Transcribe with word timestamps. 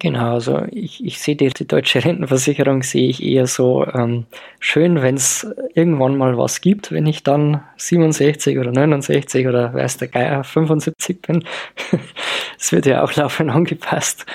Genau, 0.00 0.34
also 0.34 0.62
ich, 0.70 1.04
ich 1.04 1.18
sehe 1.18 1.34
die, 1.34 1.48
die 1.48 1.66
deutsche 1.66 2.04
Rentenversicherung 2.04 2.82
sehe 2.84 3.08
ich 3.08 3.22
eher 3.22 3.46
so 3.48 3.84
ähm, 3.86 4.26
schön, 4.60 5.02
wenn 5.02 5.16
es 5.16 5.46
irgendwann 5.74 6.16
mal 6.16 6.38
was 6.38 6.60
gibt, 6.60 6.92
wenn 6.92 7.06
ich 7.06 7.24
dann 7.24 7.62
67 7.76 8.58
oder 8.58 8.70
69 8.70 9.48
oder 9.48 9.74
weiß 9.74 9.96
der 9.96 10.08
Geier 10.08 10.44
75 10.44 11.22
bin. 11.22 11.44
Es 12.60 12.72
wird 12.72 12.86
ja 12.86 13.04
auch 13.04 13.14
laufend 13.14 13.50
angepasst. 13.50 14.26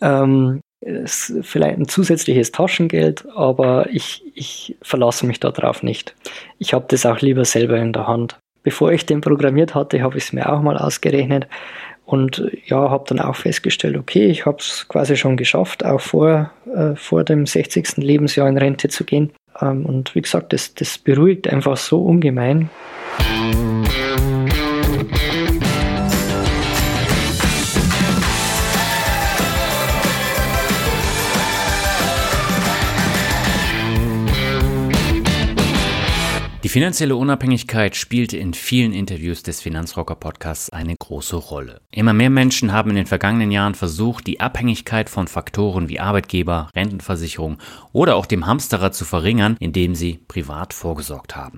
Ähm, 0.00 0.60
ist 0.80 1.34
vielleicht 1.42 1.78
ein 1.78 1.88
zusätzliches 1.88 2.52
Taschengeld, 2.52 3.26
aber 3.34 3.88
ich, 3.90 4.22
ich 4.34 4.76
verlasse 4.82 5.26
mich 5.26 5.40
darauf 5.40 5.82
nicht. 5.82 6.14
Ich 6.58 6.72
habe 6.72 6.86
das 6.88 7.04
auch 7.04 7.20
lieber 7.20 7.44
selber 7.44 7.76
in 7.76 7.92
der 7.92 8.06
Hand. 8.06 8.38
Bevor 8.62 8.92
ich 8.92 9.04
den 9.04 9.20
programmiert 9.20 9.74
hatte, 9.74 10.02
habe 10.02 10.16
ich 10.16 10.24
es 10.24 10.32
mir 10.32 10.50
auch 10.50 10.62
mal 10.62 10.78
ausgerechnet 10.78 11.46
und 12.06 12.50
ja, 12.66 12.88
habe 12.88 13.04
dann 13.08 13.18
auch 13.18 13.34
festgestellt, 13.34 13.96
okay, 13.96 14.26
ich 14.26 14.46
habe 14.46 14.58
es 14.60 14.86
quasi 14.88 15.16
schon 15.16 15.36
geschafft, 15.36 15.84
auch 15.84 16.00
vor, 16.00 16.52
äh, 16.72 16.94
vor 16.94 17.24
dem 17.24 17.46
60. 17.46 17.96
Lebensjahr 17.96 18.48
in 18.48 18.56
Rente 18.56 18.88
zu 18.88 19.04
gehen. 19.04 19.32
Ähm, 19.60 19.84
und 19.84 20.14
wie 20.14 20.22
gesagt, 20.22 20.52
das, 20.52 20.72
das 20.74 20.98
beruhigt 20.98 21.48
einfach 21.48 21.76
so 21.76 22.02
ungemein. 22.04 22.70
Finanzielle 36.76 37.16
Unabhängigkeit 37.16 37.96
spielte 37.96 38.36
in 38.36 38.52
vielen 38.52 38.92
Interviews 38.92 39.42
des 39.42 39.62
Finanzrocker 39.62 40.14
Podcasts 40.14 40.68
eine 40.68 40.94
große 40.94 41.36
Rolle. 41.36 41.80
Immer 41.90 42.12
mehr 42.12 42.28
Menschen 42.28 42.70
haben 42.70 42.90
in 42.90 42.96
den 42.96 43.06
vergangenen 43.06 43.50
Jahren 43.50 43.74
versucht, 43.74 44.26
die 44.26 44.40
Abhängigkeit 44.40 45.08
von 45.08 45.26
Faktoren 45.26 45.88
wie 45.88 46.00
Arbeitgeber, 46.00 46.68
Rentenversicherung 46.76 47.56
oder 47.94 48.14
auch 48.14 48.26
dem 48.26 48.46
Hamsterrad 48.46 48.94
zu 48.94 49.06
verringern, 49.06 49.56
indem 49.58 49.94
sie 49.94 50.18
privat 50.28 50.74
vorgesorgt 50.74 51.34
haben. 51.34 51.56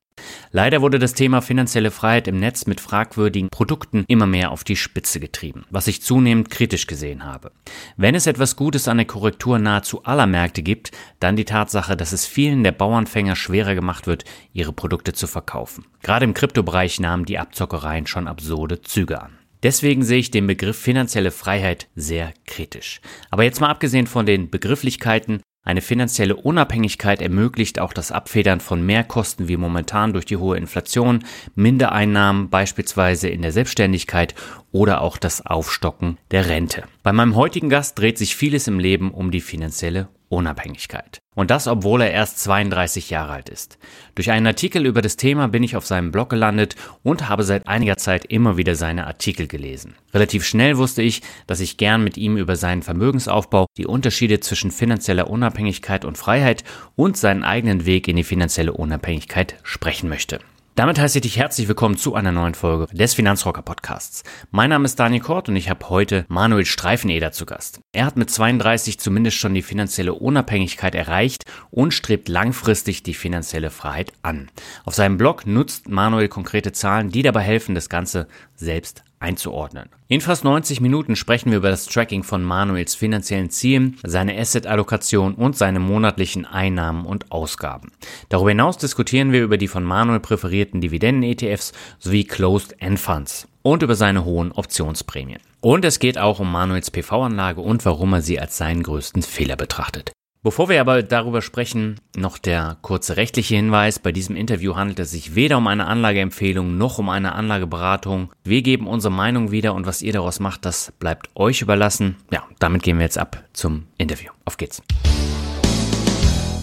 Leider 0.50 0.82
wurde 0.82 0.98
das 0.98 1.14
Thema 1.14 1.40
finanzielle 1.42 1.90
Freiheit 1.90 2.28
im 2.28 2.38
Netz 2.38 2.66
mit 2.66 2.80
fragwürdigen 2.80 3.50
Produkten 3.50 4.04
immer 4.08 4.26
mehr 4.26 4.50
auf 4.50 4.64
die 4.64 4.76
Spitze 4.76 5.20
getrieben, 5.20 5.64
was 5.70 5.86
ich 5.86 6.02
zunehmend 6.02 6.50
kritisch 6.50 6.86
gesehen 6.86 7.24
habe. 7.24 7.52
Wenn 7.96 8.14
es 8.14 8.26
etwas 8.26 8.56
Gutes 8.56 8.88
an 8.88 8.98
der 8.98 9.06
Korrektur 9.06 9.58
nahezu 9.58 10.04
aller 10.04 10.26
Märkte 10.26 10.62
gibt, 10.62 10.90
dann 11.20 11.36
die 11.36 11.44
Tatsache, 11.44 11.96
dass 11.96 12.12
es 12.12 12.26
vielen 12.26 12.64
der 12.64 12.72
Bauernfänger 12.72 13.36
schwerer 13.36 13.74
gemacht 13.74 14.06
wird, 14.06 14.24
ihre 14.52 14.72
Produkte 14.72 15.12
zu 15.12 15.26
verkaufen. 15.26 15.84
Gerade 16.02 16.24
im 16.24 16.34
Kryptobereich 16.34 17.00
nahmen 17.00 17.24
die 17.24 17.38
Abzockereien 17.38 18.06
schon 18.06 18.28
absurde 18.28 18.82
Züge 18.82 19.20
an. 19.20 19.38
Deswegen 19.62 20.04
sehe 20.04 20.18
ich 20.18 20.30
den 20.30 20.46
Begriff 20.46 20.78
finanzielle 20.78 21.32
Freiheit 21.32 21.88
sehr 21.96 22.32
kritisch. 22.46 23.00
Aber 23.30 23.42
jetzt 23.42 23.60
mal 23.60 23.70
abgesehen 23.70 24.06
von 24.06 24.24
den 24.24 24.50
Begrifflichkeiten, 24.50 25.42
eine 25.64 25.82
finanzielle 25.82 26.36
Unabhängigkeit 26.36 27.20
ermöglicht 27.20 27.78
auch 27.78 27.92
das 27.92 28.10
Abfedern 28.10 28.60
von 28.60 28.84
Mehrkosten 28.84 29.48
wie 29.48 29.56
momentan 29.56 30.12
durch 30.12 30.24
die 30.24 30.38
hohe 30.38 30.56
Inflation, 30.56 31.24
Mindereinnahmen 31.54 32.48
beispielsweise 32.48 33.28
in 33.28 33.42
der 33.42 33.52
Selbstständigkeit 33.52 34.34
oder 34.72 35.00
auch 35.00 35.16
das 35.16 35.44
Aufstocken 35.44 36.18
der 36.30 36.48
Rente. 36.48 36.84
Bei 37.02 37.12
meinem 37.12 37.36
heutigen 37.36 37.68
Gast 37.68 37.98
dreht 37.98 38.18
sich 38.18 38.36
vieles 38.36 38.66
im 38.66 38.78
Leben 38.78 39.10
um 39.12 39.30
die 39.30 39.40
finanzielle 39.40 40.08
Unabhängigkeit. 40.28 41.20
Und 41.34 41.50
das, 41.50 41.68
obwohl 41.68 42.02
er 42.02 42.10
erst 42.10 42.40
32 42.40 43.10
Jahre 43.10 43.32
alt 43.32 43.48
ist. 43.48 43.78
Durch 44.14 44.30
einen 44.30 44.46
Artikel 44.46 44.84
über 44.84 45.00
das 45.00 45.16
Thema 45.16 45.48
bin 45.48 45.62
ich 45.62 45.76
auf 45.76 45.86
seinem 45.86 46.12
Blog 46.12 46.30
gelandet 46.30 46.74
und 47.02 47.28
habe 47.28 47.44
seit 47.44 47.66
einiger 47.66 47.96
Zeit 47.96 48.26
immer 48.26 48.56
wieder 48.56 48.74
seine 48.74 49.06
Artikel 49.06 49.46
gelesen. 49.46 49.94
Relativ 50.12 50.44
schnell 50.44 50.76
wusste 50.76 51.02
ich, 51.02 51.22
dass 51.46 51.60
ich 51.60 51.76
gern 51.76 52.04
mit 52.04 52.16
ihm 52.16 52.36
über 52.36 52.56
seinen 52.56 52.82
Vermögensaufbau, 52.82 53.66
die 53.76 53.86
Unterschiede 53.86 54.40
zwischen 54.40 54.70
finanzieller 54.70 55.30
Unabhängigkeit 55.30 56.04
und 56.04 56.18
Freiheit 56.18 56.64
und 56.96 57.16
seinen 57.16 57.44
eigenen 57.44 57.86
Weg 57.86 58.08
in 58.08 58.16
die 58.16 58.24
finanzielle 58.24 58.72
Unabhängigkeit 58.72 59.56
sprechen 59.62 60.08
möchte. 60.08 60.40
Damit 60.78 61.00
heiße 61.00 61.18
ich 61.18 61.22
dich 61.22 61.38
herzlich 61.38 61.66
willkommen 61.66 61.96
zu 61.96 62.14
einer 62.14 62.30
neuen 62.30 62.54
Folge 62.54 62.86
des 62.94 63.14
Finanzrocker 63.14 63.62
Podcasts. 63.62 64.22
Mein 64.52 64.70
Name 64.70 64.84
ist 64.84 64.94
Daniel 64.94 65.20
Kort 65.20 65.48
und 65.48 65.56
ich 65.56 65.68
habe 65.70 65.88
heute 65.88 66.24
Manuel 66.28 66.64
Streifeneder 66.64 67.32
zu 67.32 67.46
Gast. 67.46 67.80
Er 67.90 68.06
hat 68.06 68.16
mit 68.16 68.30
32 68.30 69.00
zumindest 69.00 69.38
schon 69.38 69.54
die 69.54 69.62
finanzielle 69.62 70.14
Unabhängigkeit 70.14 70.94
erreicht 70.94 71.42
und 71.72 71.94
strebt 71.94 72.28
langfristig 72.28 73.02
die 73.02 73.14
finanzielle 73.14 73.70
Freiheit 73.70 74.12
an. 74.22 74.52
Auf 74.84 74.94
seinem 74.94 75.16
Blog 75.16 75.48
nutzt 75.48 75.88
Manuel 75.88 76.28
konkrete 76.28 76.70
Zahlen, 76.70 77.10
die 77.10 77.22
dabei 77.22 77.40
helfen, 77.40 77.74
das 77.74 77.88
Ganze 77.88 78.28
selbst 78.54 79.02
einzuordnen. 79.20 79.88
In 80.08 80.20
fast 80.20 80.44
90 80.44 80.80
Minuten 80.80 81.16
sprechen 81.16 81.50
wir 81.50 81.58
über 81.58 81.70
das 81.70 81.86
Tracking 81.86 82.22
von 82.22 82.42
Manuels 82.42 82.94
finanziellen 82.94 83.50
Zielen, 83.50 83.98
seine 84.02 84.38
Asset-Allokation 84.38 85.34
und 85.34 85.56
seine 85.56 85.80
monatlichen 85.80 86.46
Einnahmen 86.46 87.04
und 87.04 87.30
Ausgaben. 87.30 87.92
Darüber 88.28 88.50
hinaus 88.50 88.78
diskutieren 88.78 89.32
wir 89.32 89.42
über 89.42 89.58
die 89.58 89.68
von 89.68 89.84
Manuel 89.84 90.20
präferierten 90.20 90.80
Dividenden-ETFs 90.80 91.72
sowie 91.98 92.24
Closed-End-Funds 92.24 93.48
und 93.62 93.82
über 93.82 93.94
seine 93.94 94.24
hohen 94.24 94.52
Optionsprämien. 94.52 95.40
Und 95.60 95.84
es 95.84 95.98
geht 95.98 96.18
auch 96.18 96.40
um 96.40 96.50
Manuels 96.50 96.90
PV-Anlage 96.90 97.60
und 97.60 97.84
warum 97.84 98.12
er 98.12 98.22
sie 98.22 98.38
als 98.38 98.56
seinen 98.56 98.82
größten 98.82 99.22
Fehler 99.22 99.56
betrachtet. 99.56 100.12
Bevor 100.42 100.68
wir 100.68 100.80
aber 100.80 101.02
darüber 101.02 101.42
sprechen, 101.42 102.00
noch 102.16 102.38
der 102.38 102.76
kurze 102.80 103.16
rechtliche 103.16 103.56
Hinweis. 103.56 103.98
Bei 103.98 104.12
diesem 104.12 104.36
Interview 104.36 104.76
handelt 104.76 105.00
es 105.00 105.10
sich 105.10 105.34
weder 105.34 105.58
um 105.58 105.66
eine 105.66 105.86
Anlageempfehlung 105.86 106.76
noch 106.76 106.98
um 106.98 107.08
eine 107.08 107.32
Anlageberatung. 107.32 108.30
Wir 108.44 108.62
geben 108.62 108.86
unsere 108.86 109.12
Meinung 109.12 109.50
wieder 109.50 109.74
und 109.74 109.86
was 109.86 110.00
ihr 110.00 110.12
daraus 110.12 110.38
macht, 110.38 110.64
das 110.64 110.92
bleibt 111.00 111.28
euch 111.34 111.60
überlassen. 111.60 112.16
Ja, 112.30 112.44
damit 112.60 112.82
gehen 112.82 112.98
wir 112.98 113.04
jetzt 113.04 113.18
ab 113.18 113.42
zum 113.52 113.86
Interview. 113.98 114.30
Auf 114.44 114.56
geht's. 114.56 114.80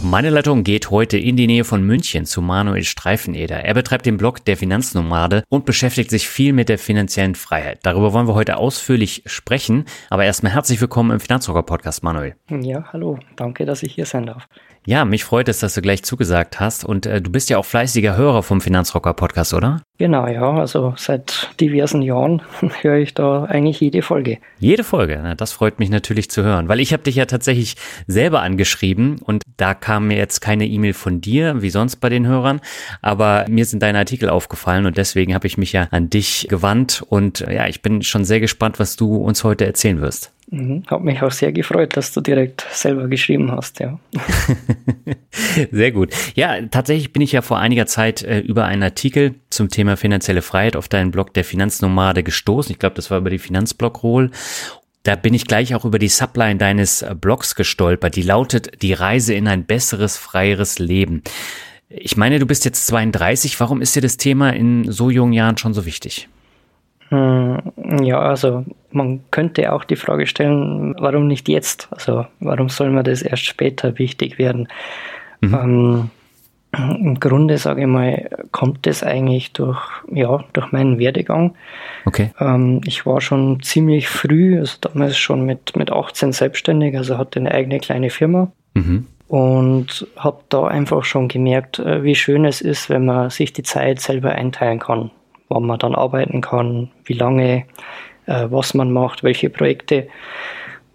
Meine 0.08 0.30
Leitung 0.30 0.64
geht 0.64 0.92
heute 0.92 1.18
in 1.18 1.36
die 1.36 1.48
Nähe 1.48 1.64
von 1.64 1.82
München 1.82 2.26
zu 2.26 2.40
Manuel 2.40 2.84
Streifeneder. 2.84 3.66
Er 3.66 3.74
betreibt 3.74 4.06
den 4.06 4.18
Blog 4.18 4.46
der 4.46 4.56
Finanznomade 4.56 5.44
und 5.50 5.66
beschäftigt 5.66 6.12
sich 6.12 6.30
viel 6.30 6.54
mit 6.54 6.70
der 6.70 6.78
finanziellen 6.78 7.34
Freiheit. 7.34 7.80
Darüber 7.82 8.14
wollen 8.14 8.28
wir 8.28 8.36
heute 8.36 8.58
ausführlich 8.58 9.24
sprechen. 9.26 9.86
Aber 10.12 10.24
erstmal 10.24 10.54
herzlich 10.54 10.80
willkommen 10.80 11.10
im 11.10 11.20
Finanzrocker 11.20 11.64
Podcast, 11.64 12.04
Manuel. 12.04 12.36
Ja, 12.52 12.86
hallo. 12.94 13.18
Danke, 13.36 13.66
dass 13.66 13.82
ich 13.82 13.96
hier 13.96 14.06
sein 14.06 14.28
darf. 14.28 14.48
Ja, 14.88 15.04
mich 15.04 15.24
freut 15.24 15.50
es, 15.50 15.60
dass 15.60 15.74
du 15.74 15.82
gleich 15.82 16.04
zugesagt 16.04 16.60
hast. 16.60 16.86
Und 16.86 17.08
äh, 17.08 17.20
du 17.20 17.32
bist 17.32 17.50
ja 17.50 17.58
auch 17.58 17.66
fleißiger 17.66 18.16
Hörer 18.16 18.44
vom 18.44 18.62
Finanzrocker 18.62 19.16
Podcast, 19.16 19.54
oder? 19.56 19.82
Genau, 19.98 20.28
ja. 20.28 20.52
Also 20.52 20.94
seit 20.96 21.50
diversen 21.60 22.04
Jahren 22.04 22.44
höre 22.82 22.98
ich 22.98 23.16
da 23.16 23.46
eigentlich 23.46 23.80
jede 23.80 24.04
Folge. 24.04 24.38
Jede 24.60 24.84
Folge, 24.84 25.20
na, 25.24 25.34
das 25.34 25.54
freut 25.54 25.80
mich 25.80 25.90
natürlich 25.90 26.30
zu 26.30 26.44
hören, 26.44 26.68
weil 26.70 26.80
ich 26.80 26.94
habe 26.94 27.02
dich 27.02 27.16
ja 27.16 27.26
tatsächlich 27.26 27.76
selber 28.06 28.42
angeschrieben 28.42 29.18
und 29.24 29.44
da 29.58 29.74
kam 29.74 30.08
mir 30.08 30.18
jetzt 30.18 30.42
keine 30.42 30.68
E-Mail 30.68 30.94
von 30.94 31.22
dir, 31.22 31.62
wie 31.62 31.70
sonst 31.70 31.98
bei 31.98 32.10
den 32.10 32.28
Hörern, 32.28 32.60
aber 33.02 33.46
mir 33.48 33.66
sind 33.66 33.82
deine 33.82 34.00
Artikel 34.00 34.30
aufgefallen 34.30 34.86
und 34.86 34.98
deswegen 34.98 35.34
habe 35.34 35.48
ich 35.48 35.58
mich 35.58 35.72
ja 35.72 35.88
an 35.92 36.10
dich 36.10 36.48
gewandt 36.50 37.04
und 37.08 37.40
ja, 37.40 37.68
ich 37.68 37.82
bin 37.82 38.02
schon 38.04 38.26
sehr 38.26 38.40
gespannt, 38.40 38.80
was 38.80 38.98
du 38.98 39.16
uns 39.16 39.44
heute 39.44 39.66
erzählen 39.66 40.02
wirst. 40.02 40.35
Mhm. 40.48 40.84
Hat 40.88 41.04
mich 41.04 41.22
auch 41.22 41.32
sehr 41.32 41.52
gefreut, 41.52 41.98
dass 41.98 42.14
du 42.14 42.22
direkt 42.22 42.66
selber 42.72 43.08
geschrieben 43.08 43.52
hast, 43.52 43.80
ja. 43.80 44.00
sehr 45.72 45.92
gut. 45.92 46.14
Ja, 46.36 46.62
tatsächlich 46.68 47.14
bin 47.14 47.22
ich 47.22 47.32
ja 47.32 47.42
vor 47.42 47.58
einiger 47.58 47.88
Zeit 47.88 48.22
äh, 48.24 48.40
über 48.40 48.66
einen 48.66 48.84
Artikel 48.84 49.36
zum 49.50 49.70
Thema 49.70 49.98
finanzielle 49.98 50.44
Freiheit 50.44 50.76
auf 50.76 50.88
deinen 50.88 51.12
Blog 51.12 51.34
der 51.34 51.44
Finanznomade 51.44 52.22
gestoßen. 52.22 52.72
Ich 52.72 52.80
glaube, 52.80 52.96
das 52.96 53.10
war 53.10 53.18
über 53.18 53.32
die 53.32 53.40
Finanzblog-Roll. 53.40 54.32
Da 55.02 55.16
bin 55.16 55.34
ich 55.34 55.46
gleich 55.46 55.76
auch 55.76 55.86
über 55.86 56.00
die 56.00 56.10
Subline 56.10 56.58
deines 56.58 57.02
äh, 57.02 57.16
Blogs 57.20 57.56
gestolpert. 57.56 58.16
Die 58.16 58.22
lautet 58.22 58.84
Die 58.84 58.94
Reise 58.94 59.34
in 59.34 59.48
ein 59.48 59.66
besseres, 59.66 60.18
freieres 60.18 60.78
Leben. 60.78 61.24
Ich 61.90 62.18
meine, 62.18 62.40
du 62.40 62.46
bist 62.46 62.66
jetzt 62.66 62.86
32. 62.88 63.60
Warum 63.60 63.82
ist 63.82 63.96
dir 63.96 64.02
das 64.02 64.18
Thema 64.18 64.52
in 64.52 64.92
so 64.92 65.10
jungen 65.10 65.34
Jahren 65.34 65.58
schon 65.58 65.74
so 65.74 65.86
wichtig? 65.86 66.28
Hm, 67.10 67.62
ja, 68.02 68.20
also 68.20 68.66
man 68.92 69.22
könnte 69.32 69.72
auch 69.72 69.84
die 69.84 69.96
Frage 69.96 70.26
stellen, 70.26 70.96
warum 71.00 71.28
nicht 71.28 71.48
jetzt? 71.50 71.88
Also 71.92 72.26
warum 72.40 72.70
soll 72.70 72.90
man 72.90 73.04
das 73.04 73.22
erst 73.22 73.46
später 73.46 73.98
wichtig 74.00 74.40
werden? 74.40 74.68
Mhm. 75.42 76.10
Im 76.78 77.20
Grunde, 77.20 77.58
sage 77.58 77.82
ich 77.82 77.88
mal, 77.88 78.30
kommt 78.52 78.86
das 78.86 79.04
eigentlich 79.04 79.54
durch, 79.54 79.80
ja, 80.12 80.44
durch 80.54 80.72
meinen 80.72 81.00
Werdegang. 81.00 81.56
Okay. 82.06 82.32
Ähm, 82.40 82.82
ich 82.86 83.06
war 83.06 83.22
schon 83.22 83.62
ziemlich 83.62 84.10
früh, 84.10 84.60
also 84.60 84.78
damals 84.82 85.18
schon 85.18 85.46
mit, 85.46 85.76
mit 85.78 85.92
18 85.92 86.34
selbstständig, 86.34 86.98
also 86.98 87.18
hatte 87.18 87.40
eine 87.40 87.52
eigene 87.52 87.80
kleine 87.80 88.10
Firma. 88.10 88.52
Mhm. 88.74 89.08
Und 89.28 90.06
habe 90.18 90.42
da 90.50 90.68
einfach 90.68 91.04
schon 91.06 91.30
gemerkt, 91.30 91.80
äh, 91.80 92.04
wie 92.04 92.16
schön 92.16 92.46
es 92.46 92.62
ist, 92.62 92.90
wenn 92.90 93.06
man 93.06 93.30
sich 93.30 93.54
die 93.54 93.64
Zeit 93.64 94.02
selber 94.02 94.34
einteilen 94.34 94.80
kann, 94.80 95.12
wann 95.50 95.66
man 95.66 95.80
dann 95.80 95.96
arbeiten 95.96 96.42
kann, 96.42 96.90
wie 97.04 97.14
lange, 97.14 97.66
äh, 98.26 98.48
was 98.50 98.74
man 98.74 98.92
macht, 98.92 99.24
welche 99.24 99.50
Projekte. 99.50 100.08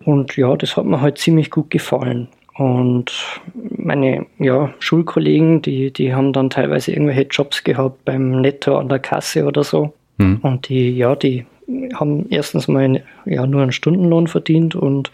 Und 0.05 0.37
ja, 0.37 0.57
das 0.57 0.77
hat 0.77 0.85
mir 0.85 1.01
halt 1.01 1.19
ziemlich 1.19 1.51
gut 1.51 1.71
gefallen. 1.71 2.29
Und 2.55 3.41
meine 3.55 4.27
ja, 4.39 4.75
Schulkollegen, 4.81 5.63
die, 5.63 5.93
die 5.93 6.15
haben 6.15 6.33
dann 6.33 6.51
teilweise 6.51 6.93
irgendwelche 6.93 7.23
Jobs 7.23 7.65
gehabt 7.65 8.05
beim 8.05 8.41
Netto 8.41 8.77
an 8.77 8.89
der 8.89 8.99
Kasse 8.99 9.47
oder 9.47 9.65
so. 9.65 9.95
Mhm. 10.19 10.39
Und 10.43 10.69
die, 10.69 10.91
ja, 10.91 11.17
die 11.17 11.47
haben 11.95 12.27
erstens 12.31 12.69
mal 12.69 13.03
ja, 13.25 13.47
nur 13.47 13.63
einen 13.63 13.73
Stundenlohn 13.73 14.27
verdient 14.27 14.75
und 14.75 15.11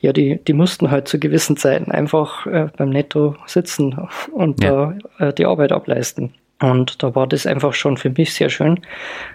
ja, 0.00 0.12
die, 0.12 0.38
die 0.42 0.52
mussten 0.52 0.90
halt 0.90 1.08
zu 1.08 1.18
gewissen 1.18 1.56
Zeiten 1.56 1.90
einfach 1.90 2.46
äh, 2.46 2.68
beim 2.76 2.90
Netto 2.90 3.34
sitzen 3.46 3.96
und 4.32 4.62
ja. 4.62 4.94
da 5.18 5.26
äh, 5.28 5.32
die 5.32 5.46
Arbeit 5.46 5.72
ableisten. 5.72 6.34
Und 6.60 7.02
da 7.02 7.14
war 7.14 7.26
das 7.26 7.46
einfach 7.46 7.72
schon 7.72 7.96
für 7.96 8.10
mich 8.10 8.34
sehr 8.34 8.48
schön, 8.48 8.80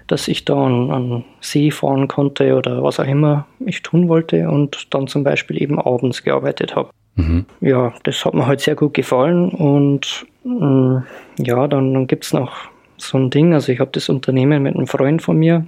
dass 0.07 0.27
ich 0.27 0.43
da 0.43 0.65
an, 0.65 0.91
an 0.91 1.25
See 1.39 1.71
fahren 1.71 2.07
konnte 2.09 2.55
oder 2.55 2.83
was 2.83 2.99
auch 2.99 3.07
immer 3.07 3.47
ich 3.65 3.81
tun 3.81 4.09
wollte 4.09 4.49
und 4.49 4.93
dann 4.93 5.07
zum 5.07 5.23
Beispiel 5.23 5.61
eben 5.61 5.79
abends 5.79 6.23
gearbeitet 6.23 6.75
habe. 6.75 6.89
Mhm. 7.15 7.45
Ja, 7.61 7.93
das 8.03 8.25
hat 8.25 8.33
mir 8.33 8.45
halt 8.45 8.59
sehr 8.59 8.75
gut 8.75 8.93
gefallen 8.93 9.49
und 9.49 10.25
mh, 10.43 10.65
mm, 10.65 11.03
ja, 11.45 11.67
dann, 11.67 11.93
dann 11.93 12.07
gibt 12.07 12.25
es 12.25 12.33
noch 12.33 12.53
so 12.97 13.17
ein 13.17 13.29
Ding, 13.29 13.53
also 13.53 13.71
ich 13.71 13.79
habe 13.79 13.91
das 13.93 14.09
Unternehmen 14.09 14.63
mit 14.63 14.75
einem 14.75 14.87
Freund 14.87 15.21
von 15.21 15.37
mir, 15.37 15.65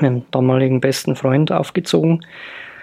meinem 0.00 0.22
damaligen 0.30 0.80
besten 0.80 1.16
Freund 1.16 1.52
aufgezogen. 1.52 2.24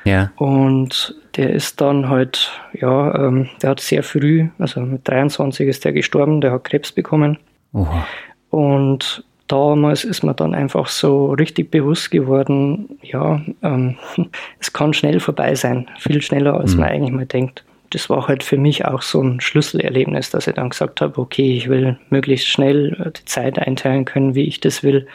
Ja. 0.06 0.32
Und 0.38 1.16
der 1.36 1.52
ist 1.52 1.82
dann 1.82 2.10
halt, 2.10 2.52
ja, 2.74 3.14
ähm, 3.16 3.50
der 3.62 3.72
hat 3.72 3.82
sehr 3.82 4.04
früh, 4.04 4.48
also 4.58 4.80
mit 4.82 5.08
23 5.08 5.68
ist 5.68 5.86
der 5.86 5.94
gestorben, 5.94 6.42
der 6.42 6.52
hat 6.52 6.64
Krebs 6.64 6.92
bekommen. 6.92 7.38
Oha. 7.74 8.06
Und 8.50 9.24
damals 9.48 10.04
ist 10.04 10.24
mir 10.24 10.34
dann 10.34 10.56
einfach 10.56 10.88
so 10.88 11.34
richtig 11.34 11.72
bewusst 11.72 12.12
geworden, 12.12 12.98
ja, 13.02 13.42
ähm, 13.62 13.98
es 14.60 14.72
kann 14.72 14.94
schnell 14.94 15.20
vorbei 15.20 15.56
sein, 15.56 15.90
viel 15.98 16.22
schneller 16.22 16.60
als 16.60 16.74
mhm. 16.74 16.82
man 16.82 16.90
eigentlich 16.90 17.12
mal 17.12 17.26
denkt. 17.26 17.64
Das 17.92 18.10
war 18.10 18.28
halt 18.28 18.44
für 18.44 18.58
mich 18.58 18.86
auch 18.86 19.02
so 19.02 19.22
ein 19.22 19.42
Schlüsselerlebnis, 19.42 20.30
dass 20.30 20.46
ich 20.46 20.54
dann 20.54 20.70
gesagt 20.70 21.02
habe, 21.02 21.20
okay, 21.20 21.56
ich 21.56 21.70
will 21.70 21.98
möglichst 22.12 22.48
schnell 22.48 22.94
äh, 23.00 23.12
die 23.12 23.26
Zeit 23.26 23.58
einteilen 23.60 24.06
können, 24.06 24.36
wie 24.36 24.44
ich 24.44 24.60
das 24.60 24.84
will 24.84 25.08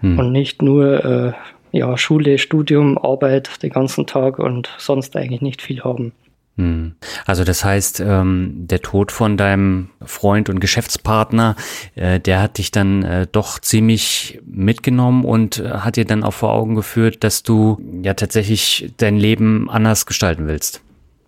mhm. 0.00 0.18
und 0.18 0.32
nicht 0.32 0.62
nur 0.62 1.04
äh, 1.04 1.32
ja, 1.72 1.96
Schule, 1.98 2.38
Studium, 2.38 2.96
Arbeit 2.96 3.62
den 3.62 3.70
ganzen 3.70 4.06
Tag 4.06 4.38
und 4.38 4.74
sonst 4.78 5.14
eigentlich 5.16 5.42
nicht 5.42 5.60
viel 5.60 5.84
haben. 5.84 6.12
Hm. 6.56 6.94
Also 7.26 7.44
das 7.44 7.64
heißt, 7.64 8.00
ähm, 8.00 8.66
der 8.66 8.80
Tod 8.80 9.12
von 9.12 9.36
deinem 9.36 9.90
Freund 10.02 10.48
und 10.48 10.58
Geschäftspartner, 10.58 11.54
äh, 11.94 12.18
der 12.18 12.40
hat 12.40 12.56
dich 12.56 12.70
dann 12.70 13.02
äh, 13.02 13.26
doch 13.30 13.58
ziemlich 13.58 14.40
mitgenommen 14.46 15.24
und 15.24 15.58
äh, 15.58 15.68
hat 15.68 15.96
dir 15.96 16.06
dann 16.06 16.24
auch 16.24 16.32
vor 16.32 16.52
Augen 16.52 16.74
geführt, 16.74 17.24
dass 17.24 17.42
du 17.42 17.78
ja 18.02 18.14
tatsächlich 18.14 18.92
dein 18.96 19.16
Leben 19.16 19.68
anders 19.68 20.06
gestalten 20.06 20.48
willst. 20.48 20.82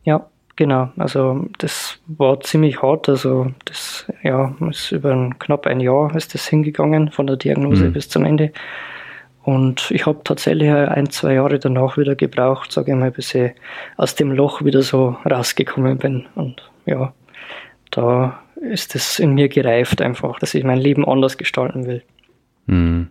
Ja, 0.05 0.27
genau. 0.57 0.91
Also 0.97 1.45
das 1.59 1.99
war 2.07 2.41
ziemlich 2.41 2.81
hart. 2.81 3.11
Also 3.11 3.53
das 3.67 4.07
ja 4.23 4.55
ist 4.71 4.93
über 4.93 5.13
ein, 5.13 5.39
knapp 5.39 5.67
ein 5.67 5.81
Jahr 5.81 6.17
ist 6.17 6.33
das 6.33 6.47
hingegangen 6.47 7.11
von 7.11 7.27
der 7.27 7.37
Diagnose 7.37 7.85
hm. 7.85 7.93
bis 7.93 8.09
zum 8.09 8.25
Ende. 8.25 8.53
Und 9.49 9.91
ich 9.93 10.05
habe 10.05 10.21
tatsächlich 10.25 10.71
ein, 10.71 11.09
zwei 11.09 11.33
Jahre 11.33 11.59
danach 11.59 11.97
wieder 11.97 12.15
gebraucht, 12.15 12.71
sage 12.71 12.93
ich 12.93 12.99
mal, 12.99 13.11
bis 13.11 13.35
ich 13.35 13.53
aus 13.97 14.15
dem 14.15 14.31
Loch 14.31 14.63
wieder 14.63 14.83
so 14.83 15.17
rausgekommen 15.25 15.97
bin. 15.97 16.27
Und 16.35 16.71
ja, 16.85 17.15
da 17.91 18.43
ist 18.61 18.95
es 18.95 19.19
in 19.19 19.33
mir 19.33 19.49
gereift 19.49 20.03
einfach, 20.03 20.39
dass 20.39 20.53
ich 20.53 20.65
mein 20.65 20.77
Leben 20.77 21.09
anders 21.09 21.39
gestalten 21.39 21.87
will. 21.87 22.03
Hm. 22.67 23.09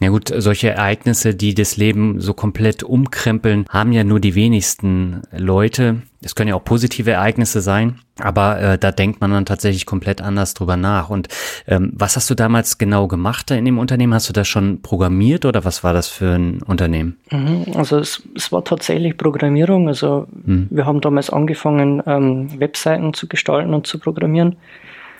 Ja 0.00 0.08
gut, 0.10 0.32
solche 0.36 0.70
Ereignisse, 0.70 1.34
die 1.34 1.54
das 1.54 1.76
Leben 1.76 2.20
so 2.20 2.34
komplett 2.34 2.82
umkrempeln, 2.82 3.66
haben 3.68 3.92
ja 3.92 4.04
nur 4.04 4.20
die 4.20 4.34
wenigsten 4.34 5.22
Leute. 5.32 6.02
Es 6.22 6.34
können 6.34 6.48
ja 6.48 6.54
auch 6.54 6.64
positive 6.64 7.10
Ereignisse 7.10 7.60
sein, 7.60 8.00
aber 8.18 8.60
äh, 8.60 8.78
da 8.78 8.92
denkt 8.92 9.20
man 9.20 9.30
dann 9.30 9.44
tatsächlich 9.44 9.84
komplett 9.84 10.22
anders 10.22 10.54
drüber 10.54 10.76
nach. 10.76 11.10
Und 11.10 11.28
ähm, 11.66 11.92
was 11.94 12.16
hast 12.16 12.30
du 12.30 12.34
damals 12.34 12.78
genau 12.78 13.08
gemacht 13.08 13.50
da 13.50 13.54
in 13.56 13.64
dem 13.64 13.78
Unternehmen? 13.78 14.14
Hast 14.14 14.28
du 14.28 14.32
das 14.32 14.48
schon 14.48 14.80
programmiert 14.80 15.44
oder 15.44 15.64
was 15.64 15.84
war 15.84 15.92
das 15.92 16.08
für 16.08 16.34
ein 16.34 16.62
Unternehmen? 16.62 17.18
Mhm, 17.30 17.66
also 17.74 17.98
es, 17.98 18.22
es 18.34 18.52
war 18.52 18.64
tatsächlich 18.64 19.18
Programmierung. 19.18 19.88
Also 19.88 20.26
hm. 20.44 20.68
wir 20.70 20.86
haben 20.86 21.00
damals 21.00 21.28
angefangen, 21.28 22.02
ähm, 22.06 22.58
Webseiten 22.58 23.12
zu 23.12 23.28
gestalten 23.28 23.74
und 23.74 23.86
zu 23.86 23.98
programmieren. 23.98 24.56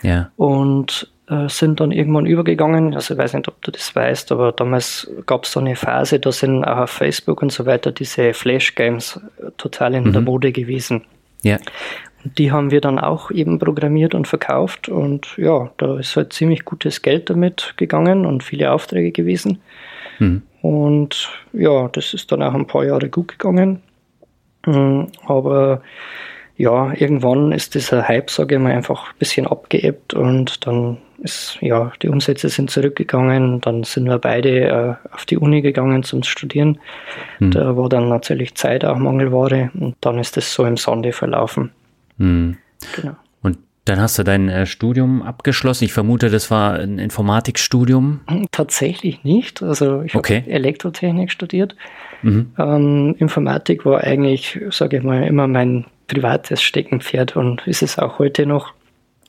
Ja. 0.03 0.31
Und 0.37 1.11
äh, 1.29 1.49
sind 1.49 1.81
dann 1.81 1.93
irgendwann 1.93 2.27
übergegangen. 2.27 2.95
Also 2.95 3.15
ich 3.15 3.19
weiß 3.19 3.35
nicht, 3.35 3.49
ob 3.49 3.61
du 3.63 3.71
das 3.71 3.95
weißt, 3.95 4.33
aber 4.33 4.53
damals 4.53 5.11
gab 5.27 5.45
es 5.45 5.53
so 5.53 5.61
eine 5.61 5.77
Phase, 5.77 6.21
da 6.21 6.33
sind 6.33 6.65
auch 6.65 6.79
auf 6.79 6.91
Facebook 6.91 7.43
und 7.43 7.51
so 7.51 7.67
weiter 7.67 7.93
diese 7.93 8.35
Flash-Games 8.35 9.21
äh, 9.39 9.51
total 9.57 9.95
in 9.95 10.05
mhm. 10.05 10.13
der 10.13 10.23
Mode 10.23 10.53
gewesen. 10.53 11.03
Ja. 11.43 11.59
Und 12.25 12.39
die 12.39 12.53
haben 12.53 12.71
wir 12.71 12.81
dann 12.81 12.99
auch 12.99 13.31
eben 13.31 13.59
programmiert 13.59 14.15
und 14.15 14.29
verkauft 14.29 14.89
und 14.89 15.35
ja, 15.37 15.71
da 15.77 15.99
ist 15.99 16.17
halt 16.17 16.33
ziemlich 16.33 16.65
gutes 16.65 17.03
Geld 17.03 17.31
damit 17.31 17.75
gegangen 17.77 18.27
und 18.27 18.43
viele 18.43 18.73
Aufträge 18.73 19.13
gewesen. 19.13 19.61
Mhm. 20.19 20.43
Und 20.63 21.31
ja, 21.53 21.89
das 21.89 22.15
ist 22.15 22.33
dann 22.33 22.43
auch 22.43 22.55
ein 22.55 22.67
paar 22.67 22.85
Jahre 22.85 23.11
gut 23.11 23.29
gegangen. 23.29 23.83
Mm, 24.67 25.05
aber 25.27 25.83
ja, 26.57 26.93
irgendwann 26.95 27.53
ist 27.53 27.75
dieser 27.75 28.09
Hype, 28.09 28.31
sage 28.31 28.55
ich 28.55 28.61
mal, 28.61 28.73
einfach 28.73 29.09
ein 29.09 29.19
bisschen 29.19 29.47
abgeebbt 29.47 30.15
und 30.15 30.67
dann 30.67 30.99
ist, 31.19 31.59
ja, 31.61 31.93
die 32.03 32.09
Umsätze 32.09 32.49
sind 32.49 32.71
zurückgegangen. 32.71 33.61
Dann 33.61 33.85
sind 33.85 34.07
wir 34.07 34.19
beide 34.19 34.61
äh, 34.61 35.15
auf 35.15 35.25
die 35.25 35.39
Uni 35.39 35.63
gegangen 35.63 36.03
zum 36.03 36.23
Studieren. 36.23 36.79
Hm. 37.39 37.51
Da 37.51 37.77
war 37.77 37.89
dann 37.89 38.09
natürlich 38.09 38.55
Zeit 38.55 38.85
auch 38.85 38.97
Mangelware 38.97 39.71
und 39.75 39.97
dann 40.01 40.19
ist 40.19 40.37
es 40.37 40.53
so 40.53 40.65
im 40.65 40.77
Sande 40.77 41.13
verlaufen. 41.13 41.71
Hm. 42.19 42.57
Genau. 42.97 43.17
Und 43.43 43.59
dann 43.85 44.01
hast 44.01 44.19
du 44.19 44.23
dein 44.23 44.49
äh, 44.49 44.67
Studium 44.67 45.23
abgeschlossen. 45.23 45.85
Ich 45.85 45.93
vermute, 45.93 46.31
das 46.31 46.51
war 46.51 46.75
ein 46.75 46.99
Informatikstudium. 46.99 48.21
Tatsächlich 48.51 49.25
nicht. 49.25 49.63
Also 49.63 50.03
ich 50.03 50.15
okay. 50.15 50.43
habe 50.43 50.51
Elektrotechnik 50.51 51.31
studiert. 51.31 51.77
Mhm. 52.23 52.53
Ähm, 52.59 53.15
Informatik 53.19 53.85
war 53.85 54.03
eigentlich, 54.03 54.59
sage 54.71 54.99
ich 54.99 55.03
mal, 55.03 55.25
immer 55.25 55.47
mein 55.47 55.85
privates 56.07 56.63
Steckenpferd 56.63 57.37
und 57.37 57.67
ist 57.67 57.83
es 57.83 57.99
auch 57.99 58.19
heute 58.19 58.47
noch. 58.47 58.73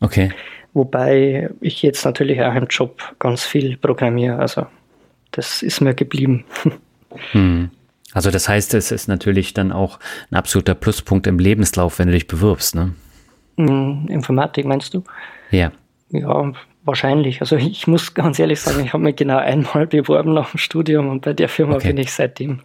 Okay. 0.02 0.32
Wobei 0.76 1.50
ich 1.62 1.82
jetzt 1.84 2.04
natürlich 2.04 2.42
auch 2.42 2.54
im 2.54 2.68
Job 2.68 3.02
ganz 3.18 3.46
viel 3.46 3.78
programmiere. 3.78 4.38
Also 4.38 4.68
das 5.32 5.64
ist 5.64 5.82
mir 5.82 5.96
geblieben. 5.96 6.46
Hm. 7.32 7.70
Also 8.12 8.30
das 8.30 8.50
heißt, 8.50 8.74
es 8.74 8.92
ist 8.92 9.08
natürlich 9.08 9.54
dann 9.54 9.72
auch 9.72 10.00
ein 10.30 10.36
absoluter 10.36 10.76
Pluspunkt 10.76 11.28
im 11.28 11.40
Lebenslauf, 11.40 11.98
wenn 11.98 12.08
du 12.08 12.14
dich 12.14 12.28
bewirbst, 12.28 12.76
ne? 12.76 12.94
Hm, 13.56 14.08
Informatik 14.10 14.66
meinst 14.66 14.94
du? 14.94 15.06
Ja. 15.52 15.72
Ja, 16.10 16.52
wahrscheinlich. 16.84 17.40
Also 17.40 17.56
ich 17.56 17.88
muss 17.88 18.14
ganz 18.14 18.38
ehrlich 18.38 18.60
sagen, 18.60 18.84
ich 18.84 18.92
habe 18.92 19.02
mich 19.02 19.16
genau 19.16 19.38
einmal 19.38 19.88
beworben 19.88 20.34
nach 20.34 20.52
dem 20.52 20.58
Studium 20.58 21.08
und 21.08 21.22
bei 21.22 21.32
der 21.32 21.48
Firma 21.48 21.76
okay. 21.76 21.88
bin 21.88 22.00
ich 22.00 22.12
seitdem. 22.12 22.60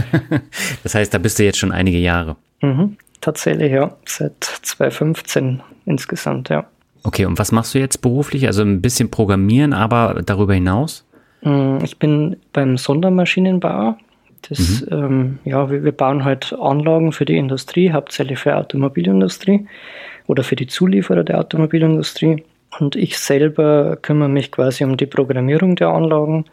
das 0.82 0.94
heißt, 0.94 1.14
da 1.14 1.16
bist 1.16 1.38
du 1.38 1.44
jetzt 1.44 1.58
schon 1.58 1.72
einige 1.72 1.96
Jahre. 1.96 2.36
Mhm, 2.60 2.98
tatsächlich, 3.22 3.72
ja. 3.72 3.96
Seit 4.04 4.44
2015 4.44 5.62
insgesamt, 5.86 6.50
ja. 6.50 6.66
Okay, 7.02 7.24
und 7.24 7.38
was 7.38 7.52
machst 7.52 7.74
du 7.74 7.78
jetzt 7.78 8.02
beruflich? 8.02 8.46
Also 8.46 8.62
ein 8.62 8.82
bisschen 8.82 9.10
Programmieren, 9.10 9.72
aber 9.72 10.22
darüber 10.24 10.54
hinaus? 10.54 11.06
Mm, 11.42 11.78
ich 11.82 11.98
bin 11.98 12.36
beim 12.52 12.76
Sondermaschinenbau. 12.76 13.96
Das, 14.48 14.82
mhm. 14.82 14.88
ähm, 14.90 15.38
ja, 15.44 15.70
wir, 15.70 15.84
wir, 15.84 15.92
bauen 15.92 16.24
halt 16.24 16.54
Anlagen 16.58 17.12
für 17.12 17.24
die 17.24 17.36
Industrie, 17.36 17.92
hauptsächlich 17.92 18.38
für 18.38 18.50
die 18.50 18.56
Automobilindustrie 18.56 19.66
oder 20.26 20.42
für 20.42 20.56
die 20.56 20.66
Zulieferer 20.66 21.24
der 21.24 21.38
Automobilindustrie. 21.38 22.42
Und 22.78 22.96
ich 22.96 23.18
selber 23.18 23.96
kümmere 24.00 24.28
mich 24.28 24.52
quasi 24.52 24.84
um 24.84 24.96
die 24.96 25.06
Programmierung 25.06 25.76
der 25.76 25.88
Anlagen, 25.88 26.44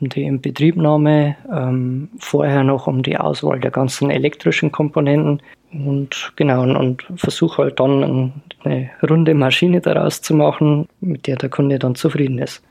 um 0.00 0.08
die 0.08 0.24
Inbetriebnahme, 0.24 1.36
ähm, 1.52 2.08
vorher 2.18 2.64
noch 2.64 2.86
um 2.86 3.02
die 3.02 3.16
Auswahl 3.16 3.60
der 3.60 3.70
ganzen 3.70 4.10
elektrischen 4.10 4.70
Komponenten 4.70 5.40
und 5.86 6.32
genau, 6.36 6.62
und, 6.62 6.76
und 6.76 7.04
versuche 7.16 7.62
halt 7.62 7.80
dann 7.80 8.32
eine 8.64 8.90
runde 9.08 9.34
Maschine 9.34 9.80
daraus 9.80 10.22
zu 10.22 10.34
machen, 10.34 10.88
mit 11.00 11.26
der 11.26 11.36
der 11.36 11.48
Kunde 11.48 11.78
dann 11.78 11.94
zufrieden 11.94 12.38
ist. 12.38 12.62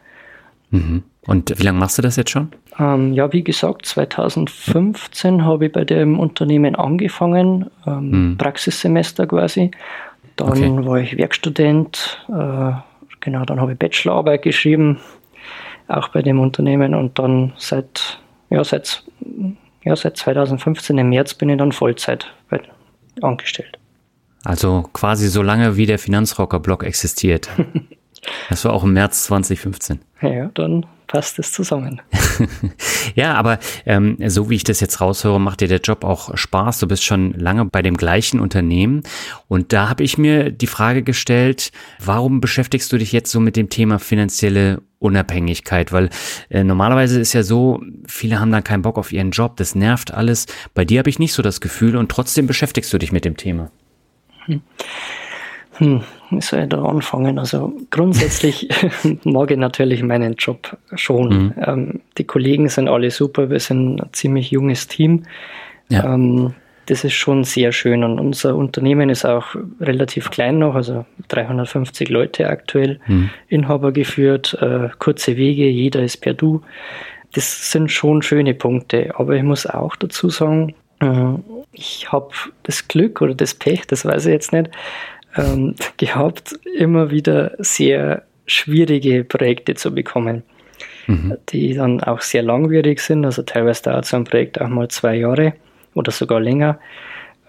Mhm. 0.71 1.03
Und 1.25 1.57
wie 1.57 1.63
lange 1.63 1.79
machst 1.79 1.97
du 1.97 2.01
das 2.01 2.15
jetzt 2.15 2.31
schon? 2.31 2.49
Ähm, 2.79 3.13
ja, 3.13 3.31
wie 3.31 3.43
gesagt, 3.43 3.85
2015 3.85 5.45
habe 5.45 5.67
ich 5.67 5.71
bei 5.71 5.85
dem 5.85 6.19
Unternehmen 6.19 6.75
angefangen, 6.75 7.69
ähm, 7.85 8.31
mhm. 8.31 8.37
Praxissemester 8.37 9.27
quasi. 9.27 9.71
Dann 10.35 10.49
okay. 10.49 10.85
war 10.85 10.97
ich 10.97 11.15
Werkstudent, 11.17 12.25
äh, 12.27 12.71
genau, 13.19 13.45
dann 13.45 13.61
habe 13.61 13.73
ich 13.73 13.79
Bachelorarbeit 13.79 14.41
geschrieben, 14.41 14.99
auch 15.87 16.09
bei 16.09 16.21
dem 16.21 16.39
Unternehmen 16.39 16.95
und 16.95 17.19
dann 17.19 17.53
seit, 17.57 18.19
ja, 18.49 18.63
seit, 18.63 19.03
ja, 19.83 19.95
seit 19.95 20.17
2015 20.17 20.97
im 20.97 21.09
März 21.09 21.35
bin 21.35 21.49
ich 21.49 21.57
dann 21.57 21.71
Vollzeit 21.71 22.33
bei, 22.49 22.59
angestellt. 23.21 23.77
Also 24.43 24.89
quasi 24.93 25.29
so 25.29 25.41
lange 25.41 25.77
wie 25.77 25.85
der 25.85 25.99
Finanzrocker-Blog 25.99 26.83
existiert. 26.83 27.49
Das 28.49 28.63
war 28.63 28.71
auch 28.71 28.83
im 28.83 28.93
März 28.93 29.25
2015. 29.25 29.99
Ja, 30.21 30.49
dann 30.53 30.85
passt 31.07 31.37
es 31.39 31.51
zusammen. 31.51 32.01
ja, 33.15 33.33
aber 33.35 33.59
ähm, 33.85 34.17
so 34.27 34.49
wie 34.49 34.55
ich 34.55 34.63
das 34.63 34.79
jetzt 34.79 35.01
raushöre, 35.01 35.39
macht 35.39 35.61
dir 35.61 35.67
der 35.67 35.81
Job 35.81 36.03
auch 36.03 36.35
Spaß. 36.35 36.79
Du 36.79 36.87
bist 36.87 37.03
schon 37.03 37.33
lange 37.33 37.65
bei 37.65 37.81
dem 37.81 37.97
gleichen 37.97 38.39
Unternehmen. 38.39 39.03
Und 39.47 39.73
da 39.73 39.89
habe 39.89 40.03
ich 40.03 40.17
mir 40.17 40.51
die 40.51 40.67
Frage 40.67 41.03
gestellt, 41.03 41.71
warum 41.99 42.41
beschäftigst 42.41 42.91
du 42.91 42.97
dich 42.97 43.11
jetzt 43.11 43.31
so 43.31 43.39
mit 43.39 43.55
dem 43.55 43.69
Thema 43.69 43.99
finanzielle 43.99 44.81
Unabhängigkeit? 45.03 45.91
Weil 45.91 46.09
äh, 46.49 46.63
normalerweise 46.63 47.19
ist 47.19 47.33
ja 47.33 47.43
so, 47.43 47.81
viele 48.07 48.39
haben 48.39 48.51
dann 48.51 48.63
keinen 48.63 48.81
Bock 48.81 48.97
auf 48.97 49.11
ihren 49.11 49.31
Job, 49.31 49.57
das 49.57 49.75
nervt 49.75 50.13
alles. 50.13 50.47
Bei 50.73 50.85
dir 50.85 50.99
habe 50.99 51.09
ich 51.09 51.19
nicht 51.19 51.33
so 51.33 51.41
das 51.41 51.61
Gefühl 51.61 51.95
und 51.95 52.09
trotzdem 52.09 52.47
beschäftigst 52.47 52.93
du 52.93 52.97
dich 52.97 53.11
mit 53.11 53.25
dem 53.25 53.37
Thema. 53.37 53.71
Hm. 54.45 54.61
Hm, 55.77 56.01
wie 56.29 56.41
soll 56.41 56.61
ich 56.61 56.69
da 56.69 56.83
anfangen? 56.83 57.39
Also 57.39 57.73
grundsätzlich 57.89 58.69
mag 59.23 59.49
ich 59.49 59.57
natürlich 59.57 60.03
meinen 60.03 60.35
Job 60.35 60.77
schon. 60.95 61.29
Mhm. 61.29 61.53
Ähm, 61.65 62.01
die 62.17 62.25
Kollegen 62.25 62.69
sind 62.69 62.87
alle 62.87 63.09
super, 63.09 63.49
wir 63.49 63.59
sind 63.59 63.99
ein 63.99 64.09
ziemlich 64.11 64.51
junges 64.51 64.87
Team. 64.87 65.23
Ja. 65.89 66.13
Ähm, 66.13 66.53
das 66.87 67.03
ist 67.03 67.13
schon 67.13 67.43
sehr 67.43 67.71
schön 67.71 68.03
und 68.03 68.19
unser 68.19 68.55
Unternehmen 68.55 69.09
ist 69.09 69.25
auch 69.25 69.55
relativ 69.79 70.29
klein 70.29 70.59
noch, 70.59 70.75
also 70.75 71.05
350 71.29 72.09
Leute 72.09 72.49
aktuell, 72.49 72.99
mhm. 73.07 73.29
Inhaber 73.47 73.91
geführt, 73.91 74.57
äh, 74.61 74.89
kurze 74.99 75.37
Wege, 75.37 75.67
jeder 75.67 76.03
ist 76.03 76.17
per 76.17 76.33
Du. 76.33 76.61
Das 77.33 77.71
sind 77.71 77.91
schon 77.91 78.21
schöne 78.21 78.53
Punkte, 78.53 79.13
aber 79.17 79.35
ich 79.35 79.43
muss 79.43 79.65
auch 79.65 79.95
dazu 79.95 80.29
sagen, 80.29 80.75
äh, 80.99 81.33
ich 81.71 82.11
habe 82.11 82.31
das 82.63 82.87
Glück 82.87 83.21
oder 83.21 83.33
das 83.33 83.53
Pech, 83.53 83.87
das 83.87 84.05
weiß 84.05 84.25
ich 84.25 84.33
jetzt 84.33 84.53
nicht, 84.53 84.69
ähm, 85.35 85.75
gehabt, 85.97 86.53
immer 86.77 87.11
wieder 87.11 87.53
sehr 87.59 88.23
schwierige 88.45 89.23
Projekte 89.23 89.73
zu 89.75 89.95
bekommen, 89.95 90.43
mhm. 91.07 91.37
die 91.49 91.73
dann 91.75 92.01
auch 92.01 92.21
sehr 92.21 92.43
langwierig 92.43 92.99
sind. 92.99 93.23
Also 93.23 93.41
teilweise 93.43 93.83
dauert 93.83 94.05
so 94.05 94.17
ein 94.17 94.25
Projekt 94.25 94.59
auch 94.59 94.67
mal 94.67 94.89
zwei 94.89 95.15
Jahre 95.15 95.53
oder 95.93 96.11
sogar 96.11 96.39
länger. 96.39 96.79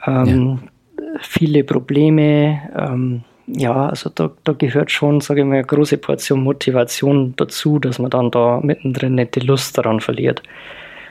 Ähm, 0.06 0.58
ja. 0.96 1.08
Viele 1.20 1.64
Probleme. 1.64 2.60
Ähm, 2.76 3.22
ja, 3.46 3.88
also 3.88 4.10
da, 4.14 4.30
da 4.44 4.52
gehört 4.52 4.90
schon, 4.90 5.20
sage 5.20 5.40
ich 5.40 5.46
mal, 5.46 5.54
eine 5.54 5.64
große 5.64 5.98
Portion 5.98 6.42
Motivation 6.42 7.34
dazu, 7.36 7.78
dass 7.78 7.98
man 7.98 8.10
dann 8.10 8.30
da 8.30 8.60
mittendrin 8.62 9.16
nicht 9.16 9.34
die 9.34 9.40
Lust 9.40 9.76
daran 9.76 10.00
verliert. 10.00 10.42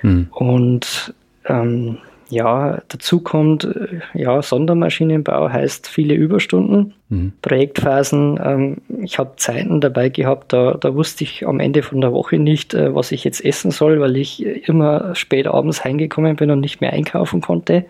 Mhm. 0.02 0.28
Und 0.32 1.14
ähm, 1.46 2.00
ja, 2.34 2.82
dazu 2.88 3.20
kommt, 3.20 3.64
äh, 3.64 4.00
ja, 4.14 4.42
Sondermaschinenbau 4.42 5.50
heißt 5.50 5.88
viele 5.88 6.16
Überstunden, 6.16 6.94
mhm. 7.10 7.34
Projektphasen. 7.42 8.40
Ähm, 8.44 8.78
ich 9.04 9.20
habe 9.20 9.34
Zeiten 9.38 9.82
dabei 9.82 10.10
gehabt, 10.10 10.52
da, 10.52 10.74
da 10.74 10.96
wusste 10.96 11.24
ich 11.24 11.46
am 11.46 11.60
Ende 11.60 11.84
von 11.84 12.02
der 12.02 12.12
Woche 12.12 12.38
nicht, 12.40 12.74
äh, 12.74 12.94
was 12.96 13.12
ich 13.12 13.24
jetzt 13.24 13.44
essen 13.46 13.72
soll, 13.72 14.00
weil 14.00 14.18
ich 14.18 14.44
immer 14.68 15.14
spät 15.16 15.48
abends 15.48 15.84
heimgekommen 15.84 16.36
bin 16.36 16.50
und 16.50 16.62
nicht 16.62 16.82
mehr 16.82 16.94
einkaufen 16.94 17.42
konnte. 17.42 17.86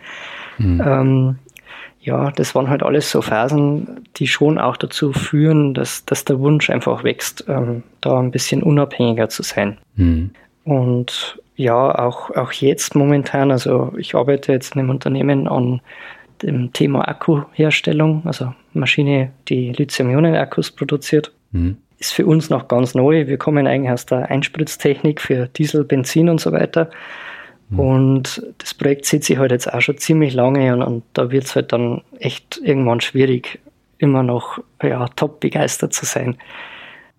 Mhm. 0.58 0.84
Ähm, 0.86 1.36
ja, 2.02 2.32
das 2.32 2.54
waren 2.54 2.70
halt 2.70 2.84
alles 2.84 3.10
so 3.10 3.22
Phasen, 3.22 4.04
die 4.18 4.28
schon 4.28 4.60
auch 4.60 4.76
dazu 4.76 5.14
führen, 5.14 5.74
dass, 5.74 6.04
dass 6.04 6.26
der 6.26 6.40
Wunsch 6.40 6.70
einfach 6.70 7.06
wächst, 7.06 7.46
ähm, 7.48 7.84
da 8.02 8.20
ein 8.20 8.32
bisschen 8.32 8.62
unabhängiger 8.62 9.30
zu 9.30 9.42
sein. 9.42 9.78
Mhm. 9.96 10.32
Und 10.66 11.40
ja, 11.56 12.00
auch, 12.00 12.32
auch 12.32 12.52
jetzt 12.52 12.96
momentan, 12.96 13.52
also 13.52 13.94
ich 13.98 14.16
arbeite 14.16 14.52
jetzt 14.52 14.76
in 14.76 14.80
einem 14.80 14.90
Unternehmen 14.90 15.48
an 15.48 15.82
dem 16.42 16.74
Thema 16.74 17.08
Akkuherstellung, 17.08 18.24
also 18.26 18.54
Maschine, 18.74 19.32
die 19.48 19.72
Lithium-Ionen-Akkus 19.72 20.72
produziert. 20.72 21.32
Mhm. 21.52 21.78
Ist 22.00 22.14
für 22.14 22.26
uns 22.26 22.50
noch 22.50 22.68
ganz 22.68 22.96
neu. 22.96 23.28
Wir 23.28 23.38
kommen 23.38 23.68
eigentlich 23.68 23.92
aus 23.92 24.06
der 24.06 24.30
Einspritztechnik 24.30 25.22
für 25.22 25.48
Diesel, 25.48 25.86
Benzin 25.86 26.28
und 26.28 26.42
so 26.42 26.52
weiter. 26.52 26.90
Mhm. 27.70 27.80
Und 27.80 28.48
das 28.58 28.74
Projekt 28.74 29.06
zieht 29.06 29.24
sich 29.24 29.38
halt 29.38 29.52
jetzt 29.52 29.72
auch 29.72 29.82
schon 29.82 29.98
ziemlich 29.98 30.34
lange 30.34 30.74
und, 30.74 30.82
und 30.82 31.04
da 31.14 31.32
wird 31.32 31.46
es 31.46 31.56
halt 31.56 31.72
dann 31.72 32.02
echt 32.20 32.60
irgendwann 32.64 33.00
schwierig, 33.00 33.60
immer 34.00 34.24
noch 34.24 34.60
ja, 34.82 35.08
top 35.16 35.40
begeistert 35.40 35.94
zu 35.94 36.06
sein. 36.06 36.38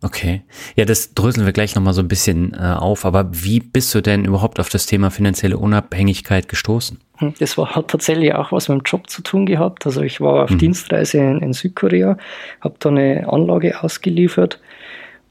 Okay. 0.05 0.43
Ja, 0.77 0.85
das 0.85 1.15
dröseln 1.15 1.47
wir 1.47 1.55
gleich 1.55 1.75
nochmal 1.75 1.95
so 1.95 2.03
ein 2.03 2.09
bisschen 2.09 2.53
äh, 2.53 2.59
auf. 2.59 3.07
Aber 3.07 3.27
wie 3.33 3.61
bist 3.61 3.95
du 3.95 4.03
denn 4.03 4.27
überhaupt 4.27 4.61
auf 4.61 4.69
das 4.69 4.85
Thema 4.85 5.11
finanzielle 5.11 5.57
Unabhängigkeit 5.57 6.47
gestoßen? 6.47 7.01
Hm, 7.17 7.33
das 7.39 7.57
war, 7.57 7.75
hat 7.75 7.89
tatsächlich 7.89 8.35
auch 8.35 8.53
was 8.53 8.69
mit 8.69 8.81
dem 8.81 8.83
Job 8.85 9.09
zu 9.09 9.23
tun 9.23 9.47
gehabt. 9.47 9.87
Also 9.87 10.03
ich 10.03 10.21
war 10.21 10.45
auf 10.45 10.51
mhm. 10.51 10.59
Dienstreise 10.59 11.19
in, 11.19 11.41
in 11.41 11.53
Südkorea, 11.55 12.19
habe 12.61 12.75
da 12.81 12.91
eine 12.91 13.27
Anlage 13.33 13.83
ausgeliefert 13.83 14.61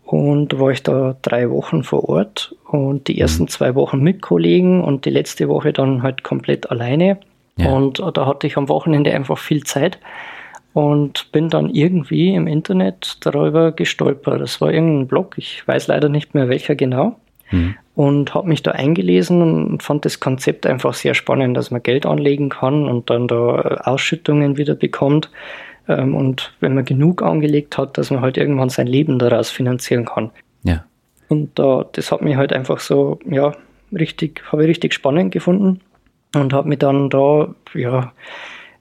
und 0.06 0.60
war 0.60 0.72
ich 0.72 0.82
da 0.82 1.18
drei 1.22 1.52
Wochen 1.52 1.84
vor 1.84 2.10
Ort 2.10 2.56
und 2.68 3.08
die 3.08 3.20
ersten 3.20 3.44
mhm. 3.44 3.50
zwei 3.50 3.76
Wochen 3.76 4.00
mit 4.00 4.24
Kollegen 4.24 4.84
und 4.84 5.06
die 5.06 5.12
letzte 5.12 5.50
Woche 5.50 5.72
dann 5.72 6.02
halt 6.02 6.24
komplett 6.24 6.72
alleine. 6.72 7.20
Ja. 7.58 7.70
Und 7.70 8.00
da 8.00 8.26
hatte 8.26 8.48
ich 8.48 8.58
am 8.58 8.70
Wochenende 8.70 9.14
einfach 9.14 9.38
viel 9.38 9.64
Zeit 9.64 10.00
und 10.74 11.32
bin 11.32 11.50
dann 11.50 11.70
irgendwie 11.70 12.34
im 12.34 12.48
Internet 12.48 13.18
darüber 13.22 13.72
gestolpert. 13.72 14.42
Das 14.42 14.60
war 14.60 14.72
irgendein 14.72 15.08
Blog, 15.08 15.36
ich 15.38 15.68
weiß 15.68 15.88
leider 15.88 16.10
nicht 16.10 16.34
mehr 16.34 16.50
welcher 16.50 16.76
genau. 16.76 17.20
Mhm. 17.52 17.76
Und 17.96 18.34
habe 18.34 18.50
mich 18.50 18.64
da 18.64 18.72
eingelesen 18.72 19.42
und 19.42 19.84
fand 19.84 20.04
das 20.06 20.20
Konzept 20.20 20.66
einfach 20.66 20.96
sehr 20.96 21.14
spannend, 21.14 21.56
dass 21.56 21.70
man 21.70 21.84
Geld 21.84 22.08
anlegen 22.08 22.50
kann 22.50 22.88
und 22.88 23.12
dann 23.12 23.28
da 23.28 23.82
Ausschüttungen 23.84 24.58
wieder 24.58 24.74
bekommt. 24.74 25.30
Ähm, 25.88 26.16
und 26.16 26.54
wenn 26.60 26.74
man 26.74 26.86
genug 26.86 27.22
angelegt 27.22 27.78
hat, 27.78 28.00
dass 28.00 28.10
man 28.10 28.22
halt 28.22 28.38
irgendwann 28.38 28.70
sein 28.70 28.88
Leben 28.88 29.20
daraus 29.20 29.52
finanzieren 29.52 30.06
kann. 30.06 30.32
Ja. 30.64 30.86
Und 31.30 31.60
da, 31.60 31.86
das 31.92 32.12
hat 32.12 32.24
mich 32.24 32.36
halt 32.36 32.52
einfach 32.52 32.80
so, 32.80 33.20
ja, 33.30 33.54
richtig, 33.92 34.42
habe 34.52 34.64
ich 34.64 34.70
richtig 34.70 34.96
spannend 34.96 35.32
gefunden 35.32 35.82
und 36.36 36.52
habe 36.52 36.70
mich 36.70 36.80
dann 36.80 37.12
da, 37.12 37.54
ja, 37.76 38.12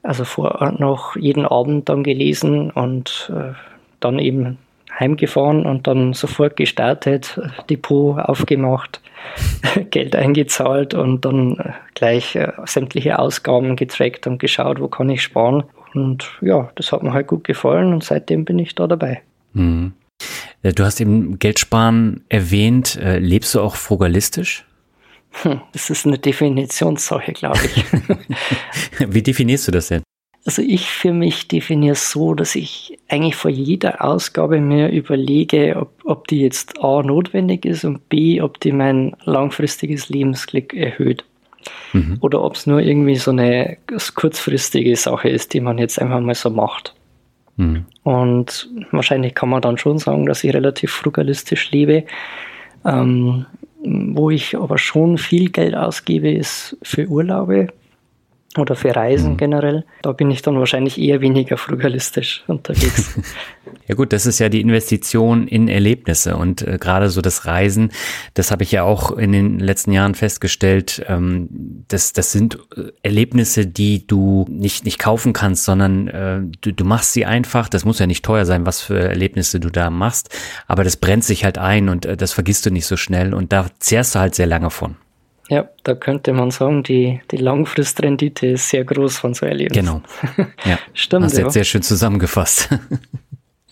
also 0.03 0.25
vor 0.25 0.73
noch 0.77 1.15
jeden 1.15 1.45
Abend 1.45 1.89
dann 1.89 2.03
gelesen 2.03 2.69
und 2.71 3.31
äh, 3.33 3.53
dann 3.99 4.19
eben 4.19 4.57
heimgefahren 4.99 5.65
und 5.65 5.87
dann 5.87 6.13
sofort 6.13 6.55
gestartet, 6.55 7.39
Depot 7.69 8.19
aufgemacht, 8.19 9.01
Geld 9.89 10.15
eingezahlt 10.15 10.93
und 10.93 11.25
dann 11.25 11.57
äh, 11.57 11.71
gleich 11.95 12.35
äh, 12.35 12.51
sämtliche 12.65 13.17
Ausgaben 13.17 13.75
getrackt 13.75 14.27
und 14.27 14.39
geschaut, 14.39 14.79
wo 14.79 14.87
kann 14.87 15.09
ich 15.09 15.23
sparen. 15.23 15.63
Und 15.93 16.31
ja, 16.41 16.69
das 16.75 16.91
hat 16.91 17.03
mir 17.03 17.13
halt 17.13 17.27
gut 17.27 17.43
gefallen 17.43 17.93
und 17.93 18.03
seitdem 18.03 18.45
bin 18.45 18.59
ich 18.59 18.75
da 18.75 18.87
dabei. 18.87 19.21
Mhm. 19.53 19.93
Äh, 20.61 20.73
du 20.73 20.83
hast 20.83 21.01
eben 21.01 21.39
Geldsparen 21.39 22.23
erwähnt. 22.29 22.97
Äh, 22.97 23.19
lebst 23.19 23.55
du 23.55 23.61
auch 23.61 23.75
frugalistisch? 23.75 24.65
Hm, 25.41 25.61
das 25.71 25.89
ist 25.89 26.05
eine 26.05 26.19
Definitionssache, 26.19 27.33
glaube 27.33 27.59
ich. 27.65 27.85
Wie 29.13 29.23
definierst 29.23 29.67
du 29.67 29.71
das 29.71 29.87
denn? 29.87 30.03
Also 30.45 30.61
ich 30.61 30.89
für 30.89 31.13
mich 31.13 31.47
definiere 31.47 31.93
es 31.93 32.11
so, 32.11 32.33
dass 32.33 32.55
ich 32.55 32.99
eigentlich 33.07 33.35
vor 33.35 33.49
jeder 33.49 34.03
Ausgabe 34.03 34.59
mir 34.59 34.89
überlege, 34.89 35.77
ob, 35.77 35.91
ob 36.03 36.27
die 36.27 36.41
jetzt 36.41 36.83
A 36.83 37.01
notwendig 37.01 37.65
ist 37.65 37.85
und 37.85 38.09
B, 38.09 38.41
ob 38.41 38.59
die 38.59 38.73
mein 38.73 39.15
langfristiges 39.23 40.09
Lebensglück 40.09 40.73
erhöht. 40.73 41.23
Mhm. 41.93 42.17
Oder 42.19 42.43
ob 42.43 42.55
es 42.55 42.67
nur 42.67 42.81
irgendwie 42.81 43.15
so 43.15 43.31
eine 43.31 43.77
kurzfristige 43.87 44.95
Sache 44.97 45.29
ist, 45.29 45.53
die 45.53 45.61
man 45.61 45.77
jetzt 45.77 46.01
einfach 46.01 46.19
mal 46.19 46.35
so 46.35 46.49
macht. 46.49 46.93
Mhm. 47.55 47.85
Und 48.03 48.69
wahrscheinlich 48.91 49.35
kann 49.35 49.47
man 49.47 49.61
dann 49.61 49.77
schon 49.77 49.97
sagen, 49.97 50.25
dass 50.25 50.43
ich 50.43 50.53
relativ 50.53 50.91
frugalistisch 50.91 51.71
lebe. 51.71 52.03
Ähm, 52.83 53.45
wo 53.83 54.29
ich 54.29 54.57
aber 54.57 54.77
schon 54.77 55.17
viel 55.17 55.49
Geld 55.49 55.75
ausgebe, 55.75 56.31
ist 56.31 56.77
für 56.83 57.07
Urlaube 57.07 57.67
oder 58.57 58.75
für 58.75 58.95
Reisen 58.95 59.33
mhm. 59.33 59.37
generell. 59.37 59.85
Da 60.01 60.11
bin 60.11 60.31
ich 60.31 60.41
dann 60.41 60.57
wahrscheinlich 60.59 60.99
eher 60.99 61.21
weniger 61.21 61.57
frugalistisch 61.57 62.43
unterwegs. 62.47 63.19
Ja 63.87 63.95
gut, 63.95 64.13
das 64.13 64.25
ist 64.25 64.39
ja 64.39 64.49
die 64.49 64.61
Investition 64.61 65.47
in 65.47 65.67
Erlebnisse 65.67 66.37
und 66.37 66.61
äh, 66.61 66.77
gerade 66.79 67.09
so 67.09 67.21
das 67.21 67.45
Reisen, 67.45 67.91
das 68.33 68.51
habe 68.51 68.63
ich 68.63 68.71
ja 68.71 68.83
auch 68.83 69.11
in 69.17 69.31
den 69.31 69.59
letzten 69.59 69.91
Jahren 69.91 70.15
festgestellt, 70.15 71.03
ähm, 71.07 71.49
das, 71.87 72.13
das 72.13 72.31
sind 72.31 72.59
äh, 72.77 72.91
Erlebnisse, 73.03 73.65
die 73.65 74.07
du 74.07 74.45
nicht, 74.49 74.85
nicht 74.85 74.99
kaufen 74.99 75.33
kannst, 75.33 75.65
sondern 75.65 76.07
äh, 76.07 76.41
du, 76.61 76.71
du 76.71 76.85
machst 76.85 77.13
sie 77.13 77.25
einfach. 77.25 77.67
Das 77.67 77.83
muss 77.83 77.99
ja 77.99 78.07
nicht 78.07 78.23
teuer 78.23 78.45
sein, 78.45 78.65
was 78.65 78.81
für 78.81 78.99
Erlebnisse 78.99 79.59
du 79.59 79.69
da 79.69 79.89
machst, 79.89 80.29
aber 80.67 80.83
das 80.83 80.97
brennt 80.97 81.25
sich 81.25 81.43
halt 81.43 81.57
ein 81.57 81.89
und 81.89 82.05
äh, 82.05 82.15
das 82.15 82.31
vergisst 82.31 82.65
du 82.65 82.71
nicht 82.71 82.85
so 82.85 82.95
schnell 82.95 83.33
und 83.33 83.51
da 83.51 83.67
zehrst 83.79 84.15
du 84.15 84.19
halt 84.19 84.35
sehr 84.35 84.47
lange 84.47 84.69
von. 84.69 84.95
Ja, 85.49 85.69
da 85.83 85.93
könnte 85.93 86.31
man 86.33 86.51
sagen, 86.51 86.83
die, 86.83 87.21
die 87.31 87.37
Langfristrendite 87.37 88.47
ist 88.47 88.69
sehr 88.69 88.85
groß 88.85 89.17
von 89.17 89.33
so 89.33 89.45
Erlebnissen. 89.45 89.85
Genau. 89.85 90.01
Ja, 90.65 90.79
stimmt. 90.93 91.25
Hast 91.25 91.35
du 91.35 91.39
ja. 91.39 91.45
jetzt 91.45 91.53
sehr 91.53 91.63
schön 91.63 91.81
zusammengefasst. 91.81 92.69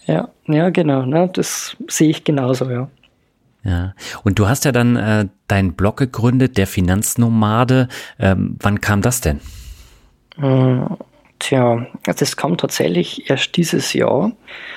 Ja, 0.08 0.30
ja, 0.48 0.72
genau. 0.72 1.06
Ne? 1.06 1.30
Das 1.32 1.78
sehe 1.88 2.10
ich 2.10 2.24
genauso, 2.24 2.70
ja. 2.70 2.90
Ja, 3.63 3.94
und 4.24 4.40
du 4.40 4.48
hast 4.50 4.66
ja 4.66 4.72
dann 4.72 4.96
äh, 4.96 5.28
deinen 5.48 5.74
Blog 5.74 5.98
gegründet, 5.98 6.58
der 6.58 6.66
Finanznomade. 6.66 7.88
Ähm, 8.18 8.58
wann 8.60 8.82
kam 8.82 9.04
das 9.04 9.22
denn? 9.22 9.40
Tja, 11.41 11.88
das 12.05 12.38
kam 12.38 12.55
tatsächlich 12.55 13.27
erst 13.31 13.57
dieses 13.57 13.93
Jahr. 13.93 14.31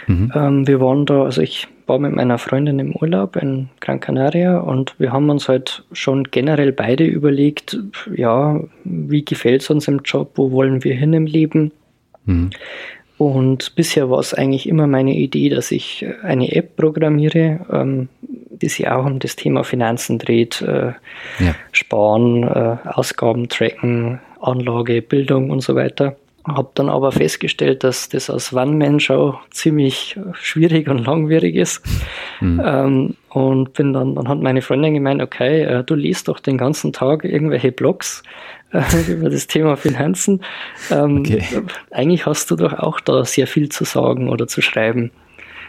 Mhm. 0.06 0.32
Ähm, 0.34 0.66
wir 0.66 0.80
waren 0.80 1.04
da, 1.04 1.24
also 1.24 1.42
ich 1.42 1.68
war 1.86 1.98
mit 1.98 2.14
meiner 2.14 2.38
Freundin 2.38 2.78
im 2.78 2.96
Urlaub 2.96 3.36
in 3.36 3.68
Gran 3.80 4.00
Canaria 4.00 4.56
und 4.56 4.98
wir 4.98 5.12
haben 5.12 5.28
uns 5.28 5.46
halt 5.46 5.84
schon 5.92 6.24
generell 6.24 6.72
beide 6.72 7.04
überlegt, 7.04 7.78
ja, 8.16 8.58
wie 8.84 9.22
gefällt 9.22 9.60
es 9.60 9.68
uns 9.68 9.88
im 9.88 10.00
Job, 10.06 10.32
wo 10.36 10.52
wollen 10.52 10.82
wir 10.84 10.94
hin 10.94 11.12
im 11.12 11.26
Leben? 11.26 11.70
Mhm. 12.24 12.48
Und 13.18 13.74
bisher 13.76 14.08
war 14.08 14.20
es 14.20 14.32
eigentlich 14.32 14.66
immer 14.66 14.86
meine 14.86 15.14
Idee, 15.14 15.50
dass 15.50 15.70
ich 15.70 16.06
eine 16.22 16.50
App 16.52 16.76
programmiere, 16.76 17.60
ähm, 17.70 18.08
die 18.22 18.70
sich 18.70 18.88
auch 18.88 19.04
um 19.04 19.18
das 19.18 19.36
Thema 19.36 19.64
Finanzen 19.64 20.18
dreht. 20.18 20.62
Äh, 20.62 20.94
ja. 21.40 21.54
Sparen, 21.72 22.42
äh, 22.44 22.76
Ausgaben 22.88 23.50
tracken, 23.50 24.20
Anlage, 24.40 25.02
Bildung 25.02 25.50
und 25.50 25.60
so 25.60 25.74
weiter. 25.74 26.16
Habe 26.46 26.68
dann 26.74 26.90
aber 26.90 27.10
festgestellt, 27.10 27.84
dass 27.84 28.10
das 28.10 28.28
als 28.28 28.52
One-Man-Show 28.52 29.38
ziemlich 29.50 30.18
schwierig 30.34 30.88
und 30.88 30.98
langwierig 30.98 31.54
ist. 31.56 31.82
Mhm. 32.40 32.62
Ähm, 32.64 33.16
und 33.30 33.72
bin 33.72 33.92
dann, 33.94 34.14
dann 34.14 34.28
hat 34.28 34.40
meine 34.40 34.60
Freundin 34.60 34.94
gemeint, 34.94 35.22
okay, 35.22 35.62
äh, 35.62 35.84
du 35.84 35.94
liest 35.94 36.28
doch 36.28 36.40
den 36.40 36.58
ganzen 36.58 36.92
Tag 36.92 37.24
irgendwelche 37.24 37.72
Blogs 37.72 38.22
über 39.08 39.30
das 39.30 39.46
Thema 39.46 39.76
Finanzen. 39.76 40.42
Ähm, 40.90 41.20
okay. 41.20 41.42
Eigentlich 41.90 42.26
hast 42.26 42.50
du 42.50 42.56
doch 42.56 42.74
auch 42.74 43.00
da 43.00 43.24
sehr 43.24 43.46
viel 43.46 43.70
zu 43.70 43.84
sagen 43.84 44.28
oder 44.28 44.46
zu 44.46 44.60
schreiben. 44.60 45.10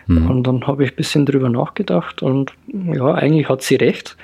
Mhm. 0.08 0.30
Und 0.30 0.44
dann 0.44 0.68
habe 0.68 0.84
ich 0.84 0.92
ein 0.92 0.96
bisschen 0.96 1.26
drüber 1.26 1.50
nachgedacht 1.50 2.22
und 2.22 2.54
ja, 2.68 3.14
eigentlich 3.14 3.50
hat 3.50 3.62
sie 3.62 3.76
recht. 3.76 4.18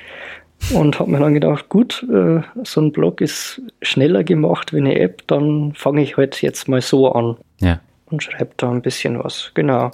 Und 0.74 1.00
habe 1.00 1.12
mir 1.12 1.20
dann 1.20 1.34
gedacht, 1.34 1.70
gut, 1.70 2.06
äh, 2.10 2.41
so 2.63 2.82
ein 2.82 2.91
Blog 2.91 3.20
ist 3.20 3.62
schneller 3.82 4.24
gemacht 4.24 4.74
wie 4.74 4.77
eine 4.77 5.00
App, 5.00 5.24
dann 5.27 5.74
fange 5.74 6.03
ich 6.03 6.18
halt 6.18 6.41
jetzt 6.41 6.68
mal 6.68 6.82
so 6.82 7.12
an. 7.12 7.38
Ja. 7.60 7.80
Und 8.10 8.24
schreibe 8.24 8.51
da 8.58 8.70
ein 8.72 8.82
bisschen 8.82 9.22
was. 9.22 9.51
Genau. 9.53 9.91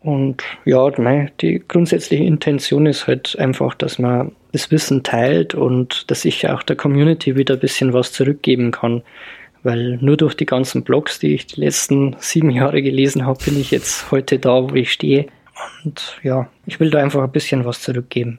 Und 0.00 0.42
ja, 0.64 0.90
die 1.40 1.62
grundsätzliche 1.66 2.24
Intention 2.24 2.86
ist 2.86 3.06
halt 3.06 3.38
einfach, 3.38 3.74
dass 3.74 3.98
man 3.98 4.32
das 4.52 4.70
Wissen 4.70 5.02
teilt 5.02 5.54
und 5.54 6.10
dass 6.10 6.24
ich 6.24 6.48
auch 6.48 6.62
der 6.62 6.76
Community 6.76 7.36
wieder 7.36 7.54
ein 7.54 7.60
bisschen 7.60 7.92
was 7.92 8.12
zurückgeben 8.12 8.70
kann. 8.70 9.02
Weil 9.62 9.98
nur 10.00 10.16
durch 10.16 10.34
die 10.34 10.46
ganzen 10.46 10.84
Blogs, 10.84 11.18
die 11.18 11.34
ich 11.34 11.46
die 11.46 11.60
letzten 11.60 12.16
sieben 12.18 12.50
Jahre 12.50 12.82
gelesen 12.82 13.26
habe, 13.26 13.44
bin 13.44 13.60
ich 13.60 13.70
jetzt 13.70 14.10
heute 14.10 14.38
da, 14.38 14.70
wo 14.70 14.74
ich 14.74 14.90
stehe. 14.90 15.26
Und 15.84 16.18
ja, 16.22 16.48
ich 16.64 16.80
will 16.80 16.90
da 16.90 16.98
einfach 16.98 17.22
ein 17.22 17.32
bisschen 17.32 17.66
was 17.66 17.82
zurückgeben. 17.82 18.38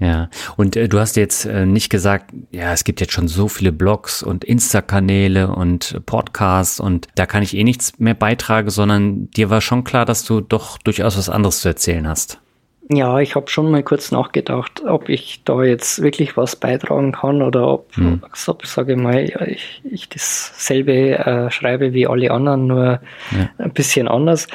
Ja, 0.00 0.28
und 0.56 0.74
äh, 0.74 0.88
du 0.88 0.98
hast 0.98 1.16
jetzt 1.16 1.44
äh, 1.44 1.66
nicht 1.66 1.88
gesagt, 1.88 2.32
ja, 2.50 2.72
es 2.72 2.82
gibt 2.84 3.00
jetzt 3.00 3.12
schon 3.12 3.28
so 3.28 3.46
viele 3.48 3.70
Blogs 3.70 4.22
und 4.22 4.44
Insta-Kanäle 4.44 5.48
und 5.48 6.00
Podcasts 6.04 6.80
und 6.80 7.06
da 7.14 7.26
kann 7.26 7.42
ich 7.42 7.56
eh 7.56 7.62
nichts 7.62 7.98
mehr 7.98 8.14
beitragen, 8.14 8.70
sondern 8.70 9.30
dir 9.30 9.50
war 9.50 9.60
schon 9.60 9.84
klar, 9.84 10.04
dass 10.04 10.24
du 10.24 10.40
doch 10.40 10.78
durchaus 10.78 11.16
was 11.16 11.28
anderes 11.28 11.60
zu 11.60 11.68
erzählen 11.68 12.08
hast. 12.08 12.40
Ja, 12.90 13.18
ich 13.18 13.34
habe 13.34 13.48
schon 13.48 13.70
mal 13.70 13.82
kurz 13.82 14.10
nachgedacht, 14.10 14.82
ob 14.84 15.08
ich 15.08 15.42
da 15.44 15.62
jetzt 15.62 16.02
wirklich 16.02 16.36
was 16.36 16.56
beitragen 16.56 17.12
kann 17.12 17.40
oder 17.40 17.66
ob, 17.66 17.96
hm. 17.96 18.20
ob 18.46 18.66
sage 18.66 18.96
mal, 18.96 19.24
ich, 19.46 19.80
ich 19.90 20.08
dasselbe 20.10 21.16
äh, 21.18 21.50
schreibe 21.50 21.94
wie 21.94 22.06
alle 22.06 22.30
anderen, 22.30 22.66
nur 22.66 23.00
ja. 23.30 23.48
ein 23.56 23.72
bisschen 23.72 24.06
anders. 24.06 24.48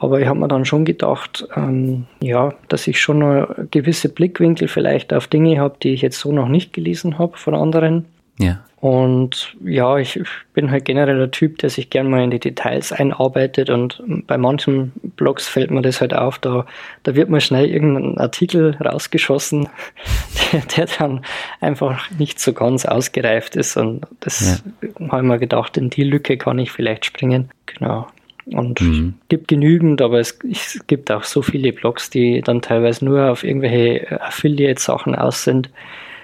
Aber 0.00 0.18
ich 0.18 0.26
habe 0.26 0.38
mir 0.38 0.48
dann 0.48 0.64
schon 0.64 0.86
gedacht, 0.86 1.46
ähm, 1.54 2.06
ja, 2.22 2.54
dass 2.68 2.88
ich 2.88 2.98
schon 2.98 3.22
eine 3.22 3.68
gewisse 3.70 4.08
Blickwinkel 4.08 4.66
vielleicht 4.66 5.12
auf 5.12 5.26
Dinge 5.26 5.60
habe, 5.60 5.76
die 5.82 5.90
ich 5.90 6.00
jetzt 6.00 6.18
so 6.18 6.32
noch 6.32 6.48
nicht 6.48 6.72
gelesen 6.72 7.18
habe 7.18 7.36
von 7.36 7.54
anderen. 7.54 8.06
Ja. 8.38 8.64
Und 8.80 9.58
ja, 9.62 9.98
ich 9.98 10.18
bin 10.54 10.70
halt 10.70 10.86
generell 10.86 11.18
der 11.18 11.30
Typ, 11.30 11.58
der 11.58 11.68
sich 11.68 11.90
gern 11.90 12.08
mal 12.08 12.24
in 12.24 12.30
die 12.30 12.38
Details 12.38 12.92
einarbeitet 12.92 13.68
und 13.68 14.02
bei 14.26 14.38
manchen 14.38 14.92
Blogs 15.16 15.46
fällt 15.46 15.70
mir 15.70 15.82
das 15.82 16.00
halt 16.00 16.14
auf, 16.14 16.38
da, 16.38 16.64
da 17.02 17.14
wird 17.14 17.28
mal 17.28 17.42
schnell 17.42 17.66
irgendein 17.66 18.16
Artikel 18.16 18.78
rausgeschossen, 18.82 19.68
der, 20.52 20.62
der 20.62 20.86
dann 20.98 21.26
einfach 21.60 22.10
nicht 22.12 22.40
so 22.40 22.54
ganz 22.54 22.86
ausgereift 22.86 23.54
ist 23.54 23.76
und 23.76 24.06
das 24.20 24.62
ja. 24.80 25.08
habe 25.10 25.24
ich 25.24 25.28
mir 25.28 25.38
gedacht, 25.38 25.76
in 25.76 25.90
die 25.90 26.04
Lücke 26.04 26.38
kann 26.38 26.58
ich 26.58 26.72
vielleicht 26.72 27.04
springen. 27.04 27.50
Genau. 27.66 28.06
Und 28.52 28.80
mhm. 28.80 29.14
gibt 29.28 29.48
genügend, 29.48 30.02
aber 30.02 30.18
es, 30.18 30.38
es, 30.50 30.80
gibt 30.86 31.10
auch 31.10 31.24
so 31.24 31.42
viele 31.42 31.72
Blogs, 31.72 32.10
die 32.10 32.40
dann 32.40 32.62
teilweise 32.62 33.04
nur 33.04 33.30
auf 33.30 33.44
irgendwelche 33.44 34.20
Affiliate-Sachen 34.20 35.14
aus 35.14 35.44
sind. 35.44 35.70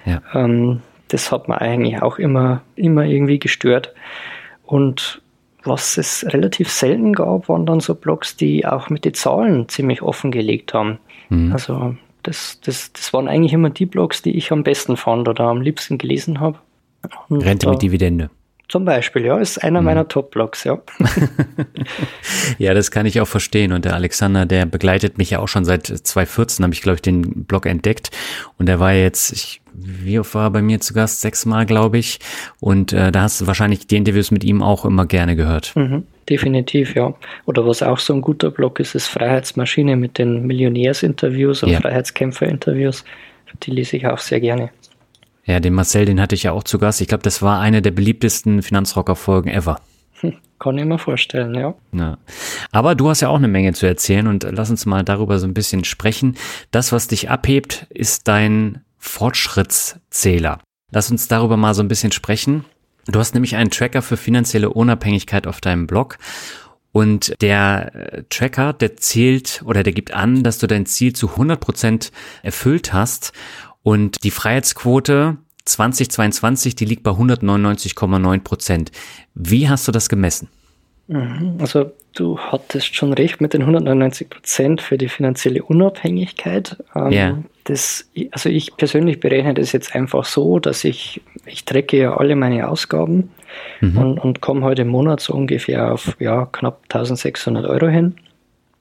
Ja. 0.05 0.23
Ähm, 0.35 0.81
das 1.09 1.31
hat 1.31 1.49
man 1.49 1.59
eigentlich 1.59 2.03
auch 2.03 2.19
immer, 2.19 2.63
immer 2.75 3.05
irgendwie 3.05 3.39
gestört. 3.39 3.95
Und 4.65 5.23
was 5.63 5.99
es 5.99 6.25
relativ 6.33 6.71
selten 6.71 7.13
gab, 7.13 7.49
waren 7.49 7.67
dann 7.67 7.81
so 7.81 7.95
Blogs, 7.95 8.37
die 8.37 8.67
auch 8.67 8.91
mit 8.91 9.05
den 9.05 9.15
Zahlen 9.15 9.69
ziemlich 9.69 10.03
offengelegt 10.03 10.75
haben. 10.75 10.99
Mhm. 11.29 11.53
Also 11.53 11.97
das, 12.23 12.61
das, 12.65 12.93
das 12.93 13.13
waren 13.13 13.29
eigentlich 13.29 13.53
immer 13.53 13.71
die 13.71 13.87
Blogs, 13.87 14.23
die 14.23 14.37
ich 14.37 14.51
am 14.51 14.65
besten 14.65 14.97
fand 14.97 15.29
oder 15.29 15.45
am 15.45 15.61
liebsten 15.61 15.99
gelesen 15.99 16.41
habe. 16.41 16.59
Rente 17.31 17.69
mit 17.69 17.83
Dividende. 17.83 18.31
Zum 18.69 18.85
Beispiel, 18.85 19.25
ja, 19.25 19.39
ist 19.39 19.63
einer 19.63 19.81
mhm. 19.81 19.87
meiner 19.87 20.09
Top-Blogs, 20.09 20.65
ja. 20.65 20.83
ja, 22.59 22.75
das 22.75 22.91
kann 22.91 23.07
ich 23.07 23.21
auch 23.21 23.29
verstehen. 23.29 23.73
Und 23.73 23.85
der 23.85 23.95
Alexander, 23.95 24.45
der 24.45 24.67
begleitet 24.67 25.19
mich 25.19 25.31
ja 25.31 25.39
auch 25.39 25.47
schon 25.47 25.65
seit 25.65 25.87
2014, 25.87 26.65
habe 26.65 26.75
ich, 26.75 26.83
glaube 26.83 26.97
ich, 26.97 27.03
den 27.03 27.45
Blog 27.45 27.67
entdeckt. 27.67 28.11
Und 28.59 28.69
er 28.69 28.81
war 28.81 28.93
jetzt, 28.93 29.33
ich, 29.33 29.61
wie 29.73 30.19
oft 30.19 30.35
war 30.35 30.47
er 30.47 30.51
bei 30.51 30.63
mir 30.63 30.81
zu 30.81 30.95
Gast? 30.95 31.21
Sechsmal, 31.21 31.65
glaube 31.65 31.99
ich. 31.99 32.19
Und 32.59 32.93
äh, 32.93 33.13
da 33.13 33.23
hast 33.23 33.41
du 33.41 33.47
wahrscheinlich 33.47 33.87
die 33.87 33.97
Interviews 33.97 34.33
mit 34.33 34.43
ihm 34.43 34.63
auch 34.65 34.85
immer 34.85 35.07
gerne 35.07 35.37
gehört. 35.37 35.73
Mhm, 35.77 36.03
definitiv, 36.29 36.97
ja. 36.97 37.15
Oder 37.45 37.65
was 37.69 37.85
auch 37.85 37.99
so 37.99 38.15
ein 38.15 38.21
guter 38.21 38.51
Blog 38.51 38.81
ist, 38.81 38.97
ist 38.97 39.07
Freiheitsmaschine 39.07 39.95
mit 39.95 40.19
den 40.19 40.45
Millionärsinterviews 40.45 41.63
und 41.63 41.71
ja. 41.71 41.81
Freiheitskämpferinterviews. 41.81 43.05
Die 43.63 43.71
lese 43.71 43.97
ich 43.97 44.09
auch 44.09 44.19
sehr 44.19 44.41
gerne. 44.41 44.71
Ja, 45.47 45.61
den 45.61 45.75
Marcel, 45.75 46.05
den 46.05 46.21
hatte 46.21 46.35
ich 46.35 46.43
ja 46.43 46.53
auch 46.53 46.65
zu 46.65 46.79
Gast. 46.79 47.01
Ich 47.01 47.09
glaube, 47.09 47.23
das 47.23 47.41
war 47.41 47.61
eine 47.61 47.81
der 47.81 47.93
beliebtesten 47.93 48.63
Finanzrocker-Folgen 48.63 49.49
ever. 49.49 49.81
Kann 50.59 50.79
ich 50.79 50.85
mir 50.85 50.99
vorstellen, 50.99 51.55
ja. 51.55 51.75
ja. 51.93 52.19
Aber 52.73 52.95
du 52.95 53.09
hast 53.09 53.21
ja 53.21 53.29
auch 53.29 53.37
eine 53.37 53.49
Menge 53.49 53.73
zu 53.75 53.87
erzählen 53.87 54.27
und 54.27 54.47
lass 54.51 54.71
uns 54.71 54.87
mal 54.87 55.05
darüber 55.05 55.39
so 55.39 55.47
ein 55.47 55.55
bisschen 55.55 55.85
sprechen. 55.85 56.37
Das, 56.71 56.93
was 56.93 57.09
dich 57.09 57.31
abhebt, 57.31 57.87
ist 57.91 58.27
dein 58.27 58.83
Fortschrittszähler. 58.99 60.59
Lass 60.91 61.11
uns 61.11 61.29
darüber 61.29 61.57
mal 61.57 61.75
so 61.75 61.83
ein 61.83 61.89
bisschen 61.89 62.13
sprechen. 62.13 62.65
Du 63.07 63.19
hast 63.21 63.35
nämlich 63.35 63.55
einen 63.55 63.71
Tracker 63.71 64.03
für 64.03 64.17
finanzielle 64.17 64.71
Unabhängigkeit 64.71 65.47
auf 65.47 65.61
deinem 65.61 65.87
Blog 65.87 66.19
und 66.97 67.35
der 67.43 67.95
äh, 67.95 68.23
Tracker, 68.31 68.73
der 68.73 68.97
zählt 68.97 69.63
oder 69.67 69.83
der 69.83 69.93
gibt 69.93 70.15
an, 70.15 70.43
dass 70.43 70.57
du 70.57 70.67
dein 70.67 70.87
Ziel 70.87 71.13
zu 71.13 71.29
100 71.29 71.61
Prozent 71.61 72.11
erfüllt 72.43 72.95
hast 72.95 73.33
und 73.87 74.25
die 74.25 74.33
Freiheitsquote 74.33 75.37
2022, 75.65 76.75
die 76.75 76.87
liegt 76.87 77.05
bei 77.05 77.13
199,9 77.13 78.41
Prozent. 78.41 78.91
Wie 79.37 79.69
hast 79.69 79.87
du 79.87 79.93
das 79.93 80.09
gemessen? 80.09 80.49
Mhm. 81.07 81.59
Also 81.61 81.93
du 82.17 82.37
hattest 82.37 82.97
schon 82.97 83.13
recht 83.13 83.41
mit 83.41 83.55
den 83.55 83.61
199 83.61 84.29
Prozent 84.29 84.83
für 84.83 84.99
die 84.99 85.07
finanzielle 85.07 85.63
Unabhängigkeit. 85.63 86.83
Ähm, 86.97 87.13
ja. 87.13 87.39
Das, 87.63 88.11
also 88.33 88.49
ich 88.49 88.77
persönlich 88.77 89.21
berechne 89.21 89.55
das 89.55 89.71
jetzt 89.71 89.95
einfach 89.95 90.25
so, 90.25 90.59
dass 90.59 90.83
ich, 90.83 91.21
ich 91.45 91.65
trecke 91.65 91.97
ja 91.97 92.17
alle 92.17 92.35
meine 92.35 92.69
Ausgaben 92.69 93.31
mhm. 93.81 93.99
und, 93.99 94.19
und 94.19 94.41
komme 94.41 94.63
heute 94.63 94.83
im 94.83 94.89
Monat 94.89 95.21
so 95.21 95.33
ungefähr 95.33 95.93
auf 95.93 96.17
ja, 96.19 96.47
knapp 96.47 96.81
1600 96.93 97.65
Euro 97.67 97.87
hin. 97.87 98.17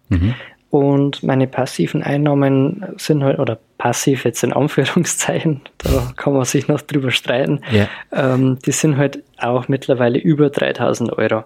Mhm. 0.09 0.33
Und 0.71 1.21
meine 1.21 1.45
passiven 1.45 2.01
Einnahmen 2.01 2.83
sind 2.97 3.23
halt, 3.23 3.37
oder 3.37 3.59
passiv 3.77 4.25
jetzt 4.25 4.43
in 4.43 4.53
Anführungszeichen, 4.53 5.61
da 5.79 6.13
kann 6.15 6.33
man 6.33 6.45
sich 6.45 6.67
noch 6.67 6.81
drüber 6.81 7.11
streiten, 7.11 7.61
yeah. 7.71 7.87
ähm, 8.11 8.59
die 8.65 8.71
sind 8.71 8.97
halt 8.97 9.23
auch 9.37 9.67
mittlerweile 9.67 10.19
über 10.19 10.49
3000 10.49 11.13
Euro. 11.13 11.43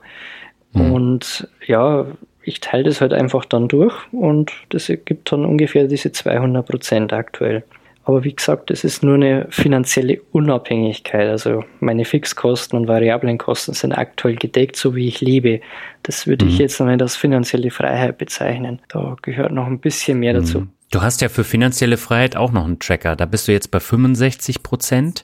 Mhm. 0.74 0.92
Und 0.92 1.48
ja, 1.66 2.06
ich 2.44 2.60
teile 2.60 2.84
das 2.84 3.02
halt 3.02 3.14
einfach 3.14 3.46
dann 3.46 3.68
durch 3.68 3.96
und 4.12 4.52
das 4.70 4.90
ergibt 4.90 5.32
dann 5.32 5.46
ungefähr 5.46 5.88
diese 5.88 6.12
200 6.12 6.66
Prozent 6.66 7.14
aktuell. 7.14 7.64
Aber 8.06 8.24
wie 8.24 8.34
gesagt, 8.34 8.72
das 8.72 8.84
ist 8.84 9.04
nur 9.04 9.14
eine 9.16 9.46
finanzielle 9.52 10.20
Unabhängigkeit. 10.32 11.28
Also 11.28 11.64
meine 11.80 12.06
Fixkosten 12.06 12.80
und 12.80 12.88
variablen 12.88 13.38
Kosten 13.38 13.74
sind 13.74 13.92
aktuell 13.92 14.36
gedeckt, 14.36 14.78
so 14.78 14.96
wie 14.96 15.08
ich 15.08 15.22
lebe. 15.22 15.62
Das 16.02 16.26
würde 16.26 16.46
mhm. 16.46 16.52
ich 16.52 16.58
jetzt 16.58 16.80
noch 16.80 16.88
nicht 16.88 17.04
als 17.04 17.16
finanzielle 17.16 17.70
Freiheit 17.70 18.18
bezeichnen. 18.18 18.82
Da 18.88 19.16
gehört 19.22 19.52
noch 19.52 19.68
ein 19.68 19.78
bisschen 19.78 20.20
mehr 20.20 20.34
mhm. 20.34 20.38
dazu. 20.38 20.68
Du 20.92 21.02
hast 21.02 21.22
ja 21.22 21.30
für 21.30 21.44
finanzielle 21.44 21.98
Freiheit 21.98 22.36
auch 22.36 22.52
noch 22.52 22.66
einen 22.66 22.80
Tracker. 22.80 23.16
Da 23.16 23.26
bist 23.26 23.48
du 23.48 23.52
jetzt 23.52 23.70
bei 23.70 23.80
65 23.80 24.64
Prozent. 24.64 25.24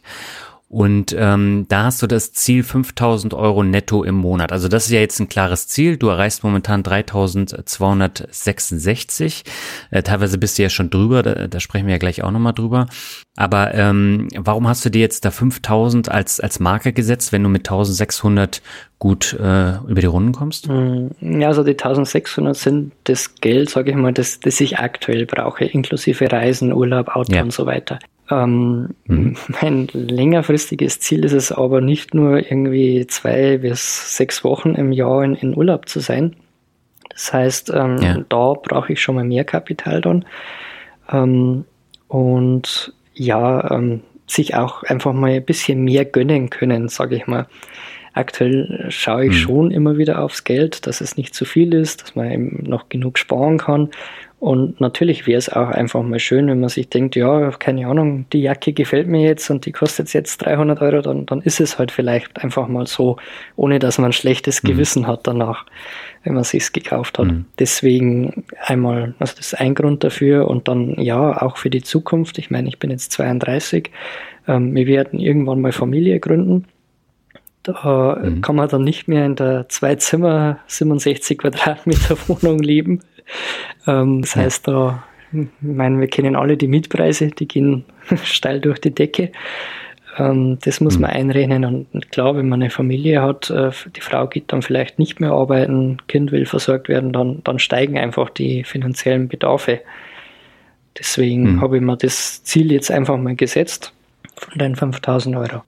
Und 0.67 1.15
ähm, 1.17 1.67
da 1.69 1.83
hast 1.83 2.01
du 2.01 2.07
das 2.07 2.33
Ziel 2.33 2.63
5000 2.63 3.35
Euro 3.35 3.63
netto 3.63 4.03
im 4.03 4.15
Monat. 4.15 4.51
Also 4.51 4.67
das 4.67 4.85
ist 4.85 4.91
ja 4.91 4.99
jetzt 4.99 5.19
ein 5.19 5.29
klares 5.29 5.67
Ziel. 5.67 5.97
Du 5.97 6.07
erreichst 6.07 6.43
momentan 6.43 6.81
3266. 6.81 9.43
Äh, 9.91 10.01
teilweise 10.01 10.39
bist 10.39 10.57
du 10.57 10.63
ja 10.63 10.69
schon 10.69 10.89
drüber, 10.89 11.21
da, 11.21 11.47
da 11.47 11.59
sprechen 11.59 11.85
wir 11.85 11.93
ja 11.93 11.99
gleich 11.99 12.23
auch 12.23 12.31
nochmal 12.31 12.53
drüber. 12.53 12.87
Aber 13.35 13.75
ähm, 13.75 14.27
warum 14.35 14.67
hast 14.67 14.83
du 14.83 14.89
dir 14.89 15.01
jetzt 15.01 15.23
da 15.23 15.29
5000 15.29 16.09
als, 16.09 16.39
als 16.39 16.59
Marke 16.59 16.93
gesetzt, 16.93 17.31
wenn 17.31 17.43
du 17.43 17.49
mit 17.49 17.67
1600 17.67 18.63
gut 18.97 19.33
äh, 19.33 19.75
über 19.87 20.01
die 20.01 20.07
Runden 20.07 20.31
kommst? 20.31 20.67
Hm, 20.67 21.11
ja, 21.21 21.49
also 21.49 21.63
die 21.63 21.73
1600 21.73 22.55
sind 22.55 22.91
das 23.03 23.35
Geld, 23.35 23.69
sage 23.69 23.91
ich 23.91 23.97
mal, 23.97 24.13
das, 24.13 24.39
das 24.39 24.59
ich 24.61 24.79
aktuell 24.79 25.27
brauche, 25.27 25.65
inklusive 25.65 26.31
Reisen, 26.31 26.73
Urlaub, 26.73 27.09
Auto 27.09 27.35
ja. 27.35 27.43
und 27.43 27.53
so 27.53 27.67
weiter. 27.67 27.99
Ähm, 28.29 28.89
mhm. 29.05 29.35
Mein 29.61 29.87
längerfristiges 29.93 30.99
Ziel 30.99 31.25
ist 31.25 31.33
es 31.33 31.51
aber 31.51 31.81
nicht 31.81 32.13
nur 32.13 32.37
irgendwie 32.37 33.05
zwei 33.07 33.57
bis 33.57 34.17
sechs 34.17 34.43
Wochen 34.43 34.75
im 34.75 34.91
Jahr 34.91 35.23
in, 35.23 35.35
in 35.35 35.55
Urlaub 35.55 35.87
zu 35.87 35.99
sein. 35.99 36.35
Das 37.09 37.31
heißt, 37.31 37.71
ähm, 37.73 37.97
ja. 38.01 38.17
da 38.27 38.53
brauche 38.53 38.93
ich 38.93 39.01
schon 39.01 39.15
mal 39.15 39.23
mehr 39.23 39.45
Kapital 39.45 40.01
dann. 40.01 40.25
Ähm, 41.11 41.65
und 42.07 42.93
ja, 43.13 43.71
ähm, 43.71 44.01
sich 44.27 44.55
auch 44.55 44.83
einfach 44.83 45.13
mal 45.13 45.31
ein 45.31 45.45
bisschen 45.45 45.83
mehr 45.83 46.05
gönnen 46.05 46.49
können, 46.49 46.89
sage 46.89 47.15
ich 47.15 47.27
mal. 47.27 47.47
Aktuell 48.15 48.85
schaue 48.89 49.25
ich 49.25 49.31
mhm. 49.31 49.35
schon 49.35 49.71
immer 49.71 49.97
wieder 49.97 50.21
aufs 50.21 50.45
Geld, 50.45 50.87
dass 50.87 51.01
es 51.01 51.17
nicht 51.17 51.35
zu 51.35 51.43
viel 51.43 51.73
ist, 51.73 52.01
dass 52.01 52.15
man 52.15 52.31
eben 52.31 52.63
noch 52.65 52.87
genug 52.87 53.17
sparen 53.17 53.57
kann. 53.57 53.89
Und 54.39 54.79
natürlich 54.79 55.27
wäre 55.27 55.37
es 55.37 55.49
auch 55.49 55.67
einfach 55.67 56.01
mal 56.01 56.19
schön, 56.19 56.47
wenn 56.47 56.61
man 56.61 56.69
sich 56.69 56.87
denkt, 56.87 57.17
ja, 57.17 57.51
keine 57.51 57.87
Ahnung, 57.87 58.25
die 58.31 58.41
Jacke 58.41 58.71
gefällt 58.71 59.07
mir 59.07 59.21
jetzt 59.21 59.49
und 59.49 59.65
die 59.65 59.73
kostet 59.73 60.13
jetzt 60.13 60.37
300 60.45 60.81
Euro, 60.81 61.01
dann, 61.01 61.25
dann 61.25 61.41
ist 61.41 61.59
es 61.59 61.77
halt 61.77 61.91
vielleicht 61.91 62.41
einfach 62.41 62.69
mal 62.69 62.87
so, 62.87 63.17
ohne 63.57 63.79
dass 63.79 63.97
man 63.97 64.11
ein 64.11 64.13
schlechtes 64.13 64.63
mhm. 64.63 64.67
Gewissen 64.69 65.07
hat 65.07 65.27
danach, 65.27 65.65
wenn 66.23 66.35
man 66.35 66.45
sich's 66.45 66.71
gekauft 66.71 67.19
hat. 67.19 67.27
Mhm. 67.27 67.45
Deswegen 67.59 68.45
einmal, 68.61 69.13
also 69.19 69.35
das 69.35 69.47
ist 69.47 69.59
ein 69.59 69.75
Grund 69.75 70.05
dafür 70.05 70.47
und 70.47 70.69
dann 70.69 71.01
ja, 71.01 71.41
auch 71.41 71.57
für 71.57 71.69
die 71.69 71.83
Zukunft. 71.83 72.37
Ich 72.37 72.49
meine, 72.49 72.69
ich 72.69 72.79
bin 72.79 72.91
jetzt 72.91 73.11
32, 73.11 73.91
ähm, 74.47 74.73
wir 74.73 74.87
werden 74.87 75.19
irgendwann 75.19 75.59
mal 75.59 75.73
Familie 75.73 76.21
gründen. 76.21 76.65
Da 77.65 78.19
mhm. 78.21 78.41
kann 78.41 78.55
man 78.55 78.69
dann 78.69 78.83
nicht 78.83 79.07
mehr 79.07 79.25
in 79.25 79.35
der 79.35 79.67
zwei 79.69 79.95
Zimmer 79.95 80.59
67 80.67 81.37
Quadratmeter 81.37 82.17
Wohnung 82.27 82.59
leben 82.59 83.01
ähm, 83.87 84.21
das 84.21 84.35
ja. 84.35 84.41
heißt, 84.41 84.67
da, 84.67 85.03
ich 85.31 85.47
meine, 85.61 85.99
wir 85.99 86.07
kennen 86.07 86.35
alle 86.35 86.57
die 86.57 86.67
Mietpreise, 86.67 87.27
die 87.29 87.47
gehen 87.47 87.85
steil 88.23 88.59
durch 88.59 88.79
die 88.79 88.93
Decke. 88.93 89.31
Ähm, 90.17 90.57
das 90.63 90.79
muss 90.79 90.95
mhm. 90.95 91.01
man 91.01 91.11
einrechnen. 91.11 91.65
Und 91.65 92.11
klar, 92.11 92.35
wenn 92.35 92.49
man 92.49 92.61
eine 92.61 92.69
Familie 92.69 93.21
hat, 93.21 93.49
äh, 93.49 93.71
die 93.95 94.01
Frau 94.01 94.27
geht 94.27 94.51
dann 94.51 94.61
vielleicht 94.61 94.99
nicht 94.99 95.19
mehr 95.19 95.31
arbeiten, 95.31 95.97
Kind 96.07 96.31
will 96.31 96.45
versorgt 96.45 96.89
werden, 96.89 97.11
dann, 97.11 97.41
dann 97.43 97.59
steigen 97.59 97.97
einfach 97.97 98.29
die 98.29 98.63
finanziellen 98.63 99.27
Bedarfe. 99.27 99.81
Deswegen 100.97 101.55
mhm. 101.55 101.61
habe 101.61 101.77
ich 101.77 101.83
mir 101.83 101.97
das 101.97 102.43
Ziel 102.43 102.71
jetzt 102.71 102.89
einfach 102.89 103.17
mal 103.17 103.35
gesetzt 103.35 103.93
von 104.37 104.57
den 104.57 104.75
5000 104.75 105.35
Euro. 105.35 105.63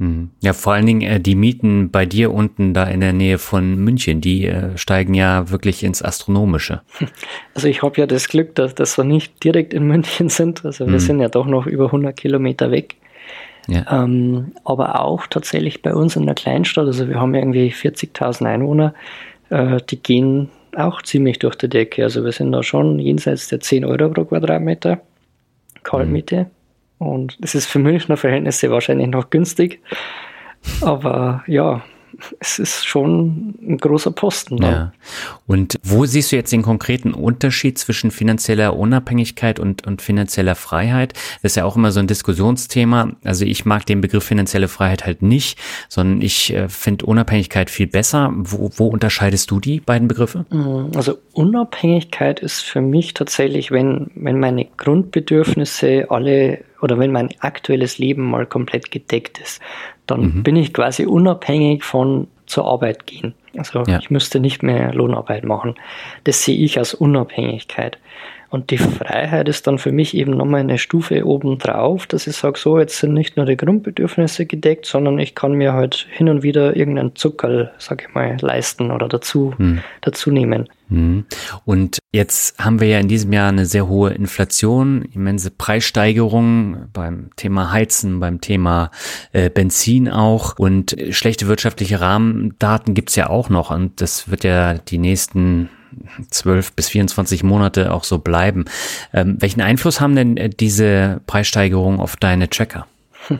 Mhm. 0.00 0.30
Ja, 0.40 0.54
vor 0.54 0.72
allen 0.72 0.86
Dingen 0.86 1.02
äh, 1.02 1.20
die 1.20 1.34
Mieten 1.34 1.90
bei 1.90 2.06
dir 2.06 2.32
unten 2.32 2.72
da 2.72 2.84
in 2.84 3.00
der 3.00 3.12
Nähe 3.12 3.36
von 3.36 3.76
München, 3.76 4.22
die 4.22 4.46
äh, 4.46 4.76
steigen 4.78 5.12
ja 5.12 5.50
wirklich 5.50 5.84
ins 5.84 6.02
Astronomische. 6.02 6.80
Also 7.54 7.68
ich 7.68 7.82
habe 7.82 8.00
ja 8.00 8.06
das 8.06 8.28
Glück, 8.28 8.54
dass, 8.54 8.74
dass 8.74 8.96
wir 8.96 9.04
nicht 9.04 9.44
direkt 9.44 9.74
in 9.74 9.86
München 9.86 10.30
sind. 10.30 10.64
Also 10.64 10.86
wir 10.86 10.94
mhm. 10.94 10.98
sind 11.00 11.20
ja 11.20 11.28
doch 11.28 11.44
noch 11.44 11.66
über 11.66 11.86
100 11.86 12.16
Kilometer 12.16 12.70
weg. 12.70 12.94
Ja. 13.68 14.04
Ähm, 14.04 14.52
aber 14.64 15.00
auch 15.02 15.26
tatsächlich 15.26 15.82
bei 15.82 15.94
uns 15.94 16.16
in 16.16 16.24
der 16.24 16.34
Kleinstadt, 16.34 16.86
also 16.86 17.06
wir 17.06 17.20
haben 17.20 17.34
irgendwie 17.34 17.70
40.000 17.70 18.46
Einwohner, 18.46 18.94
äh, 19.50 19.80
die 19.90 20.02
gehen 20.02 20.48
auch 20.74 21.02
ziemlich 21.02 21.38
durch 21.40 21.56
die 21.56 21.68
Decke. 21.68 22.04
Also 22.04 22.24
wir 22.24 22.32
sind 22.32 22.52
da 22.52 22.62
schon 22.62 22.98
jenseits 22.98 23.48
der 23.48 23.60
10 23.60 23.84
Euro 23.84 24.08
pro 24.08 24.24
Quadratmeter 24.24 25.00
Kaltmiete. 25.82 26.44
Mhm. 26.44 26.59
Und 27.00 27.38
es 27.40 27.54
ist 27.54 27.66
für 27.66 27.78
Münchner 27.78 28.18
Verhältnisse 28.18 28.70
wahrscheinlich 28.70 29.08
noch 29.08 29.30
günstig. 29.30 29.80
Aber 30.82 31.42
ja, 31.46 31.82
es 32.38 32.58
ist 32.58 32.86
schon 32.86 33.54
ein 33.60 33.78
großer 33.78 34.10
Posten. 34.10 34.56
Ne? 34.56 34.66
Ja. 34.66 34.92
Und 35.46 35.76
wo 35.82 36.04
siehst 36.04 36.32
du 36.32 36.36
jetzt 36.36 36.52
den 36.52 36.62
konkreten 36.62 37.12
Unterschied 37.12 37.78
zwischen 37.78 38.10
finanzieller 38.10 38.76
Unabhängigkeit 38.76 39.58
und, 39.58 39.86
und 39.86 40.02
finanzieller 40.02 40.54
Freiheit? 40.54 41.14
Das 41.42 41.52
ist 41.52 41.56
ja 41.56 41.64
auch 41.64 41.76
immer 41.76 41.92
so 41.92 42.00
ein 42.00 42.06
Diskussionsthema. 42.06 43.12
Also 43.24 43.44
ich 43.44 43.64
mag 43.64 43.86
den 43.86 44.00
Begriff 44.00 44.24
finanzielle 44.24 44.68
Freiheit 44.68 45.06
halt 45.06 45.22
nicht, 45.22 45.58
sondern 45.88 46.22
ich 46.22 46.54
äh, 46.54 46.68
finde 46.68 47.06
Unabhängigkeit 47.06 47.70
viel 47.70 47.86
besser. 47.86 48.32
Wo, 48.36 48.70
wo 48.76 48.86
unterscheidest 48.86 49.50
du 49.50 49.60
die 49.60 49.80
beiden 49.80 50.08
Begriffe? 50.08 50.46
Mm, 50.50 50.96
also 50.96 51.18
Unabhängigkeit 51.32 52.40
ist 52.40 52.60
für 52.62 52.80
mich 52.80 53.14
tatsächlich, 53.14 53.70
wenn, 53.70 54.10
wenn 54.14 54.38
meine 54.38 54.66
Grundbedürfnisse 54.76 56.06
alle 56.10 56.64
oder 56.80 56.98
wenn 56.98 57.12
mein 57.12 57.28
aktuelles 57.40 57.98
Leben 57.98 58.30
mal 58.30 58.46
komplett 58.46 58.90
gedeckt 58.90 59.38
ist, 59.38 59.60
dann 60.10 60.36
mhm. 60.36 60.42
bin 60.42 60.56
ich 60.56 60.72
quasi 60.72 61.06
unabhängig 61.06 61.84
von 61.84 62.28
zur 62.46 62.66
Arbeit 62.66 63.06
gehen. 63.06 63.34
Also 63.56 63.82
ja. 63.86 63.98
ich 63.98 64.10
müsste 64.10 64.40
nicht 64.40 64.62
mehr 64.62 64.92
Lohnarbeit 64.92 65.44
machen. 65.44 65.74
Das 66.24 66.44
sehe 66.44 66.56
ich 66.56 66.78
als 66.78 66.94
Unabhängigkeit. 66.94 67.98
Und 68.50 68.70
die 68.70 68.78
Freiheit 68.78 69.48
ist 69.48 69.68
dann 69.68 69.78
für 69.78 69.92
mich 69.92 70.14
eben 70.14 70.32
nochmal 70.32 70.60
eine 70.60 70.78
Stufe 70.78 71.24
oben 71.24 71.58
drauf, 71.58 72.06
dass 72.06 72.26
ich 72.26 72.36
sage, 72.36 72.58
so, 72.58 72.80
jetzt 72.80 72.98
sind 72.98 73.14
nicht 73.14 73.36
nur 73.36 73.46
die 73.46 73.56
Grundbedürfnisse 73.56 74.44
gedeckt, 74.44 74.86
sondern 74.86 75.20
ich 75.20 75.36
kann 75.36 75.52
mir 75.52 75.72
halt 75.72 76.08
hin 76.10 76.28
und 76.28 76.42
wieder 76.42 76.76
irgendeinen 76.76 77.14
Zuckerl, 77.14 77.70
sag 77.78 78.02
ich 78.02 78.12
mal, 78.12 78.36
leisten 78.40 78.90
oder 78.90 79.08
dazu, 79.08 79.54
hm. 79.56 79.80
dazu 80.00 80.32
nehmen. 80.32 80.68
Hm. 80.88 81.26
Und 81.64 82.00
jetzt 82.12 82.58
haben 82.58 82.80
wir 82.80 82.88
ja 82.88 82.98
in 82.98 83.06
diesem 83.06 83.32
Jahr 83.32 83.50
eine 83.50 83.66
sehr 83.66 83.86
hohe 83.86 84.10
Inflation, 84.10 85.02
immense 85.14 85.52
Preissteigerungen 85.52 86.88
beim 86.92 87.30
Thema 87.36 87.70
Heizen, 87.70 88.18
beim 88.18 88.40
Thema 88.40 88.90
äh, 89.32 89.48
Benzin 89.48 90.08
auch 90.08 90.58
und 90.58 90.96
schlechte 91.10 91.46
wirtschaftliche 91.46 92.00
Rahmendaten 92.00 92.94
gibt's 92.94 93.14
ja 93.14 93.30
auch 93.30 93.48
noch 93.48 93.70
und 93.70 94.00
das 94.00 94.28
wird 94.28 94.42
ja 94.42 94.74
die 94.74 94.98
nächsten 94.98 95.70
12 96.30 96.72
bis 96.72 96.88
24 96.88 97.42
Monate 97.42 97.92
auch 97.92 98.04
so 98.04 98.18
bleiben. 98.18 98.64
Ähm, 99.12 99.36
welchen 99.40 99.60
Einfluss 99.60 100.00
haben 100.00 100.16
denn 100.16 100.36
äh, 100.36 100.48
diese 100.50 101.20
Preissteigerungen 101.26 102.00
auf 102.00 102.16
deine 102.16 102.48
Tracker? 102.48 102.86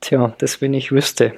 Tja, 0.00 0.34
das 0.38 0.60
wenn 0.60 0.74
ich 0.74 0.92
wüsste. 0.92 1.34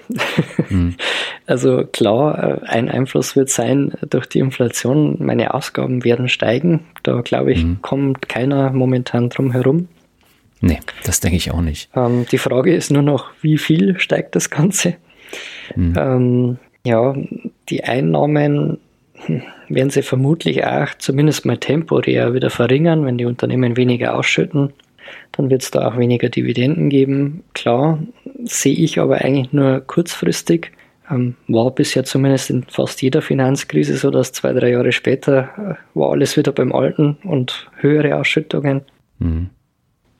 Hm. 0.69 0.97
Also 1.47 1.87
klar, 1.91 2.61
äh, 2.63 2.67
ein 2.67 2.91
Einfluss 2.91 3.35
wird 3.35 3.49
sein 3.49 3.95
durch 4.11 4.27
die 4.27 4.41
Inflation, 4.41 5.17
meine 5.19 5.55
Ausgaben 5.55 6.05
werden 6.05 6.29
steigen. 6.29 6.85
Da 7.05 7.23
glaube 7.23 7.53
ich, 7.53 7.63
hm. 7.63 7.79
kommt 7.81 8.29
keiner 8.29 8.71
momentan 8.71 9.31
drum 9.31 9.51
herum. 9.51 9.89
Nee, 10.61 10.81
das 11.05 11.21
denke 11.21 11.39
ich 11.39 11.51
auch 11.53 11.63
nicht. 11.63 11.89
Ähm, 11.97 12.27
die 12.31 12.37
Frage 12.37 12.75
ist 12.75 12.91
nur 12.91 13.01
noch, 13.01 13.31
wie 13.41 13.57
viel 13.57 13.99
steigt 13.99 14.37
das 14.37 14.51
Ganze? 14.51 14.97
Hm. 15.73 15.95
Ähm, 15.97 16.59
ja, 16.85 17.15
die 17.69 17.85
Einnahmen 17.85 18.79
werden 19.69 19.91
sie 19.91 20.03
vermutlich 20.03 20.65
auch 20.65 20.89
zumindest 20.99 21.45
mal 21.45 21.59
temporär 21.59 22.35
wieder 22.35 22.51
verringern, 22.51 23.05
wenn 23.05 23.19
die 23.19 23.25
Unternehmen 23.25 23.77
weniger 23.77 24.17
ausschütten. 24.17 24.73
Dann 25.33 25.51
wird 25.51 25.63
es 25.63 25.71
da 25.71 25.89
auch 25.89 25.97
weniger 25.97 26.29
Dividenden 26.29 26.91
geben. 26.91 27.45
Klar, 27.55 27.99
sehe 28.45 28.75
ich 28.75 28.99
aber 28.99 29.17
eigentlich 29.19 29.53
nur 29.53 29.81
kurzfristig. 29.81 30.73
Ähm, 31.11 31.37
war 31.47 31.71
bisher 31.71 32.05
zumindest 32.05 32.51
in 32.51 32.65
fast 32.65 33.01
jeder 33.01 33.23
Finanzkrise 33.23 33.97
so, 33.97 34.11
dass 34.11 34.33
zwei, 34.33 34.53
drei 34.53 34.71
Jahre 34.71 34.93
später 34.93 35.49
äh, 35.95 35.99
war 35.99 36.11
alles 36.11 36.37
wieder 36.37 36.53
beim 36.53 36.73
Alten 36.73 37.17
und 37.25 37.71
höhere 37.77 38.17
Ausschüttungen. 38.17 38.83
Mhm. 39.19 39.51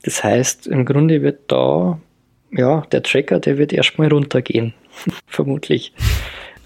Das 0.03 0.23
heißt, 0.23 0.67
im 0.67 0.85
Grunde 0.85 1.21
wird 1.21 1.51
da, 1.51 1.99
ja, 2.51 2.81
der 2.91 3.03
Tracker, 3.03 3.39
der 3.39 3.57
wird 3.57 3.73
erstmal 3.73 4.07
runtergehen, 4.07 4.73
vermutlich. 5.27 5.93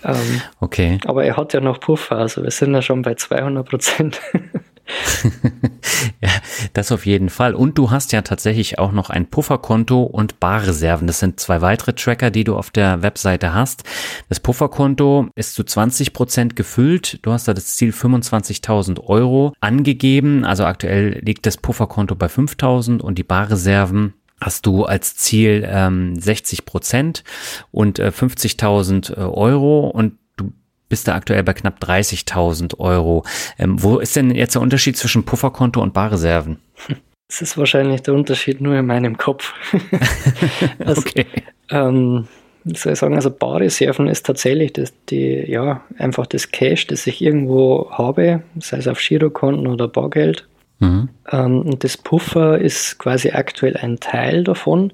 Ähm, 0.04 0.42
okay. 0.60 1.00
Aber 1.06 1.24
er 1.24 1.38
hat 1.38 1.54
ja 1.54 1.62
noch 1.62 1.80
Puffer, 1.80 2.18
also 2.18 2.44
wir 2.44 2.52
sind 2.52 2.74
ja 2.74 2.82
schon 2.82 3.02
bei 3.02 3.16
200 3.16 3.68
Prozent. 3.68 4.20
ja, 6.22 6.30
das 6.74 6.92
auf 6.92 7.06
jeden 7.06 7.30
Fall. 7.30 7.56
Und 7.56 7.78
du 7.78 7.92
hast 7.92 8.12
ja 8.12 8.22
tatsächlich 8.22 8.80
auch 8.80 8.92
noch 8.92 9.10
ein 9.10 9.28
Pufferkonto 9.28 10.04
und 10.04 10.40
Barreserven. 10.40 11.08
Das 11.08 11.20
sind 11.20 11.40
zwei 11.40 11.62
weitere 11.62 11.94
Tracker, 11.94 12.32
die 12.32 12.44
du 12.44 12.56
auf 12.58 12.70
der 12.70 13.02
Webseite 13.02 13.54
hast. 13.54 13.84
Das 14.30 14.40
Pufferkonto 14.40 15.30
ist 15.36 15.56
zu 15.56 15.64
20 15.64 16.14
Prozent 16.14 16.56
gefüllt. 16.56 17.20
Du 17.26 17.32
hast 17.32 17.48
da 17.48 17.54
das 17.54 17.76
Ziel 17.76 17.92
25.000 17.92 19.00
Euro 19.06 19.54
angegeben. 19.62 20.44
Also 20.44 20.66
aktuell 20.66 21.20
liegt 21.24 21.46
das 21.46 21.58
Pufferkonto 21.58 22.16
bei 22.16 22.28
5.000 22.28 23.00
und 23.00 23.18
die 23.18 23.24
Barreserven 23.24 24.14
hast 24.46 24.66
du 24.66 24.86
als 24.86 25.16
Ziel 25.16 25.68
ähm, 25.70 26.20
60 26.20 26.66
Prozent 26.66 27.24
und 27.72 28.00
äh, 28.00 28.08
50.000 28.08 29.14
äh, 29.14 29.20
Euro 29.22 29.88
und 29.88 30.18
du 30.38 30.52
bist 30.90 31.08
da 31.08 31.16
aktuell 31.16 31.44
bei 31.44 31.54
knapp 31.54 31.82
30.000 31.82 32.80
Euro. 32.80 33.24
Ähm, 33.58 33.82
wo 33.82 34.00
ist 34.00 34.16
denn 34.16 34.32
jetzt 34.32 34.56
der 34.56 34.62
Unterschied 34.62 34.98
zwischen 34.98 35.24
Pufferkonto 35.24 35.82
und 35.82 35.94
Barreserven? 35.94 36.60
Das 37.30 37.42
ist 37.42 37.58
wahrscheinlich 37.58 38.04
der 38.04 38.14
Unterschied 38.14 38.62
nur 38.62 38.76
in 38.76 38.86
meinem 38.86 39.18
Kopf. 39.18 39.54
also, 40.78 41.02
okay. 41.02 41.26
Ähm, 41.72 42.28
soll 42.66 42.94
ich 42.94 43.00
sagen, 43.00 43.16
also 43.16 43.32
Barreserven 43.32 44.08
ist 44.08 44.26
tatsächlich 44.26 44.74
das, 44.74 44.94
die, 45.10 45.44
ja, 45.50 45.84
einfach 45.98 46.28
das 46.28 46.52
Cash, 46.52 46.86
das 46.88 47.08
ich 47.08 47.22
irgendwo 47.22 47.90
habe, 47.92 48.44
sei 48.60 48.78
es 48.78 48.88
auf 48.88 49.00
Girokonten 49.00 49.66
oder 49.66 49.88
Bargeld. 49.88 50.48
Mhm. 50.80 51.10
Ähm, 51.32 51.62
und 51.62 51.84
das 51.84 51.98
Puffer 51.98 52.60
ist 52.60 52.98
quasi 53.00 53.32
aktuell 53.32 53.78
ein 53.78 54.00
Teil 54.00 54.44
davon. 54.44 54.94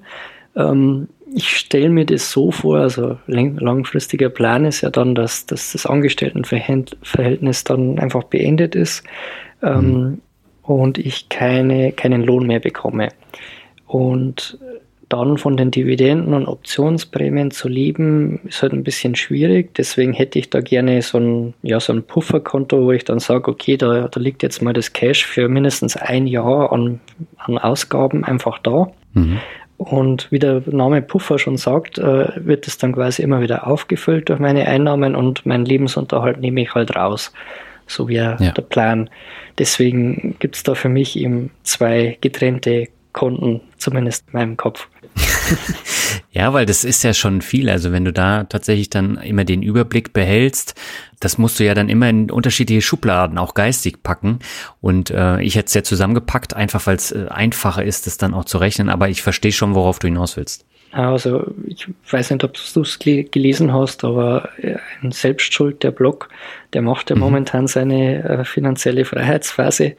Ähm, 0.56 1.08
ich 1.32 1.56
stelle 1.56 1.90
mir 1.90 2.06
das 2.06 2.30
so 2.30 2.50
vor, 2.50 2.78
also 2.78 3.18
langfristiger 3.26 4.30
Plan 4.30 4.64
ist 4.64 4.80
ja 4.80 4.90
dann, 4.90 5.14
dass, 5.14 5.46
dass 5.46 5.72
das 5.72 5.86
Angestelltenverhältnis 5.86 7.64
dann 7.64 7.98
einfach 7.98 8.24
beendet 8.24 8.74
ist 8.74 9.04
ähm, 9.62 9.84
mhm. 9.84 10.20
und 10.62 10.98
ich 10.98 11.28
keine, 11.28 11.92
keinen 11.92 12.22
Lohn 12.22 12.46
mehr 12.46 12.60
bekomme. 12.60 13.10
Und 13.86 14.58
dann 15.10 15.38
von 15.38 15.56
den 15.56 15.72
Dividenden 15.72 16.32
und 16.34 16.46
Optionsprämien 16.46 17.50
zu 17.50 17.68
leben, 17.68 18.40
ist 18.44 18.62
halt 18.62 18.72
ein 18.72 18.84
bisschen 18.84 19.16
schwierig. 19.16 19.74
Deswegen 19.74 20.12
hätte 20.12 20.38
ich 20.38 20.50
da 20.50 20.60
gerne 20.60 21.02
so 21.02 21.18
ein, 21.18 21.52
ja, 21.62 21.80
so 21.80 21.92
ein 21.92 22.04
Pufferkonto, 22.04 22.84
wo 22.84 22.92
ich 22.92 23.04
dann 23.04 23.18
sage, 23.18 23.50
okay, 23.50 23.76
da, 23.76 24.06
da 24.06 24.20
liegt 24.20 24.42
jetzt 24.44 24.62
mal 24.62 24.72
das 24.72 24.92
Cash 24.92 25.26
für 25.26 25.48
mindestens 25.48 25.96
ein 25.96 26.28
Jahr 26.28 26.72
an, 26.72 27.00
an 27.38 27.58
Ausgaben 27.58 28.24
einfach 28.24 28.60
da. 28.60 28.92
Mhm. 29.14 29.40
Und 29.78 30.30
wie 30.30 30.38
der 30.38 30.62
Name 30.66 31.02
Puffer 31.02 31.38
schon 31.38 31.56
sagt, 31.56 31.98
äh, 31.98 32.28
wird 32.36 32.68
es 32.68 32.78
dann 32.78 32.92
quasi 32.92 33.22
immer 33.22 33.40
wieder 33.40 33.66
aufgefüllt 33.66 34.28
durch 34.28 34.38
meine 34.38 34.68
Einnahmen 34.68 35.16
und 35.16 35.44
meinen 35.44 35.64
Lebensunterhalt 35.64 36.38
nehme 36.38 36.62
ich 36.62 36.74
halt 36.74 36.94
raus. 36.94 37.32
So 37.88 38.08
wie 38.08 38.14
ja. 38.14 38.36
der 38.36 38.62
Plan. 38.62 39.10
Deswegen 39.58 40.36
gibt 40.38 40.54
es 40.54 40.62
da 40.62 40.76
für 40.76 40.88
mich 40.88 41.18
eben 41.18 41.50
zwei 41.64 42.16
getrennte 42.20 42.86
Konten, 43.12 43.62
zumindest 43.78 44.26
in 44.28 44.38
meinem 44.38 44.56
Kopf. 44.56 44.86
ja, 46.32 46.52
weil 46.52 46.66
das 46.66 46.84
ist 46.84 47.02
ja 47.02 47.14
schon 47.14 47.42
viel. 47.42 47.68
Also 47.68 47.92
wenn 47.92 48.04
du 48.04 48.12
da 48.12 48.44
tatsächlich 48.44 48.90
dann 48.90 49.16
immer 49.16 49.44
den 49.44 49.62
Überblick 49.62 50.12
behältst, 50.12 50.74
das 51.20 51.38
musst 51.38 51.60
du 51.60 51.64
ja 51.64 51.74
dann 51.74 51.88
immer 51.88 52.08
in 52.08 52.30
unterschiedliche 52.30 52.82
Schubladen 52.82 53.38
auch 53.38 53.54
geistig 53.54 54.02
packen. 54.02 54.38
Und 54.80 55.10
äh, 55.10 55.40
ich 55.42 55.56
hätte 55.56 55.66
es 55.66 55.74
ja 55.74 55.82
zusammengepackt, 55.82 56.54
einfach 56.54 56.86
weil 56.86 56.96
es 56.96 57.12
äh, 57.12 57.26
einfacher 57.28 57.84
ist, 57.84 58.06
das 58.06 58.16
dann 58.16 58.34
auch 58.34 58.44
zu 58.44 58.58
rechnen. 58.58 58.88
Aber 58.88 59.08
ich 59.08 59.22
verstehe 59.22 59.52
schon, 59.52 59.74
worauf 59.74 59.98
du 59.98 60.06
hinaus 60.08 60.36
willst. 60.36 60.64
Also 60.92 61.44
ich 61.66 61.86
weiß 62.10 62.30
nicht, 62.30 62.42
ob 62.42 62.54
du 62.54 62.80
es 62.80 62.98
gelesen 62.98 63.72
hast, 63.72 64.02
aber 64.02 64.48
äh, 64.58 64.76
ein 65.02 65.12
Selbstschuld, 65.12 65.84
der 65.84 65.92
Blog, 65.92 66.28
der 66.72 66.82
macht 66.82 67.10
ja 67.10 67.16
mhm. 67.16 67.22
momentan 67.22 67.66
seine 67.68 68.24
äh, 68.24 68.44
finanzielle 68.44 69.04
Freiheitsphase. 69.04 69.94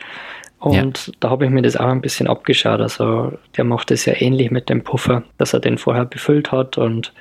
Und 0.61 1.07
ja. 1.07 1.13
da 1.19 1.31
habe 1.31 1.45
ich 1.45 1.51
mir 1.51 1.63
das 1.63 1.75
auch 1.75 1.87
ein 1.87 2.01
bisschen 2.01 2.27
abgeschaut. 2.27 2.79
Also 2.79 3.33
der 3.57 3.63
macht 3.63 3.89
es 3.89 4.05
ja 4.05 4.13
ähnlich 4.15 4.51
mit 4.51 4.69
dem 4.69 4.83
Puffer, 4.83 5.23
dass 5.39 5.53
er 5.53 5.59
den 5.59 5.79
vorher 5.79 6.05
befüllt 6.05 6.51
hat 6.51 6.77
und 6.77 7.13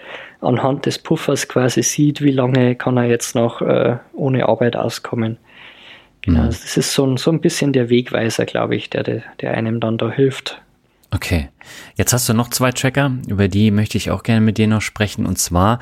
anhand 0.42 0.84
des 0.84 0.98
Puffers 0.98 1.48
quasi 1.48 1.82
sieht, 1.82 2.20
wie 2.20 2.32
lange 2.32 2.74
kann 2.74 2.98
er 2.98 3.04
jetzt 3.04 3.34
noch 3.34 3.62
äh, 3.62 3.96
ohne 4.12 4.46
Arbeit 4.46 4.76
auskommen. 4.76 5.38
Genau, 6.20 6.40
mhm. 6.40 6.46
also 6.46 6.60
das 6.60 6.76
ist 6.76 6.92
so 6.92 7.06
ein, 7.06 7.16
so 7.16 7.30
ein 7.30 7.40
bisschen 7.40 7.72
der 7.72 7.88
Wegweiser, 7.88 8.44
glaube 8.44 8.76
ich, 8.76 8.90
der, 8.90 9.04
der 9.04 9.54
einem 9.54 9.80
dann 9.80 9.96
da 9.96 10.10
hilft. 10.10 10.60
Okay, 11.10 11.48
jetzt 11.96 12.12
hast 12.12 12.28
du 12.28 12.34
noch 12.34 12.50
zwei 12.50 12.72
Tracker, 12.72 13.10
über 13.26 13.48
die 13.48 13.70
möchte 13.70 13.96
ich 13.96 14.10
auch 14.10 14.22
gerne 14.22 14.42
mit 14.42 14.58
dir 14.58 14.66
noch 14.66 14.82
sprechen. 14.82 15.24
Und 15.24 15.38
zwar 15.38 15.78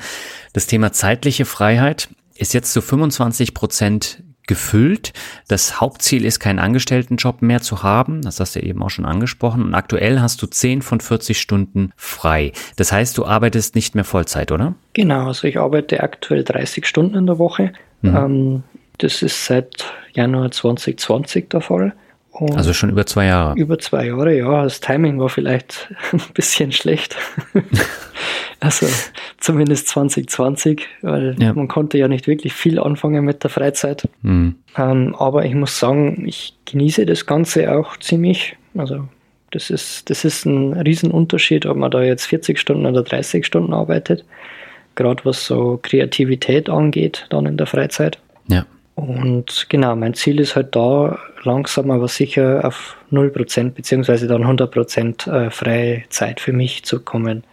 das 0.53 0.65
Thema 0.65 0.93
zeitliche 0.93 1.43
Freiheit 1.43 2.07
ist 2.35 2.53
jetzt 2.53 2.71
zu 2.71 2.81
25 2.81 3.53
Prozent 3.53 4.23
gefüllt. 4.49 5.13
Das 5.47 5.79
Hauptziel 5.79 6.25
ist, 6.25 6.39
keinen 6.39 6.57
Angestelltenjob 6.57 7.43
mehr 7.43 7.61
zu 7.61 7.83
haben. 7.83 8.23
Das 8.23 8.39
hast 8.39 8.55
du 8.55 8.59
eben 8.59 8.81
auch 8.81 8.89
schon 8.89 9.05
angesprochen. 9.05 9.61
Und 9.63 9.75
aktuell 9.75 10.19
hast 10.19 10.41
du 10.41 10.47
10 10.47 10.81
von 10.81 10.99
40 10.99 11.39
Stunden 11.39 11.93
frei. 11.95 12.51
Das 12.75 12.91
heißt, 12.91 13.15
du 13.17 13.25
arbeitest 13.25 13.75
nicht 13.75 13.93
mehr 13.93 14.03
Vollzeit, 14.03 14.51
oder? 14.51 14.73
Genau, 14.93 15.27
also 15.27 15.47
ich 15.47 15.59
arbeite 15.59 16.01
aktuell 16.01 16.43
30 16.43 16.85
Stunden 16.87 17.15
in 17.15 17.27
der 17.27 17.37
Woche. 17.37 17.73
Mhm. 18.01 18.15
Ähm, 18.15 18.63
das 18.97 19.21
ist 19.21 19.45
seit 19.45 19.85
Januar 20.13 20.49
2020 20.49 21.49
der 21.49 21.61
Fall. 21.61 21.93
Und 22.31 22.57
also 22.57 22.73
schon 22.73 22.89
über 22.89 23.05
zwei 23.05 23.25
Jahre. 23.25 23.55
Über 23.55 23.77
zwei 23.77 24.07
Jahre, 24.07 24.35
ja. 24.35 24.63
Das 24.63 24.79
Timing 24.79 25.19
war 25.19 25.29
vielleicht 25.29 25.93
ein 26.11 26.21
bisschen 26.33 26.71
schlecht. 26.71 27.15
also 28.59 28.87
zumindest 29.37 29.87
2020, 29.89 30.87
weil 31.01 31.35
ja. 31.39 31.53
man 31.53 31.67
konnte 31.67 31.97
ja 31.97 32.07
nicht 32.07 32.27
wirklich 32.27 32.53
viel 32.53 32.79
anfangen 32.79 33.25
mit 33.25 33.43
der 33.43 33.49
Freizeit. 33.49 34.07
Mhm. 34.21 34.55
Ähm, 34.77 35.15
aber 35.15 35.45
ich 35.45 35.55
muss 35.55 35.79
sagen, 35.79 36.25
ich 36.27 36.53
genieße 36.65 37.05
das 37.05 37.25
Ganze 37.25 37.75
auch 37.75 37.97
ziemlich. 37.97 38.55
Also 38.75 39.07
das 39.51 39.69
ist, 39.69 40.09
das 40.09 40.25
ist 40.25 40.45
ein 40.45 40.73
Riesenunterschied, 40.73 41.65
ob 41.65 41.77
man 41.77 41.91
da 41.91 42.03
jetzt 42.03 42.25
40 42.25 42.59
Stunden 42.59 42.85
oder 42.85 43.03
30 43.03 43.45
Stunden 43.45 43.73
arbeitet. 43.73 44.25
Gerade 44.95 45.23
was 45.25 45.45
so 45.45 45.79
Kreativität 45.81 46.69
angeht, 46.69 47.25
dann 47.29 47.45
in 47.45 47.57
der 47.57 47.67
Freizeit. 47.67 48.19
Ja. 48.47 48.65
Und 48.95 49.67
genau, 49.69 49.95
mein 49.95 50.13
Ziel 50.13 50.39
ist 50.41 50.57
halt 50.57 50.75
da, 50.75 51.17
langsam 51.43 51.89
aber 51.89 52.09
sicher 52.09 52.61
auf 52.65 52.97
0% 53.11 53.71
beziehungsweise 53.71 54.27
dann 54.27 54.43
100% 54.43 55.31
äh, 55.31 55.49
freie 55.49 56.03
Zeit 56.09 56.41
für 56.41 56.51
mich 56.51 56.83
zu 56.83 56.99
kommen. 56.99 57.43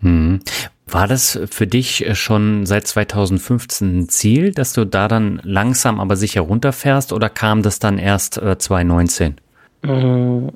Hm. 0.00 0.40
War 0.88 1.08
das 1.08 1.38
für 1.50 1.66
dich 1.66 2.06
schon 2.12 2.64
seit 2.64 2.86
2015 2.86 3.98
ein 3.98 4.08
Ziel, 4.08 4.52
dass 4.52 4.72
du 4.72 4.84
da 4.84 5.08
dann 5.08 5.40
langsam 5.42 5.98
aber 5.98 6.14
sicher 6.14 6.42
runterfährst 6.42 7.12
oder 7.12 7.28
kam 7.28 7.62
das 7.62 7.80
dann 7.80 7.98
erst 7.98 8.38
äh, 8.38 8.56
2019? 8.56 9.34
Mm, 9.82 10.48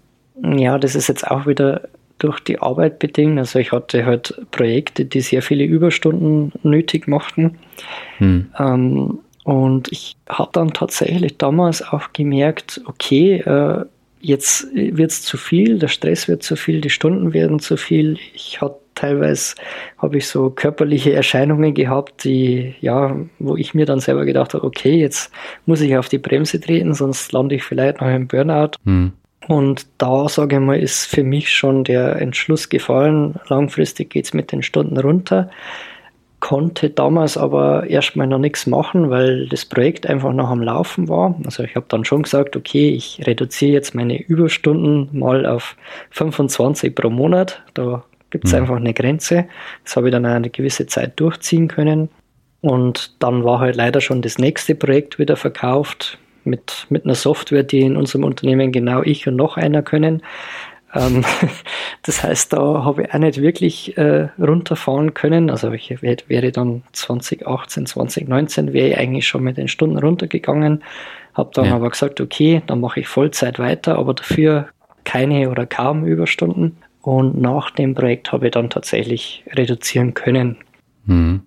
ja, 0.57 0.79
das 0.79 0.95
ist 0.95 1.09
jetzt 1.09 1.27
auch 1.27 1.47
wieder 1.47 1.89
durch 2.19 2.39
die 2.41 2.61
Arbeit 2.61 3.01
bedingt. 3.01 3.39
Also 3.39 3.59
ich 3.59 3.73
hatte 3.73 4.07
halt 4.07 4.41
Projekte, 4.53 5.05
die 5.05 5.21
sehr 5.21 5.43
viele 5.43 5.65
Überstunden 5.65 6.53
nötig 6.63 7.09
machten. 7.09 7.59
Hm. 8.19 8.51
Ähm, 8.59 9.19
und 9.45 9.91
ich 9.91 10.17
habe 10.29 10.51
dann 10.53 10.73
tatsächlich 10.73 11.39
damals 11.39 11.83
auch 11.83 12.13
gemerkt, 12.13 12.81
okay, 12.87 13.39
äh, 13.39 13.85
jetzt 14.21 14.69
wird 14.75 15.11
es 15.11 15.23
zu 15.23 15.39
viel, 15.39 15.79
der 15.79 15.89
Stress 15.89 16.29
wird 16.29 16.43
zu 16.43 16.57
viel, 16.57 16.81
die 16.81 16.91
Stunden 16.91 17.33
werden 17.33 17.59
zu 17.59 17.77
viel. 17.77 18.19
Ich 18.35 18.61
hatte 18.61 18.80
teilweise 19.01 19.55
habe 19.99 20.19
ich 20.19 20.29
so 20.29 20.51
körperliche 20.51 21.13
Erscheinungen 21.13 21.75
gehabt, 21.75 22.25
die, 22.25 22.75
ja, 22.81 23.17
wo 23.39 23.57
ich 23.57 23.75
mir 23.75 23.87
dann 23.87 24.01
selber 24.01 24.25
gedacht 24.25 24.55
habe, 24.55 24.65
okay, 24.65 24.97
jetzt 24.97 25.33
muss 25.67 25.81
ich 25.81 25.97
auf 25.97 26.09
die 26.09 26.19
Bremse 26.19 26.61
treten, 26.61 26.95
sonst 26.95 27.33
lande 27.33 27.55
ich 27.55 27.65
vielleicht 27.65 28.01
noch 28.01 28.09
im 28.09 28.29
Burnout. 28.29 28.73
Hm. 28.85 29.13
Und 29.49 29.87
da, 29.99 30.29
sage 30.29 30.57
ich 30.57 30.63
mal, 30.63 30.79
ist 30.79 31.07
für 31.07 31.25
mich 31.25 31.51
schon 31.51 31.85
der 31.85 32.17
Entschluss 32.17 32.69
gefallen, 32.69 33.37
langfristig 33.49 34.11
geht 34.11 34.27
es 34.27 34.35
mit 34.35 34.53
den 34.53 34.63
Stunden 34.63 34.99
runter. 34.99 35.51
Konnte 36.41 36.89
damals 36.89 37.37
aber 37.37 37.87
erstmal 37.89 38.27
noch 38.27 38.39
nichts 38.39 38.67
machen, 38.67 39.11
weil 39.11 39.47
das 39.49 39.65
Projekt 39.65 40.07
einfach 40.07 40.33
noch 40.33 40.49
am 40.49 40.63
Laufen 40.63 41.09
war. 41.09 41.35
Also 41.45 41.63
ich 41.63 41.75
habe 41.75 41.87
dann 41.89 42.05
schon 42.05 42.23
gesagt, 42.23 42.57
okay, 42.57 42.91
ich 42.91 43.27
reduziere 43.27 43.73
jetzt 43.73 43.95
meine 43.95 44.23
Überstunden 44.23 45.09
mal 45.19 45.45
auf 45.45 45.77
25 46.11 46.95
pro 46.95 47.11
Monat. 47.11 47.63
Da 47.75 48.05
gibt 48.31 48.47
es 48.47 48.53
mhm. 48.53 48.59
einfach 48.61 48.77
eine 48.77 48.95
Grenze. 48.95 49.47
Das 49.85 49.97
habe 49.97 50.09
ich 50.09 50.13
dann 50.13 50.27
eine 50.27 50.51
gewisse 50.51 50.87
Zeit 50.87 51.19
durchziehen 51.21 51.69
können. 51.69 52.09
Und 52.61 53.23
dann 53.23 53.45
war 53.45 53.61
halt 53.61 53.77
leider 53.77 54.01
schon 54.01 54.23
das 54.23 54.39
nächste 54.39 54.75
Projekt 54.75 55.19
wieder 55.19 55.37
verkauft 55.37 56.19
mit, 56.45 56.87
mit 56.91 57.05
einer 57.05 57.15
Software, 57.15 57.63
die 57.63 57.81
in 57.81 57.97
unserem 57.97 58.25
Unternehmen 58.25 58.73
genau 58.73 59.03
ich 59.03 59.27
und 59.27 59.37
noch 59.37 59.57
einer 59.57 59.83
können. 59.83 60.23
Ähm, 60.95 61.25
das 62.03 62.23
heißt, 62.23 62.53
da 62.53 62.85
habe 62.85 63.03
ich 63.03 63.15
auch 63.15 63.19
nicht 63.19 63.41
wirklich 63.41 63.97
äh, 63.97 64.29
runterfahren 64.39 65.15
können. 65.15 65.51
Also 65.51 65.73
ich 65.73 66.03
wäre 66.03 66.53
dann 66.53 66.83
2018, 66.93 67.87
2019 67.87 68.73
wäre 68.73 68.89
ich 68.89 68.99
eigentlich 68.99 69.27
schon 69.27 69.43
mit 69.43 69.57
den 69.57 69.69
Stunden 69.69 69.99
runtergegangen. 69.99 70.83
Habe 71.35 71.51
dann 71.55 71.67
ja. 71.67 71.77
aber 71.77 71.91
gesagt, 71.91 72.21
okay, 72.21 72.63
dann 72.67 72.81
mache 72.81 73.01
ich 73.01 73.09
Vollzeit 73.09 73.59
weiter, 73.59 73.97
aber 73.97 74.15
dafür 74.15 74.69
keine 75.05 75.49
oder 75.49 75.67
kaum 75.67 76.05
Überstunden. 76.05 76.77
Und 77.03 77.41
nach 77.41 77.71
dem 77.71 77.95
Projekt 77.95 78.33
habe 78.33 78.47
ich 78.47 78.53
dann 78.53 78.71
tatsächlich 78.71 79.45
reduzieren 79.53 80.15
können. 80.15 80.57
Hm. 81.07 81.43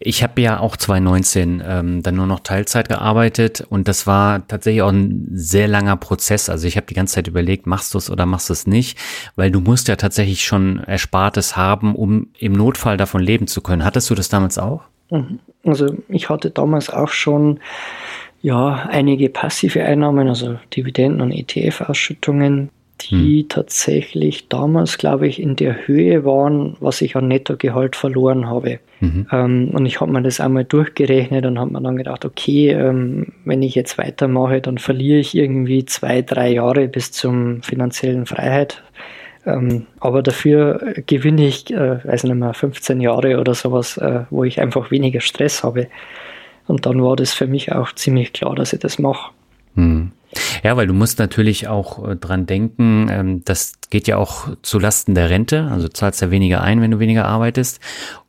Ich 0.00 0.22
habe 0.22 0.40
ja 0.40 0.60
auch 0.60 0.76
2019 0.76 1.60
ähm, 1.66 2.02
dann 2.04 2.14
nur 2.14 2.26
noch 2.26 2.38
Teilzeit 2.40 2.88
gearbeitet 2.88 3.66
und 3.68 3.88
das 3.88 4.06
war 4.06 4.46
tatsächlich 4.46 4.82
auch 4.82 4.92
ein 4.92 5.26
sehr 5.32 5.66
langer 5.66 5.96
Prozess. 5.96 6.48
Also 6.48 6.68
ich 6.68 6.76
habe 6.76 6.86
die 6.86 6.94
ganze 6.94 7.16
Zeit 7.16 7.26
überlegt, 7.26 7.66
machst 7.66 7.94
du 7.94 7.98
es 7.98 8.08
oder 8.08 8.24
machst 8.24 8.48
du 8.48 8.52
es 8.52 8.68
nicht, 8.68 8.96
weil 9.34 9.50
du 9.50 9.60
musst 9.60 9.88
ja 9.88 9.96
tatsächlich 9.96 10.44
schon 10.44 10.84
Erspartes 10.86 11.56
haben, 11.56 11.96
um 11.96 12.28
im 12.38 12.52
Notfall 12.52 12.96
davon 12.96 13.22
leben 13.22 13.48
zu 13.48 13.60
können. 13.60 13.84
Hattest 13.84 14.08
du 14.08 14.14
das 14.14 14.28
damals 14.28 14.56
auch? 14.56 14.82
Mhm. 15.10 15.40
Also 15.64 15.96
ich 16.08 16.28
hatte 16.28 16.50
damals 16.50 16.90
auch 16.90 17.08
schon 17.08 17.58
ja 18.40 18.86
einige 18.88 19.28
passive 19.28 19.82
Einnahmen, 19.84 20.28
also 20.28 20.58
Dividenden 20.76 21.20
und 21.20 21.32
ETF-Ausschüttungen 21.32 22.70
die 23.00 23.40
hm. 23.42 23.48
tatsächlich 23.48 24.48
damals, 24.48 24.98
glaube 24.98 25.26
ich, 25.26 25.40
in 25.40 25.56
der 25.56 25.86
Höhe 25.86 26.24
waren, 26.24 26.76
was 26.80 27.00
ich 27.00 27.16
an 27.16 27.28
Nettogehalt 27.28 27.96
verloren 27.96 28.48
habe. 28.48 28.80
Mhm. 29.00 29.26
Ähm, 29.30 29.70
und 29.72 29.86
ich 29.86 30.00
habe 30.00 30.12
mir 30.12 30.22
das 30.22 30.40
einmal 30.40 30.64
durchgerechnet 30.64 31.46
und 31.46 31.58
habe 31.58 31.72
mir 31.72 31.80
dann 31.80 31.96
gedacht, 31.96 32.24
okay, 32.24 32.70
ähm, 32.70 33.28
wenn 33.44 33.62
ich 33.62 33.74
jetzt 33.74 33.98
weitermache, 33.98 34.60
dann 34.60 34.78
verliere 34.78 35.18
ich 35.18 35.34
irgendwie 35.36 35.84
zwei, 35.84 36.22
drei 36.22 36.50
Jahre 36.50 36.88
bis 36.88 37.12
zum 37.12 37.62
finanziellen 37.62 38.26
Freiheit. 38.26 38.82
Ähm, 39.46 39.86
aber 40.00 40.22
dafür 40.22 40.94
gewinne 41.06 41.46
ich, 41.46 41.70
äh, 41.70 42.04
weiß 42.04 42.24
nicht 42.24 42.34
mehr, 42.34 42.54
15 42.54 43.00
Jahre 43.00 43.38
oder 43.38 43.54
sowas, 43.54 43.96
äh, 43.96 44.24
wo 44.30 44.44
ich 44.44 44.60
einfach 44.60 44.90
weniger 44.90 45.20
Stress 45.20 45.62
habe. 45.62 45.86
Und 46.66 46.84
dann 46.84 47.02
war 47.02 47.16
das 47.16 47.32
für 47.32 47.46
mich 47.46 47.72
auch 47.72 47.92
ziemlich 47.92 48.32
klar, 48.32 48.54
dass 48.54 48.72
ich 48.72 48.80
das 48.80 48.98
mache. 48.98 49.32
Mhm. 49.78 50.12
Ja, 50.62 50.76
weil 50.76 50.86
du 50.86 50.92
musst 50.92 51.18
natürlich 51.18 51.68
auch 51.68 52.06
äh, 52.06 52.16
dran 52.16 52.44
denken, 52.46 53.08
ähm, 53.10 53.44
das 53.44 53.72
geht 53.90 54.06
ja 54.08 54.18
auch 54.18 54.48
zu 54.62 54.78
Lasten 54.78 55.14
der 55.14 55.30
Rente, 55.30 55.68
also 55.70 55.88
zahlst 55.88 56.20
ja 56.20 56.30
weniger 56.30 56.60
ein, 56.60 56.82
wenn 56.82 56.90
du 56.90 56.98
weniger 56.98 57.24
arbeitest. 57.24 57.80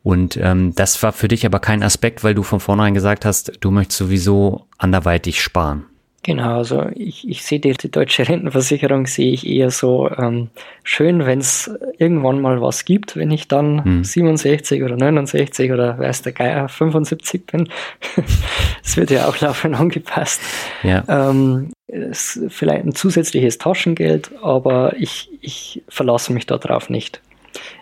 Und 0.01 0.37
ähm, 0.37 0.73
das 0.75 1.01
war 1.03 1.11
für 1.11 1.27
dich 1.27 1.45
aber 1.45 1.59
kein 1.59 1.83
Aspekt, 1.83 2.23
weil 2.23 2.35
du 2.35 2.43
von 2.43 2.61
vornherein 2.61 2.93
gesagt 2.93 3.25
hast, 3.25 3.51
du 3.59 3.71
möchtest 3.71 3.97
sowieso 3.97 4.67
anderweitig 4.77 5.41
sparen. 5.41 5.85
Genau, 6.21 6.57
also 6.57 6.87
ich, 6.95 7.27
ich 7.29 7.43
sehe 7.43 7.59
die, 7.59 7.71
die 7.71 7.89
deutsche 7.89 8.27
Rentenversicherung 8.27 9.07
sehe 9.07 9.31
ich 9.31 9.47
eher 9.47 9.71
so 9.71 10.09
ähm, 10.17 10.49
schön, 10.83 11.25
wenn 11.25 11.39
es 11.39 11.71
irgendwann 11.97 12.41
mal 12.41 12.61
was 12.61 12.83
gibt, 12.83 13.15
wenn 13.15 13.31
ich 13.31 13.47
dann 13.47 13.83
hm. 13.85 14.03
67 14.03 14.83
oder 14.83 14.97
69 14.97 15.71
oder 15.71 15.97
weiß 15.97 16.23
der 16.23 16.33
Geier 16.33 16.67
75 16.67 17.45
bin. 17.45 17.69
Es 18.83 18.97
wird 18.97 19.11
ja 19.11 19.27
auch 19.27 19.39
laufend 19.39 19.79
angepasst. 19.79 20.41
Ja. 20.83 21.03
Ähm, 21.07 21.71
ist 21.87 22.41
vielleicht 22.49 22.85
ein 22.85 22.95
zusätzliches 22.95 23.57
Taschengeld, 23.57 24.31
aber 24.41 24.95
ich, 24.97 25.29
ich 25.41 25.83
verlasse 25.87 26.33
mich 26.33 26.45
darauf 26.47 26.89
nicht. 26.89 27.21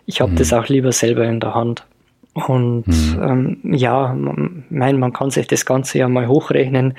Ich 0.06 0.22
habe 0.22 0.32
hm. 0.32 0.38
das 0.38 0.54
auch 0.54 0.68
lieber 0.68 0.92
selber 0.92 1.26
in 1.26 1.40
der 1.40 1.56
Hand. 1.56 1.86
Und 2.34 2.86
hm. 2.86 3.58
ähm, 3.64 3.74
ja, 3.74 4.14
man, 4.14 4.66
mein, 4.70 5.00
man 5.00 5.12
kann 5.12 5.32
sich 5.32 5.48
das 5.48 5.66
Ganze 5.66 5.98
ja 5.98 6.08
mal 6.08 6.28
hochrechnen 6.28 6.94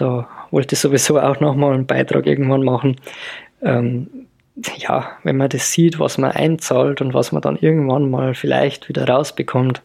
da 0.00 0.26
wollte 0.50 0.76
sowieso 0.76 1.20
auch 1.20 1.40
nochmal 1.40 1.74
einen 1.74 1.86
Beitrag 1.86 2.26
irgendwann 2.26 2.62
machen. 2.62 2.96
Ähm, 3.62 4.08
ja, 4.76 5.12
wenn 5.22 5.36
man 5.36 5.48
das 5.48 5.72
sieht, 5.72 5.98
was 5.98 6.18
man 6.18 6.32
einzahlt 6.32 7.00
und 7.00 7.14
was 7.14 7.32
man 7.32 7.42
dann 7.42 7.56
irgendwann 7.56 8.10
mal 8.10 8.34
vielleicht 8.34 8.88
wieder 8.88 9.08
rausbekommt 9.08 9.82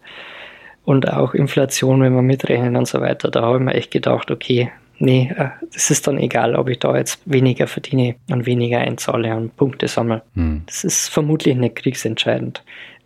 und 0.84 1.12
auch 1.12 1.34
Inflation, 1.34 2.02
wenn 2.02 2.14
man 2.14 2.26
mitrechnen 2.26 2.76
und 2.76 2.88
so 2.88 3.02
weiter, 3.02 3.32
da 3.32 3.42
habe 3.42 3.58
ich 3.58 3.64
mir 3.64 3.74
echt 3.74 3.92
gedacht, 3.92 4.32
okay, 4.32 4.72
nee, 5.00 5.34
äh, 5.36 5.50
das 5.74 5.92
ist 5.92 6.08
dann 6.08 6.18
egal, 6.18 6.56
ob 6.56 6.70
ich 6.70 6.80
da 6.80 6.96
jetzt 6.96 7.22
weniger 7.26 7.68
verdiene 7.68 8.16
und 8.30 8.46
weniger 8.46 8.80
einzahle 8.80 9.36
und 9.36 9.56
Punkte 9.56 9.88
sammle. 9.88 10.22
Hm. 10.36 10.64
Das 10.66 10.84
ist 10.84 11.10
vermutlich 11.10 11.56
nicht 11.56 11.76
kriegsentscheidend. 11.76 12.64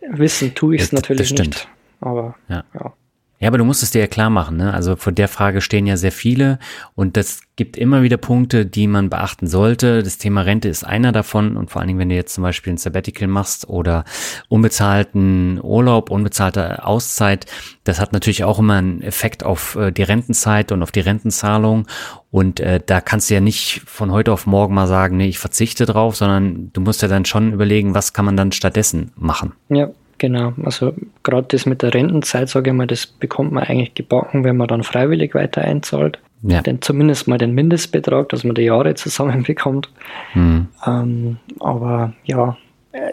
Wissen 0.08 0.54
tue 0.54 0.76
ich 0.76 0.82
es 0.82 0.92
natürlich 0.92 1.32
nicht. 1.32 1.68
Aber 2.00 2.34
ja. 2.48 2.64
ja. 2.74 2.92
Ja, 3.40 3.48
aber 3.48 3.56
du 3.56 3.64
musst 3.64 3.82
es 3.82 3.90
dir 3.90 4.00
ja 4.00 4.06
klar 4.06 4.28
machen, 4.28 4.58
ne? 4.58 4.74
Also 4.74 4.96
vor 4.96 5.12
der 5.12 5.26
Frage 5.26 5.62
stehen 5.62 5.86
ja 5.86 5.96
sehr 5.96 6.12
viele 6.12 6.58
und 6.94 7.16
das 7.16 7.40
gibt 7.56 7.78
immer 7.78 8.02
wieder 8.02 8.18
Punkte, 8.18 8.66
die 8.66 8.86
man 8.86 9.08
beachten 9.08 9.46
sollte. 9.46 10.02
Das 10.02 10.18
Thema 10.18 10.42
Rente 10.42 10.68
ist 10.68 10.84
einer 10.84 11.10
davon 11.10 11.56
und 11.56 11.70
vor 11.70 11.80
allen 11.80 11.88
Dingen, 11.88 12.00
wenn 12.00 12.10
du 12.10 12.14
jetzt 12.14 12.34
zum 12.34 12.42
Beispiel 12.42 12.74
ein 12.74 12.76
Sabbatical 12.76 13.28
machst 13.28 13.66
oder 13.66 14.04
unbezahlten 14.50 15.58
Urlaub, 15.62 16.10
unbezahlte 16.10 16.84
Auszeit, 16.84 17.46
das 17.84 17.98
hat 17.98 18.12
natürlich 18.12 18.44
auch 18.44 18.58
immer 18.58 18.74
einen 18.74 19.00
Effekt 19.00 19.42
auf 19.42 19.74
äh, 19.74 19.90
die 19.90 20.02
Rentenzeit 20.02 20.70
und 20.70 20.82
auf 20.82 20.92
die 20.92 21.00
Rentenzahlung 21.00 21.86
und 22.30 22.60
äh, 22.60 22.78
da 22.84 23.00
kannst 23.00 23.30
du 23.30 23.34
ja 23.34 23.40
nicht 23.40 23.82
von 23.86 24.12
heute 24.12 24.32
auf 24.32 24.46
morgen 24.46 24.74
mal 24.74 24.86
sagen, 24.86 25.16
nee, 25.16 25.28
ich 25.28 25.38
verzichte 25.38 25.86
drauf, 25.86 26.14
sondern 26.14 26.70
du 26.74 26.82
musst 26.82 27.00
ja 27.00 27.08
dann 27.08 27.24
schon 27.24 27.54
überlegen, 27.54 27.94
was 27.94 28.12
kann 28.12 28.26
man 28.26 28.36
dann 28.36 28.52
stattdessen 28.52 29.12
machen. 29.16 29.54
Ja, 29.70 29.88
Genau, 30.20 30.52
also 30.62 30.92
gerade 31.22 31.46
das 31.48 31.64
mit 31.64 31.80
der 31.80 31.94
Rentenzeit, 31.94 32.50
sage 32.50 32.68
ich 32.68 32.76
mal, 32.76 32.86
das 32.86 33.06
bekommt 33.06 33.52
man 33.52 33.64
eigentlich 33.64 33.94
gebacken, 33.94 34.44
wenn 34.44 34.58
man 34.58 34.68
dann 34.68 34.82
freiwillig 34.82 35.34
weiter 35.34 35.62
einzahlt. 35.62 36.18
Ja. 36.42 36.60
Denn 36.60 36.82
zumindest 36.82 37.26
mal 37.26 37.38
den 37.38 37.54
Mindestbetrag, 37.54 38.28
dass 38.28 38.44
man 38.44 38.54
die 38.54 38.64
Jahre 38.64 38.94
zusammenbekommt. 38.94 39.88
Mhm. 40.34 40.68
Ähm, 40.86 41.38
aber 41.58 42.12
ja, 42.24 42.58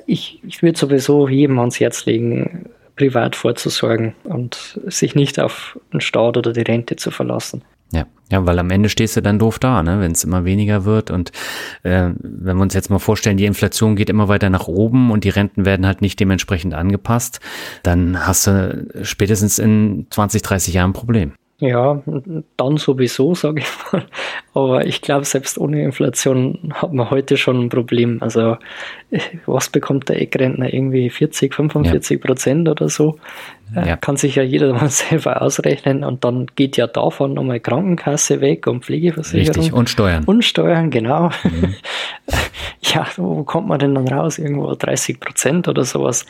ich, 0.05 0.41
ich 0.45 0.61
würde 0.61 0.77
sowieso 0.77 1.29
jedem 1.29 1.59
ans 1.59 1.79
Herz 1.79 2.05
legen, 2.05 2.65
privat 2.97 3.37
vorzusorgen 3.37 4.13
und 4.25 4.77
sich 4.87 5.15
nicht 5.15 5.39
auf 5.39 5.79
den 5.93 6.01
Staat 6.01 6.35
oder 6.35 6.51
die 6.51 6.61
Rente 6.61 6.97
zu 6.97 7.09
verlassen. 7.09 7.61
Ja, 7.91 8.05
ja, 8.29 8.45
weil 8.45 8.59
am 8.59 8.69
Ende 8.69 8.89
stehst 8.89 9.15
du 9.15 9.21
dann 9.21 9.39
doof 9.39 9.59
da, 9.59 9.81
ne? 9.81 10.01
wenn 10.01 10.11
es 10.11 10.23
immer 10.23 10.43
weniger 10.43 10.83
wird. 10.83 11.11
Und 11.11 11.31
äh, 11.83 12.09
wenn 12.19 12.57
wir 12.57 12.61
uns 12.61 12.73
jetzt 12.73 12.89
mal 12.89 12.99
vorstellen, 12.99 13.37
die 13.37 13.45
Inflation 13.45 13.95
geht 13.95 14.09
immer 14.09 14.27
weiter 14.27 14.49
nach 14.49 14.67
oben 14.67 15.11
und 15.11 15.23
die 15.23 15.29
Renten 15.29 15.65
werden 15.65 15.85
halt 15.85 16.01
nicht 16.01 16.19
dementsprechend 16.19 16.73
angepasst, 16.73 17.39
dann 17.83 18.27
hast 18.27 18.47
du 18.47 18.87
spätestens 19.03 19.59
in 19.59 20.07
20, 20.09 20.41
30 20.41 20.73
Jahren 20.73 20.89
ein 20.89 20.93
Problem. 20.93 21.33
Ja, 21.59 22.03
dann 22.55 22.77
sowieso, 22.77 23.33
sage 23.33 23.61
ich 23.61 23.91
mal. 23.91 24.05
Aber 24.53 24.85
ich 24.85 25.01
glaube, 25.01 25.25
selbst 25.25 25.57
ohne 25.57 25.81
Inflation 25.81 26.71
hat 26.75 26.93
man 26.93 27.09
heute 27.09 27.35
schon 27.35 27.65
ein 27.65 27.69
Problem. 27.69 28.21
Also 28.21 28.57
was 29.47 29.69
bekommt 29.69 30.07
der 30.07 30.21
Eckrentner? 30.21 30.71
Irgendwie 30.71 31.09
40, 31.09 31.55
45 31.55 32.21
Prozent 32.21 32.67
ja. 32.67 32.73
oder 32.73 32.89
so. 32.89 33.17
Äh, 33.75 33.89
ja. 33.89 33.97
Kann 33.97 34.17
sich 34.17 34.35
ja 34.35 34.43
jeder 34.43 34.71
mal 34.71 34.89
selber 34.91 35.41
ausrechnen 35.41 36.03
und 36.03 36.23
dann 36.23 36.45
geht 36.55 36.77
ja 36.77 36.85
davon 36.85 37.33
nochmal 37.33 37.59
Krankenkasse 37.59 38.39
weg 38.39 38.67
und 38.67 38.85
Pflegeversicherung. 38.85 39.55
Richtig, 39.55 39.73
und 39.73 39.89
Steuern. 39.89 40.23
Und 40.25 40.45
Steuern, 40.45 40.91
genau. 40.91 41.31
Mhm. 41.43 41.73
ja, 42.81 43.07
wo 43.17 43.43
kommt 43.43 43.67
man 43.67 43.79
denn 43.79 43.95
dann 43.95 44.07
raus? 44.07 44.37
Irgendwo 44.37 44.75
30 44.75 45.19
Prozent 45.19 45.67
oder 45.67 45.85
sowas. 45.85 46.27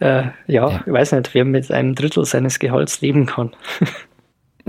Äh, 0.00 0.24
ja, 0.46 0.70
ja, 0.70 0.80
ich 0.84 0.92
weiß 0.92 1.12
nicht, 1.12 1.32
wer 1.32 1.46
mit 1.46 1.70
einem 1.72 1.94
Drittel 1.94 2.24
seines 2.26 2.58
Gehalts 2.58 3.00
leben 3.00 3.24
kann. 3.24 3.52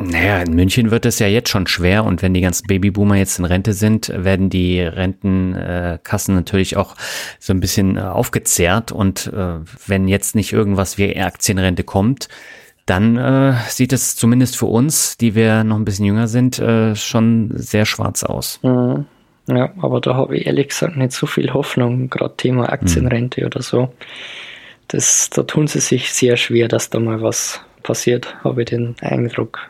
Naja, 0.03 0.41
in 0.41 0.53
München 0.53 0.91
wird 0.91 1.05
es 1.05 1.19
ja 1.19 1.27
jetzt 1.27 1.49
schon 1.49 1.67
schwer 1.67 2.05
und 2.05 2.21
wenn 2.21 2.33
die 2.33 2.41
ganzen 2.41 2.67
Babyboomer 2.67 3.15
jetzt 3.15 3.39
in 3.39 3.45
Rente 3.45 3.73
sind, 3.73 4.09
werden 4.15 4.49
die 4.49 4.81
Rentenkassen 4.81 6.35
natürlich 6.35 6.77
auch 6.77 6.95
so 7.39 7.53
ein 7.53 7.59
bisschen 7.59 7.97
äh, 7.97 8.01
aufgezehrt 8.01 8.91
und 8.91 9.27
äh, 9.27 9.59
wenn 9.87 10.07
jetzt 10.07 10.35
nicht 10.35 10.53
irgendwas 10.53 10.97
wie 10.97 11.17
Aktienrente 11.17 11.83
kommt, 11.83 12.29
dann 12.85 13.17
äh, 13.17 13.53
sieht 13.67 13.93
es 13.93 14.15
zumindest 14.15 14.57
für 14.57 14.65
uns, 14.65 15.17
die 15.17 15.35
wir 15.35 15.63
noch 15.63 15.75
ein 15.75 15.85
bisschen 15.85 16.05
jünger 16.05 16.27
sind, 16.27 16.59
äh, 16.59 16.95
schon 16.95 17.51
sehr 17.53 17.85
schwarz 17.85 18.23
aus. 18.23 18.59
Mhm. 18.63 19.05
Ja, 19.47 19.71
aber 19.81 19.99
da 19.99 20.15
habe 20.15 20.37
ich 20.37 20.45
ehrlich 20.45 20.69
gesagt 20.69 20.95
nicht 20.95 21.11
so 21.11 21.25
viel 21.25 21.53
Hoffnung, 21.53 22.09
gerade 22.09 22.35
Thema 22.37 22.71
Aktienrente 22.71 23.41
mhm. 23.41 23.47
oder 23.47 23.61
so. 23.61 23.93
Das, 24.87 25.29
da 25.29 25.43
tun 25.43 25.67
sie 25.67 25.79
sich 25.79 26.11
sehr 26.11 26.37
schwer, 26.37 26.67
dass 26.67 26.89
da 26.89 26.99
mal 26.99 27.21
was 27.21 27.61
passiert, 27.83 28.35
habe 28.43 28.61
ich 28.61 28.69
den 28.69 28.95
Eindruck. 29.01 29.69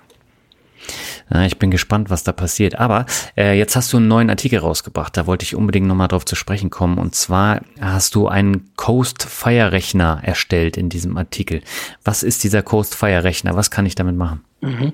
Ich 1.45 1.59
bin 1.59 1.69
gespannt, 1.69 2.09
was 2.09 2.23
da 2.23 2.31
passiert. 2.31 2.79
Aber 2.79 3.05
äh, 3.37 3.57
jetzt 3.57 3.75
hast 3.75 3.93
du 3.93 3.97
einen 3.97 4.07
neuen 4.07 4.29
Artikel 4.29 4.59
rausgebracht. 4.59 5.15
Da 5.15 5.27
wollte 5.27 5.43
ich 5.43 5.55
unbedingt 5.55 5.87
nochmal 5.87 6.07
drauf 6.07 6.25
zu 6.25 6.35
sprechen 6.35 6.69
kommen. 6.69 6.97
Und 6.97 7.15
zwar 7.15 7.61
hast 7.79 8.15
du 8.15 8.27
einen 8.27 8.71
Coast 8.75 9.23
Fire 9.23 9.71
Rechner 9.71 10.21
erstellt 10.23 10.75
in 10.77 10.89
diesem 10.89 11.17
Artikel. 11.17 11.61
Was 12.03 12.23
ist 12.23 12.43
dieser 12.43 12.63
Coast 12.63 12.95
Fire 12.95 13.23
Rechner? 13.23 13.55
Was 13.55 13.69
kann 13.69 13.85
ich 13.85 13.95
damit 13.95 14.15
machen? 14.15 14.41
Mhm. 14.61 14.93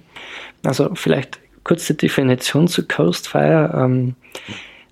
Also 0.63 0.91
vielleicht 0.95 1.39
kurze 1.63 1.93
Definition 1.93 2.67
zu 2.67 2.85
Coast 2.85 3.27
Fire. 3.27 3.71
Ähm, 3.73 4.15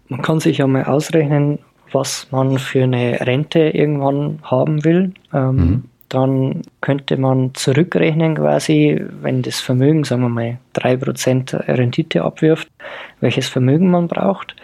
man 0.07 0.21
kann 0.21 0.39
sich 0.39 0.59
ja 0.59 0.67
mal 0.67 0.85
ausrechnen, 0.85 1.59
was 1.91 2.27
man 2.31 2.57
für 2.57 2.83
eine 2.83 3.19
Rente 3.19 3.59
irgendwann 3.59 4.39
haben 4.43 4.83
will. 4.85 5.13
Ähm, 5.33 5.55
mhm 5.55 5.83
dann 6.13 6.61
könnte 6.81 7.17
man 7.17 7.53
zurückrechnen 7.55 8.35
quasi, 8.35 9.03
wenn 9.21 9.41
das 9.41 9.59
Vermögen, 9.59 10.03
sagen 10.03 10.21
wir 10.21 10.29
mal, 10.29 10.57
3% 10.75 11.67
Rendite 11.67 12.23
abwirft, 12.23 12.69
welches 13.19 13.47
Vermögen 13.47 13.89
man 13.89 14.07
braucht 14.07 14.55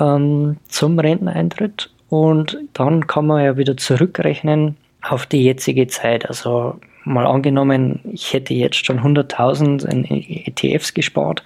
ähm, 0.00 0.56
zum 0.68 0.98
Renteneintritt. 0.98 1.90
Und 2.08 2.58
dann 2.72 3.06
kann 3.06 3.26
man 3.26 3.44
ja 3.44 3.56
wieder 3.56 3.76
zurückrechnen 3.76 4.76
auf 5.02 5.26
die 5.26 5.42
jetzige 5.42 5.86
Zeit. 5.88 6.28
Also 6.28 6.78
mal 7.04 7.26
angenommen, 7.26 8.00
ich 8.12 8.32
hätte 8.32 8.54
jetzt 8.54 8.84
schon 8.84 9.00
100.000 9.00 9.86
in 9.86 10.04
ETFs 10.04 10.94
gespart. 10.94 11.42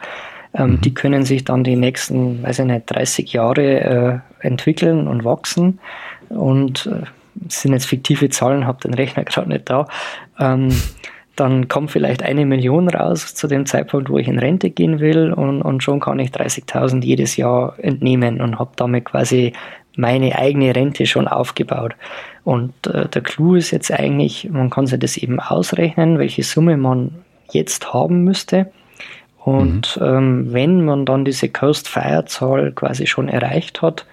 Ähm, 0.54 0.72
mhm. 0.72 0.80
Die 0.80 0.94
können 0.94 1.24
sich 1.24 1.44
dann 1.44 1.64
die 1.64 1.76
nächsten, 1.76 2.42
weiß 2.42 2.60
ich 2.60 2.64
nicht, 2.66 2.82
30 2.86 3.32
Jahre 3.32 4.22
äh, 4.40 4.46
entwickeln 4.46 5.06
und 5.06 5.24
wachsen. 5.24 5.78
Und 6.28 6.86
äh, 6.86 7.06
sind 7.48 7.72
jetzt 7.72 7.86
fiktive 7.86 8.28
Zahlen, 8.28 8.66
habe 8.66 8.80
den 8.80 8.94
Rechner 8.94 9.24
gerade 9.24 9.48
nicht 9.48 9.68
da, 9.70 9.86
ähm, 10.38 10.70
dann 11.36 11.68
kommt 11.68 11.90
vielleicht 11.90 12.22
eine 12.22 12.44
Million 12.44 12.88
raus 12.88 13.34
zu 13.34 13.46
dem 13.46 13.64
Zeitpunkt, 13.64 14.10
wo 14.10 14.18
ich 14.18 14.28
in 14.28 14.38
Rente 14.38 14.68
gehen 14.68 15.00
will 15.00 15.32
und, 15.32 15.62
und 15.62 15.82
schon 15.82 16.00
kann 16.00 16.18
ich 16.18 16.30
30.000 16.30 17.02
jedes 17.02 17.36
Jahr 17.36 17.74
entnehmen 17.78 18.40
und 18.42 18.58
habe 18.58 18.72
damit 18.76 19.06
quasi 19.06 19.54
meine 19.96 20.36
eigene 20.36 20.74
Rente 20.74 21.06
schon 21.06 21.28
aufgebaut. 21.28 21.94
Und 22.44 22.86
äh, 22.86 23.08
der 23.08 23.22
Clou 23.22 23.54
ist 23.54 23.70
jetzt 23.70 23.90
eigentlich, 23.90 24.50
man 24.50 24.70
kann 24.70 24.86
sich 24.86 24.98
das 24.98 25.16
eben 25.16 25.40
ausrechnen, 25.40 26.18
welche 26.18 26.42
Summe 26.42 26.76
man 26.76 27.22
jetzt 27.52 27.92
haben 27.92 28.24
müsste. 28.24 28.70
Und 29.38 29.98
mhm. 30.00 30.06
ähm, 30.06 30.52
wenn 30.52 30.84
man 30.84 31.06
dann 31.06 31.24
diese 31.24 31.48
Coast-Fire-Zahl 31.48 32.72
quasi 32.72 33.06
schon 33.06 33.28
erreicht 33.28 33.82
hat, 33.82 34.06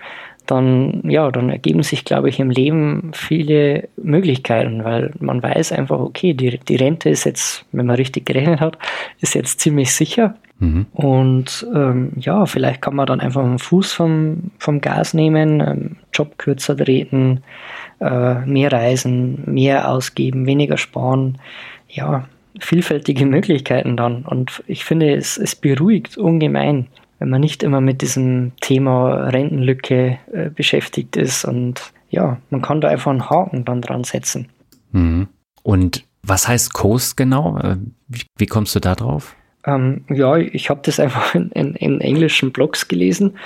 dann, 0.52 1.02
ja, 1.10 1.30
dann 1.32 1.50
ergeben 1.50 1.84
sich, 1.84 2.06
glaube 2.06 2.30
ich, 2.30 2.40
im 2.40 2.50
Leben 2.50 3.12
viele 3.14 3.90
Möglichkeiten, 3.98 4.84
weil 4.84 5.12
man 5.20 5.44
weiß 5.44 5.72
einfach, 5.72 6.00
okay, 6.00 6.34
die, 6.34 6.60
die 6.60 6.76
Rente 6.76 7.10
ist 7.10 7.26
jetzt, 7.26 7.66
wenn 7.72 7.86
man 7.86 7.96
richtig 7.96 8.26
gerechnet 8.26 8.60
hat, 8.60 8.78
ist 9.20 9.36
jetzt 9.36 9.60
ziemlich 9.60 9.94
sicher. 9.94 10.36
Mhm. 10.60 10.88
Und 10.94 11.68
ähm, 11.74 12.12
ja, 12.18 12.46
vielleicht 12.46 12.82
kann 12.82 12.96
man 12.96 13.06
dann 13.06 13.20
einfach 13.20 13.44
einen 13.44 13.60
Fuß 13.60 13.94
vom, 13.94 14.52
vom 14.58 14.82
Gas 14.82 15.14
nehmen, 15.14 15.60
ähm, 15.60 15.96
Job 16.14 16.38
kürzer 16.38 16.76
treten, 16.76 17.42
äh, 18.00 18.36
mehr 18.46 18.72
reisen, 18.72 19.44
mehr 19.46 19.90
ausgeben, 19.90 20.46
weniger 20.46 20.78
sparen. 20.78 21.38
Ja, 21.90 22.28
vielfältige 22.60 23.26
Möglichkeiten 23.28 23.98
dann. 23.98 24.24
Und 24.24 24.64
ich 24.68 24.84
finde, 24.84 25.14
es, 25.16 25.38
es 25.38 25.56
beruhigt 25.56 26.18
ungemein, 26.18 26.88
wenn 27.20 27.30
man 27.30 27.42
nicht 27.42 27.64
immer 27.64 27.82
mit 27.82 28.02
diesem 28.02 28.52
Thema 28.62 29.30
Rentenlücke 29.30 30.20
äh, 30.32 30.50
beschäftigt 30.50 31.16
ist. 31.16 31.46
Und 31.46 31.94
ja, 32.10 32.38
man 32.50 32.62
kann 32.62 32.82
da 32.82 32.88
einfach 32.90 33.12
einen 33.12 33.30
Haken 33.30 33.66
dann 33.66 33.82
dran 33.82 34.04
setzen. 34.04 34.50
Mhm. 34.92 35.28
Und 35.64 36.04
was 36.24 36.48
heißt 36.48 36.74
Coast 36.74 37.18
genau? 37.18 37.58
Äh, 37.58 37.78
wie, 38.08 38.24
wie 38.38 38.46
kommst 38.46 38.76
du 38.76 38.80
da 38.80 38.96
drauf? 38.96 39.36
Ähm, 39.66 40.06
ja, 40.10 40.38
ich 40.38 40.70
habe 40.70 40.80
das 40.84 41.00
einfach 41.00 41.36
in, 41.36 41.52
in, 41.52 41.76
in, 41.76 42.02
englischen 42.02 42.52
Blogs 42.52 42.88
gelesen. 42.88 43.38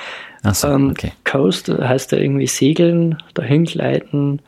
Ach 0.44 0.54
so, 0.54 0.68
ähm, 0.68 0.92
okay. 0.92 1.12
Coast 1.24 1.70
heißt 1.70 2.12
ja 2.12 2.20
irgendwie 2.20 2.48
segeln, 2.48 3.18
dahin 3.34 3.66
gleiten. 3.66 4.42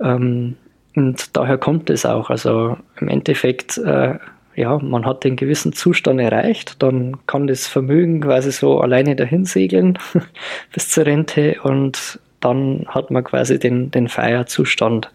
Ähm, 0.00 0.56
und 0.94 1.36
daher 1.36 1.58
kommt 1.58 1.90
es 1.90 2.04
auch. 2.04 2.30
Also 2.30 2.76
im 3.00 3.08
Endeffekt, 3.08 3.78
äh, 3.78 4.18
ja, 4.56 4.78
man 4.78 5.04
hat 5.04 5.22
den 5.22 5.36
gewissen 5.36 5.72
Zustand 5.72 6.20
erreicht, 6.20 6.82
dann 6.82 7.18
kann 7.26 7.46
das 7.46 7.66
Vermögen 7.66 8.22
quasi 8.22 8.50
so 8.50 8.80
alleine 8.80 9.14
dahin 9.14 9.44
segeln 9.44 9.98
bis 10.72 10.88
zur 10.88 11.06
Rente 11.06 11.60
und 11.62 12.18
dann 12.40 12.86
hat 12.88 13.10
man 13.10 13.22
quasi 13.22 13.58
den, 13.58 13.90
den 13.90 14.08
Feierzustand 14.08 15.10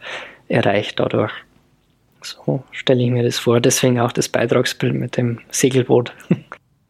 erreicht 0.48 1.00
dadurch. 1.00 1.32
So 2.22 2.64
stelle 2.72 3.04
ich 3.04 3.10
mir 3.10 3.24
das 3.24 3.40
vor. 3.40 3.60
Deswegen 3.60 4.00
auch 4.00 4.12
das 4.12 4.30
Beitragsbild 4.30 4.94
mit 4.94 5.18
dem 5.18 5.40
Segelboot. 5.50 6.14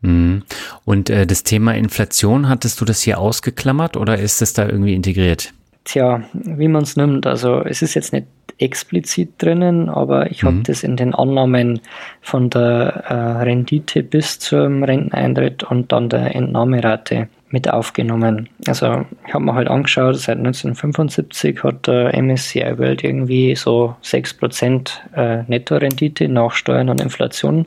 Mhm. 0.04 0.42
Und 0.84 1.12
äh, 1.12 1.28
das 1.28 1.44
Thema 1.44 1.76
Inflation, 1.76 2.50
hattest 2.50 2.82
du 2.82 2.86
das 2.86 3.04
hier 3.04 3.20
ausgeklammert 3.20 3.98
oder 3.98 4.18
ist 4.18 4.42
es 4.42 4.54
da 4.54 4.66
irgendwie 4.66 4.96
integriert? 4.96 5.54
Tja, 5.84 6.24
wie 6.34 6.68
man 6.68 6.84
es 6.84 6.96
nimmt. 6.96 7.26
Also 7.26 7.62
es 7.62 7.82
ist 7.82 7.96
jetzt 7.96 8.14
nicht 8.14 8.28
explizit 8.60 9.34
drinnen, 9.40 9.90
aber 9.90 10.30
ich 10.30 10.44
habe 10.44 10.58
mhm. 10.58 10.64
das 10.64 10.84
in 10.84 10.96
den 10.96 11.16
Annahmen 11.16 11.82
von 12.22 12.50
der 12.50 13.04
äh, 13.08 13.42
Rendite 13.44 14.04
bis 14.04 14.38
zum 14.38 14.84
Renteneintritt 14.84 15.64
und 15.64 15.92
dann 15.92 16.10
der 16.10 16.36
Entnahmerate 16.36 17.28
mit 17.50 17.70
aufgenommen. 17.70 18.50
Also 18.68 19.06
ich 19.28 19.34
habe 19.34 19.44
mir 19.44 19.56
halt 19.56 19.68
angeschaut, 19.68 20.16
seit 20.18 20.38
1975 20.38 21.64
hat 21.64 21.88
der 21.88 22.16
MSCI 22.22 22.78
World 22.78 23.04
irgendwie 23.04 23.56
so 23.56 23.96
6% 24.04 24.92
äh, 25.16 25.44
Nettorendite 25.48 26.30
nach 26.30 26.52
Steuern 26.52 26.90
und 26.90 27.02
Inflation 27.02 27.66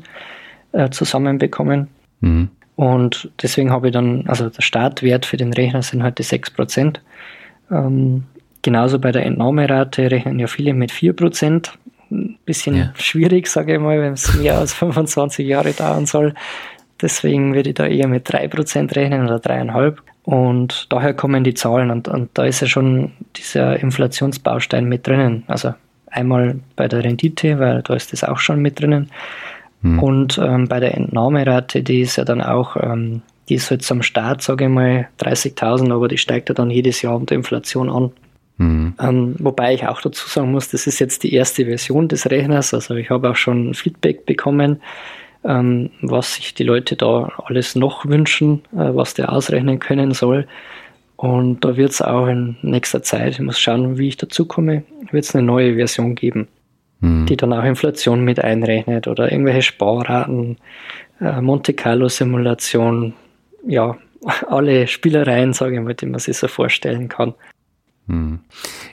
äh, 0.72 0.90
zusammenbekommen. 0.90 1.88
Mhm. 2.20 2.48
Und 2.76 3.30
deswegen 3.42 3.70
habe 3.70 3.88
ich 3.88 3.92
dann, 3.92 4.24
also 4.26 4.48
der 4.48 4.62
Startwert 4.62 5.26
für 5.26 5.36
den 5.36 5.52
Rechner 5.52 5.82
sind 5.82 6.02
halt 6.02 6.18
die 6.18 6.24
6%. 6.24 6.96
Ähm, 7.74 8.24
genauso 8.62 8.98
bei 8.98 9.12
der 9.12 9.26
Entnahmerate 9.26 10.10
rechnen 10.10 10.38
ja 10.38 10.46
viele 10.46 10.74
mit 10.74 10.92
4%. 10.92 11.70
Ein 12.10 12.38
bisschen 12.44 12.76
ja. 12.76 12.92
schwierig, 12.96 13.48
sage 13.48 13.74
ich 13.74 13.80
mal, 13.80 14.00
wenn 14.00 14.12
es 14.12 14.34
mehr 14.34 14.58
als 14.58 14.74
25 14.74 15.46
Jahre 15.46 15.72
dauern 15.72 16.06
soll. 16.06 16.34
Deswegen 17.02 17.54
würde 17.54 17.70
ich 17.70 17.74
da 17.74 17.86
eher 17.86 18.08
mit 18.08 18.28
3% 18.28 18.94
rechnen 18.94 19.24
oder 19.26 19.36
3,5%. 19.36 19.96
Und 20.24 20.86
daher 20.90 21.12
kommen 21.12 21.44
die 21.44 21.52
Zahlen 21.52 21.90
und, 21.90 22.08
und 22.08 22.30
da 22.32 22.46
ist 22.46 22.60
ja 22.60 22.66
schon 22.66 23.12
dieser 23.36 23.78
Inflationsbaustein 23.78 24.86
mit 24.86 25.06
drinnen. 25.06 25.44
Also 25.48 25.74
einmal 26.06 26.60
bei 26.76 26.88
der 26.88 27.04
Rendite, 27.04 27.58
weil 27.58 27.82
da 27.82 27.94
ist 27.94 28.12
das 28.12 28.24
auch 28.24 28.38
schon 28.38 28.60
mit 28.60 28.80
drinnen. 28.80 29.10
Mhm. 29.82 29.98
Und 29.98 30.38
ähm, 30.38 30.66
bei 30.66 30.80
der 30.80 30.94
Entnahmerate, 30.94 31.82
die 31.82 32.00
ist 32.00 32.16
ja 32.16 32.24
dann 32.24 32.40
auch 32.40 32.76
ähm, 32.76 33.20
die 33.48 33.54
ist 33.54 33.70
jetzt 33.70 33.90
am 33.92 34.02
Start, 34.02 34.42
sage 34.42 34.64
ich 34.64 34.70
mal, 34.70 35.08
30.000, 35.20 35.92
aber 35.92 36.08
die 36.08 36.18
steigt 36.18 36.48
ja 36.48 36.54
dann 36.54 36.70
jedes 36.70 37.02
Jahr 37.02 37.16
unter 37.16 37.34
Inflation 37.34 37.90
an. 37.90 38.12
Mhm. 38.56 38.94
Ähm, 39.00 39.34
wobei 39.38 39.74
ich 39.74 39.86
auch 39.86 40.00
dazu 40.00 40.28
sagen 40.28 40.52
muss, 40.52 40.70
das 40.70 40.86
ist 40.86 41.00
jetzt 41.00 41.22
die 41.24 41.34
erste 41.34 41.64
Version 41.64 42.08
des 42.08 42.30
Rechners. 42.30 42.72
Also 42.72 42.94
ich 42.94 43.10
habe 43.10 43.30
auch 43.30 43.36
schon 43.36 43.74
Feedback 43.74 44.26
bekommen, 44.26 44.80
ähm, 45.44 45.90
was 46.00 46.36
sich 46.36 46.54
die 46.54 46.64
Leute 46.64 46.96
da 46.96 47.32
alles 47.44 47.74
noch 47.74 48.06
wünschen, 48.06 48.62
äh, 48.72 48.94
was 48.94 49.14
der 49.14 49.32
ausrechnen 49.32 49.78
können 49.78 50.12
soll. 50.12 50.46
Und 51.16 51.64
da 51.64 51.76
wird 51.76 51.92
es 51.92 52.02
auch 52.02 52.26
in 52.26 52.56
nächster 52.62 53.02
Zeit, 53.02 53.34
ich 53.34 53.40
muss 53.40 53.58
schauen, 53.58 53.98
wie 53.98 54.08
ich 54.08 54.16
dazu 54.16 54.46
komme, 54.46 54.84
wird 55.10 55.24
es 55.24 55.34
eine 55.34 55.46
neue 55.46 55.76
Version 55.76 56.14
geben, 56.14 56.48
mhm. 57.00 57.26
die 57.26 57.36
dann 57.36 57.52
auch 57.52 57.64
Inflation 57.64 58.24
mit 58.24 58.42
einrechnet 58.42 59.06
oder 59.06 59.30
irgendwelche 59.30 59.62
Sparraten, 59.62 60.58
äh, 61.20 61.40
Monte 61.40 61.72
Carlo 61.72 62.08
Simulation, 62.08 63.14
ja, 63.66 63.96
alle 64.48 64.86
Spielereien, 64.86 65.52
sage 65.52 65.76
ich 65.76 65.82
mal, 65.82 65.94
die 65.94 66.06
man 66.06 66.20
sich 66.20 66.36
so 66.36 66.48
vorstellen 66.48 67.08
kann. 67.08 67.34
Hm. 68.06 68.40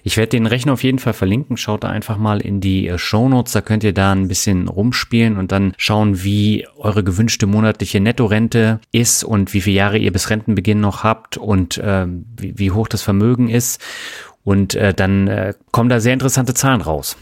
Ich 0.04 0.16
werde 0.16 0.30
den 0.30 0.46
Rechner 0.46 0.74
auf 0.74 0.84
jeden 0.84 1.00
Fall 1.00 1.14
verlinken. 1.14 1.58
Schaut 1.58 1.84
da 1.84 1.90
einfach 1.90 2.18
mal 2.18 2.40
in 2.40 2.62
die 2.62 2.88
äh, 2.88 2.98
Show 2.98 3.28
Notes. 3.28 3.52
Da 3.52 3.62
könnt 3.62 3.84
ihr 3.84 3.94
da 3.94 4.14
ein 4.14 4.30
bisschen 4.30 4.70
rumspielen 4.70 5.38
und 5.38 5.52
dann 5.52 5.74
schauen, 5.78 6.24
wie 6.24 6.66
eure 6.78 7.04
gewünschte 7.04 7.46
monatliche 7.46 8.00
Nettorente 8.00 8.80
ist 8.92 9.24
und 9.24 9.54
wie 9.54 9.62
viele 9.62 9.76
Jahre 9.76 9.98
ihr 9.98 10.14
bis 10.14 10.30
Rentenbeginn 10.30 10.80
noch 10.80 11.04
habt 11.04 11.38
und 11.38 11.78
äh, 11.78 12.08
wie, 12.38 12.58
wie, 12.58 12.72
hoch 12.72 12.88
das 12.88 13.02
Vermögen 13.02 13.50
ist. 13.50 13.82
Und 14.44 14.76
äh, 14.76 14.94
dann 14.94 15.28
äh, 15.28 15.54
kommen 15.72 15.90
da 15.90 16.00
sehr 16.00 16.14
interessante 16.14 16.54
Zahlen 16.54 16.82
raus. 16.82 17.18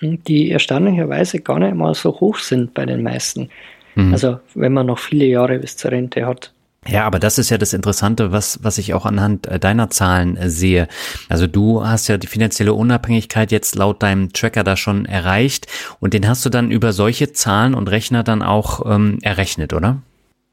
Die 0.00 0.50
erstaunlicherweise 0.50 1.40
gar 1.40 1.58
nicht 1.58 1.74
mal 1.74 1.94
so 1.94 2.18
hoch 2.18 2.38
sind 2.38 2.72
bei 2.72 2.86
den 2.86 3.02
meisten. 3.02 3.50
Mhm. 3.94 4.12
Also 4.12 4.40
wenn 4.54 4.72
man 4.72 4.86
noch 4.86 4.98
viele 4.98 5.26
Jahre 5.26 5.58
bis 5.58 5.76
zur 5.76 5.90
Rente 5.90 6.26
hat. 6.26 6.52
Ja, 6.88 7.04
aber 7.04 7.18
das 7.18 7.38
ist 7.38 7.50
ja 7.50 7.58
das 7.58 7.72
Interessante, 7.72 8.32
was, 8.32 8.60
was 8.62 8.78
ich 8.78 8.94
auch 8.94 9.06
anhand 9.06 9.46
äh, 9.46 9.58
deiner 9.58 9.90
Zahlen 9.90 10.36
äh, 10.36 10.50
sehe. 10.50 10.88
Also 11.28 11.46
du 11.46 11.84
hast 11.86 12.08
ja 12.08 12.18
die 12.18 12.26
finanzielle 12.26 12.74
Unabhängigkeit 12.74 13.52
jetzt 13.52 13.74
laut 13.74 14.02
deinem 14.02 14.32
Tracker 14.32 14.64
da 14.64 14.76
schon 14.76 15.06
erreicht 15.06 15.66
und 16.00 16.14
den 16.14 16.28
hast 16.28 16.44
du 16.44 16.50
dann 16.50 16.70
über 16.70 16.92
solche 16.92 17.32
Zahlen 17.32 17.74
und 17.74 17.90
Rechner 17.90 18.22
dann 18.22 18.42
auch 18.42 18.84
ähm, 18.90 19.18
errechnet, 19.22 19.72
oder? 19.72 20.02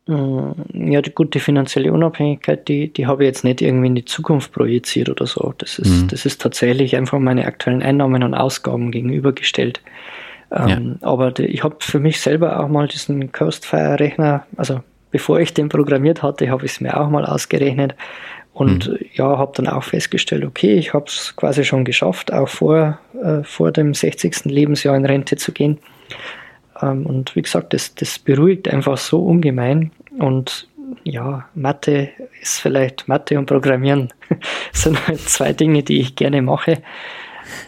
Mm, 0.08 0.92
ja, 0.92 1.02
die 1.02 1.12
gute 1.12 1.40
finanzielle 1.40 1.94
Unabhängigkeit, 1.94 2.68
die, 2.68 2.92
die 2.92 3.08
habe 3.08 3.24
ich 3.24 3.28
jetzt 3.28 3.44
nicht 3.44 3.62
irgendwie 3.62 3.88
in 3.88 3.96
die 3.96 4.06
Zukunft 4.06 4.52
projiziert 4.52 5.10
oder 5.10 5.26
so. 5.26 5.54
Das 5.58 5.80
ist, 5.80 6.04
mhm. 6.04 6.08
das 6.10 6.26
ist 6.26 6.42
tatsächlich 6.42 6.96
einfach 6.96 7.20
meine 7.20 7.46
aktuellen 7.46 7.82
Einnahmen 7.82 8.24
und 8.24 8.34
Ausgaben 8.34 8.92
gegenübergestellt. 8.92 9.82
Ähm, 10.52 10.98
ja. 11.02 11.08
Aber 11.08 11.32
die, 11.32 11.46
ich 11.46 11.64
habe 11.64 11.78
für 11.80 12.00
mich 12.00 12.20
selber 12.20 12.60
auch 12.60 12.68
mal 12.68 12.88
diesen 12.88 13.32
Coastfire-Rechner, 13.32 14.46
also 14.58 14.82
bevor 15.14 15.40
ich 15.40 15.54
den 15.54 15.70
programmiert 15.70 16.24
hatte, 16.24 16.50
habe 16.50 16.66
ich 16.66 16.74
es 16.74 16.82
mir 16.82 17.00
auch 17.00 17.08
mal 17.08 17.24
ausgerechnet 17.24 17.96
und 18.52 18.90
mhm. 18.90 18.98
ja, 19.14 19.38
habe 19.38 19.54
dann 19.56 19.68
auch 19.68 19.84
festgestellt, 19.84 20.44
okay, 20.44 20.74
ich 20.74 20.94
habe 20.94 21.06
es 21.06 21.36
quasi 21.36 21.64
schon 21.64 21.86
geschafft, 21.86 22.34
auch 22.34 22.50
vor, 22.50 23.00
äh, 23.24 23.44
vor 23.44 23.72
dem 23.72 23.94
60. 23.94 24.46
Lebensjahr 24.46 24.98
in 24.98 25.06
Rente 25.06 25.38
zu 25.38 25.52
gehen. 25.52 25.78
Ähm, 26.82 27.06
und 27.06 27.36
wie 27.36 27.44
gesagt, 27.44 27.74
das, 27.74 27.94
das 27.94 28.18
beruhigt 28.18 28.68
einfach 28.68 28.98
so 28.98 29.24
ungemein 29.24 29.92
und 30.18 30.68
ja, 31.04 31.46
Mathe 31.54 32.10
ist 32.42 32.60
vielleicht 32.60 33.08
Mathe 33.08 33.38
und 33.38 33.46
Programmieren 33.46 34.10
sind 34.74 35.08
halt 35.08 35.22
zwei 35.22 35.54
Dinge, 35.54 35.84
die 35.84 36.00
ich 36.00 36.16
gerne 36.16 36.42
mache. 36.42 36.82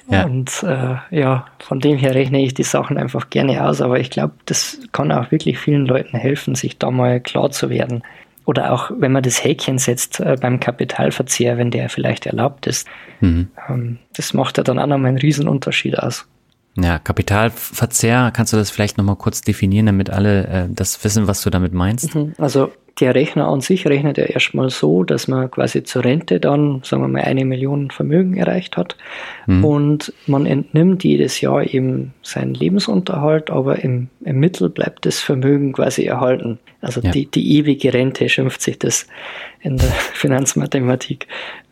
Ja. 0.09 0.25
Und 0.25 0.63
äh, 0.63 0.95
ja, 1.11 1.45
von 1.59 1.79
dem 1.79 1.97
her 1.97 2.15
rechne 2.15 2.43
ich 2.43 2.53
die 2.53 2.63
Sachen 2.63 2.97
einfach 2.97 3.29
gerne 3.29 3.65
aus, 3.65 3.81
aber 3.81 3.99
ich 3.99 4.09
glaube, 4.09 4.33
das 4.45 4.79
kann 4.91 5.11
auch 5.11 5.31
wirklich 5.31 5.57
vielen 5.57 5.85
Leuten 5.85 6.17
helfen, 6.17 6.55
sich 6.55 6.77
da 6.77 6.91
mal 6.91 7.19
klar 7.19 7.51
zu 7.51 7.69
werden. 7.69 8.03
Oder 8.45 8.71
auch, 8.71 8.91
wenn 8.97 9.11
man 9.11 9.23
das 9.23 9.43
Häkchen 9.43 9.79
setzt 9.79 10.19
äh, 10.19 10.37
beim 10.39 10.59
Kapitalverzehr, 10.59 11.57
wenn 11.57 11.71
der 11.71 11.89
vielleicht 11.89 12.27
erlaubt 12.27 12.67
ist. 12.67 12.87
Mhm. 13.19 13.47
Ähm, 13.67 13.97
das 14.15 14.33
macht 14.33 14.57
ja 14.57 14.63
dann 14.63 14.77
auch 14.77 14.85
nochmal 14.85 15.09
einen 15.09 15.17
Riesenunterschied 15.17 15.97
aus. 15.97 16.27
Ja, 16.77 16.99
Kapitalverzehr, 16.99 18.31
kannst 18.33 18.53
du 18.53 18.57
das 18.57 18.69
vielleicht 18.69 18.97
nochmal 18.97 19.15
kurz 19.15 19.41
definieren, 19.41 19.87
damit 19.87 20.09
alle 20.09 20.47
äh, 20.47 20.67
das 20.69 21.03
wissen, 21.03 21.27
was 21.27 21.41
du 21.41 21.49
damit 21.49 21.73
meinst? 21.73 22.13
Mhm. 22.13 22.33
Also 22.37 22.71
der 22.99 23.13
Rechner 23.13 23.47
an 23.47 23.59
sich 23.59 23.85
rechnet 23.87 24.17
ja 24.17 24.23
erstmal 24.23 24.69
so, 24.69 25.03
dass 25.03 25.27
man 25.27 25.51
quasi 25.51 25.83
zur 25.83 26.05
Rente 26.05 26.39
dann, 26.39 26.81
sagen 26.83 27.03
wir 27.03 27.09
mal, 27.09 27.23
eine 27.23 27.43
Million 27.43 27.91
Vermögen 27.91 28.37
erreicht 28.37 28.77
hat. 28.77 28.95
Mhm. 29.47 29.65
Und 29.65 30.13
man 30.27 30.45
entnimmt 30.45 31.03
jedes 31.03 31.41
Jahr 31.41 31.65
eben 31.73 32.13
seinen 32.21 32.53
Lebensunterhalt, 32.53 33.49
aber 33.49 33.83
im, 33.83 34.07
im 34.23 34.39
Mittel 34.39 34.69
bleibt 34.69 35.05
das 35.05 35.19
Vermögen 35.19 35.73
quasi 35.73 36.05
erhalten. 36.05 36.57
Also 36.79 37.01
ja. 37.01 37.11
die, 37.11 37.25
die 37.25 37.57
ewige 37.57 37.93
Rente 37.93 38.29
schimpft 38.29 38.61
sich 38.61 38.79
das 38.79 39.07
in 39.59 39.75
der 39.77 39.89
Finanzmathematik. 40.13 41.27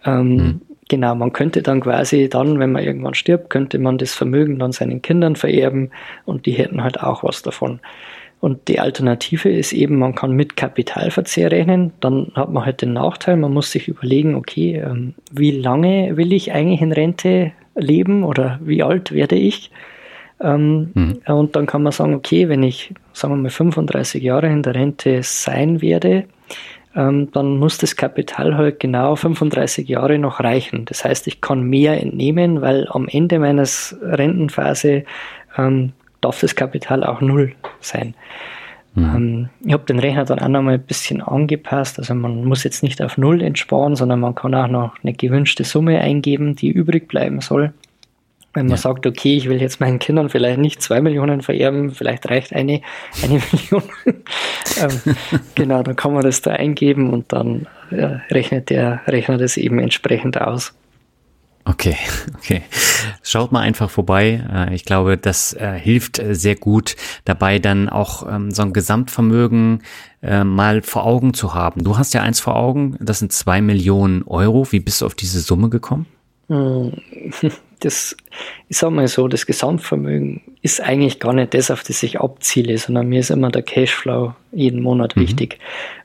Ähm, 0.06 0.36
mhm. 0.36 0.62
Genau, 0.90 1.16
man 1.16 1.32
könnte 1.32 1.62
dann 1.62 1.80
quasi 1.80 2.28
dann, 2.28 2.60
wenn 2.60 2.74
man 2.74 2.84
irgendwann 2.84 3.14
stirbt, 3.14 3.50
könnte 3.50 3.80
man 3.80 3.98
das 3.98 4.14
Vermögen 4.14 4.60
dann 4.60 4.74
seinen 4.74 5.02
Kindern 5.02 5.38
vererben 5.38 5.92
und 6.26 6.46
die 6.46 6.52
hätten 6.52 6.84
halt 6.84 7.02
auch 7.02 7.24
was 7.24 7.42
davon. 7.42 7.80
Und 8.44 8.68
die 8.68 8.82
Alternative 8.82 9.48
ist 9.48 9.72
eben, 9.72 9.98
man 9.98 10.16
kann 10.16 10.34
mit 10.34 10.58
Kapitalverzehr 10.58 11.50
rechnen. 11.50 11.94
Dann 12.02 12.34
hat 12.36 12.52
man 12.52 12.66
halt 12.66 12.82
den 12.82 12.92
Nachteil, 12.92 13.38
man 13.38 13.54
muss 13.54 13.72
sich 13.72 13.88
überlegen, 13.88 14.36
okay, 14.36 14.84
ähm, 14.86 15.14
wie 15.32 15.52
lange 15.52 16.18
will 16.18 16.34
ich 16.34 16.52
eigentlich 16.52 16.82
in 16.82 16.92
Rente 16.92 17.54
leben 17.74 18.26
oder 18.26 18.60
wie 18.62 18.84
alt 18.84 19.14
werde 19.14 19.36
ich? 19.36 19.72
Ähm, 20.42 20.92
mhm. 20.94 21.22
Und 21.26 21.56
dann 21.56 21.68
kann 21.68 21.84
man 21.84 21.94
sagen, 21.94 22.16
okay, 22.16 22.50
wenn 22.50 22.64
ich, 22.64 22.94
sagen 23.14 23.34
wir 23.34 23.44
mal, 23.44 23.50
35 23.50 24.22
Jahre 24.22 24.48
in 24.48 24.62
der 24.62 24.76
Rente 24.76 25.24
sein 25.24 25.82
werde, 25.82 26.26
ähm, 26.98 27.32
dann 27.32 27.56
muss 27.56 27.78
das 27.78 27.96
Kapital 27.96 28.58
halt 28.58 28.82
genau 28.82 29.16
35 29.16 29.88
Jahre 29.88 30.20
noch 30.20 30.42
reichen. 30.42 30.84
Das 30.84 31.06
heißt, 31.06 31.28
ich 31.28 31.40
kann 31.40 31.64
mehr 31.64 31.98
entnehmen, 32.04 32.60
weil 32.60 32.90
am 32.90 33.08
Ende 33.08 33.40
meines 33.40 33.96
Rentenphase 34.02 35.06
ähm, 35.58 35.94
darf 36.24 36.40
das 36.40 36.56
Kapital 36.56 37.04
auch 37.04 37.22
null 37.22 37.56
sein. 37.80 38.16
Mhm. 38.96 39.50
Ich 39.66 39.74
habe 39.74 39.86
den 39.86 40.00
Rechner 40.00 40.26
dann 40.26 40.40
auch 40.40 40.48
noch 40.48 40.62
mal 40.62 40.76
ein 40.76 40.82
bisschen 40.82 41.22
angepasst. 41.22 41.98
Also 41.98 42.14
man 42.14 42.46
muss 42.46 42.64
jetzt 42.64 42.84
nicht 42.84 43.02
auf 43.02 43.18
null 43.18 43.42
entsparen, 43.42 43.96
sondern 43.96 44.20
man 44.20 44.36
kann 44.36 44.54
auch 44.54 44.68
noch 44.68 44.96
eine 45.04 45.14
gewünschte 45.14 45.64
Summe 45.64 46.00
eingeben, 46.00 46.56
die 46.56 46.70
übrig 46.70 47.08
bleiben 47.08 47.42
soll. 47.42 47.74
Wenn 48.54 48.68
man 48.68 48.76
ja. 48.76 48.78
sagt, 48.78 49.08
okay, 49.08 49.36
ich 49.36 49.50
will 49.50 49.60
jetzt 49.60 49.80
meinen 49.80 49.98
Kindern 49.98 50.30
vielleicht 50.30 50.60
nicht 50.60 50.80
zwei 50.80 51.02
Millionen 51.02 51.42
vererben, 51.42 51.90
vielleicht 51.90 52.30
reicht 52.30 52.54
eine, 52.54 52.82
eine 53.24 53.42
Million. 53.52 53.84
ähm, 54.80 55.16
genau, 55.56 55.82
dann 55.82 55.96
kann 55.96 56.14
man 56.14 56.22
das 56.22 56.42
da 56.42 56.52
eingeben 56.52 57.12
und 57.12 57.34
dann 57.34 57.66
äh, 57.90 58.20
rechnet 58.32 58.70
der 58.70 59.02
Rechner 59.08 59.40
das 59.40 59.58
eben 59.58 59.80
entsprechend 59.80 60.40
aus. 60.40 60.76
Okay, 61.66 61.96
okay. 62.36 62.62
Schaut 63.22 63.52
mal 63.52 63.62
einfach 63.62 63.90
vorbei. 63.90 64.44
Äh, 64.52 64.76
ich 64.76 64.86
glaube, 64.86 65.18
das 65.18 65.54
äh, 65.54 65.80
hilft 65.80 66.20
äh, 66.20 66.36
sehr 66.36 66.56
gut 66.56 66.96
dabei, 67.26 67.60
dann 67.60 67.90
auch 67.90 68.28
ähm, 68.30 68.52
so 68.52 68.64
ein 68.64 68.74
Gesamtvermögen 68.74 69.82
mal 70.46 70.82
vor 70.84 71.06
Augen 71.06 71.34
zu 71.34 71.54
haben. 71.54 71.84
Du 71.84 71.98
hast 71.98 72.14
ja 72.14 72.22
eins 72.22 72.40
vor 72.40 72.56
Augen, 72.56 72.96
das 73.02 73.20
sind 73.20 73.34
zwei 73.34 73.60
Millionen 73.60 74.24
Euro. 74.24 74.72
Wie 74.72 74.80
bist 74.80 75.02
du 75.02 75.06
auf 75.06 75.16
diese 75.16 75.42
Summe 75.42 75.68
gekommen? 75.68 76.06
Das, 77.84 78.16
ich 78.70 78.78
sag 78.78 78.92
mal 78.92 79.08
so, 79.08 79.28
das 79.28 79.46
Gesamtvermögen 79.46 80.42
ist 80.62 80.82
eigentlich 80.82 81.20
gar 81.20 81.34
nicht 81.34 81.54
das, 81.54 81.70
auf 81.70 81.84
das 81.84 82.02
ich 82.04 82.20
abziele, 82.20 82.78
sondern 82.78 83.10
mir 83.10 83.20
ist 83.20 83.30
immer 83.30 83.50
der 83.50 83.64
Cashflow 83.64 84.34
jeden 84.52 84.82
Monat 84.82 85.16
mhm. 85.16 85.22
wichtig. 85.22 85.60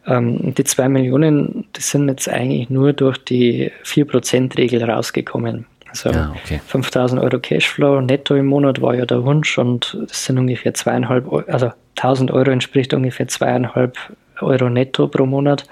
Ähm, 0.07 0.55
die 0.55 0.65
zwei 0.65 0.89
Millionen, 0.89 1.67
das 1.73 1.91
sind 1.91 2.09
jetzt 2.09 2.29
eigentlich 2.29 2.71
nur 2.71 2.93
durch 2.93 3.19
die 3.19 3.71
4%-Regel 3.85 4.83
rausgekommen. 4.83 5.67
Also 5.89 6.11
ja, 6.11 6.35
okay. 6.45 6.61
5000 6.67 7.23
Euro 7.23 7.39
Cashflow 7.39 8.01
netto 8.01 8.35
im 8.35 8.47
Monat 8.47 8.83
war 8.83 8.95
ja 8.95 9.07
der 9.07 9.25
Wunsch 9.25 9.57
und 9.59 9.97
das 10.09 10.25
sind 10.25 10.39
ungefähr 10.39 10.75
zweieinhalb, 10.75 11.33
also 11.49 11.71
1000 11.97 12.31
Euro 12.31 12.51
entspricht 12.51 12.93
ungefähr 12.93 13.29
zweieinhalb 13.29 13.97
Euro 14.41 14.69
netto 14.69 15.09
pro 15.09 15.27
Monat 15.27 15.65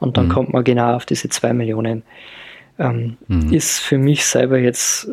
und 0.00 0.16
dann 0.16 0.26
mhm. 0.26 0.32
kommt 0.32 0.52
man 0.52 0.64
genau 0.64 0.94
auf 0.94 1.06
diese 1.06 1.28
zwei 1.28 1.52
Millionen. 1.52 2.02
Ähm, 2.78 3.16
mhm. 3.28 3.52
Ist 3.52 3.80
für 3.80 3.98
mich 3.98 4.26
selber 4.26 4.58
jetzt 4.58 5.08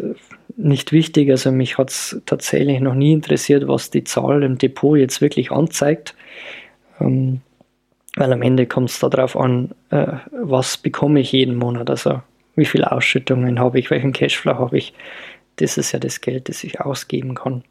nicht 0.57 0.91
wichtig. 0.91 1.29
Also 1.29 1.51
mich 1.51 1.77
hat 1.77 1.89
es 1.89 2.21
tatsächlich 2.25 2.79
noch 2.79 2.95
nie 2.95 3.13
interessiert, 3.13 3.67
was 3.67 3.89
die 3.89 4.03
Zahl 4.03 4.43
im 4.43 4.57
Depot 4.57 4.97
jetzt 4.97 5.21
wirklich 5.21 5.51
anzeigt. 5.51 6.15
Ähm, 6.99 7.41
weil 8.15 8.33
am 8.33 8.41
Ende 8.41 8.65
kommt 8.65 8.89
es 8.89 8.99
darauf 8.99 9.37
an, 9.37 9.71
äh, 9.89 10.07
was 10.31 10.77
bekomme 10.77 11.19
ich 11.19 11.31
jeden 11.31 11.55
Monat. 11.55 11.89
Also 11.89 12.21
wie 12.55 12.65
viele 12.65 12.91
Ausschüttungen 12.91 13.59
habe 13.59 13.79
ich, 13.79 13.89
welchen 13.89 14.13
Cashflow 14.13 14.55
habe 14.55 14.77
ich. 14.77 14.93
Das 15.57 15.77
ist 15.77 15.91
ja 15.91 15.99
das 15.99 16.21
Geld, 16.21 16.49
das 16.49 16.63
ich 16.63 16.81
ausgeben 16.81 17.35
kann. 17.35 17.63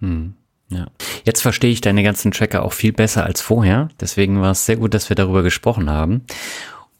Hm. 0.00 0.34
Ja. 0.70 0.86
Jetzt 1.24 1.40
verstehe 1.40 1.70
ich 1.70 1.80
deine 1.80 2.02
ganzen 2.02 2.30
Tracker 2.30 2.62
auch 2.62 2.72
viel 2.72 2.92
besser 2.92 3.24
als 3.24 3.40
vorher. 3.40 3.88
Deswegen 4.00 4.40
war 4.40 4.50
es 4.50 4.66
sehr 4.66 4.76
gut, 4.76 4.92
dass 4.94 5.08
wir 5.08 5.16
darüber 5.16 5.42
gesprochen 5.42 5.90
haben. 5.90 6.24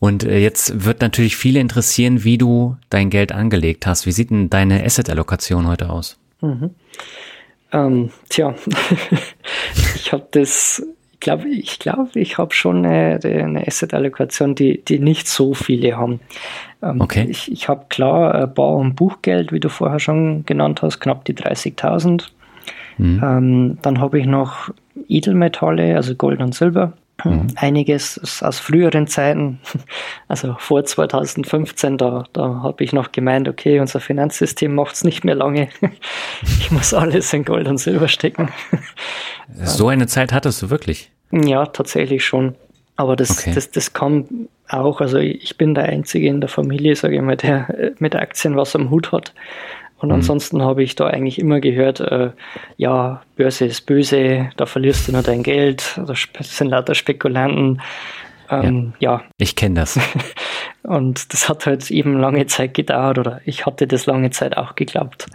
Und 0.00 0.24
äh, 0.24 0.38
jetzt 0.38 0.84
wird 0.84 1.00
natürlich 1.00 1.36
viele 1.36 1.60
interessieren, 1.60 2.24
wie 2.24 2.38
du 2.38 2.76
dein 2.90 3.10
Geld 3.10 3.32
angelegt 3.32 3.86
hast. 3.86 4.06
Wie 4.06 4.12
sieht 4.12 4.30
denn 4.30 4.48
deine 4.48 4.84
Asset-Allokation 4.84 5.66
heute 5.66 5.90
aus? 5.90 6.18
Mhm. 6.40 6.70
Ähm, 7.72 8.10
tja, 8.28 8.54
ich 9.96 10.12
habe 10.12 10.26
das, 10.30 10.86
ich 11.12 11.20
glaube, 11.20 11.48
ich, 11.48 11.78
glaub, 11.78 12.14
ich 12.14 12.38
habe 12.38 12.54
schon 12.54 12.86
eine, 12.86 13.20
eine 13.22 13.66
Asset-Allokation, 13.66 14.54
die, 14.54 14.82
die 14.84 15.00
nicht 15.00 15.26
so 15.26 15.52
viele 15.52 15.96
haben. 15.96 16.20
Ähm, 16.80 17.00
okay. 17.00 17.26
Ich, 17.28 17.50
ich 17.50 17.68
habe 17.68 17.86
klar 17.88 18.46
Bar- 18.46 18.76
und 18.76 18.94
Buchgeld, 18.94 19.52
wie 19.52 19.60
du 19.60 19.68
vorher 19.68 19.98
schon 19.98 20.46
genannt 20.46 20.80
hast, 20.80 21.00
knapp 21.00 21.24
die 21.24 21.34
30.000. 21.34 22.28
Mhm. 22.98 23.20
Ähm, 23.22 23.78
dann 23.82 24.00
habe 24.00 24.20
ich 24.20 24.26
noch 24.26 24.70
Edelmetalle, 25.08 25.96
also 25.96 26.14
Gold 26.14 26.40
und 26.40 26.54
Silber. 26.54 26.92
Mhm. 27.24 27.48
Einiges 27.56 28.42
aus 28.42 28.60
früheren 28.60 29.08
Zeiten, 29.08 29.58
also 30.28 30.54
vor 30.58 30.84
2015, 30.84 31.98
da, 31.98 32.24
da 32.32 32.62
habe 32.62 32.84
ich 32.84 32.92
noch 32.92 33.10
gemeint, 33.10 33.48
okay, 33.48 33.80
unser 33.80 34.00
Finanzsystem 34.00 34.74
macht 34.74 34.94
es 34.94 35.04
nicht 35.04 35.24
mehr 35.24 35.34
lange. 35.34 35.68
Ich 36.60 36.70
muss 36.70 36.94
alles 36.94 37.32
in 37.32 37.44
Gold 37.44 37.66
und 37.66 37.78
Silber 37.78 38.08
stecken. 38.08 38.50
So 39.64 39.88
eine 39.88 40.06
Zeit 40.06 40.32
hattest 40.32 40.60
du 40.60 40.68
wirklich? 40.70 41.10
Ja, 41.32 41.64
tatsächlich 41.64 42.24
schon. 42.24 42.54
Aber 42.96 43.16
das, 43.16 43.38
okay. 43.38 43.52
das, 43.54 43.70
das 43.70 43.94
kam 43.94 44.48
auch, 44.68 45.00
also 45.00 45.16
ich 45.16 45.56
bin 45.56 45.74
der 45.74 45.84
Einzige 45.84 46.28
in 46.28 46.40
der 46.42 46.50
Familie, 46.50 46.94
sage 46.94 47.16
ich 47.16 47.22
mal, 47.22 47.36
der 47.36 47.94
mit 47.98 48.14
Aktien 48.14 48.56
was 48.56 48.76
am 48.76 48.90
Hut 48.90 49.10
hat. 49.10 49.32
Und 49.98 50.08
mhm. 50.08 50.16
ansonsten 50.16 50.62
habe 50.62 50.82
ich 50.82 50.94
da 50.94 51.06
eigentlich 51.06 51.38
immer 51.38 51.60
gehört, 51.60 52.00
äh, 52.00 52.30
ja, 52.76 53.22
Börse 53.36 53.66
ist 53.66 53.86
böse, 53.86 54.50
da 54.56 54.66
verlierst 54.66 55.08
du 55.08 55.12
nur 55.12 55.22
dein 55.22 55.42
Geld, 55.42 56.00
das 56.06 56.28
sind 56.56 56.68
lauter 56.68 56.94
Spekulanten. 56.94 57.80
Ähm, 58.50 58.94
ja, 58.98 59.18
ja, 59.18 59.22
Ich 59.38 59.56
kenne 59.56 59.80
das. 59.80 59.98
und 60.84 61.32
das 61.32 61.48
hat 61.48 61.66
halt 61.66 61.90
eben 61.90 62.18
lange 62.18 62.46
Zeit 62.46 62.74
gedauert 62.74 63.18
oder 63.18 63.40
ich 63.44 63.66
hatte 63.66 63.86
das 63.86 64.06
lange 64.06 64.30
Zeit 64.30 64.56
auch 64.56 64.74
geglaubt. 64.74 65.26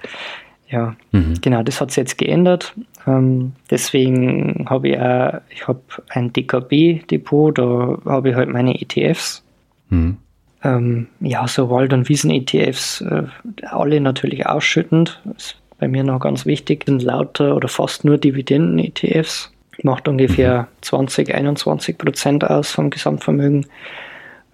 Ja, 0.70 0.96
mhm. 1.12 1.36
genau, 1.42 1.62
das 1.62 1.80
hat 1.82 1.92
sich 1.92 1.98
jetzt 1.98 2.18
geändert. 2.18 2.74
Ähm, 3.06 3.52
deswegen 3.70 4.66
habe 4.70 4.90
ich 4.90 5.00
auch, 5.00 5.42
ich 5.50 5.68
habe 5.68 5.82
ein 6.10 6.34
DKB-Depot, 6.34 7.56
da 7.56 8.00
habe 8.06 8.30
ich 8.30 8.36
halt 8.36 8.50
meine 8.50 8.82
ETFs. 8.82 9.44
Mhm 9.90 10.18
ähm, 10.64 11.08
ja, 11.20 11.48
so 11.48 11.70
Wald- 11.70 11.94
und 11.94 12.10
Wiesen-ETFs, 12.10 13.02
äh, 13.02 13.24
alle 13.64 14.00
natürlich 14.00 14.46
ausschüttend. 14.48 15.22
ist 15.36 15.58
bei 15.80 15.88
mir 15.88 16.04
noch 16.04 16.20
ganz 16.20 16.46
wichtig, 16.46 16.86
sind 16.86 17.04
lauter 17.04 17.56
oder 17.56 17.68
fast 17.68 18.06
nur 18.06 18.18
Dividenden-ETFs. 18.18 19.52
Macht 19.82 20.08
ungefähr 20.08 20.68
20, 20.82 21.34
21 21.34 21.98
Prozent 21.98 22.50
aus 22.50 22.72
vom 22.72 22.90
Gesamtvermögen. 22.90 23.66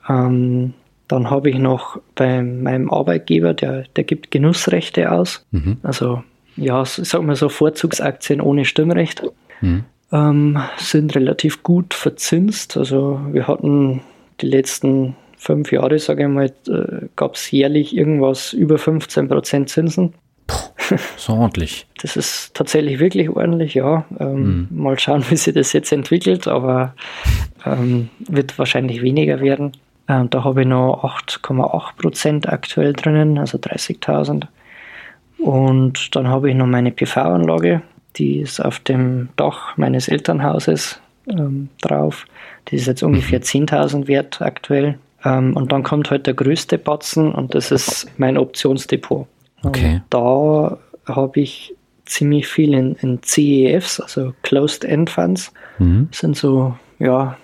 Ähm, 0.07 0.74
dann 1.07 1.30
habe 1.30 1.49
ich 1.49 1.57
noch 1.57 1.99
bei 2.16 2.41
meinem 2.41 2.91
Arbeitgeber, 2.91 3.53
der, 3.53 3.84
der 3.95 4.03
gibt 4.05 4.32
Genussrechte 4.32 5.12
aus. 5.12 5.45
Mhm. 5.51 5.78
Also 5.84 6.24
ja, 6.55 6.82
ich 6.82 6.89
sag 6.89 7.22
mal 7.22 7.36
so 7.36 7.49
Vorzugsaktien 7.49 8.41
ohne 8.41 8.66
Stimmrecht. 8.66 9.24
Mhm. 9.62 9.84
Ähm, 10.12 10.60
sind 10.78 11.16
relativ 11.16 11.62
gut 11.64 11.93
verzinst. 11.93 12.78
Also 12.78 13.20
wir 13.32 13.47
hatten 13.47 14.01
die 14.41 14.47
letzten 14.47 15.16
fünf 15.40 15.72
Jahre, 15.72 15.98
sage 15.98 16.24
ich 16.24 16.30
mal, 16.30 16.52
äh, 16.68 17.08
gab 17.16 17.36
es 17.36 17.50
jährlich 17.50 17.96
irgendwas 17.96 18.54
über 18.54 18.78
15 18.78 19.30
Prozent 19.30 19.70
Zinsen. 19.70 20.14
So 21.18 21.34
ordentlich. 21.34 21.88
Das 22.02 22.16
ist 22.16 22.54
tatsächlich 22.54 23.00
wirklich 23.00 23.30
ordentlich, 23.30 23.74
ja. 23.74 24.06
Ähm, 24.22 24.68
mhm. 24.72 24.84
Mal 24.84 24.98
schauen, 24.98 25.26
wie 25.30 25.36
sich 25.36 25.54
das 25.54 25.74
jetzt 25.74 25.92
entwickelt, 25.92 26.48
aber 26.48 26.94
ähm, 27.66 28.10
wird 28.20 28.58
wahrscheinlich 28.58 29.02
weniger 29.02 29.42
werden. 29.42 29.74
Ähm, 30.08 30.30
da 30.30 30.46
habe 30.46 30.62
ich 30.62 30.68
noch 30.68 31.04
8,8 31.04 31.98
Prozent 31.98 32.48
aktuell 32.48 32.94
drinnen, 32.94 33.38
also 33.38 33.58
30.000. 33.58 34.48
Und 35.40 36.16
dann 36.16 36.28
habe 36.30 36.50
ich 36.50 36.56
noch 36.56 36.68
meine 36.68 36.92
PV-Anlage, 36.92 37.82
die 38.16 38.40
ist 38.40 38.62
auf 38.62 38.80
dem 38.80 39.28
Dach 39.36 39.76
meines 39.78 40.08
Elternhauses 40.08 41.02
ähm, 41.30 41.70
drauf. 41.82 42.26
Die 42.70 42.78
ist 42.78 42.88
jetzt 42.88 43.04
ungefähr 43.04 43.42
10.000 43.42 43.98
mhm. 43.98 44.08
wert 44.08 44.42
aktuell. 44.42 44.98
Ähm, 45.26 45.55
und 45.55 45.72
dann 45.72 45.84
kommt 45.84 46.11
halt 46.11 46.28
der 46.28 46.34
größte 46.34 46.78
Batzen 46.78 47.32
und 47.32 47.55
das 47.55 47.72
ist 47.72 48.07
mein 48.17 48.38
Optionsdepot. 48.38 49.28
Okay. 49.63 49.93
Und 49.93 50.03
da 50.09 50.78
habe 51.05 51.39
ich 51.39 51.74
ziemlich 52.05 52.47
viel 52.47 52.74
in, 52.74 52.95
in 52.95 53.22
CEFs, 53.22 53.99
also 53.99 54.34
Closed 54.43 54.84
End 54.84 55.09
Funds. 55.09 55.53
Mhm. 55.78 56.07
Das 56.11 56.20
sind 56.20 56.36
so, 56.36 56.76
ja, 56.99 57.38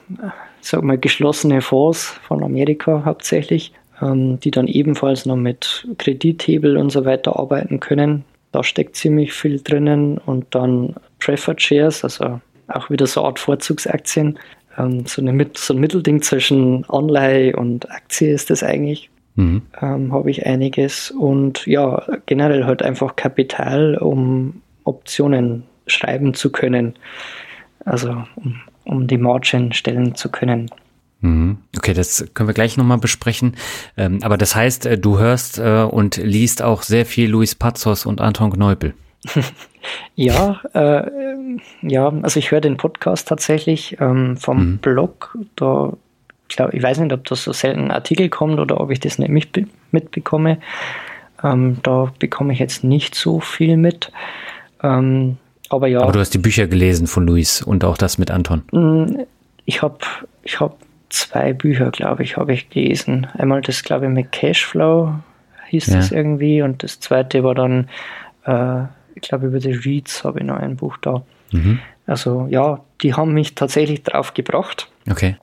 sag 0.62 0.84
mal, 0.84 0.98
geschlossene 0.98 1.62
Fonds 1.62 2.20
von 2.28 2.44
Amerika 2.44 3.04
hauptsächlich, 3.06 3.74
ähm, 4.02 4.40
die 4.40 4.52
dann 4.52 4.68
ebenfalls 4.68 5.26
noch 5.26 5.36
mit 5.36 5.88
Kredithebel 5.98 6.78
und 6.78 6.90
so 6.90 7.06
weiter 7.06 7.38
arbeiten 7.38 7.80
können. 7.80 8.26
Da 8.52 8.64
steckt 8.64 8.96
ziemlich 8.96 9.34
viel 9.34 9.62
drinnen 9.62 10.18
und 10.18 10.46
dann 10.52 10.96
Preferred 11.20 11.62
Shares, 11.62 12.04
also 12.04 12.40
auch 12.68 12.90
wieder 12.90 13.06
so 13.06 13.22
eine 13.22 13.28
Art 13.28 13.40
Vorzugsaktien, 13.40 14.40
ähm, 14.78 15.06
so, 15.06 15.22
eine, 15.22 15.50
so 15.56 15.74
ein 15.74 15.80
Mittelding 15.80 16.22
zwischen 16.22 16.86
Anleihe 16.90 17.56
und 17.56 17.90
Aktie 17.90 18.34
ist 18.34 18.50
das 18.50 18.64
eigentlich. 18.64 19.10
Mhm. 19.36 19.64
Ähm, 19.82 20.14
habe 20.14 20.32
ich 20.32 20.46
einiges 20.46 21.12
und 21.12 21.66
ja, 21.68 22.06
generell 22.26 22.66
halt 22.66 22.82
einfach 22.82 23.16
Kapital, 23.16 23.98
um 23.98 24.62
Optionen 24.86 25.64
schreiben 25.88 26.34
zu 26.34 26.52
können. 26.52 26.96
Also 27.84 28.24
um, 28.36 28.62
um 28.86 29.08
die 29.08 29.18
Margin 29.18 29.74
stellen 29.74 30.16
zu 30.16 30.30
können. 30.30 30.70
Mhm. 31.22 31.58
Okay, 31.78 31.94
das 31.94 32.26
können 32.34 32.48
wir 32.48 32.54
gleich 32.54 32.78
nochmal 32.78 32.98
besprechen. 32.98 33.56
Ähm, 33.98 34.20
aber 34.22 34.38
das 34.38 34.56
heißt, 34.56 34.86
äh, 34.86 34.98
du 34.98 35.20
hörst 35.20 35.60
äh, 35.60 35.84
und 35.84 36.18
liest 36.18 36.62
auch 36.62 36.84
sehr 36.84 37.06
viel 37.06 37.30
Luis 37.30 37.56
Pazos 37.56 38.06
und 38.06 38.22
Anton 38.22 38.52
Kneupel. 38.52 38.94
Ja, 40.16 40.62
äh, 40.74 41.10
ja, 41.82 42.12
also 42.22 42.40
ich 42.40 42.52
höre 42.52 42.62
den 42.62 42.78
Podcast 42.78 43.28
tatsächlich 43.28 43.98
ähm, 44.00 44.38
vom 44.38 44.72
mhm. 44.72 44.78
Blog. 44.80 45.38
Da 45.56 45.94
glaub, 46.48 46.74
ich 46.74 46.84
weiß 46.84 47.00
nicht, 47.00 47.14
ob 47.14 47.26
das 47.26 47.44
so 47.44 47.54
selten 47.54 47.92
Artikel 47.92 48.30
kommt 48.30 48.60
oder 48.60 48.80
ob 48.80 48.92
ich 48.92 49.00
das 49.00 49.20
nicht 49.20 49.58
mitbekomme. 49.92 50.60
Ähm, 51.44 51.78
da 51.84 52.12
bekomme 52.20 52.54
ich 52.54 52.60
jetzt 52.60 52.84
nicht 52.84 53.16
so 53.16 53.40
viel 53.40 53.78
mit. 53.78 54.12
Ähm, 54.82 55.38
aber 55.70 55.88
ja. 55.88 56.02
Aber 56.02 56.12
du 56.12 56.20
hast 56.20 56.34
die 56.34 56.40
Bücher 56.40 56.68
gelesen 56.68 57.08
von 57.08 57.26
Luis 57.26 57.62
und 57.62 57.84
auch 57.84 57.98
das 57.98 58.18
mit 58.18 58.32
Anton. 58.32 58.64
Mm, 58.72 59.20
ich 59.66 59.82
habe 59.82 59.98
ich 60.44 60.60
hab 60.60 60.78
zwei 61.10 61.54
Bücher, 61.54 61.92
glaube 61.92 62.24
ich, 62.24 62.38
habe 62.38 62.54
ich 62.54 62.70
gelesen. 62.70 63.28
Einmal 63.38 63.62
das, 63.62 63.84
glaube 63.84 64.06
ich, 64.06 64.12
mit 64.12 64.32
Cashflow 64.32 65.14
hieß 65.68 65.88
ja. 65.88 65.98
das 65.98 66.12
irgendwie 66.12 66.62
und 66.62 66.84
das 66.84 67.00
zweite 67.00 67.44
war 67.44 67.56
dann, 67.56 67.90
äh, 68.46 68.84
ich 69.16 69.22
glaube, 69.22 69.48
über 69.48 69.60
die 69.60 69.74
Reads 69.74 70.24
habe 70.24 70.40
ich 70.40 70.46
noch 70.46 70.58
ein 70.58 70.76
Buch 70.76 70.98
da. 71.02 71.24
Mhm. 71.52 71.80
Also 72.06 72.48
ja, 72.50 72.82
die 73.02 73.14
haben 73.14 73.34
mich 73.34 73.56
tatsächlich 73.56 74.04
drauf 74.04 74.34
gebracht. 74.34 74.90
Okay. 75.10 75.38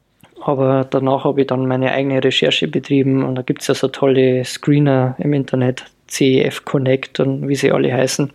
Aber 0.44 0.86
danach 0.88 1.24
habe 1.24 1.42
ich 1.42 1.46
dann 1.46 1.66
meine 1.66 1.92
eigene 1.92 2.22
Recherche 2.22 2.68
betrieben 2.68 3.24
und 3.24 3.36
da 3.36 3.42
gibt 3.42 3.62
es 3.62 3.68
ja 3.68 3.74
so 3.74 3.88
tolle 3.88 4.44
Screener 4.44 5.14
im 5.18 5.32
Internet, 5.32 5.84
CEF 6.08 6.64
Connect 6.64 7.20
und 7.20 7.48
wie 7.48 7.54
sie 7.54 7.72
alle 7.72 7.92
heißen. 7.92 8.30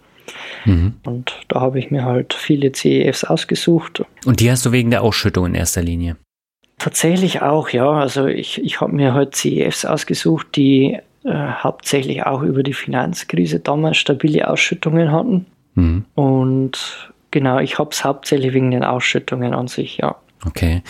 Mhm. 0.65 0.93
Und 1.05 1.39
da 1.49 1.61
habe 1.61 1.79
ich 1.79 1.91
mir 1.91 2.05
halt 2.05 2.33
viele 2.33 2.71
CEFs 2.71 3.23
ausgesucht. 3.23 4.03
Und 4.25 4.39
die 4.39 4.49
hast 4.49 4.65
du 4.65 4.71
wegen 4.71 4.91
der 4.91 5.03
Ausschüttung 5.03 5.45
in 5.47 5.55
erster 5.55 5.81
Linie? 5.81 6.17
Tatsächlich 6.79 7.41
auch, 7.41 7.69
ja. 7.69 7.91
Also 7.91 8.27
ich, 8.27 8.63
ich 8.63 8.81
habe 8.81 8.93
mir 8.93 9.13
halt 9.13 9.35
CEFs 9.35 9.85
ausgesucht, 9.85 10.47
die 10.55 10.99
äh, 11.27 11.33
hauptsächlich 11.33 12.25
auch 12.25 12.41
über 12.41 12.63
die 12.63 12.73
Finanzkrise 12.73 13.59
damals 13.59 13.97
stabile 13.97 14.49
Ausschüttungen 14.49 15.11
hatten. 15.11 15.45
Mhm. 15.75 16.05
Und 16.15 17.11
genau, 17.31 17.59
ich 17.59 17.77
habe 17.79 17.89
es 17.91 18.03
hauptsächlich 18.03 18.53
wegen 18.53 18.71
den 18.71 18.83
Ausschüttungen 18.83 19.53
an 19.53 19.67
sich, 19.67 19.97
ja. 19.97 20.15
Okay. 20.45 20.83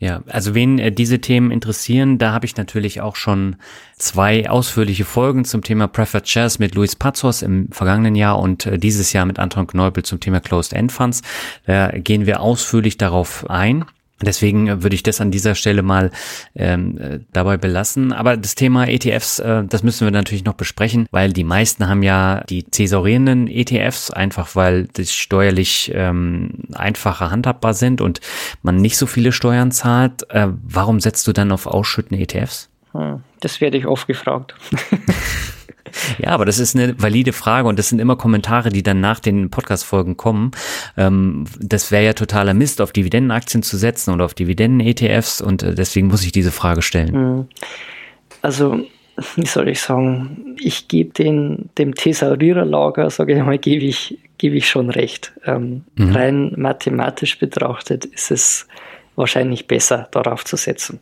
Ja, 0.00 0.22
also 0.28 0.54
wen 0.54 0.78
äh, 0.78 0.92
diese 0.92 1.20
Themen 1.20 1.50
interessieren, 1.50 2.18
da 2.18 2.32
habe 2.32 2.46
ich 2.46 2.56
natürlich 2.56 3.00
auch 3.00 3.16
schon 3.16 3.56
zwei 3.96 4.48
ausführliche 4.48 5.04
Folgen 5.04 5.44
zum 5.44 5.62
Thema 5.62 5.88
Preferred 5.88 6.28
Shares 6.28 6.60
mit 6.60 6.76
Luis 6.76 6.94
Pazos 6.94 7.42
im 7.42 7.68
vergangenen 7.72 8.14
Jahr 8.14 8.38
und 8.38 8.64
äh, 8.64 8.78
dieses 8.78 9.12
Jahr 9.12 9.26
mit 9.26 9.40
Anton 9.40 9.66
Kneubel 9.66 10.04
zum 10.04 10.20
Thema 10.20 10.40
Closed 10.40 10.72
End 10.72 10.92
Funds. 10.92 11.22
Da 11.66 11.90
gehen 11.90 12.26
wir 12.26 12.40
ausführlich 12.40 12.96
darauf 12.96 13.50
ein. 13.50 13.84
Deswegen 14.20 14.82
würde 14.82 14.94
ich 14.94 15.02
das 15.02 15.20
an 15.20 15.30
dieser 15.30 15.54
Stelle 15.54 15.82
mal 15.82 16.10
ähm, 16.54 16.98
äh, 16.98 17.20
dabei 17.32 17.56
belassen. 17.56 18.12
Aber 18.12 18.36
das 18.36 18.54
Thema 18.54 18.88
ETFs, 18.88 19.38
äh, 19.38 19.64
das 19.64 19.82
müssen 19.82 20.06
wir 20.06 20.10
natürlich 20.10 20.44
noch 20.44 20.54
besprechen, 20.54 21.06
weil 21.10 21.32
die 21.32 21.44
meisten 21.44 21.88
haben 21.88 22.02
ja 22.02 22.42
die 22.48 22.64
cäsarierenden 22.68 23.46
ETFs, 23.46 24.10
einfach 24.10 24.56
weil 24.56 24.88
die 24.88 25.06
steuerlich 25.06 25.92
ähm, 25.94 26.64
einfacher 26.74 27.30
handhabbar 27.30 27.74
sind 27.74 28.00
und 28.00 28.20
man 28.62 28.76
nicht 28.76 28.96
so 28.96 29.06
viele 29.06 29.32
Steuern 29.32 29.70
zahlt. 29.70 30.28
Äh, 30.30 30.48
warum 30.62 31.00
setzt 31.00 31.26
du 31.28 31.32
dann 31.32 31.52
auf 31.52 31.66
ausschüttende 31.66 32.22
ETFs? 32.22 32.70
Hm, 32.92 33.22
das 33.40 33.60
werde 33.60 33.78
ich 33.78 33.86
oft 33.86 34.06
gefragt. 34.06 34.54
Ja, 36.18 36.30
aber 36.30 36.44
das 36.44 36.58
ist 36.58 36.74
eine 36.74 37.00
valide 37.00 37.32
Frage 37.32 37.68
und 37.68 37.78
das 37.78 37.88
sind 37.88 38.00
immer 38.00 38.16
Kommentare, 38.16 38.70
die 38.70 38.82
dann 38.82 39.00
nach 39.00 39.20
den 39.20 39.50
Podcast-Folgen 39.50 40.16
kommen. 40.16 40.50
Ähm, 40.96 41.44
das 41.60 41.90
wäre 41.92 42.04
ja 42.04 42.12
totaler 42.12 42.54
Mist, 42.54 42.80
auf 42.80 42.92
Dividendenaktien 42.92 43.62
zu 43.62 43.76
setzen 43.76 44.12
oder 44.12 44.24
auf 44.24 44.34
Dividenden-ETFs 44.34 45.40
und 45.40 45.62
äh, 45.62 45.74
deswegen 45.74 46.08
muss 46.08 46.24
ich 46.24 46.32
diese 46.32 46.52
Frage 46.52 46.82
stellen. 46.82 47.12
Hm. 47.12 47.48
Also, 48.42 48.84
wie 49.36 49.46
soll 49.46 49.68
ich 49.68 49.80
sagen, 49.80 50.56
ich 50.60 50.88
gebe 50.88 51.12
den, 51.12 51.70
dem 51.78 51.94
Thesauriererlager, 51.94 53.10
sage 53.10 53.36
ich 53.36 53.42
mal, 53.42 53.58
gebe 53.58 53.84
ich, 53.84 54.18
gebe 54.38 54.56
ich 54.56 54.68
schon 54.68 54.90
recht. 54.90 55.32
Ähm, 55.44 55.84
mhm. 55.96 56.12
Rein 56.12 56.52
mathematisch 56.56 57.38
betrachtet 57.38 58.04
ist 58.04 58.30
es 58.30 58.66
wahrscheinlich 59.16 59.66
besser, 59.66 60.08
darauf 60.12 60.44
zu 60.44 60.56
setzen. 60.56 61.00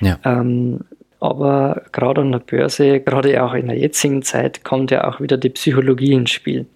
Ja. 0.00 0.18
Ähm, 0.24 0.80
aber 1.24 1.82
gerade 1.92 2.20
an 2.20 2.32
der 2.32 2.40
Börse, 2.40 3.00
gerade 3.00 3.42
auch 3.42 3.54
in 3.54 3.68
der 3.68 3.78
jetzigen 3.78 4.22
Zeit, 4.22 4.62
kommt 4.62 4.90
ja 4.90 5.08
auch 5.08 5.20
wieder 5.20 5.38
die 5.38 5.48
Psychologie 5.48 6.12
ins 6.12 6.30
Spiel. 6.30 6.66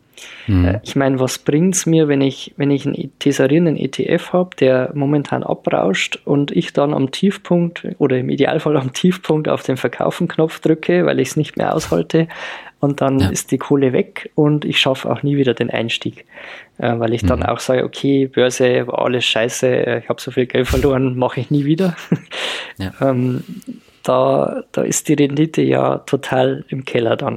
Mhm. 0.47 0.81
Ich 0.83 0.97
meine, 0.97 1.21
was 1.21 1.39
bringt 1.39 1.75
es 1.75 1.87
mir, 1.87 2.09
wenn 2.09 2.23
ich, 2.23 2.55
wenn 2.57 2.71
ich 2.71 2.87
einen 2.87 3.13
tesarierenden 3.19 3.77
ETF 3.77 4.33
habe, 4.33 4.57
der 4.57 4.91
momentan 4.95 5.43
abrauscht 5.43 6.19
und 6.25 6.51
ich 6.51 6.73
dann 6.73 6.95
am 6.95 7.11
Tiefpunkt 7.11 7.87
oder 7.99 8.17
im 8.19 8.31
Idealfall 8.31 8.79
am 8.79 8.93
Tiefpunkt 8.93 9.49
auf 9.49 9.63
den 9.63 9.77
Verkaufen-Knopf 9.77 10.61
drücke, 10.61 11.05
weil 11.05 11.21
ich 11.21 11.29
es 11.29 11.37
nicht 11.37 11.57
mehr 11.57 11.75
aushalte 11.75 12.27
und 12.81 13.01
dann 13.01 13.19
ja. 13.19 13.29
ist 13.29 13.51
die 13.51 13.59
Kohle 13.59 13.93
weg 13.93 14.31
und 14.35 14.65
ich 14.65 14.81
schaffe 14.81 15.11
auch 15.11 15.23
nie 15.23 15.37
wieder 15.37 15.53
den 15.53 15.71
Einstieg, 15.71 16.25
äh, 16.79 16.99
weil 16.99 17.13
ich 17.13 17.23
dann 17.23 17.41
mhm. 17.41 17.47
auch 17.47 17.61
sage, 17.61 17.85
okay, 17.85 18.27
Börse 18.27 18.87
war 18.87 19.05
alles 19.05 19.25
scheiße, 19.27 20.01
ich 20.03 20.09
habe 20.09 20.21
so 20.21 20.31
viel 20.31 20.47
Geld 20.47 20.67
verloren, 20.67 21.19
mache 21.19 21.41
ich 21.41 21.51
nie 21.51 21.65
wieder. 21.65 21.97
Ja. 22.81 22.93
ähm, 23.01 23.43
da, 24.03 24.63
da 24.73 24.83
ist 24.83 25.09
die 25.09 25.15
Rendite 25.15 25.63
ja 25.63 25.99
total 25.99 26.65
im 26.69 26.85
Keller 26.85 27.17
dann. 27.17 27.37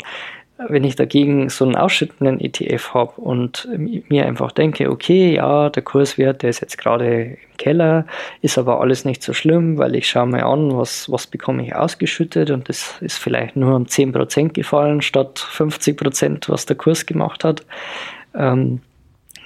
Wenn 0.69 0.83
ich 0.83 0.95
dagegen 0.95 1.49
so 1.49 1.65
einen 1.65 1.75
ausschüttenden 1.75 2.39
ETF 2.39 2.93
habe 2.93 3.19
und 3.19 3.67
mir 4.09 4.27
einfach 4.27 4.51
denke, 4.51 4.91
okay, 4.91 5.33
ja, 5.33 5.71
der 5.71 5.81
Kurswert, 5.81 6.43
der 6.43 6.51
ist 6.51 6.61
jetzt 6.61 6.77
gerade 6.77 7.23
im 7.23 7.57
Keller, 7.57 8.05
ist 8.43 8.59
aber 8.59 8.79
alles 8.79 9.03
nicht 9.03 9.23
so 9.23 9.33
schlimm, 9.33 9.79
weil 9.79 9.95
ich 9.95 10.07
schaue 10.07 10.27
mir 10.27 10.45
an, 10.45 10.77
was, 10.77 11.11
was 11.11 11.25
bekomme 11.25 11.65
ich 11.65 11.75
ausgeschüttet 11.75 12.51
und 12.51 12.69
das 12.69 12.95
ist 13.01 13.17
vielleicht 13.17 13.55
nur 13.55 13.75
um 13.75 13.85
10% 13.85 14.49
gefallen 14.49 15.01
statt 15.01 15.39
50%, 15.39 16.47
was 16.47 16.67
der 16.67 16.75
Kurs 16.75 17.07
gemacht 17.07 17.43
hat. 17.43 17.65
Ähm, 18.35 18.81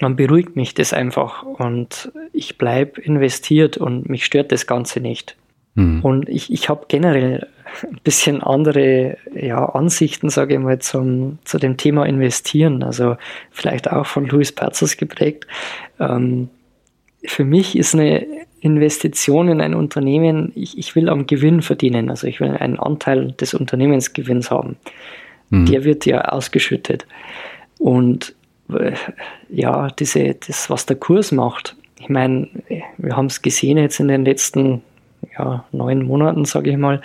dann 0.01 0.15
beruhigt 0.15 0.55
mich 0.55 0.73
das 0.73 0.91
einfach 0.91 1.43
und 1.43 2.11
ich 2.33 2.57
bleibe 2.57 2.99
investiert 3.01 3.77
und 3.77 4.09
mich 4.09 4.25
stört 4.25 4.51
das 4.51 4.67
Ganze 4.67 4.99
nicht. 4.99 5.37
Mhm. 5.75 6.01
Und 6.01 6.29
ich, 6.29 6.51
ich 6.51 6.69
habe 6.69 6.85
generell 6.87 7.47
ein 7.83 7.99
bisschen 8.03 8.41
andere 8.41 9.17
ja, 9.33 9.63
Ansichten, 9.65 10.29
sage 10.29 10.55
ich 10.55 10.59
mal, 10.59 10.79
zum, 10.79 11.39
zu 11.43 11.57
dem 11.57 11.77
Thema 11.77 12.05
Investieren. 12.05 12.83
Also 12.83 13.17
vielleicht 13.51 13.91
auch 13.91 14.05
von 14.05 14.25
Louis 14.25 14.51
Perzers 14.51 14.97
geprägt. 14.97 15.45
Ähm, 15.99 16.49
für 17.25 17.43
mich 17.43 17.77
ist 17.77 17.93
eine 17.93 18.25
Investition 18.61 19.49
in 19.49 19.61
ein 19.61 19.75
Unternehmen, 19.75 20.51
ich, 20.55 20.77
ich 20.77 20.95
will 20.95 21.09
am 21.09 21.27
Gewinn 21.27 21.61
verdienen. 21.61 22.09
Also 22.09 22.27
ich 22.27 22.39
will 22.39 22.51
einen 22.51 22.79
Anteil 22.79 23.33
des 23.33 23.53
Unternehmensgewinns 23.53 24.49
haben. 24.49 24.77
Mhm. 25.49 25.65
Der 25.65 25.83
wird 25.83 26.05
ja 26.05 26.21
ausgeschüttet. 26.29 27.05
Und 27.77 28.33
äh, 28.69 28.93
ja, 29.49 29.89
diese, 29.89 30.35
das, 30.35 30.69
was 30.69 30.85
der 30.85 30.95
Kurs 30.95 31.31
macht, 31.31 31.75
ich 31.99 32.09
meine, 32.09 32.47
wir 32.97 33.15
haben 33.15 33.27
es 33.27 33.41
gesehen 33.41 33.77
jetzt 33.77 33.99
in 33.99 34.07
den 34.07 34.25
letzten 34.25 34.81
ja, 35.37 35.65
neun 35.71 36.05
Monaten, 36.05 36.45
sage 36.45 36.71
ich 36.71 36.77
mal, 36.77 37.01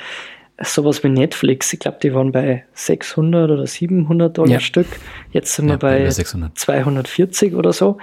sowas 0.63 1.03
wie 1.03 1.09
Netflix. 1.09 1.73
Ich 1.73 1.81
glaube, 1.81 1.99
die 2.03 2.15
waren 2.15 2.33
bei 2.33 2.65
600 2.75 3.51
oder 3.51 3.67
700 3.67 4.37
Dollar 4.37 4.51
ja. 4.51 4.61
Stück. 4.61 4.87
Jetzt 5.33 5.55
sind 5.55 5.69
ja, 5.69 5.75
wir 5.75 5.79
bei 5.79 6.11
600. 6.11 6.57
240 6.59 7.55
oder 7.55 7.73
so. 7.73 7.99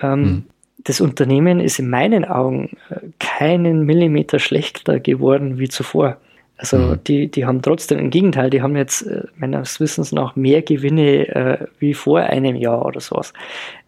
Ähm, 0.00 0.20
mhm. 0.20 0.44
Das 0.78 1.00
Unternehmen 1.00 1.60
ist 1.60 1.78
in 1.78 1.88
meinen 1.88 2.24
Augen 2.24 2.76
äh, 2.90 2.96
keinen 3.18 3.86
Millimeter 3.86 4.38
schlechter 4.38 5.00
geworden 5.00 5.58
wie 5.58 5.68
zuvor. 5.68 6.18
Also 6.56 6.76
mhm. 6.78 7.04
die, 7.04 7.30
die 7.30 7.46
haben 7.46 7.62
trotzdem, 7.62 7.98
im 7.98 8.10
Gegenteil, 8.10 8.50
die 8.50 8.62
haben 8.62 8.76
jetzt 8.76 9.02
äh, 9.02 9.22
meines 9.36 9.80
Wissens 9.80 10.12
nach 10.12 10.36
mehr 10.36 10.62
Gewinne 10.62 11.28
äh, 11.28 11.66
wie 11.78 11.94
vor 11.94 12.20
einem 12.20 12.54
Jahr 12.54 12.84
oder 12.84 13.00
sowas. 13.00 13.32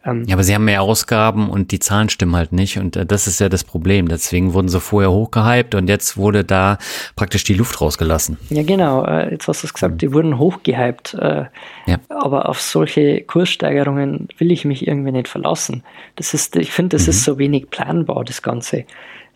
Ähm, 0.07 0.25
ja, 0.27 0.35
aber 0.35 0.45
sie 0.45 0.55
haben 0.55 0.65
mehr 0.65 0.83
Ausgaben 0.83 1.51
und 1.51 1.73
die 1.73 1.81
Zahlen 1.81 2.09
stimmen 2.09 2.37
halt 2.37 2.53
nicht 2.53 2.79
und 2.79 2.97
äh, 2.97 3.05
das 3.05 3.27
ist 3.27 3.41
ja 3.41 3.49
das 3.49 3.65
Problem. 3.65 4.09
Deswegen 4.09 4.53
wurden 4.53 4.69
sie 4.69 4.81
vorher 4.81 5.11
hochgehypt 5.11 5.75
und 5.75 5.89
jetzt 5.89 6.17
wurde 6.17 6.45
da 6.45 6.79
praktisch 7.17 7.45
die 7.45 7.55
Luft 7.55 7.81
rausgelassen. 7.81 8.39
Ja, 8.51 8.63
genau. 8.63 9.05
Äh, 9.05 9.33
jetzt 9.33 9.49
hast 9.49 9.63
du 9.63 9.67
es 9.67 9.75
gesagt, 9.75 9.95
mhm. 9.95 9.99
die 9.99 10.13
wurden 10.13 10.39
hochgehypt. 10.39 11.15
Äh, 11.15 11.47
ja. 11.87 11.99
Aber 12.09 12.49
auf 12.49 12.61
solche 12.61 13.23
Kurssteigerungen 13.23 14.29
will 14.39 14.53
ich 14.53 14.65
mich 14.65 14.87
irgendwie 14.87 15.13
nicht 15.13 15.29
verlassen. 15.29 15.83
Das 16.15 16.35
ist, 16.35 16.57
ich 16.57 16.71
finde, 16.71 16.97
das 16.97 17.07
mhm. 17.07 17.11
ist 17.11 17.25
so 17.25 17.39
wenig 17.39 17.71
planbar, 17.71 18.25
das 18.25 18.43
Ganze. 18.43 18.85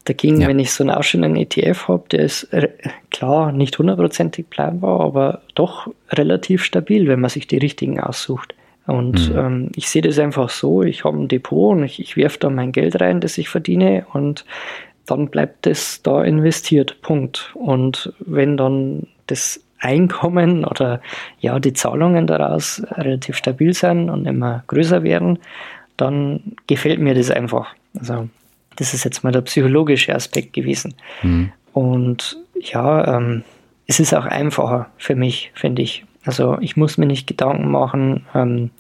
Dagegen, 0.04 0.40
ja. 0.40 0.48
wenn 0.48 0.58
ich 0.58 0.72
so 0.72 0.82
einen 0.82 0.92
ausstehenden 0.92 1.36
ETF 1.36 1.88
habe, 1.88 2.04
der 2.10 2.20
ist 2.20 2.48
klar 3.10 3.52
nicht 3.52 3.78
hundertprozentig 3.78 4.48
planbar, 4.48 5.00
aber 5.00 5.42
doch 5.54 5.88
relativ 6.10 6.64
stabil, 6.64 7.06
wenn 7.06 7.20
man 7.20 7.28
sich 7.28 7.46
die 7.46 7.58
richtigen 7.58 8.00
aussucht. 8.00 8.54
Und 8.86 9.30
mhm. 9.30 9.38
ähm, 9.38 9.70
ich 9.76 9.88
sehe 9.88 10.02
das 10.02 10.18
einfach 10.18 10.50
so, 10.50 10.82
ich 10.82 11.04
habe 11.04 11.18
ein 11.18 11.28
Depot 11.28 11.76
und 11.76 11.84
ich, 11.84 12.00
ich 12.00 12.16
werfe 12.16 12.38
da 12.38 12.50
mein 12.50 12.72
Geld 12.72 13.00
rein, 13.00 13.20
das 13.20 13.38
ich 13.38 13.48
verdiene 13.48 14.06
und 14.12 14.44
dann 15.06 15.28
bleibt 15.28 15.66
es 15.66 16.02
da 16.02 16.22
investiert. 16.22 17.02
Punkt. 17.02 17.50
Und 17.54 18.12
wenn 18.20 18.56
dann 18.56 19.06
das 19.26 19.60
Einkommen 19.80 20.64
oder 20.64 21.00
ja 21.40 21.58
die 21.58 21.72
Zahlungen 21.72 22.26
daraus 22.26 22.82
relativ 22.92 23.36
stabil 23.36 23.72
sind 23.74 24.10
und 24.10 24.26
immer 24.26 24.62
größer 24.66 25.02
werden, 25.02 25.38
dann 25.96 26.40
gefällt 26.66 27.00
mir 27.00 27.14
das 27.14 27.30
einfach. 27.30 27.74
Also 27.98 28.28
das 28.76 28.94
ist 28.94 29.04
jetzt 29.04 29.24
mal 29.24 29.32
der 29.32 29.42
psychologische 29.42 30.14
Aspekt 30.14 30.52
gewesen. 30.52 30.94
Mhm. 31.22 31.52
Und 31.72 32.38
ja, 32.60 33.16
ähm, 33.16 33.42
es 33.86 34.00
ist 34.00 34.14
auch 34.14 34.26
einfacher 34.26 34.90
für 34.96 35.14
mich, 35.14 35.50
finde 35.54 35.82
ich. 35.82 36.04
Also 36.24 36.58
ich 36.60 36.76
muss 36.76 36.98
mir 36.98 37.06
nicht 37.06 37.26
Gedanken 37.26 37.70
machen, 37.70 38.26
ähm, 38.34 38.70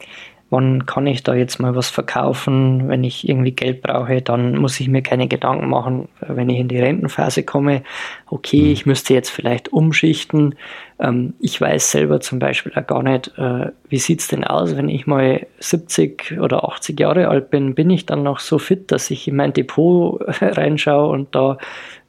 wann 0.50 0.84
kann 0.84 1.06
ich 1.06 1.22
da 1.22 1.34
jetzt 1.34 1.60
mal 1.60 1.76
was 1.76 1.88
verkaufen, 1.88 2.88
wenn 2.88 3.04
ich 3.04 3.28
irgendwie 3.28 3.52
Geld 3.52 3.82
brauche, 3.82 4.20
dann 4.20 4.58
muss 4.58 4.80
ich 4.80 4.88
mir 4.88 5.00
keine 5.00 5.28
Gedanken 5.28 5.68
machen, 5.68 6.08
wenn 6.20 6.50
ich 6.50 6.58
in 6.58 6.68
die 6.68 6.80
Rentenphase 6.80 7.44
komme, 7.44 7.82
okay, 8.28 8.62
mhm. 8.62 8.72
ich 8.72 8.84
müsste 8.84 9.14
jetzt 9.14 9.30
vielleicht 9.30 9.72
umschichten. 9.72 10.56
Ähm, 11.00 11.34
ich 11.40 11.60
weiß 11.60 11.90
selber 11.90 12.20
zum 12.20 12.38
Beispiel 12.38 12.72
auch 12.74 12.86
gar 12.86 13.02
nicht, 13.02 13.32
äh, 13.38 13.70
wie 13.88 13.98
sieht's 13.98 14.28
denn 14.28 14.44
aus, 14.44 14.76
wenn 14.76 14.88
ich 14.88 15.06
mal 15.06 15.46
70 15.58 16.38
oder 16.40 16.64
80 16.68 17.00
Jahre 17.00 17.28
alt 17.28 17.50
bin, 17.50 17.74
bin 17.74 17.88
ich 17.88 18.04
dann 18.06 18.22
noch 18.22 18.38
so 18.38 18.58
fit, 18.58 18.92
dass 18.92 19.10
ich 19.10 19.26
in 19.26 19.36
mein 19.36 19.52
Depot 19.52 20.20
reinschaue 20.40 21.08
und 21.08 21.34
da 21.34 21.56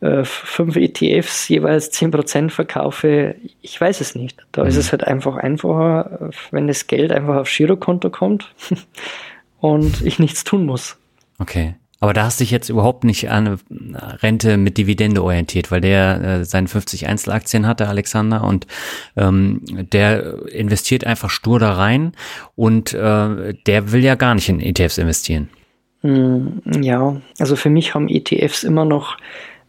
äh, 0.02 0.26
fünf 0.26 0.76
ETFs 0.76 1.48
jeweils 1.48 1.92
10% 1.94 2.50
verkaufe, 2.50 3.36
ich 3.62 3.80
weiß 3.80 4.02
es 4.02 4.16
nicht. 4.16 4.46
Da 4.52 4.64
mhm. 4.64 4.68
ist 4.68 4.78
es 4.78 4.92
halt 4.92 5.06
einfach 5.06 5.38
einfacher, 5.38 6.30
wenn 6.52 6.68
das 6.68 6.88
Geld 6.88 7.12
einfach 7.12 7.38
aufs 7.38 7.56
Girokonto 7.56 8.10
kommt 8.10 8.54
und 9.60 10.02
ich 10.02 10.20
nichts 10.20 10.44
tun 10.44 10.66
muss. 10.66 10.98
Okay. 11.40 11.76
Aber 12.02 12.14
da 12.14 12.24
hast 12.26 12.40
du 12.40 12.44
dich 12.44 12.52
jetzt 12.52 12.70
überhaupt 12.70 13.04
nicht 13.04 13.30
an 13.30 13.60
Rente 13.94 14.58
mit 14.58 14.78
Dividende 14.78 15.24
orientiert, 15.24 15.70
weil 15.70 15.82
der 15.82 16.22
äh, 16.22 16.46
seine 16.46 16.68
50 16.68 17.08
Einzelaktien 17.08 17.68
hat, 17.68 17.80
der 17.80 17.90
Alexander, 17.90 18.44
und 18.44 18.66
ähm, 19.16 19.62
der 19.68 20.48
investiert 20.50 21.06
einfach 21.06 21.30
stur 21.30 21.60
da 21.60 21.74
rein 21.74 22.14
und 22.56 22.94
äh, 22.94 23.54
der 23.54 23.92
will 23.92 24.04
ja 24.04 24.16
gar 24.16 24.34
nicht 24.34 24.50
in 24.50 24.60
ETFs 24.60 24.98
investieren. 24.98 25.50
Hm, 26.02 26.62
ja, 26.82 27.22
also 27.38 27.56
für 27.56 27.70
mich 27.70 27.94
haben 27.94 28.10
ETFs 28.10 28.64
immer 28.64 28.86
noch 28.86 29.18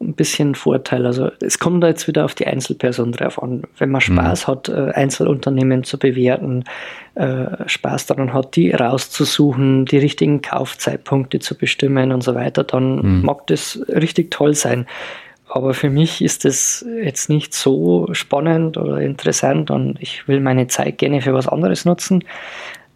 ein 0.03 0.15
bisschen 0.15 0.55
Vorteil. 0.55 1.07
Also 1.07 1.31
es 1.41 1.59
kommt 1.59 1.83
da 1.83 1.89
jetzt 1.89 2.09
wieder 2.09 2.25
auf 2.25 2.35
die 2.35 2.47
Einzelperson 2.47 3.13
drauf 3.13 3.43
an. 3.43 3.63
Wenn 3.79 3.91
man 3.91 4.01
mhm. 4.01 4.15
Spaß 4.15 4.47
mhm. 4.47 4.51
hat, 4.51 4.69
äh, 4.69 4.91
Einzelunternehmen 4.93 5.85
zu 5.85 5.99
bewerten, 5.99 6.65
äh, 7.15 7.47
Spaß 7.67 8.07
daran 8.07 8.33
hat, 8.33 8.57
die 8.57 8.71
rauszusuchen, 8.73 9.87
die 9.87 9.99
richtigen 9.99 10.43
Kaufzeitpunkte 10.43 11.39
zu 11.39 11.57
bestimmen 11.57 12.13
und 12.13 12.23
so 12.23 12.35
weiter, 12.35 12.65
dann 12.65 12.97
mhm. 12.97 13.23
mag 13.25 13.47
das 13.47 13.81
richtig 13.89 14.31
toll 14.31 14.55
sein. 14.55 14.87
Aber 15.49 15.75
für 15.75 15.91
mich 15.91 16.23
ist 16.23 16.47
das 16.47 16.85
jetzt 17.03 17.29
nicht 17.29 17.53
so 17.53 18.09
spannend 18.13 18.79
oder 18.79 19.01
interessant 19.01 19.71
und 19.71 20.01
ich 20.01 20.27
will 20.27 20.41
meine 20.41 20.67
Zeit 20.67 20.97
gerne 20.97 21.21
für 21.21 21.35
was 21.35 21.47
anderes 21.47 21.85
nutzen. 21.85 22.25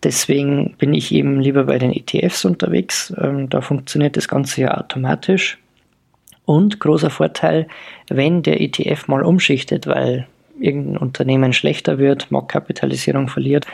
Deswegen 0.02 0.74
bin 0.78 0.94
ich 0.94 1.12
eben 1.12 1.40
lieber 1.40 1.64
bei 1.64 1.78
den 1.78 1.92
ETFs 1.92 2.44
unterwegs. 2.44 3.12
Ähm, 3.20 3.50
da 3.50 3.60
funktioniert 3.60 4.16
das 4.16 4.28
Ganze 4.28 4.62
ja 4.62 4.78
automatisch. 4.78 5.58
Und 6.46 6.80
großer 6.80 7.10
Vorteil, 7.10 7.66
wenn 8.08 8.42
der 8.42 8.60
ETF 8.60 9.08
mal 9.08 9.22
umschichtet, 9.22 9.86
weil 9.86 10.26
irgendein 10.58 10.96
Unternehmen 10.96 11.52
schlechter 11.52 11.98
wird, 11.98 12.30
Marktkapitalisierung 12.30 13.28
verliert, 13.28 13.66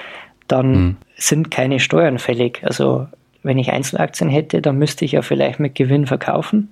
dann 0.49 0.73
mhm. 0.73 0.97
sind 1.17 1.51
keine 1.51 1.79
Steuern 1.79 2.19
fällig. 2.19 2.61
Also 2.65 3.07
wenn 3.43 3.59
ich 3.59 3.71
Einzelaktien 3.71 4.31
hätte, 4.31 4.63
dann 4.63 4.79
müsste 4.79 5.05
ich 5.05 5.13
ja 5.13 5.23
vielleicht 5.23 5.61
mit 5.61 5.75
Gewinn 5.75 6.07
verkaufen 6.07 6.71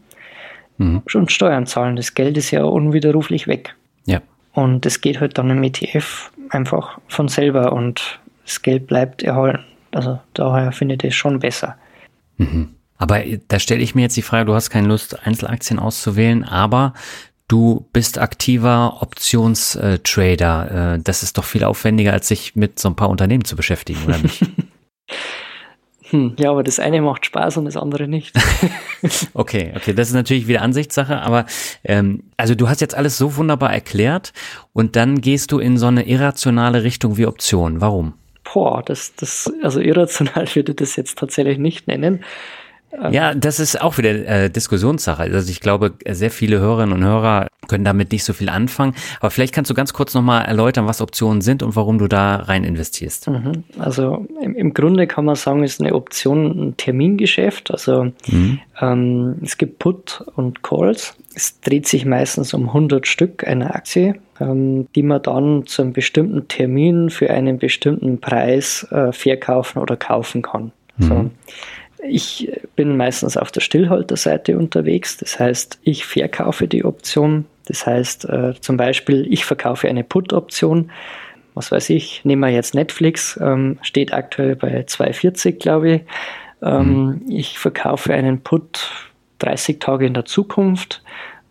mhm. 0.78 1.02
und 1.14 1.30
Steuern 1.30 1.66
zahlen. 1.66 1.96
Das 1.96 2.14
Geld 2.14 2.36
ist 2.36 2.50
ja 2.50 2.64
unwiderruflich 2.64 3.46
weg. 3.46 3.76
Ja. 4.06 4.20
Und 4.52 4.86
das 4.86 5.00
geht 5.00 5.20
halt 5.20 5.38
dann 5.38 5.50
im 5.50 5.62
ETF 5.62 6.32
einfach 6.48 6.98
von 7.08 7.28
selber 7.28 7.72
und 7.72 8.20
das 8.44 8.62
Geld 8.62 8.86
bleibt 8.86 9.22
erhalten. 9.22 9.64
Also 9.92 10.18
daher 10.34 10.72
finde 10.72 10.94
ich 10.94 11.02
das 11.02 11.14
schon 11.14 11.38
besser. 11.38 11.76
Mhm. 12.38 12.74
Aber 13.00 13.22
da 13.48 13.58
stelle 13.58 13.82
ich 13.82 13.94
mir 13.94 14.02
jetzt 14.02 14.16
die 14.16 14.22
Frage, 14.22 14.44
du 14.44 14.54
hast 14.54 14.68
keine 14.68 14.86
Lust, 14.86 15.26
Einzelaktien 15.26 15.78
auszuwählen, 15.78 16.44
aber 16.44 16.92
du 17.48 17.88
bist 17.94 18.18
aktiver 18.18 18.98
Optionstrader. 19.00 20.94
Äh, 20.94 20.98
das 21.02 21.22
ist 21.22 21.38
doch 21.38 21.44
viel 21.44 21.64
aufwendiger, 21.64 22.12
als 22.12 22.28
sich 22.28 22.54
mit 22.56 22.78
so 22.78 22.90
ein 22.90 22.96
paar 22.96 23.08
Unternehmen 23.08 23.44
zu 23.44 23.56
beschäftigen, 23.56 24.04
oder 24.04 24.18
nicht? 24.18 24.42
Hm, 26.10 26.34
ja, 26.40 26.50
aber 26.50 26.64
das 26.64 26.80
eine 26.80 27.00
macht 27.02 27.24
Spaß 27.24 27.56
und 27.58 27.66
das 27.66 27.76
andere 27.76 28.08
nicht. 28.08 28.36
okay, 29.32 29.72
okay, 29.76 29.94
das 29.94 30.08
ist 30.08 30.14
natürlich 30.14 30.48
wieder 30.48 30.62
Ansichtssache, 30.62 31.20
aber 31.20 31.46
ähm, 31.84 32.24
also 32.36 32.56
du 32.56 32.68
hast 32.68 32.80
jetzt 32.80 32.96
alles 32.96 33.16
so 33.16 33.36
wunderbar 33.36 33.72
erklärt 33.72 34.32
und 34.72 34.96
dann 34.96 35.20
gehst 35.20 35.52
du 35.52 35.60
in 35.60 35.78
so 35.78 35.86
eine 35.86 36.08
irrationale 36.08 36.82
Richtung 36.82 37.16
wie 37.16 37.26
Optionen. 37.26 37.80
Warum? 37.80 38.14
Boah, 38.52 38.82
das, 38.82 39.14
das, 39.14 39.52
also 39.62 39.78
irrational 39.78 40.48
würde 40.54 40.72
ich 40.72 40.76
das 40.76 40.96
jetzt 40.96 41.16
tatsächlich 41.16 41.58
nicht 41.58 41.86
nennen. 41.86 42.24
Ja, 43.10 43.34
das 43.34 43.60
ist 43.60 43.80
auch 43.80 43.98
wieder 43.98 44.10
äh, 44.10 44.50
Diskussionssache. 44.50 45.22
Also 45.22 45.50
ich 45.50 45.60
glaube, 45.60 45.92
sehr 46.08 46.30
viele 46.30 46.58
Hörerinnen 46.58 46.94
und 46.94 47.04
Hörer 47.04 47.46
können 47.68 47.84
damit 47.84 48.10
nicht 48.10 48.24
so 48.24 48.32
viel 48.32 48.48
anfangen. 48.48 48.94
Aber 49.20 49.30
vielleicht 49.30 49.54
kannst 49.54 49.70
du 49.70 49.74
ganz 49.74 49.92
kurz 49.92 50.12
nochmal 50.12 50.44
erläutern, 50.44 50.86
was 50.86 51.00
Optionen 51.00 51.40
sind 51.40 51.62
und 51.62 51.76
warum 51.76 51.98
du 51.98 52.08
da 52.08 52.36
rein 52.36 52.64
investierst. 52.64 53.28
Mhm. 53.28 53.64
Also 53.78 54.26
im, 54.42 54.56
im, 54.56 54.74
Grunde 54.74 55.06
kann 55.06 55.24
man 55.24 55.36
sagen, 55.36 55.62
ist 55.62 55.80
eine 55.80 55.94
Option 55.94 56.46
ein 56.46 56.76
Termingeschäft. 56.76 57.70
Also 57.70 58.10
mhm. 58.26 58.58
ähm, 58.80 59.36
es 59.42 59.56
gibt 59.56 59.78
Put 59.78 60.24
und 60.34 60.64
Calls. 60.64 61.14
Es 61.34 61.60
dreht 61.60 61.86
sich 61.86 62.04
meistens 62.04 62.52
um 62.54 62.66
100 62.66 63.06
Stück 63.06 63.46
einer 63.46 63.74
Aktie, 63.74 64.16
ähm, 64.40 64.88
die 64.96 65.04
man 65.04 65.22
dann 65.22 65.64
zu 65.66 65.82
einem 65.82 65.92
bestimmten 65.92 66.48
Termin 66.48 67.08
für 67.08 67.30
einen 67.30 67.58
bestimmten 67.58 68.20
Preis 68.20 68.84
äh, 68.90 69.12
verkaufen 69.12 69.78
oder 69.78 69.96
kaufen 69.96 70.42
kann. 70.42 70.72
Mhm. 70.96 71.04
So. 71.04 71.30
Ich 72.02 72.50
bin 72.76 72.96
meistens 72.96 73.36
auf 73.36 73.50
der 73.50 73.60
Stillhalterseite 73.60 74.56
unterwegs. 74.56 75.16
Das 75.18 75.38
heißt, 75.38 75.80
ich 75.82 76.04
verkaufe 76.04 76.66
die 76.66 76.84
Option. 76.84 77.46
Das 77.66 77.86
heißt, 77.86 78.24
äh, 78.26 78.54
zum 78.60 78.76
Beispiel, 78.76 79.26
ich 79.30 79.44
verkaufe 79.44 79.88
eine 79.88 80.04
Put-Option. 80.04 80.90
Was 81.54 81.70
weiß 81.72 81.90
ich, 81.90 82.24
nehmen 82.24 82.40
wir 82.40 82.48
jetzt 82.48 82.74
Netflix, 82.74 83.38
ähm, 83.42 83.78
steht 83.82 84.12
aktuell 84.12 84.56
bei 84.56 84.84
2,40, 84.84 85.58
glaube 85.58 85.90
ich. 85.90 86.02
Ähm, 86.62 87.04
mhm. 87.04 87.22
Ich 87.28 87.58
verkaufe 87.58 88.14
einen 88.14 88.42
Put 88.42 89.10
30 89.38 89.78
Tage 89.80 90.06
in 90.06 90.14
der 90.14 90.24
Zukunft 90.24 91.02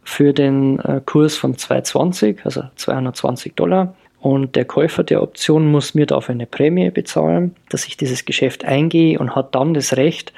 für 0.03 0.33
den 0.33 0.79
äh, 0.79 1.01
Kurs 1.05 1.37
von 1.37 1.57
220, 1.57 2.45
also 2.45 2.63
220 2.75 3.55
Dollar. 3.55 3.95
Und 4.21 4.55
der 4.55 4.65
Käufer 4.65 5.03
der 5.03 5.21
Option 5.23 5.71
muss 5.71 5.95
mir 5.95 6.05
dafür 6.05 6.33
eine 6.33 6.45
Prämie 6.45 6.89
bezahlen, 6.91 7.55
dass 7.69 7.85
ich 7.85 7.95
dieses 7.95 8.25
Geschäft 8.25 8.65
eingehe 8.65 9.17
und 9.17 9.35
hat 9.35 9.55
dann 9.55 9.73
das 9.73 9.95
Recht, 9.95 10.33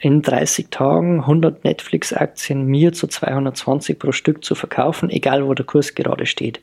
in 0.00 0.22
30 0.22 0.68
Tagen 0.70 1.20
100 1.20 1.62
Netflix-Aktien 1.62 2.64
mir 2.64 2.92
zu 2.92 3.06
220 3.06 3.98
pro 3.98 4.12
Stück 4.12 4.44
zu 4.44 4.54
verkaufen, 4.54 5.10
egal 5.10 5.46
wo 5.46 5.52
der 5.52 5.66
Kurs 5.66 5.94
gerade 5.94 6.24
steht. 6.26 6.60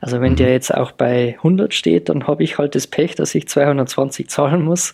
Also 0.00 0.20
wenn 0.20 0.36
der 0.36 0.48
mhm. 0.48 0.52
jetzt 0.52 0.74
auch 0.74 0.92
bei 0.92 1.34
100 1.38 1.72
steht, 1.72 2.10
dann 2.10 2.26
habe 2.26 2.44
ich 2.44 2.58
halt 2.58 2.74
das 2.74 2.86
Pech, 2.86 3.14
dass 3.14 3.34
ich 3.34 3.48
220 3.48 4.28
zahlen 4.28 4.62
muss 4.62 4.92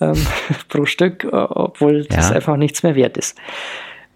ähm, 0.00 0.26
pro 0.68 0.84
Stück, 0.84 1.26
obwohl 1.32 2.02
ja. 2.02 2.16
das 2.16 2.32
einfach 2.32 2.58
nichts 2.58 2.82
mehr 2.82 2.94
wert 2.94 3.16
ist. 3.16 3.38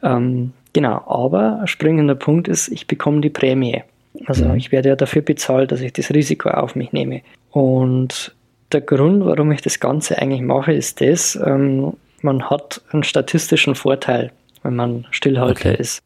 Ähm, 0.02 0.52
genau, 0.74 1.02
aber 1.06 1.62
springender 1.64 2.16
Punkt 2.16 2.48
ist, 2.48 2.68
ich 2.68 2.86
bekomme 2.86 3.22
die 3.22 3.30
Prämie. 3.30 3.82
Also 4.26 4.46
mhm. 4.46 4.56
ich 4.56 4.72
werde 4.72 4.90
ja 4.90 4.96
dafür 4.96 5.22
bezahlt, 5.22 5.72
dass 5.72 5.80
ich 5.80 5.92
das 5.92 6.10
Risiko 6.10 6.50
auf 6.50 6.74
mich 6.74 6.92
nehme. 6.92 7.22
Und 7.50 8.34
der 8.72 8.80
Grund, 8.80 9.24
warum 9.24 9.52
ich 9.52 9.62
das 9.62 9.80
Ganze 9.80 10.18
eigentlich 10.18 10.42
mache, 10.42 10.72
ist 10.72 11.00
das, 11.00 11.36
ähm, 11.36 11.94
man 12.22 12.50
hat 12.50 12.80
einen 12.92 13.04
statistischen 13.04 13.74
Vorteil, 13.74 14.32
wenn 14.62 14.76
man 14.76 15.06
Stillhalter 15.10 15.70
okay. 15.70 15.76
ist. 15.78 16.02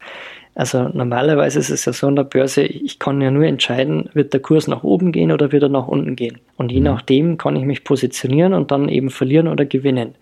Also 0.53 0.89
normalerweise 0.89 1.59
ist 1.59 1.69
es 1.69 1.85
ja 1.85 1.93
so 1.93 2.07
an 2.07 2.17
der 2.17 2.25
Börse, 2.25 2.63
ich 2.63 2.99
kann 2.99 3.21
ja 3.21 3.31
nur 3.31 3.45
entscheiden, 3.45 4.09
wird 4.13 4.33
der 4.33 4.41
Kurs 4.41 4.67
nach 4.67 4.83
oben 4.83 5.11
gehen 5.11 5.31
oder 5.31 5.51
wird 5.51 5.63
er 5.63 5.69
nach 5.69 5.87
unten 5.87 6.15
gehen. 6.15 6.39
Und 6.57 6.71
je 6.71 6.79
mhm. 6.79 6.85
nachdem 6.85 7.37
kann 7.37 7.55
ich 7.55 7.63
mich 7.63 7.83
positionieren 7.83 8.53
und 8.53 8.71
dann 8.71 8.89
eben 8.89 9.09
verlieren 9.09 9.47
oder 9.47 9.65
gewinnen. 9.65 10.15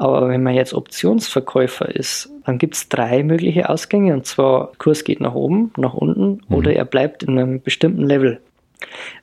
Aber 0.00 0.30
wenn 0.30 0.42
man 0.42 0.54
jetzt 0.54 0.72
Optionsverkäufer 0.72 1.94
ist, 1.94 2.30
dann 2.46 2.56
gibt 2.56 2.74
es 2.74 2.88
drei 2.88 3.22
mögliche 3.22 3.68
Ausgänge 3.68 4.14
und 4.14 4.24
zwar 4.24 4.72
Kurs 4.78 5.04
geht 5.04 5.20
nach 5.20 5.34
oben, 5.34 5.72
nach 5.76 5.92
unten 5.92 6.40
mhm. 6.48 6.56
oder 6.56 6.72
er 6.72 6.86
bleibt 6.86 7.22
in 7.22 7.38
einem 7.38 7.60
bestimmten 7.60 8.04
Level. 8.04 8.40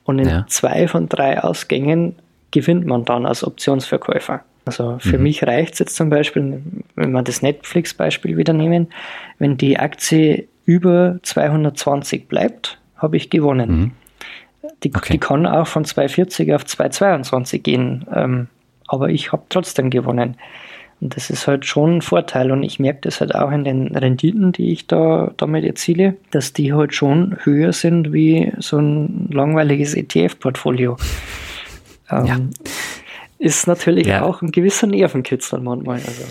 Und 0.03 0.19
in 0.19 0.29
ja. 0.29 0.45
zwei 0.47 0.87
von 0.87 1.09
drei 1.09 1.43
Ausgängen 1.43 2.15
gewinnt 2.51 2.85
man 2.85 3.05
dann 3.05 3.25
als 3.25 3.43
Optionsverkäufer. 3.43 4.43
Also 4.65 4.99
für 4.99 5.17
mhm. 5.17 5.23
mich 5.23 5.41
reicht 5.41 5.73
es 5.73 5.79
jetzt 5.79 5.95
zum 5.95 6.11
Beispiel, 6.11 6.61
wenn 6.93 7.11
wir 7.11 7.23
das 7.23 7.41
Netflix-Beispiel 7.41 8.37
wieder 8.37 8.53
nehmen, 8.53 8.89
wenn 9.39 9.57
die 9.57 9.79
Aktie 9.79 10.47
über 10.65 11.17
220 11.23 12.27
bleibt, 12.27 12.77
habe 12.97 13.17
ich 13.17 13.31
gewonnen. 13.31 13.71
Mhm. 13.71 13.91
Die, 14.83 14.93
okay. 14.93 15.13
die, 15.13 15.17
kann 15.17 15.47
auch 15.47 15.65
von 15.65 15.85
240 15.85 16.53
auf 16.53 16.65
222 16.67 17.63
gehen, 17.63 18.05
ähm, 18.13 18.47
aber 18.87 19.09
ich 19.09 19.31
habe 19.31 19.43
trotzdem 19.49 19.89
gewonnen. 19.89 20.37
Und 20.99 21.15
das 21.15 21.29
ist 21.29 21.47
halt 21.47 21.65
schon 21.65 21.97
ein 21.97 22.01
Vorteil 22.01 22.51
und 22.51 22.63
ich 22.63 22.79
merke 22.79 23.01
das 23.01 23.21
halt 23.21 23.35
auch 23.35 23.51
in 23.51 23.63
den 23.63 23.95
Renditen, 23.95 24.51
die 24.51 24.71
ich 24.71 24.87
da 24.87 25.31
damit 25.37 25.63
erziele, 25.63 26.17
dass 26.31 26.53
die 26.53 26.73
halt 26.73 26.95
schon 26.95 27.37
höher 27.43 27.71
sind 27.71 28.13
wie 28.13 28.51
so 28.57 28.79
ein 28.79 29.29
langweiliges 29.31 29.93
ETF-Portfolio. 29.93 30.97
Ähm, 32.09 32.25
ja. 32.25 32.39
ist 33.37 33.67
natürlich 33.67 34.07
ja. 34.07 34.23
auch 34.23 34.41
ein 34.41 34.51
gewisser 34.51 34.87
Nervenkitzel 34.87 35.59
manchmal. 35.59 35.97
Also. 35.97 36.23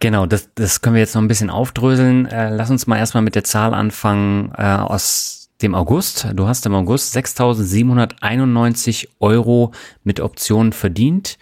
Genau, 0.00 0.24
das, 0.24 0.48
das 0.54 0.80
können 0.80 0.94
wir 0.94 1.00
jetzt 1.00 1.14
noch 1.14 1.22
ein 1.22 1.28
bisschen 1.28 1.50
aufdröseln. 1.50 2.24
Äh, 2.26 2.54
lass 2.54 2.70
uns 2.70 2.86
mal 2.86 2.96
erstmal 2.96 3.22
mit 3.22 3.34
der 3.34 3.44
Zahl 3.44 3.74
anfangen 3.74 4.52
äh, 4.56 4.62
aus 4.62 5.43
dem 5.62 5.74
August. 5.74 6.28
Du 6.34 6.46
hast 6.46 6.66
im 6.66 6.74
August 6.74 7.16
6.791 7.16 9.08
Euro 9.20 9.72
mit 10.02 10.20
Optionen 10.20 10.72
verdient 10.72 11.38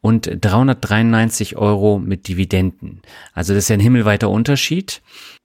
und 0.00 0.30
393 0.40 1.56
Euro 1.56 1.98
mit 1.98 2.28
Dividenden. 2.28 3.02
Also 3.34 3.54
das 3.54 3.64
ist 3.64 3.68
ja 3.68 3.74
ein 3.74 3.80
himmelweiter 3.80 4.30
Unterschied. 4.30 5.02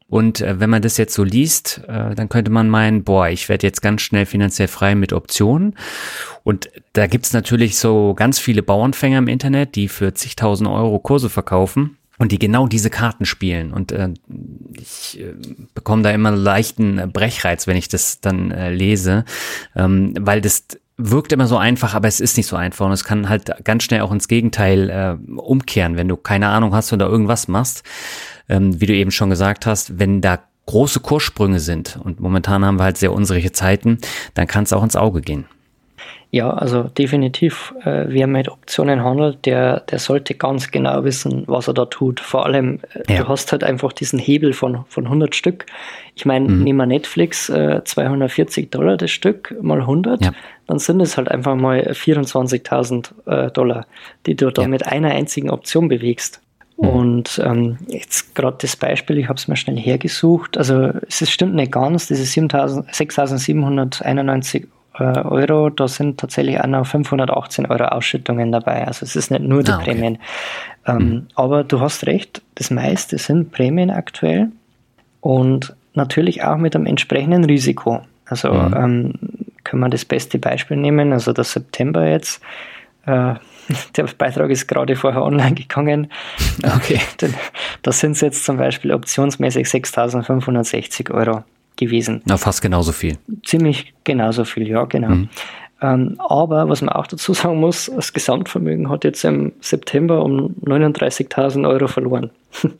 Und 0.07 0.41
äh, 0.41 0.59
wenn 0.59 0.69
man 0.69 0.83
das 0.83 0.97
jetzt 0.97 1.15
so 1.15 1.23
liest, 1.23 1.81
äh, 1.87 2.13
dann 2.13 2.29
könnte 2.29 2.51
man 2.51 2.69
meinen, 2.69 3.03
boah, 3.03 3.27
ich 3.27 3.49
werde 3.49 3.65
jetzt 3.65 3.81
ganz 3.81 4.01
schnell 4.01 4.27
finanziell 4.27 4.67
frei 4.67 4.93
mit 4.93 5.13
Optionen. 5.13 5.75
Und 6.43 6.69
da 6.93 7.07
gibt's 7.07 7.33
natürlich 7.33 7.77
so 7.77 8.13
ganz 8.13 8.37
viele 8.37 8.61
Bauernfänger 8.61 9.17
im 9.17 9.27
Internet, 9.27 9.75
die 9.75 9.87
für 9.87 10.13
zigtausend 10.13 10.69
Euro 10.69 10.99
Kurse 10.99 11.29
verkaufen 11.29 11.97
und 12.17 12.31
die 12.31 12.39
genau 12.39 12.67
diese 12.67 12.89
Karten 12.89 13.25
spielen. 13.25 13.73
Und 13.73 13.91
äh, 13.91 14.09
ich 14.79 15.19
äh, 15.19 15.33
bekomme 15.73 16.03
da 16.03 16.11
immer 16.11 16.31
leichten 16.31 17.11
Brechreiz, 17.11 17.67
wenn 17.67 17.77
ich 17.77 17.87
das 17.87 18.21
dann 18.21 18.51
äh, 18.51 18.71
lese, 18.71 19.25
ähm, 19.75 20.13
weil 20.19 20.41
das 20.41 20.65
wirkt 20.97 21.33
immer 21.33 21.47
so 21.47 21.57
einfach, 21.57 21.93
aber 21.93 22.07
es 22.07 22.21
ist 22.21 22.37
nicht 22.37 22.47
so 22.47 22.55
einfach 22.55 22.85
und 22.85 22.93
es 22.93 23.03
kann 23.03 23.27
halt 23.27 23.51
ganz 23.65 23.83
schnell 23.83 24.01
auch 24.01 24.11
ins 24.11 24.27
Gegenteil 24.27 24.89
äh, 24.89 25.39
umkehren, 25.39 25.97
wenn 25.97 26.07
du 26.07 26.15
keine 26.15 26.47
Ahnung 26.47 26.73
hast 26.73 26.93
oder 26.93 27.07
irgendwas 27.07 27.47
machst. 27.47 27.83
Ähm, 28.47 28.79
wie 28.79 28.85
du 28.85 28.93
eben 28.93 29.11
schon 29.11 29.29
gesagt 29.29 29.65
hast, 29.65 29.99
wenn 29.99 30.21
da 30.21 30.39
große 30.67 30.99
Kurssprünge 30.99 31.59
sind 31.59 31.99
und 32.03 32.19
momentan 32.19 32.63
haben 32.63 32.77
wir 32.77 32.83
halt 32.83 32.97
sehr 32.97 33.11
unsere 33.11 33.51
Zeiten, 33.51 33.97
dann 34.33 34.47
kann 34.47 34.63
es 34.63 34.73
auch 34.73 34.83
ins 34.83 34.95
Auge 34.95 35.21
gehen. 35.21 35.45
Ja, 36.35 36.49
also 36.49 36.83
definitiv. 36.83 37.73
Äh, 37.85 38.07
wer 38.09 38.27
mit 38.27 38.49
Optionen 38.49 39.05
handelt, 39.05 39.45
der, 39.45 39.79
der 39.79 39.99
sollte 39.99 40.33
ganz 40.33 40.69
genau 40.69 41.05
wissen, 41.05 41.45
was 41.47 41.69
er 41.69 41.73
da 41.73 41.85
tut. 41.85 42.19
Vor 42.19 42.45
allem, 42.45 42.81
äh, 42.93 43.13
ja. 43.13 43.21
du 43.21 43.29
hast 43.29 43.53
halt 43.53 43.63
einfach 43.63 43.93
diesen 43.93 44.19
Hebel 44.19 44.51
von, 44.51 44.83
von 44.89 45.05
100 45.05 45.33
Stück. 45.33 45.65
Ich 46.13 46.25
meine, 46.25 46.49
mhm. 46.49 46.63
nehmen 46.63 46.79
wir 46.79 46.87
Netflix, 46.87 47.47
äh, 47.47 47.81
240 47.85 48.69
Dollar 48.69 48.97
das 48.97 49.11
Stück 49.11 49.55
mal 49.61 49.79
100, 49.79 50.25
ja. 50.25 50.33
dann 50.67 50.77
sind 50.77 50.99
es 50.99 51.15
halt 51.15 51.31
einfach 51.31 51.55
mal 51.55 51.79
24.000 51.79 53.11
äh, 53.27 53.49
Dollar, 53.51 53.85
die 54.25 54.35
du 54.35 54.51
da 54.51 54.63
ja. 54.63 54.67
mit 54.67 54.85
einer 54.85 55.11
einzigen 55.11 55.49
Option 55.49 55.87
bewegst. 55.87 56.41
Mhm. 56.75 56.89
Und 56.89 57.41
ähm, 57.45 57.77
jetzt 57.87 58.35
gerade 58.35 58.57
das 58.59 58.75
Beispiel, 58.75 59.19
ich 59.19 59.29
habe 59.29 59.37
es 59.37 59.47
mal 59.47 59.55
schnell 59.55 59.77
hergesucht. 59.77 60.57
Also 60.57 60.89
es 61.07 61.31
stimmt 61.31 61.55
nicht 61.55 61.71
ganz, 61.71 62.07
diese 62.07 62.23
6.791 62.23 64.55
äh, 64.55 64.67
Euro, 65.03 65.69
da 65.69 65.87
sind 65.87 66.19
tatsächlich 66.19 66.59
auch 66.59 66.67
noch 66.67 66.85
518 66.85 67.65
Euro 67.65 67.85
Ausschüttungen 67.85 68.51
dabei. 68.51 68.87
Also 68.87 69.05
es 69.05 69.15
ist 69.15 69.31
nicht 69.31 69.43
nur 69.43 69.63
die 69.63 69.71
ah, 69.71 69.77
okay. 69.77 69.91
Prämien. 69.91 70.17
Ähm, 70.85 70.97
mhm. 70.97 71.27
Aber 71.35 71.63
du 71.63 71.81
hast 71.81 72.05
recht, 72.05 72.41
das 72.55 72.71
meiste 72.71 73.17
sind 73.17 73.51
Prämien 73.51 73.89
aktuell 73.89 74.51
und 75.21 75.75
natürlich 75.93 76.43
auch 76.43 76.57
mit 76.57 76.75
einem 76.75 76.85
entsprechenden 76.85 77.43
Risiko. 77.43 78.01
Also 78.25 78.53
mhm. 78.53 78.73
ähm, 78.75 79.13
können 79.63 79.81
wir 79.81 79.89
das 79.89 80.05
beste 80.05 80.39
Beispiel 80.39 80.77
nehmen, 80.77 81.11
also 81.13 81.33
der 81.33 81.43
September 81.43 82.07
jetzt. 82.07 82.41
Äh, 83.05 83.35
der 83.97 84.03
Beitrag 84.17 84.49
ist 84.51 84.67
gerade 84.67 84.95
vorher 84.95 85.23
online 85.23 85.55
gegangen. 85.55 86.11
Okay. 86.63 87.01
Da 87.81 87.91
sind 87.91 88.13
es 88.13 88.21
jetzt 88.21 88.45
zum 88.45 88.57
Beispiel 88.57 88.91
optionsmäßig 88.91 89.67
6.560 89.67 91.11
Euro 91.11 91.43
gewesen. 91.77 92.21
Na, 92.25 92.37
fast 92.37 92.61
genauso 92.61 92.91
viel. 92.91 93.17
Ziemlich 93.43 93.93
genauso 94.03 94.45
viel, 94.45 94.67
ja, 94.67 94.85
genau. 94.85 95.09
Mhm. 95.09 95.29
Ähm, 95.81 96.15
aber 96.19 96.69
was 96.69 96.81
man 96.81 96.89
auch 96.89 97.07
dazu 97.07 97.33
sagen 97.33 97.59
muss, 97.59 97.91
das 97.93 98.13
Gesamtvermögen 98.13 98.89
hat 98.89 99.03
jetzt 99.03 99.23
im 99.23 99.53
September 99.61 100.23
um 100.23 100.55
39.000 100.63 101.67
Euro 101.67 101.87
verloren. 101.87 102.31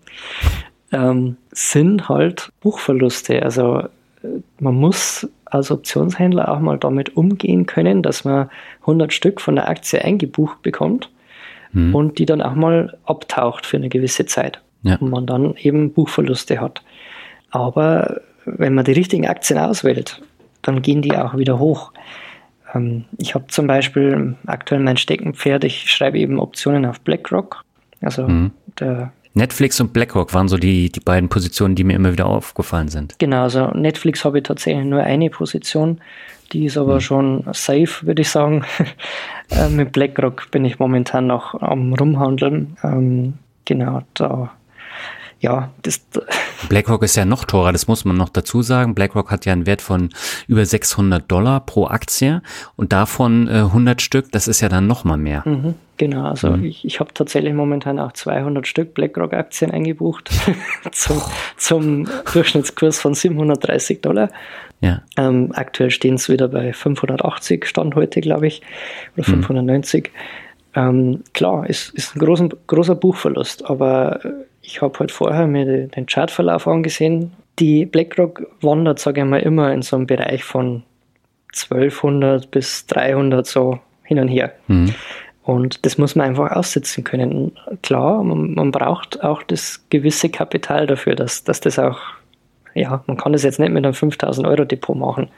ähm, 0.91 1.37
sind 1.51 2.09
halt 2.09 2.51
Buchverluste. 2.61 3.41
Also 3.43 3.79
äh, 4.23 4.27
man 4.59 4.75
muss 4.75 5.27
als 5.45 5.71
Optionshändler 5.71 6.49
auch 6.49 6.59
mal 6.59 6.77
damit 6.77 7.15
umgehen 7.15 7.65
können, 7.65 8.01
dass 8.01 8.25
man 8.25 8.49
100 8.81 9.13
Stück 9.13 9.41
von 9.41 9.55
der 9.55 9.69
Aktie 9.69 10.03
eingebucht 10.03 10.61
bekommt 10.61 11.09
mhm. 11.71 11.93
und 11.93 12.19
die 12.19 12.25
dann 12.25 12.41
auch 12.41 12.55
mal 12.55 12.97
abtaucht 13.05 13.65
für 13.65 13.77
eine 13.77 13.89
gewisse 13.89 14.25
Zeit. 14.25 14.61
Ja. 14.83 14.95
Und 14.97 15.09
man 15.09 15.25
dann 15.25 15.55
eben 15.55 15.93
Buchverluste 15.93 16.59
hat. 16.61 16.83
Aber 17.49 18.21
wenn 18.45 18.73
man 18.73 18.85
die 18.85 18.93
richtigen 18.93 19.27
Aktien 19.27 19.59
auswählt, 19.59 20.21
dann 20.61 20.81
gehen 20.81 21.01
die 21.01 21.15
auch 21.15 21.37
wieder 21.37 21.59
hoch. 21.59 21.91
Ähm, 22.73 23.05
ich 23.17 23.35
habe 23.35 23.47
zum 23.47 23.67
Beispiel 23.67 24.35
aktuell 24.45 24.81
mein 24.81 24.97
Steckenpferd, 24.97 25.63
ich 25.63 25.91
schreibe 25.91 26.17
eben 26.17 26.39
Optionen 26.39 26.85
auf 26.85 27.01
BlackRock. 27.01 27.63
Also 28.01 28.27
mhm. 28.27 28.51
Netflix 29.33 29.79
und 29.81 29.93
BlackRock 29.93 30.33
waren 30.33 30.47
so 30.47 30.57
die, 30.57 30.91
die 30.91 30.99
beiden 30.99 31.29
Positionen, 31.29 31.75
die 31.75 31.83
mir 31.83 31.95
immer 31.95 32.11
wieder 32.11 32.25
aufgefallen 32.25 32.87
sind. 32.87 33.17
Genau, 33.19 33.43
also 33.43 33.67
Netflix 33.71 34.23
habe 34.25 34.39
ich 34.39 34.43
tatsächlich 34.43 34.85
nur 34.85 35.01
eine 35.01 35.29
Position, 35.29 35.99
die 36.53 36.65
ist 36.65 36.77
aber 36.77 36.95
mhm. 36.95 37.01
schon 37.01 37.43
safe, 37.51 38.05
würde 38.05 38.21
ich 38.21 38.29
sagen. 38.29 38.63
Äh, 39.51 39.69
mit 39.69 39.91
BlackRock 39.91 40.49
bin 40.49 40.65
ich 40.65 40.79
momentan 40.79 41.27
noch 41.27 41.53
am 41.61 41.93
Rumhandeln. 41.93 42.77
Ähm, 42.83 43.35
genau, 43.63 44.01
da 44.15 44.49
ja, 45.39 45.71
das. 45.81 46.01
BlackRock 46.69 47.03
ist 47.03 47.15
ja 47.15 47.25
noch 47.25 47.45
teurer, 47.45 47.71
das 47.71 47.87
muss 47.87 48.05
man 48.05 48.17
noch 48.17 48.29
dazu 48.29 48.61
sagen. 48.61 48.95
BlackRock 48.95 49.31
hat 49.31 49.45
ja 49.45 49.53
einen 49.53 49.67
Wert 49.67 49.81
von 49.81 50.09
über 50.47 50.65
600 50.65 51.29
Dollar 51.29 51.59
pro 51.59 51.87
Aktie 51.87 52.41
und 52.75 52.93
davon 52.93 53.47
äh, 53.47 53.59
100 53.59 54.01
Stück, 54.01 54.31
das 54.31 54.47
ist 54.47 54.61
ja 54.61 54.69
dann 54.69 54.87
noch 54.87 55.03
mal 55.03 55.17
mehr. 55.17 55.43
Mhm, 55.45 55.75
genau, 55.97 56.25
also 56.25 56.51
mhm. 56.51 56.63
ich, 56.65 56.85
ich 56.85 56.99
habe 56.99 57.13
tatsächlich 57.13 57.53
momentan 57.53 57.99
auch 57.99 58.13
200 58.13 58.65
Stück 58.65 58.93
BlackRock-Aktien 58.93 59.71
eingebucht 59.71 60.31
zum, 60.91 61.21
zum 61.57 62.07
Durchschnittskurs 62.31 62.99
von 62.99 63.13
730 63.13 64.01
Dollar. 64.01 64.29
Ja. 64.81 65.01
Ähm, 65.17 65.51
aktuell 65.53 65.91
stehen 65.91 66.15
es 66.15 66.29
wieder 66.29 66.47
bei 66.47 66.73
580 66.73 67.65
Stand 67.65 67.95
heute, 67.95 68.21
glaube 68.21 68.47
ich, 68.47 68.61
oder 69.15 69.25
590. 69.25 70.11
Mhm. 70.13 70.19
Ähm, 70.75 71.23
klar, 71.33 71.69
ist, 71.69 71.93
ist 71.93 72.15
ein 72.15 72.19
großen, 72.19 72.53
großer 72.67 72.95
Buchverlust, 72.95 73.69
aber 73.69 74.19
ich 74.65 74.81
habe 74.81 74.99
halt 74.99 75.11
vorher 75.11 75.47
mir 75.47 75.87
den 75.87 76.05
Chartverlauf 76.05 76.67
angesehen. 76.67 77.33
Die 77.59 77.85
BlackRock 77.85 78.47
wandert, 78.61 78.99
sage 78.99 79.21
ich 79.21 79.27
mal, 79.27 79.39
immer 79.39 79.71
in 79.71 79.81
so 79.81 79.95
einem 79.95 80.07
Bereich 80.07 80.43
von 80.43 80.83
1200 81.53 82.51
bis 82.51 82.85
300 82.87 83.45
so 83.45 83.79
hin 84.03 84.19
und 84.19 84.27
her. 84.27 84.53
Mhm. 84.67 84.93
Und 85.43 85.85
das 85.85 85.97
muss 85.97 86.15
man 86.15 86.27
einfach 86.27 86.51
aussitzen 86.51 87.03
können. 87.03 87.51
Klar, 87.83 88.23
man, 88.23 88.55
man, 88.55 88.71
braucht 88.71 89.23
auch 89.23 89.43
das 89.43 89.85
gewisse 89.89 90.29
Kapital 90.29 90.87
dafür, 90.87 91.15
dass, 91.15 91.43
dass 91.43 91.59
das 91.59 91.77
auch, 91.77 91.99
ja, 92.73 93.03
man 93.05 93.15
kann 93.15 93.31
das 93.31 93.43
jetzt 93.43 93.59
nicht 93.59 93.71
mit 93.71 93.85
einem 93.85 93.93
5000 93.93 94.47
Euro 94.47 94.65
Depot 94.65 94.97
machen. 94.97 95.29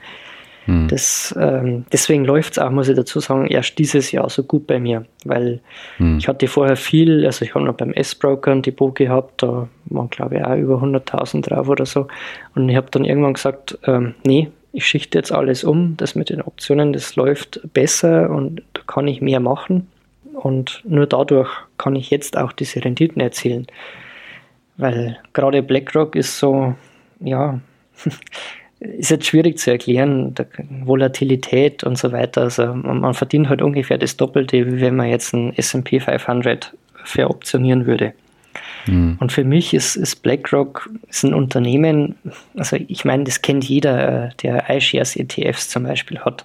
Hm. 0.68 0.86
Das, 0.86 1.34
ähm, 1.40 1.86
deswegen 1.90 2.26
läuft 2.26 2.52
es 2.52 2.58
auch, 2.58 2.70
muss 2.70 2.90
ich 2.90 2.94
dazu 2.94 3.20
sagen, 3.20 3.46
erst 3.46 3.78
dieses 3.78 4.12
Jahr 4.12 4.28
so 4.28 4.42
gut 4.42 4.66
bei 4.66 4.78
mir, 4.78 5.06
weil 5.24 5.60
hm. 5.96 6.18
ich 6.18 6.28
hatte 6.28 6.46
vorher 6.46 6.76
viel, 6.76 7.24
also 7.24 7.42
ich 7.42 7.54
habe 7.54 7.64
noch 7.64 7.74
beim 7.74 7.94
S-Broker 7.94 8.52
ein 8.52 8.60
Depot 8.60 8.94
gehabt, 8.94 9.42
da 9.42 9.66
waren 9.86 10.10
glaube 10.10 10.36
ich 10.36 10.44
auch 10.44 10.56
über 10.56 10.74
100.000 10.82 11.40
drauf 11.48 11.70
oder 11.70 11.86
so 11.86 12.06
und 12.54 12.68
ich 12.68 12.76
habe 12.76 12.88
dann 12.90 13.06
irgendwann 13.06 13.32
gesagt, 13.32 13.78
ähm, 13.84 14.14
nee, 14.24 14.50
ich 14.72 14.86
schichte 14.86 15.16
jetzt 15.16 15.32
alles 15.32 15.64
um, 15.64 15.96
das 15.96 16.14
mit 16.14 16.28
den 16.28 16.42
Optionen, 16.42 16.92
das 16.92 17.16
läuft 17.16 17.60
besser 17.72 18.28
und 18.28 18.60
da 18.74 18.82
kann 18.86 19.08
ich 19.08 19.22
mehr 19.22 19.40
machen 19.40 19.86
und 20.34 20.82
nur 20.84 21.06
dadurch 21.06 21.48
kann 21.78 21.96
ich 21.96 22.10
jetzt 22.10 22.36
auch 22.36 22.52
diese 22.52 22.84
Renditen 22.84 23.22
erzielen, 23.22 23.68
weil 24.76 25.16
gerade 25.32 25.62
BlackRock 25.62 26.14
ist 26.14 26.38
so, 26.38 26.74
ja, 27.20 27.58
ist 28.80 29.10
jetzt 29.10 29.26
schwierig 29.26 29.58
zu 29.58 29.70
erklären, 29.70 30.34
Volatilität 30.84 31.82
und 31.84 31.98
so 31.98 32.12
weiter. 32.12 32.42
Also 32.42 32.74
man, 32.74 33.14
verdient 33.14 33.48
halt 33.48 33.60
ungefähr 33.60 33.98
das 33.98 34.16
Doppelte, 34.16 34.66
wie 34.66 34.80
wenn 34.80 34.96
man 34.96 35.08
jetzt 35.08 35.34
ein 35.34 35.52
S&P 35.56 36.00
500 36.00 36.74
veroptionieren 37.04 37.86
würde. 37.86 38.12
Mhm. 38.86 39.16
Und 39.20 39.32
für 39.32 39.44
mich 39.44 39.74
ist, 39.74 39.96
ist 39.96 40.22
BlackRock 40.22 40.90
ist 41.08 41.24
ein 41.24 41.34
Unternehmen, 41.34 42.14
also 42.56 42.76
ich 42.76 43.04
meine, 43.04 43.24
das 43.24 43.42
kennt 43.42 43.64
jeder, 43.64 44.30
der 44.42 44.64
iShares 44.68 45.16
ETFs 45.16 45.68
zum 45.68 45.84
Beispiel 45.84 46.20
hat. 46.20 46.44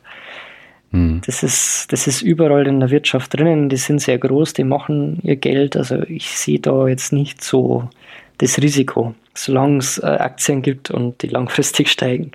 Mhm. 0.91 1.21
Das, 1.25 1.43
ist, 1.43 1.91
das 1.91 2.07
ist 2.07 2.21
überall 2.21 2.67
in 2.67 2.79
der 2.79 2.89
Wirtschaft 2.89 3.37
drinnen, 3.37 3.69
die 3.69 3.77
sind 3.77 3.99
sehr 3.99 4.17
groß, 4.17 4.53
die 4.53 4.63
machen 4.63 5.19
ihr 5.23 5.35
Geld. 5.35 5.75
Also 5.75 6.01
ich 6.03 6.37
sehe 6.37 6.59
da 6.59 6.87
jetzt 6.87 7.13
nicht 7.13 7.43
so 7.43 7.89
das 8.37 8.57
Risiko 8.59 9.15
solange 9.33 9.79
es 9.79 9.97
äh, 9.97 10.05
Aktien 10.05 10.61
gibt 10.61 10.91
und 10.91 11.21
die 11.21 11.27
langfristig 11.27 11.89
steigen. 11.91 12.31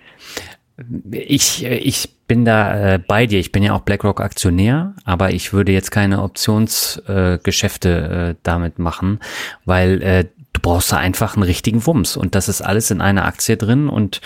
Ich, 1.10 1.64
ich 1.64 2.08
bin 2.28 2.44
da 2.44 2.94
äh, 2.94 2.98
bei 2.98 3.26
dir. 3.26 3.40
Ich 3.40 3.50
bin 3.50 3.64
ja 3.64 3.74
auch 3.74 3.80
BlackRock 3.80 4.20
Aktionär, 4.20 4.94
aber 5.04 5.30
ich 5.32 5.52
würde 5.52 5.72
jetzt 5.72 5.90
keine 5.90 6.22
Optionsgeschäfte 6.22 7.88
äh, 7.88 8.30
äh, 8.30 8.34
damit 8.44 8.78
machen, 8.78 9.18
weil 9.64 10.02
äh, 10.02 10.24
du 10.52 10.60
brauchst 10.60 10.92
da 10.92 10.98
einfach 10.98 11.34
einen 11.34 11.42
richtigen 11.42 11.84
Wumms 11.84 12.16
und 12.16 12.34
das 12.36 12.48
ist 12.48 12.62
alles 12.62 12.90
in 12.92 13.00
einer 13.00 13.24
Aktie 13.24 13.56
drin 13.56 13.88
und 13.88 14.20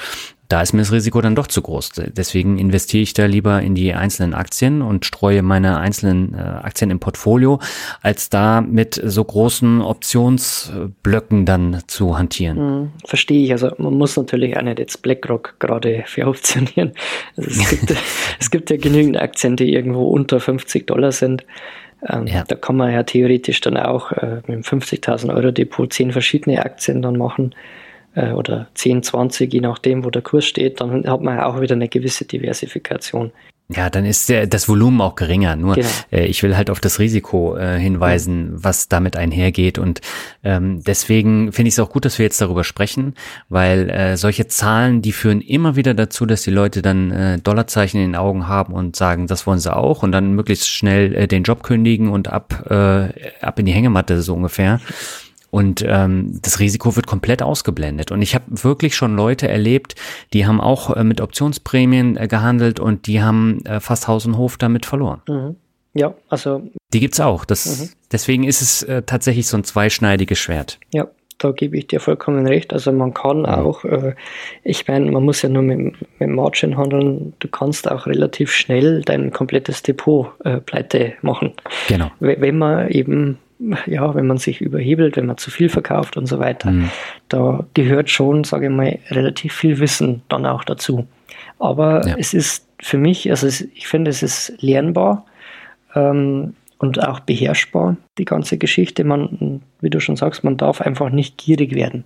da 0.52 0.60
ist 0.60 0.74
mir 0.74 0.80
das 0.80 0.92
Risiko 0.92 1.22
dann 1.22 1.34
doch 1.34 1.46
zu 1.46 1.62
groß. 1.62 1.92
Deswegen 2.08 2.58
investiere 2.58 3.02
ich 3.02 3.14
da 3.14 3.24
lieber 3.24 3.62
in 3.62 3.74
die 3.74 3.94
einzelnen 3.94 4.34
Aktien 4.34 4.82
und 4.82 5.06
streue 5.06 5.40
meine 5.40 5.78
einzelnen 5.78 6.34
äh, 6.34 6.42
Aktien 6.42 6.90
im 6.90 7.00
Portfolio, 7.00 7.58
als 8.02 8.28
da 8.28 8.60
mit 8.60 9.00
so 9.02 9.24
großen 9.24 9.80
Optionsblöcken 9.80 11.46
dann 11.46 11.80
zu 11.86 12.18
hantieren. 12.18 12.58
Hm, 12.58 12.90
verstehe 13.06 13.44
ich. 13.44 13.52
Also 13.52 13.70
man 13.78 13.94
muss 13.94 14.14
natürlich 14.18 14.54
auch 14.58 14.62
nicht 14.62 14.78
jetzt 14.78 15.00
BlackRock 15.00 15.54
gerade 15.58 16.04
veroptionieren. 16.06 16.92
Also 17.34 17.48
es, 17.48 17.70
gibt, 17.70 17.94
es 18.38 18.50
gibt 18.50 18.68
ja 18.68 18.76
genügend 18.76 19.16
Aktien, 19.16 19.56
die 19.56 19.72
irgendwo 19.72 20.08
unter 20.08 20.38
50 20.38 20.86
Dollar 20.86 21.12
sind. 21.12 21.46
Ähm, 22.06 22.26
ja. 22.26 22.44
Da 22.46 22.56
kann 22.56 22.76
man 22.76 22.92
ja 22.92 23.04
theoretisch 23.04 23.62
dann 23.62 23.78
auch 23.78 24.12
äh, 24.12 24.42
mit 24.46 24.50
einem 24.50 24.60
50.000 24.60 25.34
Euro 25.34 25.50
Depot 25.50 25.90
zehn 25.90 26.12
verschiedene 26.12 26.62
Aktien 26.62 27.00
dann 27.00 27.16
machen 27.16 27.54
äh, 28.14 28.32
oder 28.32 28.68
10, 28.74 29.02
20, 29.02 29.52
je 29.52 29.60
nachdem, 29.60 30.04
wo 30.04 30.10
der 30.10 30.22
Kurs 30.22 30.44
steht. 30.44 30.80
Dann 30.80 31.06
hat 31.06 31.20
man 31.20 31.36
ja 31.36 31.46
auch 31.46 31.60
wieder 31.60 31.74
eine 31.74 31.88
gewisse 31.88 32.24
Diversifikation. 32.24 33.32
Ja, 33.74 33.90
dann 33.90 34.04
ist 34.04 34.28
der, 34.28 34.46
das 34.46 34.68
Volumen 34.68 35.00
auch 35.00 35.14
geringer. 35.14 35.56
Nur 35.56 35.76
genau. 35.76 35.88
äh, 36.10 36.26
ich 36.26 36.42
will 36.42 36.56
halt 36.56 36.68
auf 36.68 36.80
das 36.80 36.98
Risiko 36.98 37.56
äh, 37.56 37.78
hinweisen, 37.78 38.50
was 38.52 38.88
damit 38.88 39.16
einhergeht. 39.16 39.78
Und 39.78 40.00
ähm, 40.42 40.82
deswegen 40.82 41.52
finde 41.52 41.68
ich 41.68 41.74
es 41.74 41.78
auch 41.78 41.90
gut, 41.90 42.04
dass 42.04 42.18
wir 42.18 42.24
jetzt 42.24 42.40
darüber 42.40 42.64
sprechen, 42.64 43.14
weil 43.48 43.88
äh, 43.88 44.16
solche 44.16 44.46
Zahlen, 44.46 45.00
die 45.00 45.12
führen 45.12 45.40
immer 45.40 45.76
wieder 45.76 45.94
dazu, 45.94 46.26
dass 46.26 46.42
die 46.42 46.50
Leute 46.50 46.82
dann 46.82 47.10
äh, 47.12 47.38
Dollarzeichen 47.38 48.00
in 48.00 48.10
den 48.10 48.16
Augen 48.16 48.46
haben 48.48 48.74
und 48.74 48.96
sagen, 48.96 49.26
das 49.26 49.46
wollen 49.46 49.60
sie 49.60 49.74
auch 49.74 50.02
und 50.02 50.12
dann 50.12 50.34
möglichst 50.34 50.68
schnell 50.68 51.14
äh, 51.14 51.28
den 51.28 51.44
Job 51.44 51.62
kündigen 51.62 52.08
und 52.08 52.28
ab, 52.28 52.66
äh, 52.68 53.08
ab 53.40 53.58
in 53.58 53.66
die 53.66 53.72
Hängematte 53.72 54.20
so 54.22 54.34
ungefähr. 54.34 54.80
Und 55.52 55.84
ähm, 55.86 56.40
das 56.40 56.60
Risiko 56.60 56.96
wird 56.96 57.06
komplett 57.06 57.42
ausgeblendet. 57.42 58.10
Und 58.10 58.22
ich 58.22 58.34
habe 58.34 58.46
wirklich 58.48 58.96
schon 58.96 59.14
Leute 59.14 59.48
erlebt, 59.48 59.94
die 60.32 60.46
haben 60.46 60.62
auch 60.62 60.96
äh, 60.96 61.04
mit 61.04 61.20
Optionsprämien 61.20 62.16
äh, 62.16 62.26
gehandelt 62.26 62.80
und 62.80 63.06
die 63.06 63.22
haben 63.22 63.62
äh, 63.66 63.78
fast 63.78 64.08
Haus 64.08 64.24
und 64.24 64.38
Hof 64.38 64.56
damit 64.56 64.86
verloren. 64.86 65.20
Mhm. 65.28 65.56
Ja, 65.92 66.14
also. 66.30 66.62
Die 66.94 67.00
gibt's 67.00 67.20
auch. 67.20 67.44
Das, 67.44 67.80
mhm. 67.80 67.88
Deswegen 68.10 68.44
ist 68.44 68.62
es 68.62 68.82
äh, 68.84 69.02
tatsächlich 69.02 69.46
so 69.46 69.58
ein 69.58 69.64
zweischneidiges 69.64 70.38
Schwert. 70.38 70.78
Ja, 70.94 71.08
da 71.36 71.50
gebe 71.50 71.76
ich 71.76 71.86
dir 71.86 72.00
vollkommen 72.00 72.46
recht. 72.46 72.72
Also 72.72 72.90
man 72.90 73.12
kann 73.12 73.40
mhm. 73.40 73.44
auch, 73.44 73.84
äh, 73.84 74.14
ich 74.64 74.88
meine, 74.88 75.10
man 75.10 75.22
muss 75.22 75.42
ja 75.42 75.50
nur 75.50 75.62
mit, 75.62 75.94
mit 76.18 76.30
Margin 76.30 76.78
handeln, 76.78 77.34
du 77.40 77.48
kannst 77.48 77.90
auch 77.90 78.06
relativ 78.06 78.52
schnell 78.52 79.02
dein 79.02 79.32
komplettes 79.32 79.82
Depot 79.82 80.28
äh, 80.44 80.62
pleite 80.62 81.12
machen. 81.20 81.52
Genau. 81.88 82.10
Wenn 82.20 82.56
man 82.56 82.88
eben 82.88 83.36
ja, 83.86 84.14
wenn 84.14 84.26
man 84.26 84.38
sich 84.38 84.60
überhebelt, 84.60 85.16
wenn 85.16 85.26
man 85.26 85.38
zu 85.38 85.50
viel 85.50 85.68
verkauft 85.68 86.16
und 86.16 86.26
so 86.26 86.38
weiter, 86.38 86.70
mhm. 86.70 86.90
da 87.28 87.64
gehört 87.74 88.10
schon, 88.10 88.44
sage 88.44 88.66
ich 88.66 88.72
mal, 88.72 88.98
relativ 89.10 89.54
viel 89.54 89.78
Wissen 89.78 90.22
dann 90.28 90.46
auch 90.46 90.64
dazu. 90.64 91.06
Aber 91.58 92.06
ja. 92.06 92.16
es 92.18 92.34
ist 92.34 92.66
für 92.80 92.98
mich, 92.98 93.30
also 93.30 93.46
es, 93.46 93.60
ich 93.60 93.86
finde, 93.86 94.10
es 94.10 94.22
ist 94.22 94.54
lernbar 94.60 95.24
ähm, 95.94 96.54
und 96.78 97.06
auch 97.06 97.20
beherrschbar, 97.20 97.96
die 98.18 98.24
ganze 98.24 98.58
Geschichte. 98.58 99.04
Man, 99.04 99.62
wie 99.80 99.90
du 99.90 100.00
schon 100.00 100.16
sagst, 100.16 100.42
man 100.42 100.56
darf 100.56 100.80
einfach 100.80 101.10
nicht 101.10 101.38
gierig 101.38 101.74
werden. 101.74 102.04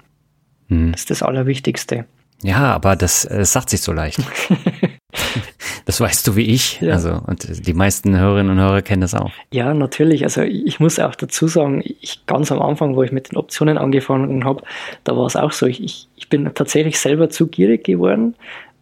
Mhm. 0.68 0.92
Das 0.92 1.02
ist 1.02 1.10
das 1.10 1.22
Allerwichtigste. 1.22 2.04
Ja, 2.42 2.74
aber 2.74 2.96
das, 2.96 3.22
das 3.22 3.32
äh, 3.32 3.44
sagt 3.44 3.70
sich 3.70 3.80
so 3.80 3.92
leicht. 3.92 4.20
Das 5.86 6.00
weißt 6.00 6.26
du 6.26 6.34
wie 6.34 6.52
ich. 6.52 6.80
Ja. 6.80 6.94
Also, 6.94 7.20
und 7.26 7.66
die 7.66 7.72
meisten 7.72 8.18
Hörerinnen 8.18 8.50
und 8.50 8.58
Hörer 8.58 8.82
kennen 8.82 9.02
das 9.02 9.14
auch. 9.14 9.30
Ja, 9.52 9.72
natürlich. 9.72 10.24
Also 10.24 10.42
ich 10.42 10.80
muss 10.80 10.98
auch 10.98 11.14
dazu 11.14 11.46
sagen, 11.46 11.80
ich 11.84 12.26
ganz 12.26 12.50
am 12.50 12.60
Anfang, 12.60 12.96
wo 12.96 13.04
ich 13.04 13.12
mit 13.12 13.30
den 13.30 13.38
Optionen 13.38 13.78
angefangen 13.78 14.44
habe, 14.44 14.64
da 15.04 15.16
war 15.16 15.26
es 15.26 15.36
auch 15.36 15.52
so. 15.52 15.66
Ich, 15.66 16.08
ich 16.16 16.28
bin 16.28 16.50
tatsächlich 16.52 16.98
selber 16.98 17.30
zu 17.30 17.46
gierig 17.46 17.84
geworden 17.84 18.34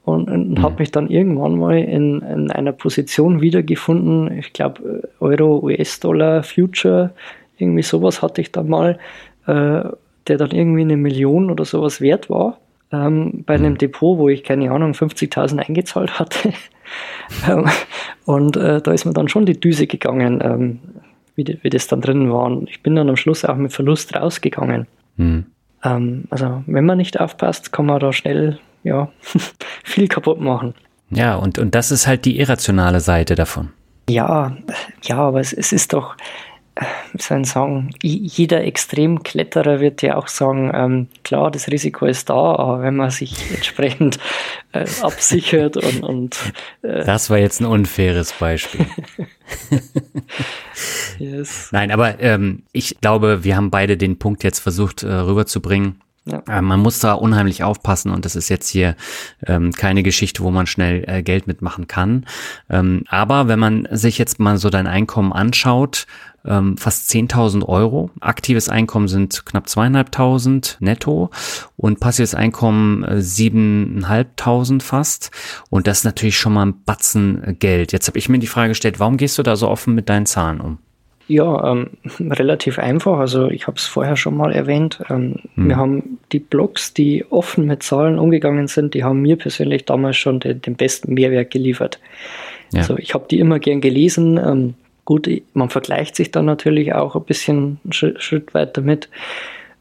und, 0.06 0.30
und 0.30 0.50
mhm. 0.52 0.62
habe 0.62 0.76
mich 0.78 0.92
dann 0.92 1.08
irgendwann 1.08 1.58
mal 1.58 1.76
in, 1.76 2.22
in 2.22 2.50
einer 2.50 2.72
Position 2.72 3.42
wiedergefunden. 3.42 4.38
Ich 4.38 4.54
glaube, 4.54 5.10
Euro, 5.20 5.62
US-Dollar, 5.62 6.42
Future, 6.42 7.10
irgendwie 7.58 7.82
sowas 7.82 8.22
hatte 8.22 8.40
ich 8.40 8.50
dann 8.50 8.70
mal, 8.70 8.98
äh, 9.46 9.84
der 10.26 10.38
dann 10.38 10.52
irgendwie 10.52 10.80
eine 10.80 10.96
Million 10.96 11.50
oder 11.50 11.66
sowas 11.66 12.00
wert 12.00 12.30
war 12.30 12.58
ähm, 12.92 13.44
bei 13.44 13.56
einem 13.56 13.74
mhm. 13.74 13.78
Depot, 13.78 14.18
wo 14.18 14.30
ich 14.30 14.42
keine 14.42 14.70
Ahnung 14.70 14.92
50.000 14.92 15.58
eingezahlt 15.58 16.18
hatte. 16.18 16.54
Ähm, 17.48 17.68
und 18.26 18.56
äh, 18.56 18.80
da 18.80 18.92
ist 18.92 19.04
mir 19.04 19.12
dann 19.12 19.28
schon 19.28 19.46
die 19.46 19.58
Düse 19.58 19.86
gegangen, 19.86 20.40
ähm, 20.42 20.80
wie, 21.34 21.58
wie 21.62 21.70
das 21.70 21.88
dann 21.88 22.00
drin 22.00 22.30
war. 22.32 22.44
Und 22.44 22.68
ich 22.70 22.82
bin 22.82 22.96
dann 22.96 23.08
am 23.08 23.16
Schluss 23.16 23.44
auch 23.44 23.56
mit 23.56 23.72
Verlust 23.72 24.14
rausgegangen. 24.14 24.86
Mhm. 25.16 25.46
Ähm, 25.82 26.24
also 26.30 26.62
wenn 26.66 26.86
man 26.86 26.98
nicht 26.98 27.20
aufpasst, 27.20 27.72
kann 27.72 27.86
man 27.86 28.00
da 28.00 28.12
schnell 28.12 28.58
ja 28.82 29.08
viel 29.84 30.08
kaputt 30.08 30.40
machen. 30.40 30.74
Ja, 31.10 31.36
und, 31.36 31.58
und 31.58 31.74
das 31.74 31.90
ist 31.90 32.06
halt 32.06 32.24
die 32.24 32.38
irrationale 32.38 33.00
Seite 33.00 33.34
davon. 33.34 33.70
Ja, 34.08 34.56
ja, 35.02 35.16
aber 35.16 35.40
es, 35.40 35.52
es 35.52 35.72
ist 35.72 35.92
doch, 35.92 36.16
ich 37.12 37.22
sagen, 37.24 37.90
jeder 38.02 38.64
Extremkletterer 38.64 39.80
wird 39.80 40.02
ja 40.02 40.16
auch 40.16 40.26
sagen, 40.26 40.72
ähm, 40.74 41.08
klar, 41.22 41.50
das 41.50 41.68
Risiko 41.68 42.06
ist 42.06 42.30
da, 42.30 42.56
aber 42.56 42.82
wenn 42.82 42.96
man 42.96 43.10
sich 43.10 43.36
entsprechend 43.52 44.18
äh, 44.72 44.86
absichert 45.02 45.76
und, 45.76 46.02
und 46.02 46.52
äh, 46.82 47.04
Das 47.04 47.30
war 47.30 47.38
jetzt 47.38 47.60
ein 47.60 47.66
unfaires 47.66 48.32
Beispiel. 48.32 48.86
yes. 51.18 51.68
Nein, 51.70 51.92
aber 51.92 52.20
ähm, 52.20 52.64
ich 52.72 53.00
glaube, 53.00 53.44
wir 53.44 53.56
haben 53.56 53.70
beide 53.70 53.96
den 53.96 54.18
Punkt 54.18 54.42
jetzt 54.42 54.58
versucht 54.58 55.04
äh, 55.04 55.12
rüberzubringen. 55.12 56.00
Ja. 56.26 56.42
Äh, 56.48 56.62
man 56.62 56.80
muss 56.80 57.00
da 57.00 57.12
unheimlich 57.12 57.62
aufpassen 57.62 58.10
und 58.10 58.24
das 58.24 58.34
ist 58.34 58.48
jetzt 58.48 58.68
hier 58.68 58.96
ähm, 59.46 59.72
keine 59.72 60.02
Geschichte, 60.02 60.42
wo 60.42 60.50
man 60.50 60.66
schnell 60.66 61.04
äh, 61.06 61.22
Geld 61.22 61.46
mitmachen 61.46 61.86
kann. 61.86 62.26
Ähm, 62.70 63.04
aber 63.08 63.46
wenn 63.48 63.58
man 63.58 63.86
sich 63.90 64.18
jetzt 64.18 64.40
mal 64.40 64.56
so 64.56 64.70
dein 64.70 64.86
Einkommen 64.86 65.32
anschaut, 65.32 66.06
ähm, 66.46 66.76
fast 66.76 67.10
10.000 67.10 67.66
Euro. 67.66 68.10
Aktives 68.20 68.68
Einkommen 68.68 69.08
sind 69.08 69.46
knapp 69.46 69.68
zweieinhalbtausend 69.68 70.76
netto 70.80 71.30
und 71.76 72.00
passives 72.00 72.34
Einkommen 72.34 73.04
äh, 73.04 73.16
7.500 73.16 74.82
fast. 74.82 75.30
Und 75.70 75.86
das 75.86 75.98
ist 75.98 76.04
natürlich 76.04 76.38
schon 76.38 76.54
mal 76.54 76.66
ein 76.66 76.84
Batzen 76.84 77.56
Geld. 77.58 77.92
Jetzt 77.92 78.08
habe 78.08 78.18
ich 78.18 78.28
mir 78.28 78.38
die 78.38 78.46
Frage 78.46 78.70
gestellt, 78.70 79.00
warum 79.00 79.16
gehst 79.16 79.38
du 79.38 79.42
da 79.42 79.56
so 79.56 79.68
offen 79.68 79.94
mit 79.94 80.08
deinen 80.08 80.26
Zahlen 80.26 80.60
um? 80.60 80.78
Ja, 81.26 81.72
ähm, 81.72 81.90
relativ 82.20 82.78
einfach. 82.78 83.18
Also 83.18 83.48
ich 83.48 83.66
habe 83.66 83.78
es 83.78 83.86
vorher 83.86 84.16
schon 84.16 84.36
mal 84.36 84.52
erwähnt. 84.52 85.00
Ähm, 85.08 85.36
hm. 85.54 85.68
Wir 85.68 85.76
haben 85.76 86.18
die 86.32 86.38
Blogs, 86.38 86.92
die 86.92 87.24
offen 87.30 87.66
mit 87.66 87.82
Zahlen 87.82 88.18
umgegangen 88.18 88.68
sind, 88.68 88.94
die 88.94 89.04
haben 89.04 89.22
mir 89.22 89.36
persönlich 89.36 89.84
damals 89.84 90.16
schon 90.16 90.40
den, 90.40 90.60
den 90.60 90.76
besten 90.76 91.14
Mehrwert 91.14 91.50
geliefert. 91.50 91.98
Ja. 92.72 92.80
Also 92.80 92.98
ich 92.98 93.14
habe 93.14 93.26
die 93.30 93.38
immer 93.38 93.58
gern 93.58 93.80
gelesen. 93.80 94.36
Ähm, 94.36 94.74
gut, 95.04 95.28
man 95.52 95.70
vergleicht 95.70 96.16
sich 96.16 96.30
dann 96.30 96.44
natürlich 96.46 96.94
auch 96.94 97.16
ein 97.16 97.24
bisschen 97.24 97.78
einen 97.84 97.92
Schritt, 97.92 98.22
Schritt 98.22 98.54
weiter 98.54 98.80
mit. 98.80 99.08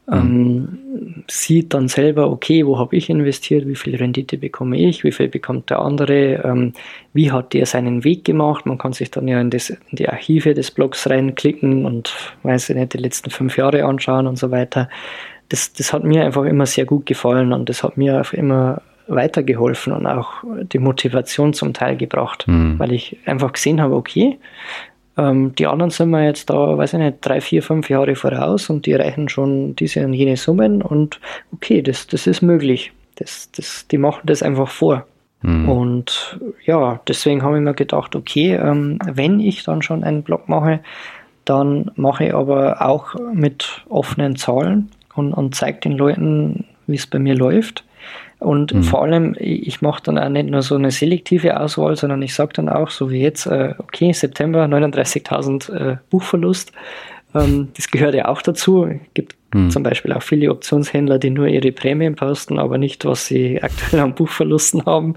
Mhm. 0.06 0.12
Ähm, 0.12 1.24
sieht 1.28 1.72
dann 1.72 1.88
selber, 1.88 2.30
okay, 2.30 2.66
wo 2.66 2.78
habe 2.78 2.94
ich 2.94 3.08
investiert, 3.08 3.66
wie 3.66 3.74
viel 3.74 3.96
Rendite 3.96 4.36
bekomme 4.36 4.76
ich, 4.76 5.02
wie 5.02 5.12
viel 5.12 5.28
bekommt 5.28 5.70
der 5.70 5.78
andere, 5.78 6.42
ähm, 6.44 6.74
wie 7.14 7.32
hat 7.32 7.54
der 7.54 7.64
seinen 7.64 8.04
Weg 8.04 8.24
gemacht. 8.24 8.66
Man 8.66 8.76
kann 8.76 8.92
sich 8.92 9.10
dann 9.10 9.26
ja 9.28 9.40
in, 9.40 9.48
das, 9.48 9.70
in 9.70 9.78
die 9.92 10.08
Archive 10.08 10.52
des 10.52 10.70
Blogs 10.70 11.08
reinklicken 11.08 11.86
und, 11.86 12.14
weiß 12.42 12.70
ich 12.70 12.76
nicht, 12.76 12.92
die 12.92 12.98
letzten 12.98 13.30
fünf 13.30 13.56
Jahre 13.56 13.84
anschauen 13.84 14.26
und 14.26 14.38
so 14.38 14.50
weiter. 14.50 14.90
Das, 15.48 15.72
das 15.72 15.92
hat 15.94 16.04
mir 16.04 16.24
einfach 16.24 16.44
immer 16.44 16.66
sehr 16.66 16.84
gut 16.84 17.06
gefallen 17.06 17.54
und 17.54 17.68
das 17.70 17.82
hat 17.82 17.96
mir 17.96 18.20
auch 18.20 18.32
immer 18.34 18.82
weitergeholfen 19.06 19.92
und 19.92 20.06
auch 20.06 20.44
die 20.72 20.78
Motivation 20.78 21.52
zum 21.52 21.72
Teil 21.72 21.96
gebracht, 21.96 22.46
mhm. 22.46 22.78
weil 22.78 22.92
ich 22.92 23.18
einfach 23.26 23.52
gesehen 23.52 23.80
habe, 23.80 23.94
okay, 23.94 24.38
ähm, 25.16 25.54
die 25.54 25.66
anderen 25.66 25.90
sind 25.90 26.10
wir 26.10 26.24
jetzt 26.24 26.50
da, 26.50 26.76
weiß 26.76 26.94
ich 26.94 26.98
nicht, 26.98 27.18
drei, 27.20 27.40
vier, 27.40 27.62
fünf 27.62 27.88
Jahre 27.88 28.16
voraus 28.16 28.70
und 28.70 28.86
die 28.86 28.92
erreichen 28.92 29.28
schon 29.28 29.76
diese 29.76 30.04
und 30.04 30.12
jene 30.12 30.36
Summen 30.36 30.82
und 30.82 31.20
okay, 31.52 31.82
das, 31.82 32.06
das 32.06 32.26
ist 32.26 32.42
möglich. 32.42 32.92
Das, 33.16 33.50
das, 33.52 33.86
die 33.86 33.98
machen 33.98 34.22
das 34.24 34.42
einfach 34.42 34.68
vor. 34.68 35.06
Mhm. 35.42 35.68
Und 35.68 36.40
ja, 36.64 37.00
deswegen 37.06 37.42
habe 37.42 37.56
ich 37.58 37.62
mir 37.62 37.74
gedacht, 37.74 38.16
okay, 38.16 38.54
ähm, 38.54 38.98
wenn 39.06 39.40
ich 39.40 39.62
dann 39.62 39.82
schon 39.82 40.02
einen 40.02 40.22
Blog 40.22 40.48
mache, 40.48 40.80
dann 41.44 41.90
mache 41.94 42.26
ich 42.26 42.34
aber 42.34 42.82
auch 42.82 43.14
mit 43.32 43.84
offenen 43.88 44.36
Zahlen 44.36 44.90
und, 45.14 45.32
und 45.32 45.54
zeige 45.54 45.80
den 45.80 45.92
Leuten, 45.92 46.64
wie 46.86 46.96
es 46.96 47.06
bei 47.06 47.18
mir 47.18 47.34
läuft. 47.34 47.84
Und 48.44 48.74
mhm. 48.74 48.82
vor 48.82 49.02
allem, 49.02 49.34
ich 49.38 49.80
mache 49.80 50.02
dann 50.04 50.18
auch 50.18 50.28
nicht 50.28 50.50
nur 50.50 50.62
so 50.62 50.74
eine 50.74 50.90
selektive 50.90 51.58
Auswahl, 51.58 51.96
sondern 51.96 52.20
ich 52.22 52.34
sage 52.34 52.52
dann 52.54 52.68
auch, 52.68 52.90
so 52.90 53.10
wie 53.10 53.22
jetzt, 53.22 53.46
äh, 53.46 53.74
okay, 53.78 54.12
September 54.12 54.64
39.000 54.66 55.72
äh, 55.72 55.96
Buchverlust. 56.10 56.72
Ähm, 57.34 57.68
das 57.74 57.90
gehört 57.90 58.14
ja 58.14 58.28
auch 58.28 58.42
dazu. 58.42 58.84
Es 58.84 59.14
gibt 59.14 59.34
mhm. 59.54 59.70
zum 59.70 59.82
Beispiel 59.82 60.12
auch 60.12 60.22
viele 60.22 60.50
Optionshändler, 60.50 61.18
die 61.18 61.30
nur 61.30 61.46
ihre 61.46 61.72
Prämien 61.72 62.16
posten, 62.16 62.58
aber 62.58 62.76
nicht, 62.76 63.04
was 63.06 63.26
sie 63.26 63.58
aktuell 63.62 64.02
an 64.02 64.14
Buchverlusten 64.14 64.84
haben. 64.84 65.14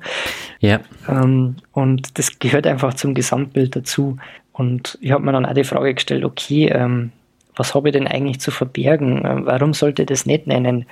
Ja. 0.60 0.80
Ähm, 1.10 1.58
und 1.74 2.18
das 2.18 2.40
gehört 2.40 2.66
einfach 2.66 2.94
zum 2.94 3.14
Gesamtbild 3.14 3.76
dazu. 3.76 4.18
Und 4.54 4.98
ich 5.02 5.12
habe 5.12 5.24
mir 5.24 5.34
dann 5.34 5.46
auch 5.46 5.54
die 5.54 5.66
Frage 5.66 5.94
gestellt, 5.94 6.24
okay, 6.24 6.70
ähm, 6.70 7.12
was 7.58 7.76
habe 7.76 7.90
ich 7.90 7.94
denn 7.94 8.08
eigentlich 8.08 8.40
zu 8.40 8.52
verbergen? 8.52 9.22
Warum 9.46 9.74
sollte 9.74 10.04
ich 10.04 10.08
das 10.08 10.26
nicht 10.26 10.48
nennen? 10.48 10.86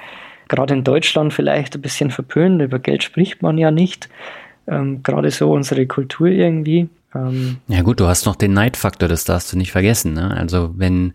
Gerade 0.48 0.74
in 0.74 0.84
Deutschland 0.84 1.34
vielleicht 1.34 1.76
ein 1.76 1.82
bisschen 1.82 2.12
verpönt. 2.12 2.62
Über 2.62 2.80
Geld 2.80 3.04
spricht 3.04 3.41
man 3.41 3.58
ja 3.58 3.72
nicht. 3.72 4.10
Ähm, 4.68 5.04
gerade 5.04 5.30
so 5.32 5.52
unsere 5.52 5.86
Kultur 5.86 6.28
irgendwie. 6.28 6.89
Ähm, 7.16 7.58
ja 7.68 7.82
gut, 7.82 8.00
du 8.00 8.08
hast 8.08 8.26
noch 8.26 8.36
den 8.36 8.54
Neidfaktor, 8.54 9.08
das 9.08 9.24
darfst 9.24 9.54
du 9.54 9.58
nicht 9.58 9.72
vergessen. 9.72 10.14
Ne? 10.14 10.36
Also 10.36 10.72
wenn 10.76 11.14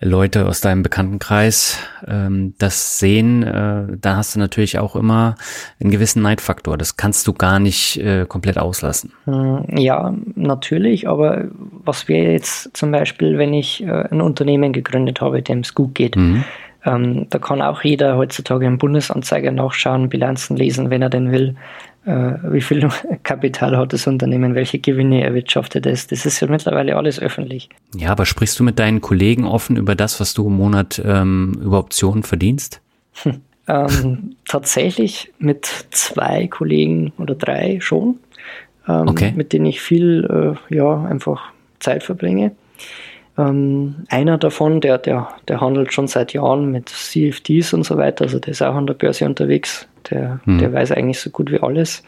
Leute 0.00 0.46
aus 0.46 0.60
deinem 0.60 0.82
Bekanntenkreis 0.82 1.78
ähm, 2.06 2.54
das 2.58 2.98
sehen, 2.98 3.42
äh, 3.42 3.96
da 4.00 4.16
hast 4.16 4.34
du 4.34 4.38
natürlich 4.38 4.78
auch 4.78 4.96
immer 4.96 5.36
einen 5.80 5.90
gewissen 5.90 6.22
Neidfaktor. 6.22 6.76
Das 6.76 6.96
kannst 6.96 7.26
du 7.26 7.32
gar 7.32 7.58
nicht 7.58 7.96
äh, 7.98 8.26
komplett 8.26 8.58
auslassen. 8.58 9.12
Hm, 9.24 9.64
ja, 9.76 10.14
natürlich, 10.34 11.08
aber 11.08 11.44
was 11.84 12.08
wäre 12.08 12.32
jetzt 12.32 12.76
zum 12.76 12.92
Beispiel, 12.92 13.38
wenn 13.38 13.54
ich 13.54 13.82
äh, 13.82 14.08
ein 14.10 14.20
Unternehmen 14.20 14.72
gegründet 14.72 15.20
habe, 15.20 15.42
dem 15.42 15.60
es 15.60 15.74
gut 15.74 15.94
geht? 15.94 16.16
Mhm. 16.16 16.44
Ähm, 16.84 17.26
da 17.28 17.38
kann 17.38 17.60
auch 17.60 17.82
jeder 17.82 18.16
heutzutage 18.16 18.66
im 18.66 18.78
Bundesanzeiger 18.78 19.52
nachschauen, 19.52 20.08
Bilanzen 20.08 20.56
lesen, 20.56 20.90
wenn 20.90 21.02
er 21.02 21.10
denn 21.10 21.30
will 21.30 21.56
äh, 22.06 22.34
wie 22.44 22.60
viel 22.60 22.88
Kapital 23.22 23.76
hat 23.76 23.92
das 23.92 24.06
Unternehmen, 24.06 24.54
welche 24.54 24.78
Gewinne 24.78 25.22
erwirtschaftet 25.22 25.86
es. 25.86 26.06
Das 26.06 26.26
ist 26.26 26.40
ja 26.40 26.48
mittlerweile 26.48 26.96
alles 26.96 27.20
öffentlich. 27.20 27.68
Ja, 27.94 28.10
aber 28.10 28.26
sprichst 28.26 28.58
du 28.58 28.64
mit 28.64 28.78
deinen 28.78 29.00
Kollegen 29.00 29.44
offen 29.44 29.76
über 29.76 29.94
das, 29.94 30.20
was 30.20 30.34
du 30.34 30.46
im 30.46 30.56
Monat 30.56 31.00
ähm, 31.04 31.58
über 31.62 31.78
Optionen 31.78 32.22
verdienst? 32.22 32.80
Hm. 33.22 33.40
Ähm, 33.68 34.36
tatsächlich 34.48 35.32
mit 35.38 35.66
zwei 35.90 36.48
Kollegen 36.48 37.12
oder 37.18 37.34
drei 37.34 37.78
schon, 37.80 38.18
ähm, 38.88 39.06
okay. 39.06 39.32
mit 39.36 39.52
denen 39.52 39.66
ich 39.66 39.80
viel, 39.80 40.56
äh, 40.70 40.74
ja, 40.74 41.04
einfach 41.04 41.52
Zeit 41.78 42.02
verbringe. 42.02 42.52
Ähm, 43.38 44.04
einer 44.08 44.38
davon, 44.38 44.80
der, 44.80 44.98
der, 44.98 45.28
der 45.48 45.60
handelt 45.60 45.92
schon 45.92 46.08
seit 46.08 46.32
Jahren 46.32 46.70
mit 46.72 46.88
CFDs 46.88 47.72
und 47.72 47.84
so 47.84 47.96
weiter, 47.96 48.24
also 48.24 48.38
der 48.38 48.50
ist 48.50 48.62
auch 48.62 48.74
an 48.74 48.86
der 48.86 48.94
Börse 48.94 49.24
unterwegs, 49.24 49.88
der, 50.10 50.40
hm. 50.44 50.58
der 50.58 50.72
weiß 50.72 50.92
eigentlich 50.92 51.20
so 51.20 51.30
gut 51.30 51.50
wie 51.50 51.60
alles. 51.60 52.02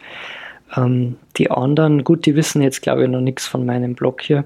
Ähm, 0.75 1.15
die 1.37 1.49
anderen, 1.51 2.03
gut, 2.03 2.25
die 2.25 2.35
wissen 2.35 2.61
jetzt, 2.61 2.81
glaube 2.81 3.03
ich, 3.03 3.09
noch 3.09 3.21
nichts 3.21 3.47
von 3.47 3.65
meinem 3.65 3.95
Blog 3.95 4.21
hier. 4.21 4.45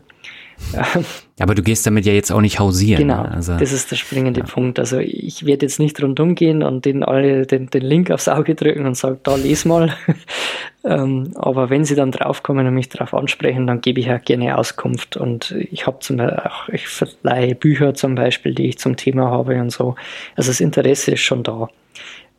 Aber 1.40 1.54
du 1.54 1.62
gehst 1.62 1.86
damit 1.86 2.06
ja 2.06 2.14
jetzt 2.14 2.32
auch 2.32 2.42
nicht 2.42 2.60
hausieren. 2.60 3.02
Genau, 3.02 3.24
ne? 3.24 3.32
also, 3.32 3.58
das 3.58 3.72
ist 3.72 3.92
der 3.92 3.96
springende 3.96 4.42
ja. 4.42 4.46
Punkt. 4.46 4.80
Also 4.80 4.98
ich 5.00 5.46
werde 5.46 5.66
jetzt 5.66 5.80
nicht 5.80 6.02
rundum 6.02 6.36
gehen 6.36 6.64
und 6.64 6.86
denen 6.86 7.04
alle 7.04 7.46
den, 7.46 7.70
den 7.70 7.84
Link 7.84 8.12
aufs 8.12 8.28
Auge 8.28 8.56
drücken 8.56 8.86
und 8.86 8.96
sagen, 8.96 9.20
da 9.24 9.36
les 9.36 9.66
mal. 9.66 9.94
ähm, 10.84 11.32
aber 11.36 11.70
wenn 11.70 11.86
sie 11.86 11.96
dann 11.96 12.12
draufkommen 12.12 12.66
und 12.66 12.74
mich 12.74 12.90
darauf 12.90 13.14
ansprechen, 13.14 13.68
dann 13.68 13.82
gebe 13.82 14.00
ich 14.00 14.12
auch 14.12 14.22
gerne 14.22 14.58
Auskunft. 14.58 15.16
Und 15.16 15.52
ich 15.52 15.86
habe 15.86 16.00
zum 16.00 16.18
Beispiel 16.18 16.40
auch, 16.40 16.70
ich 16.70 16.88
verleihe 16.88 17.56
Bücher 17.56 17.94
zum 17.94 18.16
Beispiel, 18.16 18.54
die 18.54 18.68
ich 18.68 18.80
zum 18.80 18.98
Thema 18.98 19.30
habe 19.30 19.60
und 19.62 19.72
so. 19.72 19.96
Also 20.36 20.50
das 20.50 20.60
Interesse 20.60 21.12
ist 21.12 21.22
schon 21.22 21.44
da. 21.44 21.70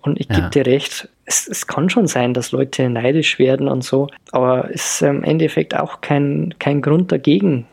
Und 0.03 0.21
ich 0.21 0.29
gebe 0.29 0.41
ja. 0.41 0.49
dir 0.49 0.67
recht, 0.67 1.09
es, 1.25 1.49
es, 1.49 1.67
kann 1.67 1.91
schon 1.91 2.07
sein, 2.07 2.33
dass 2.33 2.53
Leute 2.53 2.89
neidisch 2.89 3.39
werden 3.39 3.69
und 3.69 3.83
so, 3.83 4.09
aber 4.31 4.71
es 4.73 4.95
ist 4.95 5.03
im 5.03 5.25
Endeffekt 5.25 5.77
auch 5.77 6.01
kein, 6.01 6.55
kein 6.59 6.81
Grund 6.83 7.11
dagegen, 7.11 7.67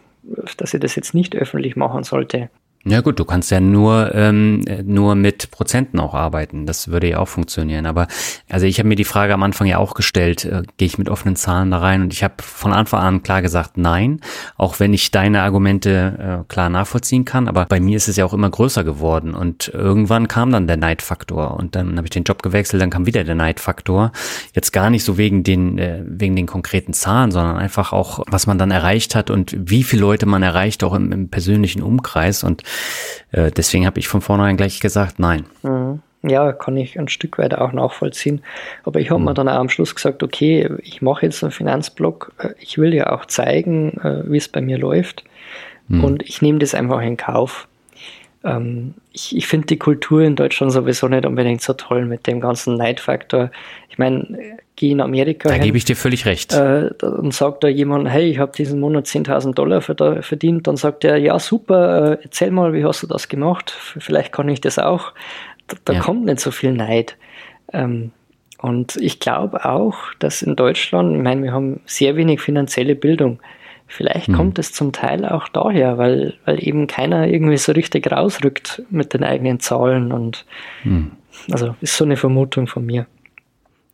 dass 0.57 0.73
ich 0.73 0.79
das 0.79 0.95
jetzt 0.95 1.13
nicht 1.13 1.35
öffentlich 1.35 1.75
machen 1.75 2.03
sollte. 2.03 2.49
Ja 2.87 3.01
gut, 3.01 3.17
du 3.17 3.25
kannst 3.25 3.49
ja 3.49 3.59
nur 3.59 4.13
ähm, 4.13 4.63
nur 4.83 5.15
mit 5.15 5.49
Prozenten 5.49 5.99
auch 5.99 6.13
arbeiten. 6.13 6.67
Das 6.67 6.89
würde 6.89 7.09
ja 7.09 7.17
auch 7.17 7.27
funktionieren. 7.27 7.87
Aber 7.87 8.07
also 8.47 8.67
ich 8.67 8.77
habe 8.77 8.87
mir 8.87 8.95
die 8.95 9.05
Frage 9.05 9.33
am 9.33 9.41
Anfang 9.41 9.65
ja 9.65 9.79
auch 9.79 9.95
gestellt, 9.95 10.45
äh, 10.45 10.61
gehe 10.77 10.85
ich 10.85 10.99
mit 10.99 11.09
offenen 11.09 11.35
Zahlen 11.35 11.71
da 11.71 11.79
rein? 11.79 12.03
Und 12.03 12.13
ich 12.13 12.23
habe 12.23 12.35
von 12.43 12.73
Anfang 12.73 13.01
an 13.01 13.23
klar 13.23 13.41
gesagt, 13.41 13.79
nein. 13.79 14.21
Auch 14.55 14.79
wenn 14.79 14.93
ich 14.93 15.09
deine 15.09 15.41
Argumente 15.41 16.43
äh, 16.43 16.47
klar 16.47 16.69
nachvollziehen 16.69 17.25
kann. 17.25 17.47
Aber 17.47 17.65
bei 17.65 17.79
mir 17.79 17.97
ist 17.97 18.07
es 18.07 18.17
ja 18.17 18.25
auch 18.25 18.33
immer 18.33 18.51
größer 18.51 18.83
geworden. 18.83 19.33
Und 19.33 19.69
irgendwann 19.69 20.27
kam 20.27 20.51
dann 20.51 20.67
der 20.67 20.77
Neidfaktor. 20.77 21.57
Und 21.57 21.75
dann 21.75 21.97
habe 21.97 22.05
ich 22.05 22.11
den 22.11 22.23
Job 22.23 22.43
gewechselt, 22.43 22.83
dann 22.83 22.91
kam 22.91 23.07
wieder 23.07 23.23
der 23.23 23.33
Neidfaktor. 23.33 24.11
Jetzt 24.53 24.73
gar 24.73 24.91
nicht 24.91 25.03
so 25.03 25.17
wegen 25.17 25.41
den 25.41 25.79
äh, 25.79 26.03
wegen 26.05 26.35
den 26.35 26.45
konkreten 26.45 26.93
Zahlen, 26.93 27.31
sondern 27.31 27.57
einfach 27.57 27.93
auch, 27.93 28.19
was 28.27 28.45
man 28.45 28.59
dann 28.59 28.69
erreicht 28.69 29.15
hat 29.15 29.31
und 29.31 29.55
wie 29.57 29.81
viele 29.81 30.01
Leute 30.01 30.27
man 30.27 30.43
erreicht, 30.43 30.83
auch 30.83 30.93
im, 30.93 31.11
im 31.11 31.29
persönlichen 31.29 31.81
Umkreis. 31.81 32.43
Und 32.43 32.61
äh, 33.31 33.51
deswegen 33.51 33.85
habe 33.85 33.99
ich 33.99 34.07
von 34.07 34.21
vornherein 34.21 34.57
gleich 34.57 34.79
gesagt, 34.79 35.19
nein. 35.19 35.45
Mhm. 35.63 36.01
Ja, 36.27 36.53
kann 36.53 36.75
ich 36.75 36.97
ein 36.97 37.07
Stück 37.07 37.37
weit 37.37 37.53
auch 37.53 37.71
nachvollziehen. 37.71 38.41
Aber 38.83 38.99
ich 38.99 39.11
habe 39.11 39.19
mhm. 39.19 39.25
mir 39.25 39.33
dann 39.35 39.47
auch 39.47 39.59
am 39.59 39.69
Schluss 39.69 39.93
gesagt, 39.93 40.23
okay, 40.23 40.69
ich 40.81 41.01
mache 41.03 41.25
jetzt 41.25 41.43
einen 41.43 41.51
Finanzblog. 41.51 42.33
Äh, 42.39 42.49
ich 42.59 42.77
will 42.77 42.93
ja 42.93 43.11
auch 43.11 43.25
zeigen, 43.25 43.97
äh, 43.99 44.23
wie 44.25 44.37
es 44.37 44.47
bei 44.47 44.61
mir 44.61 44.77
läuft. 44.77 45.23
Mhm. 45.87 46.03
Und 46.03 46.23
ich 46.23 46.41
nehme 46.41 46.59
das 46.59 46.73
einfach 46.73 47.01
in 47.01 47.17
Kauf. 47.17 47.67
Ähm, 48.45 48.93
ich, 49.11 49.35
ich 49.35 49.47
finde 49.47 49.67
die 49.67 49.77
Kultur 49.77 50.21
in 50.21 50.35
Deutschland 50.35 50.71
sowieso 50.71 51.07
nicht 51.07 51.25
unbedingt 51.25 51.61
so 51.61 51.73
toll 51.73 52.05
mit 52.05 52.27
dem 52.27 52.39
ganzen 52.39 52.77
Neidfaktor. 52.77 53.49
Ich 53.89 53.97
meine, 53.97 54.59
gehe 54.75 54.91
in 54.91 55.01
Amerika. 55.01 55.49
Da 55.49 55.57
gebe 55.57 55.77
ich 55.77 55.85
dir 55.85 55.95
völlig 55.95 56.25
recht. 56.25 56.53
Äh, 56.53 56.91
und 57.01 57.33
sagt 57.33 57.63
da 57.63 57.67
jemand, 57.67 58.07
hey, 58.07 58.29
ich 58.29 58.39
habe 58.39 58.51
diesen 58.55 58.79
Monat 58.79 59.07
10.000 59.07 59.53
Dollar 59.53 59.81
verdient, 59.81 60.67
dann 60.67 60.77
sagt 60.77 61.03
er, 61.03 61.17
ja 61.17 61.39
super, 61.39 62.13
äh, 62.13 62.23
erzähl 62.23 62.51
mal, 62.51 62.73
wie 62.73 62.85
hast 62.85 63.01
du 63.01 63.07
das 63.07 63.27
gemacht? 63.27 63.71
Vielleicht 63.71 64.31
kann 64.31 64.47
ich 64.47 64.61
das 64.61 64.77
auch. 64.77 65.13
Da, 65.67 65.77
da 65.85 65.93
ja. 65.93 65.99
kommt 65.99 66.25
nicht 66.25 66.39
so 66.39 66.51
viel 66.51 66.73
Neid. 66.73 67.17
Ähm, 67.73 68.11
und 68.59 68.95
ich 68.97 69.19
glaube 69.19 69.65
auch, 69.65 69.97
dass 70.19 70.41
in 70.41 70.55
Deutschland, 70.55 71.15
ich 71.15 71.21
meine, 71.21 71.43
wir 71.43 71.51
haben 71.51 71.81
sehr 71.85 72.15
wenig 72.15 72.41
finanzielle 72.41 72.95
Bildung. 72.95 73.39
Vielleicht 73.87 74.29
mhm. 74.29 74.35
kommt 74.35 74.59
es 74.59 74.71
zum 74.71 74.91
Teil 74.91 75.25
auch 75.25 75.47
daher, 75.47 75.97
weil, 75.97 76.33
weil 76.45 76.65
eben 76.65 76.87
keiner 76.87 77.27
irgendwie 77.27 77.57
so 77.57 77.71
richtig 77.71 78.11
rausrückt 78.11 78.81
mit 78.89 79.13
den 79.13 79.23
eigenen 79.23 79.59
Zahlen 79.59 80.11
und 80.11 80.45
mhm. 80.83 81.11
also 81.51 81.75
ist 81.81 81.95
so 81.95 82.03
eine 82.03 82.17
Vermutung 82.17 82.67
von 82.67 82.85
mir. 82.85 83.05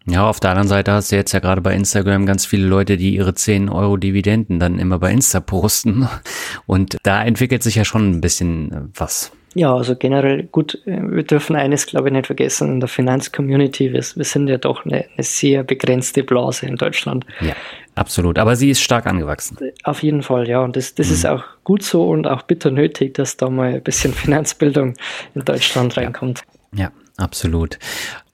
Ja, 0.06 0.28
auf 0.28 0.40
der 0.40 0.50
anderen 0.52 0.68
Seite 0.68 0.92
hast 0.94 1.12
du 1.12 1.16
jetzt 1.16 1.32
ja 1.32 1.40
gerade 1.40 1.62
bei 1.62 1.76
Instagram 1.76 2.26
ganz 2.26 2.46
viele 2.46 2.66
Leute, 2.66 2.98
die 2.98 3.16
ihre 3.16 3.36
10 3.36 3.70
Euro 3.70 3.98
Dividenden 3.98 4.60
dann 4.60 4.80
immer 4.80 4.98
bei 4.98 5.12
Insta 5.12 5.40
posten. 5.40 6.08
Und 6.66 6.98
da 7.04 7.24
entwickelt 7.24 7.62
sich 7.62 7.76
ja 7.76 7.86
schon 7.86 8.10
ein 8.10 8.22
bisschen 8.22 8.92
was. 8.96 9.32
Ja, 9.54 9.76
also 9.76 9.96
generell 9.96 10.44
gut, 10.44 10.82
wir 10.86 11.24
dürfen 11.24 11.58
eines, 11.58 11.86
glaube 11.86 12.08
ich, 12.08 12.14
nicht 12.14 12.28
vergessen, 12.28 12.70
in 12.70 12.80
der 12.80 12.88
Finanzcommunity, 12.88 13.92
wir, 13.92 14.00
wir 14.00 14.26
sind 14.26 14.48
ja 14.48 14.58
doch 14.58 14.86
eine, 14.86 15.06
eine, 15.14 15.24
sehr 15.24 15.64
begrenzte 15.64 16.24
Blase 16.24 16.68
in 16.68 16.78
Deutschland. 16.78 17.26
Ja, 17.42 17.54
absolut. 17.96 18.38
Aber 18.40 18.56
sie 18.56 18.70
ist 18.70 18.82
stark 18.82 19.06
angewachsen. 19.06 19.58
Auf 19.84 20.04
jeden 20.04 20.24
Fall, 20.24 20.48
ja. 20.48 20.62
Und 20.62 20.76
das, 20.76 20.96
das 20.96 21.08
mhm. 21.08 21.14
ist 21.14 21.26
auch 21.26 21.44
gut 21.64 21.84
so 21.84 22.10
und 22.10 22.28
auch 22.28 22.44
bitter 22.44 22.72
nötig, 22.72 23.14
dass 23.16 23.38
da 23.38 23.50
mal 23.50 23.76
ein 23.76 23.84
bisschen 23.84 24.14
Finanzbildung 24.14 24.96
in 25.36 25.46
Deutschland 25.46 25.98
reinkommt. 25.98 26.44
Ja. 26.74 26.86
ja. 26.86 26.92
Absolut. 27.18 27.78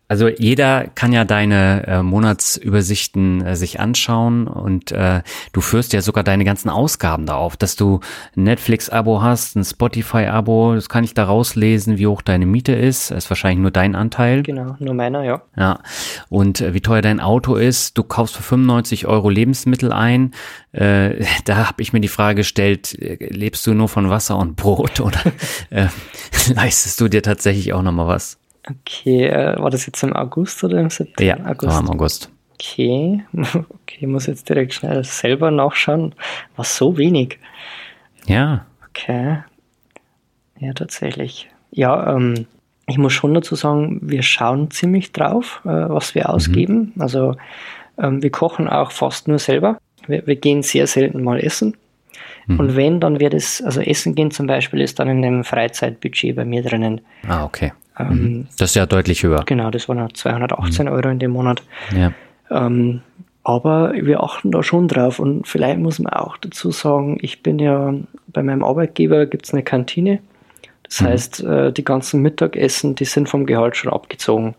Also 0.09 0.29
jeder 0.29 0.87
kann 0.95 1.11
ja 1.11 1.25
deine 1.25 1.85
äh, 1.85 2.01
Monatsübersichten 2.01 3.45
äh, 3.45 3.55
sich 3.57 3.79
anschauen 3.79 4.47
und 4.47 4.91
äh, 4.91 5.21
du 5.51 5.59
führst 5.59 5.91
ja 5.91 6.01
sogar 6.01 6.23
deine 6.23 6.45
ganzen 6.45 6.69
Ausgaben 6.69 7.25
da 7.25 7.35
auf, 7.35 7.57
dass 7.57 7.75
du 7.75 7.99
ein 8.35 8.43
Netflix-Abo 8.43 9.21
hast, 9.21 9.57
ein 9.57 9.65
Spotify-Abo, 9.65 10.75
das 10.75 10.87
kann 10.87 11.03
ich 11.03 11.13
da 11.13 11.25
rauslesen, 11.25 11.97
wie 11.97 12.07
hoch 12.07 12.21
deine 12.21 12.45
Miete 12.45 12.71
ist. 12.71 13.11
Das 13.11 13.25
ist 13.25 13.29
wahrscheinlich 13.29 13.59
nur 13.59 13.71
dein 13.71 13.95
Anteil. 13.95 14.43
Genau, 14.43 14.77
nur 14.79 14.93
meiner, 14.93 15.23
ja. 15.23 15.41
Ja. 15.57 15.79
Und 16.29 16.61
äh, 16.61 16.73
wie 16.73 16.81
teuer 16.81 17.01
dein 17.01 17.19
Auto 17.19 17.55
ist, 17.55 17.97
du 17.97 18.03
kaufst 18.03 18.37
für 18.37 18.43
95 18.43 19.07
Euro 19.07 19.29
Lebensmittel 19.29 19.91
ein. 19.91 20.31
Äh, 20.71 21.25
da 21.45 21.67
habe 21.67 21.81
ich 21.81 21.91
mir 21.91 21.99
die 21.99 22.07
Frage 22.07 22.37
gestellt, 22.37 22.97
äh, 22.97 23.17
lebst 23.29 23.67
du 23.67 23.73
nur 23.73 23.89
von 23.89 24.09
Wasser 24.09 24.37
und 24.37 24.55
Brot 24.55 25.01
oder 25.01 25.19
äh, 25.69 25.87
leistest 26.53 27.01
du 27.01 27.09
dir 27.09 27.21
tatsächlich 27.21 27.73
auch 27.73 27.81
nochmal 27.81 28.07
was? 28.07 28.37
Okay, 28.69 29.27
äh, 29.27 29.57
war 29.59 29.69
das 29.69 29.85
jetzt 29.85 30.03
im 30.03 30.15
August 30.15 30.63
oder 30.63 30.79
im 30.79 30.89
September? 30.89 31.23
Ja, 31.23 31.45
August. 31.45 31.73
war 31.73 31.79
im 31.79 31.89
August. 31.89 32.31
Okay, 32.53 33.23
okay, 33.33 34.07
muss 34.07 34.25
jetzt 34.25 34.49
direkt 34.49 34.73
schnell 34.73 35.03
selber 35.03 35.51
nachschauen. 35.51 36.15
War 36.55 36.65
so 36.65 36.97
wenig. 36.97 37.39
Ja. 38.25 38.65
Okay. 38.89 39.39
Ja, 40.59 40.73
tatsächlich. 40.73 41.49
Ja, 41.71 42.15
ähm, 42.15 42.47
ich 42.87 42.97
muss 42.97 43.13
schon 43.13 43.33
dazu 43.33 43.55
sagen, 43.55 43.99
wir 44.01 44.23
schauen 44.23 44.71
ziemlich 44.71 45.11
drauf, 45.11 45.61
äh, 45.65 45.69
was 45.69 46.15
wir 46.15 46.29
ausgeben. 46.29 46.93
Mhm. 46.95 47.01
Also 47.01 47.35
ähm, 47.97 48.23
wir 48.23 48.31
kochen 48.31 48.67
auch 48.67 48.91
fast 48.91 49.27
nur 49.27 49.39
selber. 49.39 49.77
Wir, 50.07 50.25
wir 50.25 50.35
gehen 50.35 50.63
sehr 50.63 50.87
selten 50.87 51.23
mal 51.23 51.39
essen. 51.39 51.77
Mhm. 52.47 52.59
Und 52.59 52.75
wenn, 52.75 52.99
dann 52.99 53.19
wird 53.19 53.33
es, 53.33 53.61
also 53.61 53.81
Essen 53.81 54.15
gehen 54.15 54.31
zum 54.31 54.47
Beispiel 54.47 54.81
ist 54.81 54.99
dann 54.99 55.09
in 55.09 55.21
dem 55.21 55.43
Freizeitbudget 55.43 56.35
bei 56.35 56.45
mir 56.45 56.63
drinnen. 56.63 57.01
Ah, 57.27 57.43
okay. 57.43 57.73
Ähm, 57.99 58.07
mhm. 58.09 58.47
das 58.57 58.71
ist 58.71 58.75
ja 58.75 58.85
deutlich 58.85 59.23
höher. 59.23 59.43
Genau, 59.45 59.69
das 59.71 59.87
waren 59.89 60.13
218 60.13 60.85
mhm. 60.85 60.91
Euro 60.91 61.09
in 61.09 61.19
dem 61.19 61.31
Monat. 61.31 61.63
Ja. 61.95 62.11
Ähm, 62.49 63.01
aber 63.43 63.93
wir 63.93 64.23
achten 64.23 64.51
da 64.51 64.61
schon 64.61 64.89
drauf 64.89 65.19
und 65.19 65.47
vielleicht 65.47 65.79
muss 65.79 65.99
man 65.99 66.11
auch 66.11 66.35
dazu 66.37 66.71
sagen, 66.71 67.17
ich 67.21 67.43
bin 67.43 67.59
ja 67.59 67.93
bei 68.27 68.43
meinem 68.43 68.63
Arbeitgeber 68.63 69.25
gibt 69.25 69.45
es 69.45 69.53
eine 69.53 69.63
Kantine. 69.63 70.19
Das 70.83 71.01
mhm. 71.01 71.05
heißt, 71.05 71.43
äh, 71.43 71.71
die 71.71 71.85
ganzen 71.85 72.21
Mittagessen, 72.21 72.95
die 72.95 73.05
sind 73.05 73.29
vom 73.29 73.45
Gehalt 73.45 73.77
schon 73.77 73.91
abgezogen. 73.91 74.55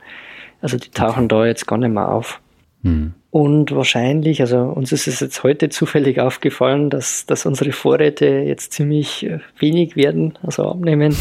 Also 0.62 0.78
die 0.78 0.90
tauchen 0.90 1.24
okay. 1.24 1.28
da 1.28 1.46
jetzt 1.46 1.66
gar 1.66 1.78
nicht 1.78 1.92
mehr 1.92 2.08
auf. 2.08 2.40
Mhm. 2.82 3.14
Und 3.30 3.74
wahrscheinlich, 3.74 4.40
also 4.40 4.58
uns 4.58 4.90
ist 4.92 5.06
es 5.06 5.20
jetzt 5.20 5.42
heute 5.42 5.68
zufällig 5.68 6.20
aufgefallen, 6.20 6.90
dass, 6.90 7.26
dass 7.26 7.46
unsere 7.46 7.72
Vorräte 7.72 8.26
jetzt 8.26 8.72
ziemlich 8.72 9.26
äh, 9.26 9.40
wenig 9.58 9.96
werden, 9.96 10.38
also 10.42 10.64
abnehmen. 10.70 11.14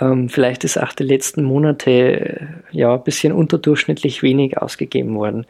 Ähm, 0.00 0.28
vielleicht 0.28 0.64
ist 0.64 0.80
auch 0.80 0.92
die 0.92 1.04
letzten 1.04 1.44
Monate 1.44 1.90
äh, 1.90 2.46
ja 2.70 2.94
ein 2.94 3.02
bisschen 3.02 3.32
unterdurchschnittlich 3.32 4.22
wenig 4.22 4.58
ausgegeben 4.58 5.14
worden. 5.14 5.46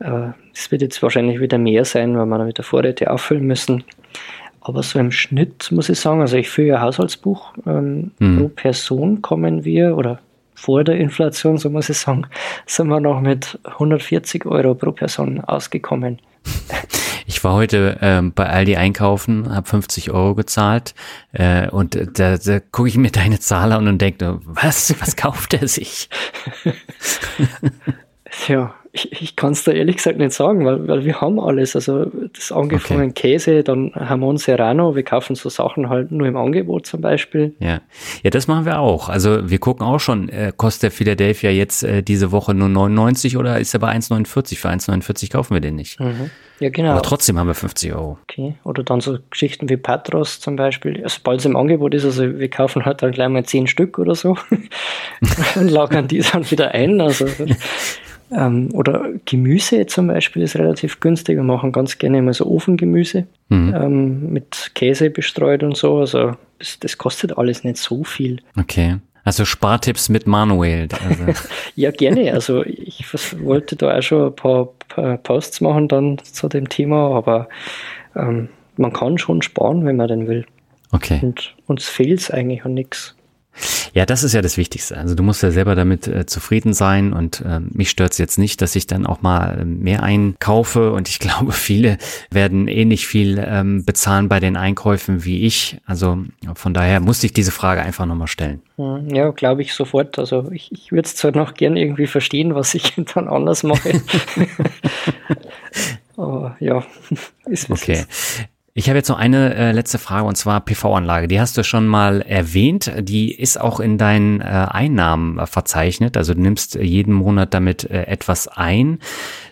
Äh, 0.00 0.28
es 0.54 0.70
wird 0.70 0.82
jetzt 0.82 1.02
wahrscheinlich 1.02 1.40
wieder 1.40 1.58
mehr 1.58 1.84
sein, 1.84 2.16
weil 2.16 2.26
wir 2.26 2.38
dann 2.38 2.46
wieder 2.46 2.62
Vorräte 2.62 3.10
auffüllen 3.10 3.46
müssen. 3.46 3.84
Aber 4.60 4.82
so 4.82 4.98
im 4.98 5.12
Schnitt 5.12 5.70
muss 5.70 5.90
ich 5.90 6.00
sagen, 6.00 6.22
also 6.22 6.36
ich 6.36 6.48
führe 6.48 6.78
ein 6.78 6.82
Haushaltsbuch. 6.82 7.52
Ähm, 7.66 8.12
mhm. 8.18 8.38
Pro 8.38 8.48
Person 8.48 9.20
kommen 9.20 9.64
wir, 9.64 9.96
oder 9.96 10.20
vor 10.54 10.84
der 10.84 10.96
Inflation, 10.96 11.58
so 11.58 11.68
muss 11.68 11.90
ich 11.90 11.98
sagen, 11.98 12.26
sind 12.66 12.88
wir 12.88 13.00
noch 13.00 13.20
mit 13.20 13.58
140 13.64 14.46
Euro 14.46 14.74
pro 14.74 14.92
Person 14.92 15.40
ausgekommen. 15.40 16.18
Ich 17.44 17.46
war 17.46 17.56
heute 17.56 17.98
ähm, 18.00 18.32
bei 18.32 18.48
Aldi 18.48 18.76
einkaufen, 18.76 19.54
habe 19.54 19.68
50 19.68 20.10
Euro 20.12 20.34
gezahlt 20.34 20.94
äh, 21.32 21.68
und 21.68 22.18
da, 22.18 22.38
da 22.38 22.58
gucke 22.58 22.88
ich 22.88 22.96
mir 22.96 23.10
deine 23.10 23.38
Zahl 23.38 23.72
an 23.72 23.86
und 23.86 24.00
denke, 24.00 24.40
was, 24.44 24.98
was 24.98 25.14
kauft 25.14 25.52
er 25.52 25.68
sich? 25.68 26.08
ja, 28.48 28.74
ich, 28.94 29.10
ich 29.10 29.34
kann 29.34 29.52
es 29.52 29.64
da 29.64 29.72
ehrlich 29.72 29.96
gesagt 29.96 30.18
nicht 30.18 30.32
sagen, 30.32 30.64
weil, 30.64 30.86
weil 30.86 31.04
wir 31.04 31.20
haben 31.20 31.40
alles. 31.40 31.74
Also 31.74 32.06
das 32.32 32.52
angefangen 32.52 33.10
okay. 33.10 33.32
Käse, 33.32 33.64
dann 33.64 33.92
Hamon 33.94 34.36
Serrano, 34.36 34.94
wir 34.94 35.02
kaufen 35.02 35.34
so 35.34 35.48
Sachen 35.48 35.88
halt 35.88 36.12
nur 36.12 36.28
im 36.28 36.36
Angebot 36.36 36.86
zum 36.86 37.00
Beispiel. 37.00 37.54
Ja, 37.58 37.80
ja, 38.22 38.30
das 38.30 38.46
machen 38.46 38.66
wir 38.66 38.78
auch. 38.78 39.08
Also 39.08 39.50
wir 39.50 39.58
gucken 39.58 39.84
auch 39.84 39.98
schon, 39.98 40.28
äh, 40.28 40.52
kostet 40.56 40.84
der 40.84 40.90
Philadelphia 40.92 41.50
jetzt 41.50 41.82
äh, 41.82 42.04
diese 42.04 42.30
Woche 42.30 42.54
nur 42.54 42.68
99 42.68 43.36
oder 43.36 43.58
ist 43.58 43.74
er 43.74 43.80
bei 43.80 43.92
1,49? 43.92 44.58
Für 44.58 44.68
1,49 44.68 45.32
kaufen 45.32 45.54
wir 45.54 45.60
den 45.60 45.74
nicht. 45.74 45.98
Mhm. 45.98 46.30
Ja, 46.60 46.70
genau. 46.70 46.92
Aber 46.92 47.02
trotzdem 47.02 47.36
haben 47.36 47.48
wir 47.48 47.54
50 47.54 47.92
Euro. 47.94 48.18
Okay. 48.22 48.54
Oder 48.62 48.84
dann 48.84 49.00
so 49.00 49.18
Geschichten 49.28 49.68
wie 49.68 49.76
Patros 49.76 50.38
zum 50.38 50.54
Beispiel. 50.54 51.02
Also, 51.02 51.16
sobald 51.16 51.40
es 51.40 51.46
im 51.46 51.56
Angebot 51.56 51.94
ist, 51.94 52.04
also 52.04 52.38
wir 52.38 52.48
kaufen 52.48 52.84
halt 52.84 53.02
dann 53.02 53.10
gleich 53.10 53.28
mal 53.28 53.44
10 53.44 53.66
Stück 53.66 53.98
oder 53.98 54.14
so 54.14 54.36
und 55.56 55.68
lagern 55.68 56.06
die 56.06 56.20
dann 56.20 56.48
wieder 56.48 56.70
ein. 56.70 57.00
Also 57.00 57.26
ähm, 58.36 58.70
oder 58.72 59.08
Gemüse 59.24 59.86
zum 59.86 60.08
Beispiel 60.08 60.42
ist 60.42 60.56
relativ 60.56 61.00
günstig. 61.00 61.36
Wir 61.36 61.42
machen 61.42 61.72
ganz 61.72 61.98
gerne 61.98 62.18
immer 62.18 62.34
so 62.34 62.46
Ofengemüse 62.46 63.26
mhm. 63.48 63.74
ähm, 63.74 64.32
mit 64.32 64.72
Käse 64.74 65.10
bestreut 65.10 65.62
und 65.62 65.76
so. 65.76 65.98
Also 65.98 66.32
das, 66.58 66.78
das, 66.80 66.98
kostet 66.98 67.38
alles 67.38 67.64
nicht 67.64 67.76
so 67.76 68.04
viel. 68.04 68.40
Okay. 68.58 68.96
Also 69.24 69.44
Spartipps 69.44 70.08
mit 70.08 70.26
Manuel. 70.26 70.88
Also. 71.08 71.24
ja, 71.76 71.90
gerne. 71.90 72.32
Also 72.32 72.64
ich 72.64 73.04
wollte 73.42 73.76
da 73.76 73.96
auch 73.96 74.02
schon 74.02 74.28
ein 74.28 74.36
paar, 74.36 74.68
Posts 75.22 75.60
machen 75.60 75.88
dann 75.88 76.18
zu 76.18 76.48
dem 76.48 76.68
Thema, 76.68 77.16
aber 77.16 77.48
ähm, 78.14 78.48
man 78.76 78.92
kann 78.92 79.18
schon 79.18 79.42
sparen, 79.42 79.84
wenn 79.84 79.96
man 79.96 80.08
denn 80.08 80.28
will. 80.28 80.46
Okay. 80.92 81.18
Und 81.22 81.54
uns 81.66 81.86
fehlt 81.86 82.20
es 82.20 82.30
eigentlich 82.30 82.64
an 82.64 82.74
nichts. 82.74 83.16
Ja, 83.92 84.06
das 84.06 84.24
ist 84.24 84.32
ja 84.32 84.42
das 84.42 84.56
Wichtigste. 84.56 84.96
Also 84.96 85.14
du 85.14 85.22
musst 85.22 85.42
ja 85.42 85.50
selber 85.50 85.74
damit 85.74 86.08
äh, 86.08 86.26
zufrieden 86.26 86.72
sein 86.74 87.12
und 87.12 87.40
äh, 87.42 87.60
mich 87.60 87.90
stört 87.90 88.12
es 88.12 88.18
jetzt 88.18 88.38
nicht, 88.38 88.60
dass 88.60 88.74
ich 88.76 88.86
dann 88.86 89.06
auch 89.06 89.22
mal 89.22 89.64
mehr 89.64 90.02
einkaufe 90.02 90.92
und 90.92 91.08
ich 91.08 91.18
glaube, 91.20 91.52
viele 91.52 91.98
werden 92.30 92.68
ähnlich 92.68 93.06
viel 93.06 93.42
ähm, 93.46 93.84
bezahlen 93.84 94.28
bei 94.28 94.40
den 94.40 94.56
Einkäufen 94.56 95.24
wie 95.24 95.46
ich. 95.46 95.78
Also 95.86 96.18
von 96.54 96.74
daher 96.74 97.00
musste 97.00 97.26
ich 97.26 97.32
diese 97.32 97.52
Frage 97.52 97.82
einfach 97.82 98.06
nochmal 98.06 98.28
stellen. 98.28 98.62
Hm, 98.76 99.14
ja, 99.14 99.30
glaube 99.30 99.62
ich 99.62 99.74
sofort. 99.74 100.18
Also 100.18 100.50
ich, 100.50 100.72
ich 100.72 100.90
würde 100.90 101.06
es 101.06 101.16
zwar 101.16 101.32
noch 101.32 101.54
gern 101.54 101.76
irgendwie 101.76 102.06
verstehen, 102.06 102.54
was 102.54 102.74
ich 102.74 102.94
dann 103.14 103.28
anders 103.28 103.62
mache. 103.62 103.92
Aber 106.16 106.56
ja, 106.60 106.84
ist 107.46 107.70
Okay. 107.70 108.04
Ist. 108.08 108.48
Ich 108.76 108.88
habe 108.88 108.98
jetzt 108.98 109.08
noch 109.08 109.18
eine 109.18 109.54
äh, 109.54 109.70
letzte 109.70 109.98
Frage 109.98 110.26
und 110.26 110.36
zwar 110.36 110.60
PV-Anlage. 110.60 111.28
Die 111.28 111.38
hast 111.38 111.56
du 111.56 111.62
schon 111.62 111.86
mal 111.86 112.22
erwähnt. 112.22 112.90
Die 112.98 113.32
ist 113.32 113.60
auch 113.60 113.78
in 113.78 113.98
deinen 113.98 114.40
äh, 114.40 114.46
Einnahmen 114.46 115.46
verzeichnet. 115.46 116.16
Also 116.16 116.34
du 116.34 116.40
nimmst 116.40 116.74
jeden 116.74 117.14
Monat 117.14 117.54
damit 117.54 117.84
äh, 117.84 118.06
etwas 118.06 118.48
ein. 118.48 118.98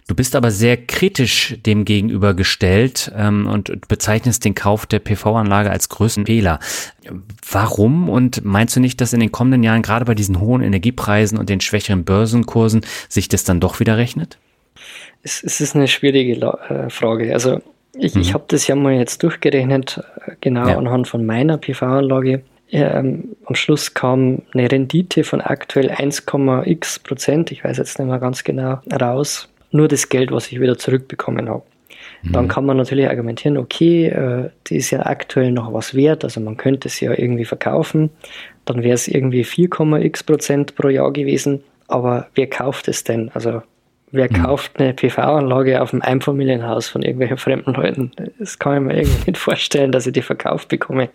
Du 0.08 0.16
bist 0.16 0.34
aber 0.34 0.50
sehr 0.50 0.76
kritisch 0.76 1.56
dem 1.64 1.84
gegenüber 1.84 2.34
gestellt 2.34 3.12
ähm, 3.16 3.46
und 3.46 3.86
bezeichnest 3.86 4.44
den 4.44 4.56
Kauf 4.56 4.86
der 4.86 4.98
PV-Anlage 4.98 5.70
als 5.70 5.88
größten 5.88 6.26
Fehler. 6.26 6.58
Warum? 7.48 8.08
Und 8.08 8.44
meinst 8.44 8.74
du 8.74 8.80
nicht, 8.80 9.00
dass 9.00 9.12
in 9.12 9.20
den 9.20 9.30
kommenden 9.30 9.62
Jahren 9.62 9.82
gerade 9.82 10.04
bei 10.04 10.16
diesen 10.16 10.40
hohen 10.40 10.62
Energiepreisen 10.62 11.38
und 11.38 11.48
den 11.48 11.60
schwächeren 11.60 12.02
Börsenkursen 12.02 12.80
sich 13.08 13.28
das 13.28 13.44
dann 13.44 13.60
doch 13.60 13.78
wieder 13.78 13.96
rechnet? 13.96 14.38
Es, 15.22 15.44
es 15.44 15.60
ist 15.60 15.76
eine 15.76 15.86
schwierige 15.86 16.32
äh, 16.34 16.90
Frage. 16.90 17.32
Also 17.32 17.62
ich, 17.98 18.14
mhm. 18.14 18.20
ich 18.20 18.34
habe 18.34 18.44
das 18.48 18.66
ja 18.66 18.76
mal 18.76 18.94
jetzt 18.94 19.22
durchgerechnet, 19.22 20.02
äh, 20.26 20.32
genau 20.40 20.68
ja. 20.68 20.78
anhand 20.78 21.08
von 21.08 21.24
meiner 21.26 21.58
PV-Anlage. 21.58 22.42
Ähm, 22.70 23.36
am 23.44 23.54
Schluss 23.54 23.92
kam 23.92 24.42
eine 24.54 24.70
Rendite 24.70 25.24
von 25.24 25.42
aktuell 25.42 25.90
1,x 25.90 26.98
Prozent, 27.00 27.52
ich 27.52 27.64
weiß 27.64 27.76
jetzt 27.76 27.98
nicht 27.98 28.08
mehr 28.08 28.18
ganz 28.18 28.44
genau, 28.44 28.80
raus. 28.90 29.48
Nur 29.72 29.88
das 29.88 30.08
Geld, 30.08 30.32
was 30.32 30.50
ich 30.50 30.60
wieder 30.60 30.78
zurückbekommen 30.78 31.48
habe. 31.48 31.62
Mhm. 32.22 32.32
Dann 32.32 32.48
kann 32.48 32.64
man 32.64 32.78
natürlich 32.78 33.08
argumentieren, 33.08 33.58
okay, 33.58 34.06
äh, 34.06 34.50
die 34.66 34.76
ist 34.76 34.90
ja 34.90 35.04
aktuell 35.04 35.52
noch 35.52 35.72
was 35.72 35.94
wert, 35.94 36.24
also 36.24 36.40
man 36.40 36.56
könnte 36.56 36.88
es 36.88 36.98
ja 37.00 37.12
irgendwie 37.12 37.44
verkaufen. 37.44 38.10
Dann 38.64 38.82
wäre 38.82 38.94
es 38.94 39.08
irgendwie 39.08 39.44
4,x 39.44 40.22
Prozent 40.22 40.74
pro 40.74 40.88
Jahr 40.88 41.12
gewesen. 41.12 41.62
Aber 41.88 42.28
wer 42.34 42.46
kauft 42.46 42.88
es 42.88 43.04
denn? 43.04 43.30
Also 43.34 43.62
Wer 44.14 44.30
mhm. 44.30 44.42
kauft 44.42 44.78
eine 44.78 44.92
PV-Anlage 44.92 45.80
auf 45.80 45.94
einem 45.94 46.02
Einfamilienhaus 46.02 46.86
von 46.86 47.02
irgendwelchen 47.02 47.38
fremden 47.38 47.72
Leuten? 47.72 48.12
Das 48.38 48.58
kann 48.58 48.74
ich 48.74 48.80
mir 48.82 49.00
irgendwie 49.00 49.30
nicht 49.30 49.38
vorstellen, 49.38 49.90
dass 49.90 50.06
ich 50.06 50.12
die 50.12 50.20
verkauft 50.20 50.68
bekomme. 50.68 51.08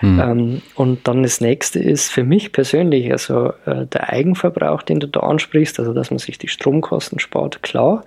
Mhm. 0.00 0.20
Ähm, 0.20 0.62
und 0.74 1.06
dann 1.06 1.22
das 1.22 1.42
nächste 1.42 1.78
ist 1.78 2.10
für 2.10 2.24
mich 2.24 2.52
persönlich, 2.52 3.12
also 3.12 3.52
äh, 3.66 3.84
der 3.86 4.08
Eigenverbrauch, 4.08 4.82
den 4.82 5.00
du 5.00 5.08
da 5.08 5.20
ansprichst, 5.20 5.78
also 5.78 5.92
dass 5.92 6.10
man 6.10 6.18
sich 6.18 6.38
die 6.38 6.48
Stromkosten 6.48 7.18
spart, 7.18 7.62
klar, 7.62 8.02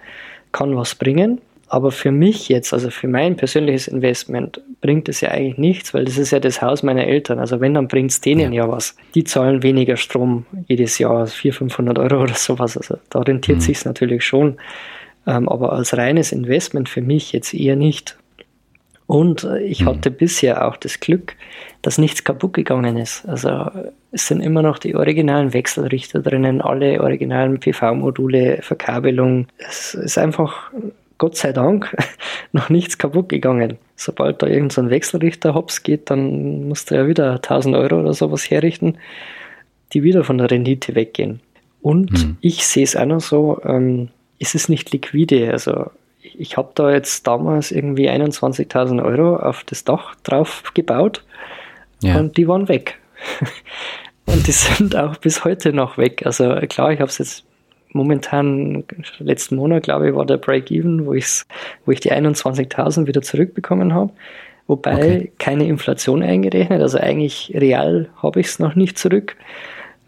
kann 0.51 0.75
was 0.75 0.95
bringen. 0.95 1.39
Aber 1.67 1.91
für 1.91 2.11
mich 2.11 2.47
jetzt, 2.47 2.73
also 2.73 2.89
für 2.91 3.07
mein 3.07 3.37
persönliches 3.37 3.87
Investment, 3.87 4.61
bringt 4.81 5.09
es 5.09 5.21
ja 5.21 5.31
eigentlich 5.31 5.57
nichts, 5.57 5.93
weil 5.93 6.05
das 6.05 6.17
ist 6.17 6.31
ja 6.31 6.39
das 6.39 6.61
Haus 6.61 6.83
meiner 6.83 7.05
Eltern. 7.05 7.39
Also 7.39 7.59
wenn, 7.59 7.73
dann 7.73 7.87
bringt 7.87 8.11
es 8.11 8.21
denen 8.21 8.53
ja. 8.53 8.65
ja. 8.65 8.71
was. 8.71 8.95
Die 9.15 9.23
zahlen 9.23 9.63
weniger 9.63 9.97
Strom 9.97 10.45
jedes 10.67 10.99
Jahr, 10.99 11.25
400, 11.25 11.57
500 11.57 11.99
Euro 11.99 12.23
oder 12.23 12.35
sowas. 12.35 12.77
Also 12.77 12.97
da 13.09 13.19
rentiert 13.19 13.57
mhm. 13.57 13.61
sich 13.61 13.83
natürlich 13.83 14.23
schon. 14.23 14.57
Ähm, 15.25 15.49
aber 15.49 15.73
als 15.73 15.97
reines 15.97 16.31
Investment 16.31 16.87
für 16.87 17.01
mich 17.01 17.31
jetzt 17.31 17.53
eher 17.53 17.75
nicht. 17.75 18.15
Und 19.07 19.43
äh, 19.43 19.59
ich 19.59 19.81
mhm. 19.81 19.87
hatte 19.87 20.11
bisher 20.11 20.67
auch 20.67 20.77
das 20.77 20.99
Glück, 20.99 21.35
dass 21.81 21.97
nichts 21.97 22.23
kaputt 22.23 22.53
gegangen 22.53 22.97
ist. 22.97 23.27
Also 23.27 23.71
es 24.11 24.27
sind 24.27 24.41
immer 24.41 24.61
noch 24.61 24.79
die 24.79 24.95
originalen 24.95 25.53
Wechselrichter 25.53 26.21
drinnen, 26.21 26.61
alle 26.61 27.01
originalen 27.01 27.59
PV-Module, 27.59 28.59
Verkabelung. 28.61 29.47
Es 29.57 29.93
ist 29.93 30.17
einfach 30.17 30.71
Gott 31.17 31.37
sei 31.37 31.53
Dank 31.53 31.95
noch 32.51 32.69
nichts 32.69 32.97
kaputt 32.97 33.29
gegangen. 33.29 33.77
Sobald 33.95 34.41
da 34.41 34.47
irgendein 34.47 34.85
so 34.85 34.89
Wechselrichter 34.89 35.53
hops 35.53 35.83
geht, 35.83 36.09
dann 36.09 36.67
musst 36.67 36.91
du 36.91 36.95
ja 36.95 37.07
wieder 37.07 37.35
1000 37.35 37.75
Euro 37.75 37.99
oder 37.99 38.13
sowas 38.13 38.49
herrichten, 38.49 38.97
die 39.93 40.03
wieder 40.03 40.23
von 40.23 40.37
der 40.37 40.51
Rendite 40.51 40.95
weggehen. 40.95 41.39
Und 41.81 42.11
mhm. 42.11 42.37
ich 42.41 42.65
sehe 42.65 42.83
es 42.83 42.95
auch 42.95 43.05
noch 43.05 43.21
so, 43.21 43.61
ähm, 43.63 44.09
ist 44.39 44.55
es 44.55 44.69
nicht 44.69 44.91
liquide. 44.91 45.51
Also 45.51 45.91
ich 46.21 46.57
habe 46.57 46.71
da 46.75 46.91
jetzt 46.91 47.25
damals 47.27 47.71
irgendwie 47.71 48.09
21.000 48.09 49.03
Euro 49.03 49.37
auf 49.37 49.63
das 49.63 49.83
Dach 49.83 50.15
drauf 50.23 50.63
gebaut 50.73 51.23
ja. 52.01 52.17
und 52.17 52.37
die 52.37 52.47
waren 52.47 52.67
weg. 52.67 52.99
und 54.25 54.45
die 54.47 54.51
sind 54.51 54.95
auch 54.95 55.17
bis 55.17 55.45
heute 55.45 55.73
noch 55.73 55.97
weg. 55.97 56.25
Also 56.25 56.55
klar, 56.67 56.91
ich 56.91 56.99
habe 56.99 57.09
es 57.09 57.19
jetzt 57.19 57.44
momentan, 57.95 58.83
letzten 59.19 59.55
Monat, 59.55 59.83
glaube 59.83 60.09
ich, 60.09 60.15
war 60.15 60.25
der 60.25 60.37
Break-Even, 60.37 61.05
wo, 61.05 61.11
wo 61.13 61.91
ich 61.91 61.99
die 61.99 62.11
21.000 62.11 63.07
wieder 63.07 63.21
zurückbekommen 63.21 63.93
habe. 63.93 64.11
Wobei 64.67 64.93
okay. 64.93 65.31
keine 65.39 65.67
Inflation 65.67 66.23
eingerechnet, 66.23 66.81
also 66.81 66.97
eigentlich 66.97 67.51
real 67.55 68.09
habe 68.21 68.39
ich 68.39 68.47
es 68.47 68.59
noch 68.59 68.75
nicht 68.75 68.97
zurück. 68.97 69.35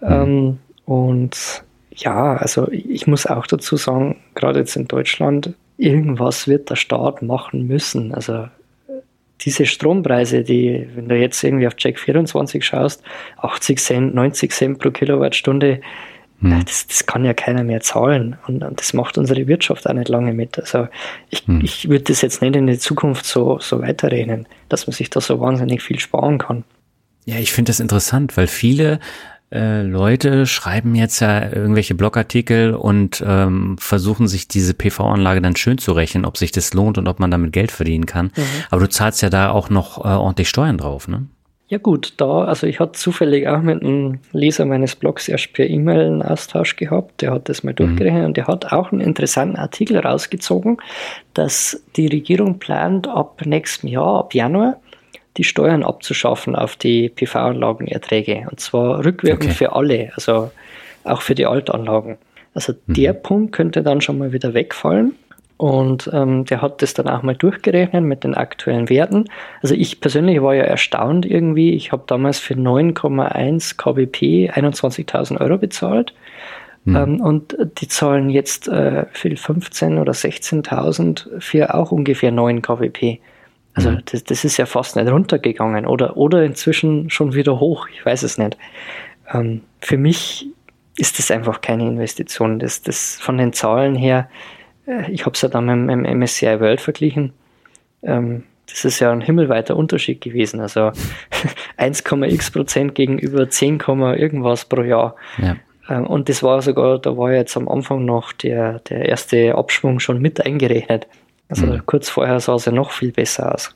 Mhm. 0.01 0.07
Ähm, 0.09 0.57
und 0.85 1.63
ja, 1.91 2.35
also 2.37 2.67
ich 2.71 3.07
muss 3.07 3.25
auch 3.25 3.47
dazu 3.47 3.77
sagen, 3.77 4.17
gerade 4.35 4.59
jetzt 4.59 4.75
in 4.75 4.87
Deutschland, 4.87 5.53
irgendwas 5.77 6.47
wird 6.47 6.69
der 6.69 6.75
Staat 6.75 7.21
machen 7.21 7.67
müssen. 7.67 8.13
Also 8.13 8.47
diese 9.41 9.65
Strompreise, 9.65 10.43
die, 10.43 10.87
wenn 10.95 11.07
du 11.07 11.15
jetzt 11.15 11.43
irgendwie 11.43 11.67
auf 11.67 11.75
Check 11.75 11.99
24 11.99 12.65
schaust, 12.65 13.03
80 13.37 13.77
Cent, 13.77 14.15
90 14.15 14.51
Cent 14.51 14.79
pro 14.79 14.89
Kilowattstunde, 14.89 15.81
hm. 16.39 16.63
Das, 16.65 16.85
das, 16.85 17.05
kann 17.05 17.25
ja 17.25 17.33
keiner 17.33 17.63
mehr 17.63 17.81
zahlen 17.81 18.37
und, 18.47 18.63
und, 18.63 18.79
das 18.79 18.93
macht 18.93 19.17
unsere 19.17 19.47
Wirtschaft 19.47 19.89
auch 19.89 19.93
nicht 19.93 20.07
lange 20.07 20.33
mit. 20.33 20.59
Also 20.59 20.87
ich, 21.29 21.47
hm. 21.47 21.61
ich 21.63 21.89
würde 21.89 22.05
das 22.05 22.21
jetzt 22.21 22.41
nicht 22.41 22.55
in 22.55 22.67
die 22.67 22.77
Zukunft 22.77 23.25
so, 23.25 23.57
so 23.59 23.81
weiterrechnen, 23.81 24.47
dass 24.69 24.85
man 24.85 24.93
sich 24.93 25.09
da 25.09 25.19
so 25.19 25.39
wahnsinnig 25.39 25.81
viel 25.81 25.99
sparen 25.99 26.37
kann. 26.37 26.63
Ja, 27.25 27.37
ich 27.37 27.51
finde 27.51 27.69
das 27.71 27.79
interessant, 27.79 28.37
weil 28.37 28.47
viele 28.47 28.99
äh, 29.51 29.81
Leute 29.81 30.45
schreiben 30.45 30.93
jetzt 30.93 31.21
ja 31.21 31.51
irgendwelche 31.51 31.95
Blogartikel 31.95 32.73
und 32.73 33.23
ähm, 33.25 33.77
versuchen 33.79 34.27
sich 34.27 34.47
diese 34.47 34.73
PV-Anlage 34.73 35.41
dann 35.41 35.55
schön 35.55 35.77
zu 35.77 35.93
rechnen, 35.93 36.25
ob 36.25 36.37
sich 36.37 36.51
das 36.51 36.73
lohnt 36.73 36.97
und 36.97 37.07
ob 37.07 37.19
man 37.19 37.31
damit 37.31 37.53
Geld 37.53 37.71
verdienen 37.71 38.05
kann. 38.05 38.27
Mhm. 38.35 38.43
Aber 38.69 38.81
du 38.81 38.89
zahlst 38.89 39.21
ja 39.21 39.29
da 39.29 39.51
auch 39.51 39.69
noch 39.69 40.03
äh, 40.03 40.09
ordentlich 40.09 40.49
Steuern 40.49 40.77
drauf, 40.77 41.07
ne? 41.07 41.27
Ja 41.69 41.79
gut, 41.79 42.13
da, 42.17 42.45
also 42.45 42.65
ich 42.65 42.79
hatte 42.79 42.93
zufällig 42.93 43.47
auch 43.49 43.61
mit 43.61 43.83
einem 43.83 44.19
Leser 44.31 44.65
meines 44.65 44.95
Blogs 44.95 45.27
erst 45.27 45.51
per 45.51 45.69
E-Mail 45.69 46.05
einen 46.05 46.21
Austausch 46.21 46.77
gehabt, 46.77 47.21
der 47.21 47.31
hat 47.31 47.49
das 47.49 47.63
mal 47.63 47.71
mhm. 47.71 47.75
durchgerechnet 47.75 48.25
und 48.25 48.37
der 48.37 48.47
hat 48.47 48.71
auch 48.71 48.93
einen 48.93 49.01
interessanten 49.01 49.57
Artikel 49.57 49.97
rausgezogen, 49.97 50.77
dass 51.33 51.83
die 51.97 52.07
Regierung 52.07 52.59
plant, 52.59 53.09
ab 53.09 53.41
nächstem 53.45 53.89
Jahr, 53.89 54.19
ab 54.19 54.33
Januar, 54.33 54.79
die 55.35 55.43
Steuern 55.43 55.83
abzuschaffen 55.83 56.55
auf 56.55 56.77
die 56.77 57.09
PV-Anlagenerträge. 57.09 58.47
Und 58.49 58.59
zwar 58.61 59.03
rückwirkend 59.03 59.51
okay. 59.51 59.53
für 59.53 59.73
alle, 59.73 60.11
also 60.15 60.51
auch 61.03 61.21
für 61.21 61.35
die 61.35 61.45
Altanlagen. 61.45 62.17
Also 62.53 62.73
mhm. 62.85 62.93
der 62.93 63.13
Punkt 63.13 63.51
könnte 63.51 63.83
dann 63.83 63.99
schon 63.99 64.17
mal 64.17 64.31
wieder 64.31 64.53
wegfallen. 64.53 65.15
Und 65.57 66.09
ähm, 66.13 66.45
der 66.45 66.61
hat 66.61 66.83
das 66.83 66.93
dann 66.93 67.09
auch 67.09 67.23
mal 67.23 67.35
durchgerechnet 67.35 68.03
mit 68.03 68.23
den 68.23 68.35
aktuellen 68.35 68.89
Werten. 68.89 69.25
Also 69.63 69.73
ich 69.73 69.99
persönlich 69.99 70.41
war 70.41 70.53
ja 70.53 70.63
erstaunt 70.63 71.25
irgendwie. 71.25 71.73
Ich 71.73 71.91
habe 71.91 72.03
damals 72.05 72.37
für 72.37 72.53
9,1 72.53 73.75
kbp 73.75 74.51
21.000 74.51 75.41
Euro 75.41 75.57
bezahlt. 75.57 76.13
Mhm. 76.85 76.95
Ähm, 76.95 77.21
und 77.21 77.57
die 77.81 77.87
zahlen 77.87 78.29
jetzt 78.29 78.67
äh, 78.67 79.07
für 79.11 79.29
15.000 79.29 79.99
oder 79.99 80.13
16.000 80.13 81.41
für 81.41 81.73
auch 81.73 81.91
ungefähr 81.91 82.31
9 82.31 82.61
kbp. 82.61 83.19
Also 83.73 83.91
mhm. 83.91 84.03
das, 84.05 84.23
das, 84.23 84.45
ist 84.45 84.57
ja 84.57 84.67
fast 84.67 84.95
nicht 84.95 85.09
runtergegangen 85.09 85.87
oder, 85.87 86.17
oder 86.17 86.43
inzwischen 86.43 87.09
schon 87.09 87.33
wieder 87.33 87.59
hoch. 87.59 87.87
Ich 87.91 88.05
weiß 88.05 88.21
es 88.21 88.37
nicht. 88.37 88.57
Ähm, 89.33 89.61
für 89.81 89.97
mich 89.97 90.47
ist 90.97 91.17
das 91.17 91.31
einfach 91.31 91.61
keine 91.61 91.87
Investition. 91.87 92.59
Das, 92.59 92.83
das 92.83 93.17
von 93.19 93.37
den 93.37 93.53
Zahlen 93.53 93.95
her 93.95 94.29
ich 95.09 95.25
habe 95.25 95.33
es 95.33 95.41
ja 95.41 95.49
dann 95.49 95.85
mit 95.85 95.89
dem 95.89 96.19
MSCI 96.19 96.59
World 96.59 96.81
verglichen. 96.81 97.33
Ähm, 98.03 98.43
das 98.67 98.85
ist 98.85 98.99
ja 98.99 99.11
ein 99.11 99.21
himmelweiter 99.21 99.75
Unterschied 99.75 100.21
gewesen. 100.21 100.59
Also 100.59 100.91
1,x 101.77 102.51
Prozent 102.51 102.95
gegenüber 102.95 103.49
10, 103.49 103.79
irgendwas 103.79 104.65
pro 104.65 104.81
Jahr. 104.81 105.15
Ja. 105.37 105.55
Ähm, 105.89 106.05
und 106.05 106.29
das 106.29 106.43
war 106.43 106.61
sogar, 106.61 106.99
da 106.99 107.17
war 107.17 107.31
jetzt 107.31 107.55
am 107.57 107.67
Anfang 107.67 108.05
noch 108.05 108.33
der, 108.33 108.79
der 108.79 109.07
erste 109.07 109.55
Abschwung 109.55 109.99
schon 109.99 110.21
mit 110.21 110.45
eingerechnet. 110.45 111.07
Also 111.49 111.65
mhm. 111.65 111.85
kurz 111.85 112.09
vorher 112.09 112.39
sah 112.39 112.55
es 112.55 112.65
ja 112.65 112.71
noch 112.71 112.91
viel 112.91 113.11
besser 113.11 113.53
aus. 113.53 113.75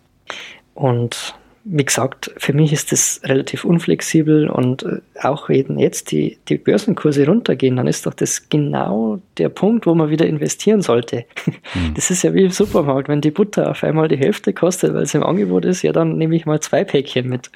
Und 0.74 1.36
wie 1.64 1.86
gesagt, 1.86 2.32
für 2.38 2.54
mich 2.54 2.74
ist 2.74 2.92
das 2.92 3.22
relativ 3.24 3.66
unflexibel 3.66 4.50
und 4.50 4.84
äh, 4.84 5.00
auch 5.22 5.50
wenn 5.50 5.78
jetzt 5.78 6.12
die, 6.12 6.38
die 6.50 6.58
Börsenkurse 6.58 7.26
runtergehen, 7.26 7.76
dann 7.76 7.88
ist 7.88 8.06
doch 8.06 8.14
das 8.14 8.50
genau 8.50 9.20
der 9.38 9.50
Punkt, 9.50 9.86
wo 9.86 9.94
man 9.94 10.10
wieder 10.10 10.26
investieren 10.26 10.82
sollte. 10.82 11.26
Mhm. 11.46 11.94
Das 12.02 12.10
ist 12.10 12.24
ja 12.24 12.34
wie 12.34 12.46
im 12.46 12.52
Supermarkt, 12.52 13.10
wenn 13.10 13.22
die 13.22 13.32
Butter 13.32 13.70
auf 13.70 13.84
einmal 13.84 14.08
die 14.08 14.18
Hälfte 14.18 14.54
kostet, 14.54 14.94
weil 14.94 15.04
es 15.04 15.14
im 15.14 15.24
Angebot 15.24 15.66
ist, 15.66 15.82
ja, 15.84 15.92
dann 15.92 16.18
nehme 16.18 16.36
ich 16.36 16.46
mal 16.46 16.60
zwei 16.60 16.84
Päckchen 16.84 17.28
mit. 17.28 17.52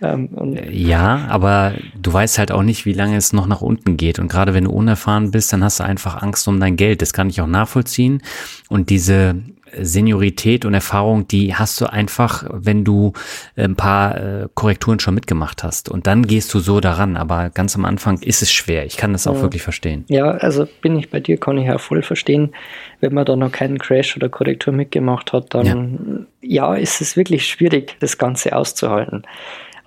Ähm, 0.00 0.28
ja, 0.70 1.26
aber 1.28 1.74
du 2.00 2.12
weißt 2.12 2.38
halt 2.38 2.52
auch 2.52 2.62
nicht, 2.62 2.86
wie 2.86 2.92
lange 2.92 3.16
es 3.16 3.32
noch 3.32 3.46
nach 3.46 3.60
unten 3.60 3.96
geht. 3.96 4.18
Und 4.18 4.28
gerade 4.28 4.54
wenn 4.54 4.64
du 4.64 4.70
unerfahren 4.70 5.30
bist, 5.30 5.52
dann 5.52 5.64
hast 5.64 5.80
du 5.80 5.84
einfach 5.84 6.22
Angst 6.22 6.46
um 6.48 6.60
dein 6.60 6.76
Geld. 6.76 7.02
Das 7.02 7.12
kann 7.12 7.30
ich 7.30 7.40
auch 7.40 7.46
nachvollziehen. 7.46 8.22
Und 8.68 8.90
diese 8.90 9.36
Seniorität 9.76 10.64
und 10.64 10.74
Erfahrung, 10.74 11.28
die 11.28 11.54
hast 11.54 11.80
du 11.80 11.86
einfach, 11.86 12.44
wenn 12.52 12.84
du 12.84 13.12
ein 13.56 13.76
paar 13.76 14.16
äh, 14.16 14.48
Korrekturen 14.54 15.00
schon 15.00 15.14
mitgemacht 15.14 15.62
hast. 15.62 15.88
Und 15.88 16.06
dann 16.06 16.26
gehst 16.26 16.52
du 16.54 16.60
so 16.60 16.80
daran. 16.80 17.16
Aber 17.16 17.50
ganz 17.50 17.76
am 17.76 17.84
Anfang 17.84 18.20
ist 18.20 18.42
es 18.42 18.52
schwer. 18.52 18.86
Ich 18.86 18.96
kann 18.96 19.12
das 19.12 19.26
auch 19.26 19.36
ja. 19.36 19.42
wirklich 19.42 19.62
verstehen. 19.62 20.04
Ja, 20.08 20.30
also 20.30 20.66
bin 20.80 20.96
ich 20.98 21.10
bei 21.10 21.20
dir, 21.20 21.38
kann 21.38 21.58
ich 21.58 21.70
auch 21.70 21.80
voll 21.80 22.02
verstehen. 22.02 22.52
Wenn 23.00 23.14
man 23.14 23.24
da 23.24 23.36
noch 23.36 23.52
keinen 23.52 23.78
Crash 23.78 24.16
oder 24.16 24.28
Korrektur 24.28 24.72
mitgemacht 24.72 25.32
hat, 25.32 25.54
dann 25.54 26.26
ja, 26.40 26.74
ja 26.74 26.80
ist 26.80 27.00
es 27.00 27.16
wirklich 27.16 27.46
schwierig, 27.46 27.96
das 28.00 28.18
Ganze 28.18 28.54
auszuhalten. 28.54 29.24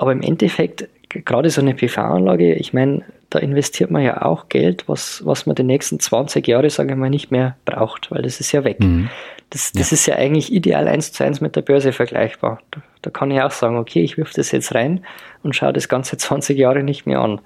Aber 0.01 0.13
im 0.13 0.23
Endeffekt, 0.23 0.89
gerade 1.09 1.51
so 1.51 1.61
eine 1.61 1.75
PV-Anlage, 1.75 2.55
ich 2.55 2.73
meine, 2.73 3.03
da 3.29 3.37
investiert 3.37 3.91
man 3.91 4.01
ja 4.01 4.23
auch 4.23 4.49
Geld, 4.49 4.85
was, 4.87 5.21
was 5.23 5.45
man 5.45 5.55
die 5.55 5.61
nächsten 5.61 5.99
20 5.99 6.47
Jahre, 6.47 6.71
sage 6.71 6.93
ich 6.93 6.97
mal, 6.97 7.11
nicht 7.11 7.29
mehr 7.29 7.55
braucht, 7.65 8.09
weil 8.09 8.23
das 8.23 8.39
ist 8.39 8.51
ja 8.51 8.63
weg. 8.63 8.79
Mhm. 8.79 9.11
Das, 9.51 9.73
das 9.73 9.91
ja. 9.91 9.93
ist 9.93 10.05
ja 10.07 10.15
eigentlich 10.15 10.51
ideal 10.51 10.87
eins 10.87 11.11
zu 11.11 11.23
eins 11.23 11.39
mit 11.39 11.55
der 11.55 11.61
Börse 11.61 11.93
vergleichbar. 11.93 12.63
Da, 12.71 12.81
da 13.03 13.09
kann 13.11 13.29
ich 13.29 13.39
auch 13.43 13.51
sagen, 13.51 13.77
okay, 13.77 14.01
ich 14.01 14.17
wirf 14.17 14.33
das 14.33 14.51
jetzt 14.51 14.73
rein 14.73 15.05
und 15.43 15.55
schaue 15.55 15.71
das 15.71 15.87
ganze 15.87 16.17
20 16.17 16.57
Jahre 16.57 16.81
nicht 16.81 17.05
mehr 17.05 17.19
an. 17.19 17.39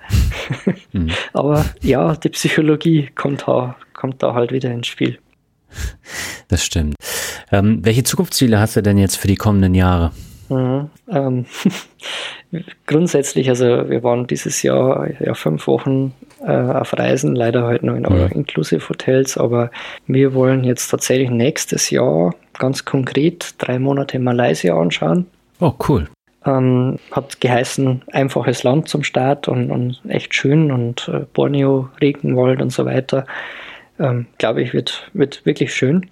Mhm. 0.94 1.10
Aber 1.34 1.66
ja, 1.82 2.16
die 2.16 2.30
Psychologie 2.30 3.10
kommt 3.16 3.50
da, 3.50 3.76
kommt 3.92 4.24
da 4.24 4.34
halt 4.34 4.54
wieder 4.54 4.72
ins 4.72 4.88
Spiel. 4.88 5.20
Das 6.48 6.64
stimmt. 6.64 6.96
Ähm, 7.52 7.84
welche 7.84 8.06
Zukunftsziele 8.06 8.58
hast 8.58 8.78
du 8.78 8.82
denn 8.82 8.98
jetzt 8.98 9.18
für 9.18 9.28
die 9.28 9.36
kommenden 9.36 9.76
Jahre? 9.76 10.14
Mhm, 10.50 10.90
ähm, 11.10 11.46
grundsätzlich, 12.88 13.50
also 13.50 13.90
wir 13.90 14.04
waren 14.04 14.28
dieses 14.28 14.62
Jahr 14.64 15.08
ja 15.20 15.34
fünf 15.34 15.68
Wochen 15.68 16.14
äh, 16.46 16.52
auf 16.52 16.98
Reisen, 16.98 17.36
leider 17.36 17.64
halt 17.64 17.84
nur 17.84 17.96
in 17.96 18.04
mhm. 18.04 18.30
Inclusive 18.32 18.88
Hotels, 18.90 19.38
aber 19.38 19.72
wir 20.08 20.34
wollen 20.34 20.64
jetzt 20.64 20.90
tatsächlich 20.90 21.30
nächstes 21.30 21.90
Jahr 21.90 22.34
ganz 22.58 22.86
konkret 22.86 23.56
drei 23.58 23.80
Monate 23.80 24.20
Malaysia 24.20 24.80
anschauen. 24.80 25.26
Oh, 25.60 25.74
cool. 25.88 26.08
Ähm, 26.46 27.00
hat 27.12 27.42
geheißen, 27.42 28.04
einfaches 28.12 28.64
Land 28.64 28.88
zum 28.88 29.04
Start 29.04 29.48
und, 29.48 29.72
und 29.72 30.00
echt 30.08 30.36
schön 30.36 30.72
und 30.72 31.08
äh, 31.08 31.26
Borneo, 31.34 31.90
Regenwald 32.02 32.62
und 32.62 32.72
so 32.72 32.86
weiter. 32.86 33.26
Ähm, 34.00 34.28
Glaube 34.38 34.62
ich, 34.62 34.74
wird, 34.74 35.10
wird 35.14 35.46
wirklich 35.46 35.74
schön. 35.74 36.08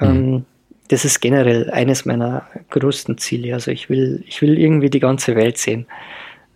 Mhm. 0.00 0.06
Ähm, 0.06 0.44
das 0.88 1.04
ist 1.04 1.20
generell 1.20 1.70
eines 1.70 2.04
meiner 2.04 2.46
größten 2.70 3.18
Ziele. 3.18 3.54
Also 3.54 3.70
ich 3.70 3.88
will, 3.90 4.24
ich 4.26 4.42
will 4.42 4.58
irgendwie 4.58 4.90
die 4.90 5.00
ganze 5.00 5.36
Welt 5.36 5.58
sehen. 5.58 5.86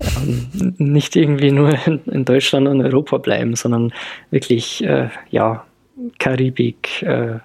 Ähm, 0.01 0.75
nicht 0.79 1.17
irgendwie 1.17 1.51
nur 1.51 1.77
in, 1.87 2.01
in, 2.07 2.25
Deutschland 2.25 2.67
und 2.69 2.81
Europa 2.81 3.19
bleiben, 3.19 3.55
sondern 3.55 3.93
wirklich, 4.31 4.83
äh, 4.83 5.09
ja, 5.31 5.65
Karibik, 6.19 7.03
äh, 7.03 7.39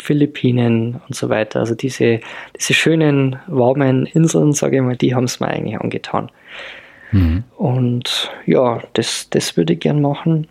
Philippinen 0.00 1.00
und 1.06 1.14
so 1.14 1.28
weiter. 1.28 1.60
Also 1.60 1.74
diese, 1.74 2.20
diese 2.58 2.74
schönen, 2.74 3.36
warmen 3.46 4.06
Inseln, 4.06 4.52
sage 4.52 4.76
ich 4.76 4.82
mal, 4.82 4.96
die 4.96 5.14
haben 5.14 5.24
es 5.24 5.40
mir 5.40 5.48
eigentlich 5.48 5.78
angetan. 5.78 6.30
Mhm. 7.12 7.44
Und 7.56 8.30
ja, 8.46 8.82
das, 8.94 9.28
das 9.30 9.56
würde 9.56 9.74
ich 9.74 9.80
gern 9.80 10.00
machen. 10.00 10.46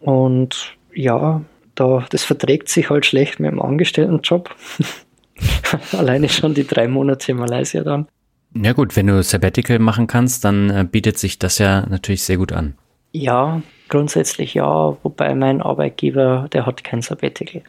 Und 0.00 0.74
ja, 0.94 1.42
da, 1.74 2.06
das 2.10 2.24
verträgt 2.24 2.68
sich 2.68 2.90
halt 2.90 3.06
schlecht 3.06 3.40
mit 3.40 3.50
dem 3.50 3.60
Angestelltenjob. 3.60 4.54
Alleine 5.92 6.28
schon 6.28 6.54
die 6.54 6.66
drei 6.66 6.88
Monate 6.88 7.32
in 7.32 7.38
Malaysia 7.38 7.82
dann. 7.82 8.06
Ja 8.54 8.72
gut, 8.72 8.96
wenn 8.96 9.06
du 9.06 9.22
Sabbatical 9.22 9.78
machen 9.78 10.06
kannst, 10.06 10.44
dann 10.44 10.70
äh, 10.70 10.86
bietet 10.90 11.18
sich 11.18 11.38
das 11.38 11.58
ja 11.58 11.86
natürlich 11.88 12.22
sehr 12.22 12.36
gut 12.36 12.52
an. 12.52 12.74
Ja, 13.12 13.62
grundsätzlich 13.88 14.54
ja, 14.54 14.96
wobei 15.02 15.34
mein 15.34 15.62
Arbeitgeber, 15.62 16.48
der 16.52 16.66
hat 16.66 16.84
kein 16.84 17.02
Sabbatical. 17.02 17.62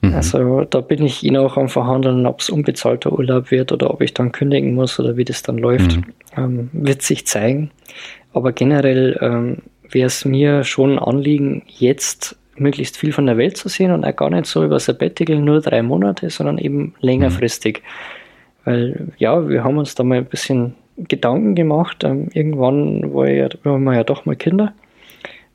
Mhm. 0.00 0.14
Also 0.14 0.64
da 0.64 0.80
bin 0.80 1.04
ich 1.04 1.22
ihn 1.22 1.36
auch 1.36 1.56
am 1.56 1.68
Verhandeln, 1.68 2.26
ob 2.26 2.40
es 2.40 2.50
unbezahlter 2.50 3.12
Urlaub 3.12 3.50
wird 3.50 3.72
oder 3.72 3.90
ob 3.90 4.00
ich 4.00 4.14
dann 4.14 4.32
kündigen 4.32 4.74
muss 4.74 4.98
oder 4.98 5.16
wie 5.16 5.24
das 5.24 5.42
dann 5.42 5.58
läuft, 5.58 5.96
mhm. 5.96 6.04
ähm, 6.36 6.70
wird 6.72 7.02
sich 7.02 7.26
zeigen. 7.26 7.70
Aber 8.32 8.52
generell 8.52 9.18
ähm, 9.20 9.58
wäre 9.88 10.06
es 10.06 10.24
mir 10.24 10.64
schon 10.64 10.92
ein 10.92 10.98
Anliegen, 10.98 11.62
jetzt 11.66 12.36
möglichst 12.60 12.96
viel 12.96 13.12
von 13.12 13.26
der 13.26 13.36
Welt 13.36 13.56
zu 13.56 13.68
sehen 13.68 13.90
und 13.90 14.04
auch 14.04 14.14
gar 14.14 14.30
nicht 14.30 14.46
so 14.46 14.64
über 14.64 14.78
Sabbatical 14.78 15.36
nur 15.36 15.60
drei 15.60 15.82
Monate, 15.82 16.30
sondern 16.30 16.58
eben 16.58 16.94
längerfristig. 17.00 17.82
Mhm. 17.82 18.64
Weil 18.64 19.08
ja, 19.18 19.48
wir 19.48 19.64
haben 19.64 19.78
uns 19.78 19.94
da 19.94 20.04
mal 20.04 20.18
ein 20.18 20.26
bisschen 20.26 20.74
Gedanken 20.96 21.54
gemacht. 21.54 22.04
Ähm, 22.04 22.28
irgendwann 22.32 23.12
war 23.14 23.28
ja, 23.28 23.48
waren 23.64 23.84
wir 23.84 23.94
ja 23.94 24.04
doch 24.04 24.26
mal 24.26 24.36
Kinder. 24.36 24.74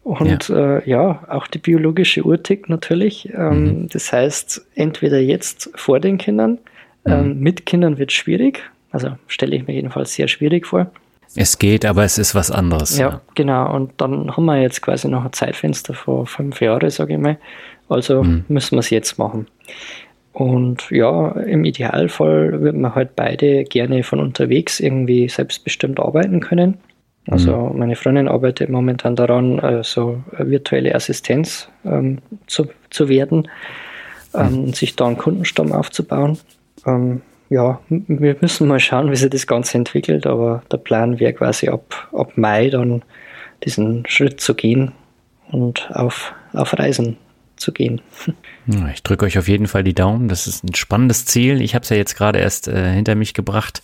Und 0.03 0.49
ja, 0.49 0.77
äh, 0.77 0.90
ja 0.90 1.23
auch 1.30 1.48
die 1.48 1.57
biologische 1.57 2.23
Uhr 2.23 2.41
tickt 2.41 2.69
natürlich. 2.69 3.30
Ähm, 3.34 3.64
mhm. 3.64 3.90
Das 3.90 4.11
heißt, 4.11 4.68
entweder 4.76 5.19
jetzt 5.19 5.72
vor 5.76 5.99
den 5.99 6.18
Kindern, 6.18 6.60
ähm, 7.06 7.30
mhm. 7.30 7.40
mit 7.40 7.65
Kindern 7.65 7.98
wird 7.98 8.11
es 8.11 8.15
schwierig. 8.15 8.64
Also 8.91 9.10
stelle 9.27 9.56
ich 9.56 9.68
mir 9.68 9.73
jedenfalls 9.73 10.14
sehr 10.14 10.27
schwierig 10.27 10.68
vor. 10.68 10.91
Es 11.36 11.60
geht, 11.60 11.86
aber 11.86 12.03
es 12.03 12.18
ist 12.18 12.34
was 12.34 12.49
anderes. 12.49 12.98
Ja, 12.98 13.10
ja, 13.10 13.22
genau. 13.36 13.74
Und 13.74 13.91
dann 13.98 14.36
haben 14.36 14.45
wir 14.45 14.62
jetzt 14.62 14.82
quasi 14.82 15.07
noch 15.07 15.26
ein 15.26 15.34
Zeitfenster 15.34 15.94
vor 15.94 16.26
fünf 16.26 16.62
Jahren, 16.62 16.90
sage 16.90 17.14
ich 17.14 17.20
mal. 17.20 17.38
Also 17.90 18.24
mhm. 18.24 18.45
müssen 18.48 18.76
wir 18.76 18.80
es 18.80 18.90
jetzt 18.90 19.18
machen. 19.18 19.48
Und 20.34 20.90
ja, 20.91 21.32
im 21.32 21.64
Idealfall 21.64 22.62
würden 22.62 22.82
wir 22.82 22.95
halt 22.95 23.16
beide 23.16 23.64
gerne 23.64 24.03
von 24.03 24.20
unterwegs 24.20 24.80
irgendwie 24.80 25.30
selbstbestimmt 25.30 25.99
arbeiten 25.99 26.41
können. 26.41 26.78
Also 27.28 27.56
mhm. 27.56 27.80
meine 27.80 27.95
Freundin 27.95 28.28
arbeitet 28.28 28.70
momentan 28.70 29.16
daran, 29.16 29.82
so 29.84 30.22
virtuelle 30.38 30.94
Assistenz 30.94 31.70
ähm, 31.86 32.20
zu, 32.48 32.68
zu 32.90 33.10
werden, 33.10 33.48
ähm, 34.34 34.66
mhm. 34.66 34.74
sich 34.74 34.95
da 34.95 35.07
einen 35.07 35.18
Kundenstamm 35.18 35.72
aufzubauen. 35.72 36.38
Ähm, 36.86 37.22
ja, 37.49 37.80
wir 37.89 38.35
müssen 38.41 38.67
mal 38.67 38.80
schauen, 38.80 39.11
wie 39.11 39.15
sich 39.15 39.30
das 39.30 39.47
Ganze 39.47 39.77
entwickelt, 39.77 40.26
aber 40.26 40.63
der 40.72 40.77
Plan 40.77 41.19
wäre 41.19 41.34
quasi 41.34 41.69
ab, 41.69 42.09
ab 42.13 42.31
Mai 42.35 42.69
dann 42.69 43.03
diesen 43.63 44.05
Schritt 44.07 44.41
zu 44.41 44.55
gehen 44.55 44.91
und 45.51 45.89
auf, 45.91 46.34
auf 46.53 46.77
Reisen 46.77 47.17
zu 47.55 47.72
gehen. 47.72 48.01
Ich 48.93 49.03
drücke 49.03 49.26
euch 49.26 49.38
auf 49.38 49.47
jeden 49.47 49.67
Fall 49.67 49.84
die 49.84 49.93
Daumen. 49.93 50.27
Das 50.27 50.47
ist 50.47 50.63
ein 50.63 50.76
spannendes 50.76 51.26
Ziel. 51.26 51.61
Ich 51.61 51.76
habe 51.76 51.84
es 51.84 51.89
ja 51.89 51.95
jetzt 51.95 52.15
gerade 52.15 52.39
erst 52.39 52.67
äh, 52.67 52.91
hinter 52.91 53.15
mich 53.15 53.34
gebracht. 53.34 53.81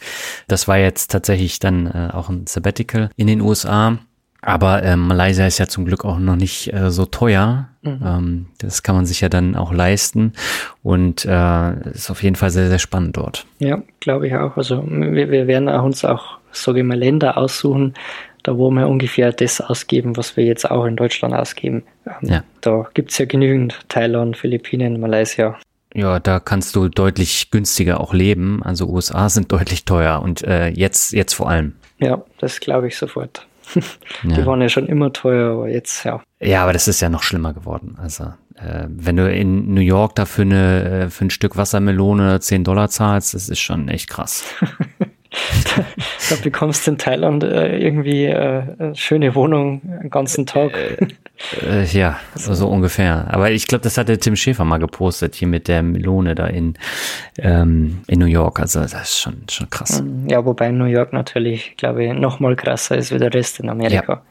Das 0.47 0.67
war 0.67 0.77
jetzt 0.77 1.11
tatsächlich 1.11 1.59
dann 1.59 1.87
äh, 1.87 2.09
auch 2.11 2.29
ein 2.29 2.47
Sabbatical 2.47 3.09
in 3.15 3.27
den 3.27 3.41
USA. 3.41 3.99
Aber 4.41 4.81
äh, 4.81 4.95
Malaysia 4.95 5.45
ist 5.45 5.59
ja 5.59 5.67
zum 5.67 5.85
Glück 5.85 6.03
auch 6.03 6.17
noch 6.17 6.35
nicht 6.35 6.73
äh, 6.73 6.89
so 6.89 7.05
teuer. 7.05 7.69
Mhm. 7.83 7.99
Ähm, 8.03 8.45
das 8.57 8.81
kann 8.81 8.95
man 8.95 9.05
sich 9.05 9.21
ja 9.21 9.29
dann 9.29 9.55
auch 9.55 9.71
leisten 9.71 10.33
und 10.81 11.25
äh, 11.25 11.89
ist 11.91 12.09
auf 12.09 12.23
jeden 12.23 12.35
Fall 12.35 12.49
sehr, 12.49 12.67
sehr 12.67 12.79
spannend 12.79 13.17
dort. 13.17 13.45
Ja, 13.59 13.81
glaube 13.99 14.27
ich 14.27 14.35
auch. 14.35 14.57
Also 14.57 14.83
wir, 14.87 15.29
wir 15.29 15.47
werden 15.47 15.69
auch 15.69 15.83
uns 15.83 16.03
auch, 16.03 16.39
sage 16.51 16.79
ich 16.79 16.85
mal, 16.85 16.97
Länder 16.97 17.37
aussuchen, 17.37 17.93
da 18.43 18.57
wo 18.57 18.71
wir 18.71 18.87
ungefähr 18.87 19.31
das 19.31 19.61
ausgeben, 19.61 20.17
was 20.17 20.35
wir 20.35 20.43
jetzt 20.45 20.69
auch 20.69 20.85
in 20.85 20.95
Deutschland 20.95 21.35
ausgeben. 21.35 21.83
Ähm, 22.07 22.29
ja. 22.29 22.43
Da 22.61 22.87
gibt's 22.95 23.19
ja 23.19 23.25
genügend 23.25 23.79
Thailand, 23.89 24.37
Philippinen, 24.37 24.99
Malaysia. 24.99 25.57
Ja, 25.93 26.19
da 26.19 26.39
kannst 26.39 26.75
du 26.75 26.87
deutlich 26.87 27.51
günstiger 27.51 27.99
auch 27.99 28.13
leben. 28.13 28.63
Also 28.63 28.87
USA 28.87 29.29
sind 29.29 29.51
deutlich 29.51 29.85
teuer 29.85 30.21
und 30.21 30.43
äh, 30.43 30.69
jetzt, 30.69 31.13
jetzt 31.13 31.33
vor 31.33 31.49
allem. 31.49 31.75
Ja, 31.99 32.23
das 32.39 32.59
glaube 32.59 32.87
ich 32.87 32.97
sofort. 32.97 33.45
Die 34.23 34.29
ja. 34.29 34.45
waren 34.45 34.61
ja 34.61 34.69
schon 34.69 34.87
immer 34.87 35.13
teuer, 35.13 35.53
aber 35.53 35.69
jetzt, 35.69 36.03
ja. 36.03 36.21
Ja, 36.39 36.63
aber 36.63 36.73
das 36.73 36.87
ist 36.87 37.01
ja 37.01 37.09
noch 37.09 37.23
schlimmer 37.23 37.53
geworden. 37.53 37.97
Also, 38.01 38.25
äh, 38.55 38.85
wenn 38.87 39.15
du 39.15 39.31
in 39.31 39.73
New 39.73 39.81
York 39.81 40.15
dafür 40.15 40.43
eine, 40.45 40.83
äh, 40.83 41.09
für 41.09 41.25
ein 41.25 41.29
Stück 41.29 41.57
Wassermelone 41.57 42.39
10 42.39 42.63
Dollar 42.63 42.89
zahlst, 42.89 43.33
das 43.33 43.49
ist 43.49 43.59
schon 43.59 43.87
echt 43.87 44.09
krass. 44.09 44.43
da 46.29 46.35
bekommst 46.43 46.85
du 46.85 46.91
in 46.91 46.97
Thailand 46.97 47.43
äh, 47.43 47.77
irgendwie 47.77 48.25
äh, 48.25 48.63
eine 48.77 48.95
schöne 48.95 49.33
Wohnung 49.33 49.81
den 49.83 50.09
ganzen 50.09 50.45
Tag. 50.45 50.73
Äh, 50.75 51.07
äh, 51.61 51.85
ja, 51.85 52.19
so, 52.35 52.67
ungefähr. 52.67 53.27
Aber 53.31 53.51
ich 53.51 53.67
glaube, 53.67 53.83
das 53.83 53.97
hat 53.97 54.09
der 54.09 54.19
Tim 54.19 54.35
Schäfer 54.35 54.65
mal 54.65 54.77
gepostet, 54.77 55.35
hier 55.35 55.47
mit 55.47 55.67
der 55.67 55.83
Melone 55.83 56.35
da 56.35 56.47
in, 56.47 56.75
ähm, 57.37 58.01
in 58.07 58.19
New 58.19 58.25
York. 58.25 58.59
Also 58.59 58.81
das 58.81 58.93
ist 58.93 59.19
schon, 59.19 59.43
schon 59.49 59.69
krass. 59.69 60.01
Mm, 60.01 60.29
ja, 60.29 60.43
wobei 60.45 60.71
New 60.71 60.85
York 60.85 61.13
natürlich, 61.13 61.75
glaube 61.77 62.05
ich, 62.05 62.13
noch 62.13 62.39
mal 62.39 62.55
krasser 62.55 62.97
ist 62.97 63.13
wie 63.13 63.17
der 63.17 63.33
Rest 63.33 63.59
in 63.59 63.69
Amerika. 63.69 64.21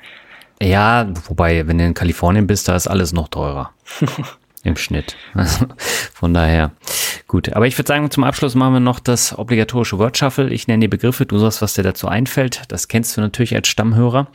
Ja. 0.60 0.68
ja, 1.04 1.12
wobei, 1.28 1.66
wenn 1.66 1.78
du 1.78 1.84
in 1.84 1.94
Kalifornien 1.94 2.46
bist, 2.46 2.68
da 2.68 2.76
ist 2.76 2.86
alles 2.86 3.12
noch 3.12 3.28
teurer. 3.28 3.70
Im 4.62 4.76
Schnitt. 4.76 5.16
Also 5.34 5.66
von 6.12 6.34
daher. 6.34 6.72
Gut. 7.26 7.52
Aber 7.52 7.66
ich 7.66 7.78
würde 7.78 7.88
sagen, 7.88 8.10
zum 8.10 8.24
Abschluss 8.24 8.54
machen 8.54 8.74
wir 8.74 8.80
noch 8.80 9.00
das 9.00 9.38
obligatorische 9.38 9.98
Word 9.98 10.18
Shuffle. 10.18 10.50
Ich 10.50 10.66
nenne 10.66 10.82
die 10.82 10.88
Begriffe, 10.88 11.26
du 11.26 11.38
sagst, 11.38 11.62
was 11.62 11.74
dir 11.74 11.82
dazu 11.82 12.08
einfällt. 12.08 12.62
Das 12.68 12.88
kennst 12.88 13.16
du 13.16 13.20
natürlich 13.20 13.54
als 13.54 13.68
Stammhörer. 13.68 14.28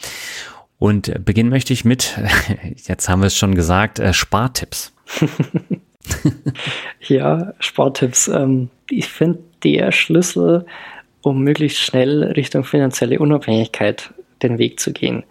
Und 0.78 1.24
beginnen 1.24 1.50
möchte 1.50 1.74
ich 1.74 1.86
mit, 1.86 2.20
jetzt 2.88 3.08
haben 3.08 3.22
wir 3.22 3.28
es 3.28 3.38
schon 3.38 3.56
gesagt, 3.56 4.00
äh, 4.00 4.14
Spartipps. 4.14 4.94
ja, 7.02 7.54
Spartipps. 7.60 8.28
Ähm, 8.28 8.70
ich 8.90 9.08
finde 9.08 9.40
der 9.64 9.92
Schlüssel, 9.92 10.66
um 11.22 11.42
möglichst 11.42 11.80
schnell 11.80 12.24
Richtung 12.24 12.64
finanzielle 12.64 13.20
Unabhängigkeit 13.20 14.14
den 14.42 14.58
Weg 14.58 14.80
zu 14.80 14.92
gehen. 14.92 15.24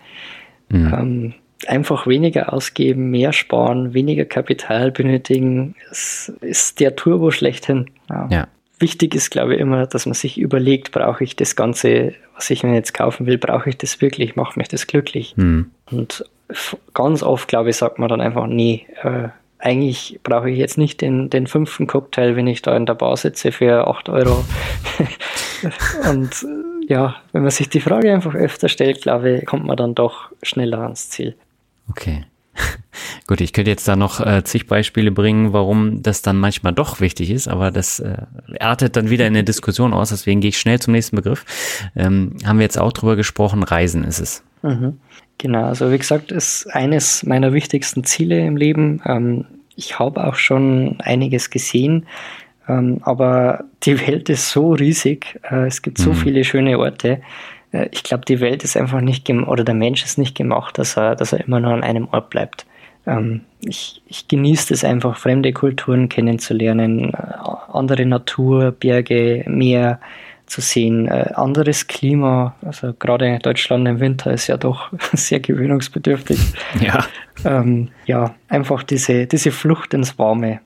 Mhm. 0.68 1.34
Einfach 1.68 2.06
weniger 2.06 2.52
ausgeben, 2.52 3.10
mehr 3.10 3.32
sparen, 3.32 3.94
weniger 3.94 4.24
Kapital 4.24 4.90
benötigen, 4.90 5.74
es 5.90 6.32
ist 6.40 6.80
der 6.80 6.96
Turbo 6.96 7.30
schlechthin. 7.30 7.90
Ja. 8.08 8.28
ja. 8.30 8.48
Wichtig 8.78 9.14
ist, 9.14 9.30
glaube 9.30 9.54
ich, 9.54 9.60
immer, 9.60 9.86
dass 9.86 10.06
man 10.06 10.14
sich 10.14 10.38
überlegt, 10.38 10.92
brauche 10.92 11.22
ich 11.24 11.36
das 11.36 11.56
Ganze, 11.56 12.14
was 12.34 12.50
ich 12.50 12.64
mir 12.64 12.74
jetzt 12.74 12.92
kaufen 12.92 13.26
will, 13.26 13.38
brauche 13.38 13.70
ich 13.70 13.78
das 13.78 14.00
wirklich, 14.00 14.36
macht 14.36 14.56
mich 14.56 14.68
das 14.68 14.86
glücklich? 14.86 15.34
Mhm. 15.36 15.70
Und 15.90 16.24
ganz 16.92 17.22
oft, 17.22 17.48
glaube 17.48 17.70
ich, 17.70 17.76
sagt 17.76 17.98
man 17.98 18.08
dann 18.08 18.20
einfach, 18.20 18.46
nee, 18.46 18.86
äh, 19.02 19.28
eigentlich 19.58 20.20
brauche 20.22 20.50
ich 20.50 20.58
jetzt 20.58 20.76
nicht 20.76 21.00
den, 21.00 21.30
den 21.30 21.46
fünften 21.46 21.86
Cocktail, 21.86 22.36
wenn 22.36 22.46
ich 22.46 22.60
da 22.60 22.76
in 22.76 22.84
der 22.84 22.94
Bar 22.94 23.16
sitze 23.16 23.50
für 23.50 23.88
8 23.88 24.10
Euro. 24.10 24.44
Und 26.10 26.42
äh, 26.42 26.92
ja, 26.92 27.16
wenn 27.32 27.42
man 27.42 27.50
sich 27.50 27.70
die 27.70 27.80
Frage 27.80 28.12
einfach 28.12 28.34
öfter 28.34 28.68
stellt, 28.68 29.00
glaube 29.00 29.38
ich, 29.38 29.46
kommt 29.46 29.64
man 29.64 29.76
dann 29.76 29.94
doch 29.94 30.30
schneller 30.42 30.80
ans 30.80 31.08
Ziel. 31.08 31.34
Okay. 31.88 32.24
Gut, 33.26 33.40
ich 33.40 33.52
könnte 33.52 33.70
jetzt 33.70 33.88
da 33.88 33.96
noch 33.96 34.20
äh, 34.20 34.44
zig 34.44 34.66
Beispiele 34.66 35.10
bringen, 35.10 35.52
warum 35.52 36.02
das 36.02 36.22
dann 36.22 36.38
manchmal 36.38 36.72
doch 36.72 37.00
wichtig 37.00 37.30
ist, 37.30 37.48
aber 37.48 37.70
das 37.70 38.00
äh, 38.00 38.18
artet 38.60 38.96
dann 38.96 39.10
wieder 39.10 39.26
in 39.26 39.34
eine 39.34 39.44
Diskussion 39.44 39.92
aus, 39.92 40.10
deswegen 40.10 40.40
gehe 40.40 40.50
ich 40.50 40.58
schnell 40.58 40.78
zum 40.78 40.92
nächsten 40.92 41.16
Begriff. 41.16 41.44
Ähm, 41.96 42.36
haben 42.44 42.58
wir 42.58 42.64
jetzt 42.64 42.78
auch 42.78 42.92
drüber 42.92 43.16
gesprochen, 43.16 43.62
Reisen 43.62 44.04
ist 44.04 44.20
es. 44.20 44.44
Mhm. 44.62 44.98
Genau, 45.38 45.64
also 45.64 45.90
wie 45.90 45.98
gesagt, 45.98 46.32
ist 46.32 46.66
eines 46.72 47.24
meiner 47.24 47.52
wichtigsten 47.52 48.04
Ziele 48.04 48.46
im 48.46 48.56
Leben. 48.56 49.02
Ähm, 49.04 49.46
ich 49.74 49.98
habe 49.98 50.24
auch 50.24 50.36
schon 50.36 51.00
einiges 51.00 51.50
gesehen, 51.50 52.06
ähm, 52.68 53.00
aber 53.02 53.64
die 53.82 54.00
Welt 54.06 54.28
ist 54.28 54.50
so 54.50 54.72
riesig, 54.72 55.40
äh, 55.50 55.66
es 55.66 55.82
gibt 55.82 55.98
so 55.98 56.10
mhm. 56.10 56.16
viele 56.16 56.44
schöne 56.44 56.78
Orte 56.78 57.20
ich 57.90 58.02
glaube, 58.02 58.24
die 58.24 58.40
Welt 58.40 58.64
ist 58.64 58.76
einfach 58.76 59.00
nicht 59.00 59.28
oder 59.30 59.64
der 59.64 59.74
Mensch 59.74 60.04
ist 60.04 60.18
nicht 60.18 60.36
gemacht, 60.36 60.78
dass 60.78 60.96
er, 60.96 61.16
dass 61.16 61.32
er 61.32 61.40
immer 61.44 61.60
nur 61.60 61.72
an 61.72 61.82
einem 61.82 62.08
Ort 62.12 62.30
bleibt. 62.30 62.66
Ähm, 63.06 63.42
ich, 63.60 64.02
ich 64.06 64.28
genieße 64.28 64.72
es 64.72 64.84
einfach, 64.84 65.16
fremde 65.16 65.52
Kulturen 65.52 66.08
kennenzulernen, 66.08 67.12
äh, 67.12 67.16
andere 67.72 68.06
Natur, 68.06 68.72
Berge, 68.72 69.44
Meer 69.46 70.00
zu 70.46 70.60
sehen, 70.60 71.08
äh, 71.08 71.32
anderes 71.34 71.86
Klima. 71.86 72.54
Also 72.62 72.92
gerade 72.94 73.38
Deutschland 73.42 73.88
im 73.88 74.00
Winter 74.00 74.32
ist 74.32 74.46
ja 74.46 74.56
doch 74.56 74.92
sehr 75.12 75.40
gewöhnungsbedürftig. 75.40 76.38
Ja. 76.80 77.04
Ähm, 77.44 77.90
ja, 78.06 78.34
einfach 78.48 78.82
diese, 78.82 79.26
diese 79.26 79.50
Flucht 79.50 79.94
ins 79.94 80.18
Warme. 80.18 80.60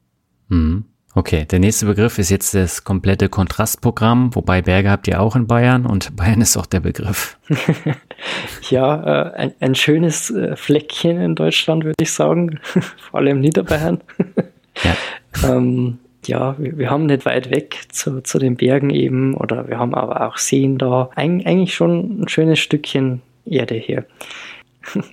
Mhm. 0.49 0.85
Okay, 1.19 1.47
der 1.47 1.59
nächste 1.59 1.87
Begriff 1.87 2.21
ist 2.21 2.31
jetzt 2.31 2.55
das 2.55 2.85
komplette 2.85 3.29
Kontrastprogramm, 3.29 4.37
wobei 4.37 4.63
Berge 4.63 4.89
habt 4.89 5.09
ihr 5.09 5.21
auch 5.21 5.35
in 5.35 5.49
Bayern 5.49 5.85
und 5.85 6.15
Bayern 6.17 6.41
ist 6.41 6.57
auch 6.57 6.65
der 6.65 6.79
Begriff. 6.79 7.37
ja, 8.71 9.33
äh, 9.33 9.35
ein, 9.35 9.55
ein, 9.59 9.75
schönes 9.75 10.31
äh, 10.31 10.55
Fleckchen 10.55 11.21
in 11.21 11.35
Deutschland, 11.35 11.83
würde 11.83 11.97
ich 12.01 12.13
sagen, 12.13 12.61
vor 13.11 13.19
allem 13.19 13.41
Niederbayern. 13.41 14.01
ja. 14.85 14.97
ähm, 15.51 15.99
ja, 16.25 16.55
wir, 16.57 16.79
wir, 16.79 16.89
haben 16.89 17.07
nicht 17.07 17.27
weit 17.27 17.51
weg 17.51 17.81
zu, 17.89 18.21
zu 18.21 18.39
den 18.39 18.55
Bergen 18.55 18.91
eben 18.91 19.35
oder 19.35 19.67
wir 19.67 19.77
haben 19.77 19.97
aber 19.97 20.25
auch 20.25 20.37
Seen 20.37 20.79
da. 20.79 21.11
Eig 21.17 21.45
eigentlich 21.45 21.75
schon 21.75 22.23
ein 22.23 22.29
schönes 22.29 22.61
Stückchen 22.61 23.23
Erde 23.45 23.75
hier. 23.75 24.07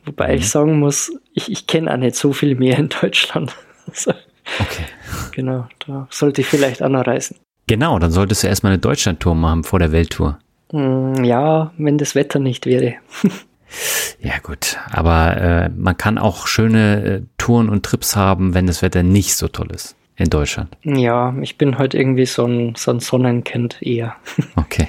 Wobei 0.05 0.27
mhm. 0.27 0.35
ich 0.35 0.49
sagen 0.51 0.77
muss, 0.77 1.17
ich, 1.33 1.51
ich 1.51 1.65
kenne 1.65 1.91
auch 1.91 1.97
nicht 1.97 2.15
so 2.15 2.31
viel 2.31 2.53
mehr 2.53 2.77
in 2.77 2.89
Deutschland. 2.89 3.55
Also, 3.87 4.13
okay. 4.59 4.85
Genau, 5.31 5.67
da 5.85 6.07
sollte 6.09 6.41
ich 6.41 6.47
vielleicht 6.47 6.81
auch 6.81 6.89
noch 6.89 7.05
reisen. 7.05 7.37
Genau, 7.67 7.99
dann 7.99 8.11
solltest 8.11 8.43
du 8.43 8.47
erstmal 8.47 8.73
eine 8.73 8.79
Deutschlandtour 8.79 9.35
machen 9.35 9.63
vor 9.63 9.79
der 9.79 9.91
Welttour. 9.91 10.39
Hm, 10.71 11.23
ja, 11.23 11.71
wenn 11.77 11.97
das 11.97 12.15
Wetter 12.15 12.39
nicht 12.39 12.65
wäre. 12.65 12.95
ja 14.19 14.37
gut, 14.43 14.77
aber 14.91 15.37
äh, 15.37 15.69
man 15.69 15.97
kann 15.97 16.17
auch 16.17 16.47
schöne 16.47 17.03
äh, 17.03 17.21
Touren 17.37 17.69
und 17.69 17.83
Trips 17.83 18.15
haben, 18.15 18.53
wenn 18.53 18.67
das 18.67 18.81
Wetter 18.81 19.03
nicht 19.03 19.35
so 19.35 19.47
toll 19.47 19.71
ist 19.71 19.95
in 20.15 20.29
Deutschland. 20.29 20.75
Ja, 20.83 21.35
ich 21.41 21.57
bin 21.57 21.77
halt 21.77 21.93
irgendwie 21.93 22.25
so 22.25 22.45
ein, 22.45 22.75
so 22.75 22.91
ein 22.91 22.99
Sonnenkind 22.99 23.81
eher. 23.81 24.15
okay. 24.55 24.87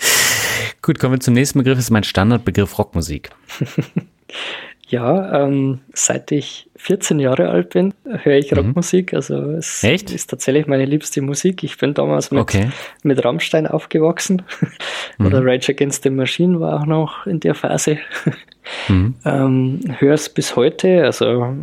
gut, 0.82 0.98
kommen 0.98 1.14
wir 1.14 1.20
zum 1.20 1.34
nächsten 1.34 1.58
Begriff, 1.58 1.76
das 1.76 1.86
ist 1.86 1.90
mein 1.90 2.04
Standardbegriff 2.04 2.78
Rockmusik. 2.78 3.30
Ja, 4.88 5.42
ähm, 5.44 5.80
seit 5.94 6.30
ich 6.30 6.65
14 6.76 7.18
Jahre 7.18 7.48
alt 7.48 7.70
bin, 7.70 7.94
höre 8.04 8.36
ich 8.36 8.50
mhm. 8.50 8.58
Rockmusik. 8.58 9.14
Also 9.14 9.52
es 9.52 9.82
Echt? 9.82 10.10
ist 10.10 10.28
tatsächlich 10.30 10.66
meine 10.66 10.84
liebste 10.84 11.22
Musik. 11.22 11.62
Ich 11.62 11.78
bin 11.78 11.94
damals 11.94 12.30
mit, 12.30 12.40
okay. 12.40 12.70
mit 13.02 13.24
Rammstein 13.24 13.66
aufgewachsen. 13.66 14.42
Oder 15.18 15.40
mhm. 15.40 15.48
Rage 15.48 15.72
Against 15.72 16.02
the 16.02 16.10
Machine 16.10 16.60
war 16.60 16.80
auch 16.80 16.86
noch 16.86 17.26
in 17.26 17.40
der 17.40 17.54
Phase. 17.54 17.98
Mhm. 18.88 19.14
ähm, 19.24 19.80
höre 20.00 20.14
es 20.14 20.28
bis 20.28 20.56
heute. 20.56 21.04
Also 21.04 21.54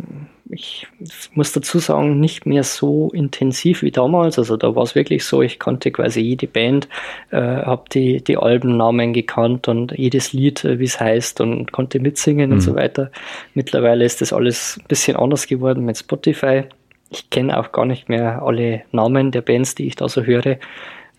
ich 0.50 0.86
muss 1.32 1.52
dazu 1.52 1.78
sagen, 1.78 2.20
nicht 2.20 2.46
mehr 2.46 2.64
so 2.64 3.10
intensiv 3.12 3.82
wie 3.82 3.90
damals. 3.90 4.38
Also 4.38 4.56
da 4.56 4.74
war 4.76 4.82
es 4.82 4.94
wirklich 4.94 5.24
so, 5.24 5.42
ich 5.42 5.58
kannte 5.58 5.90
quasi 5.90 6.20
jede 6.20 6.46
Band, 6.46 6.88
äh, 7.30 7.38
habe 7.38 7.84
die, 7.92 8.22
die 8.22 8.36
Albennamen 8.36 9.12
gekannt 9.12 9.68
und 9.68 9.92
jedes 9.92 10.32
Lied, 10.32 10.64
äh, 10.64 10.78
wie 10.78 10.84
es 10.84 11.00
heißt 11.00 11.40
und 11.40 11.72
konnte 11.72 11.98
mitsingen 11.98 12.50
mhm. 12.50 12.56
und 12.56 12.60
so 12.60 12.72
mhm. 12.72 12.76
weiter. 12.76 13.10
Mittlerweile 13.54 14.04
ist 14.04 14.20
das 14.20 14.32
alles 14.32 14.78
ein 14.78 14.86
bisschen 14.86 15.03
anders 15.12 15.46
geworden 15.46 15.84
mit 15.84 15.98
Spotify. 15.98 16.64
Ich 17.10 17.30
kenne 17.30 17.58
auch 17.58 17.72
gar 17.72 17.86
nicht 17.86 18.08
mehr 18.08 18.42
alle 18.42 18.82
Namen 18.92 19.30
der 19.30 19.42
Bands, 19.42 19.74
die 19.74 19.86
ich 19.86 19.96
da 19.96 20.08
so 20.08 20.22
höre. 20.22 20.58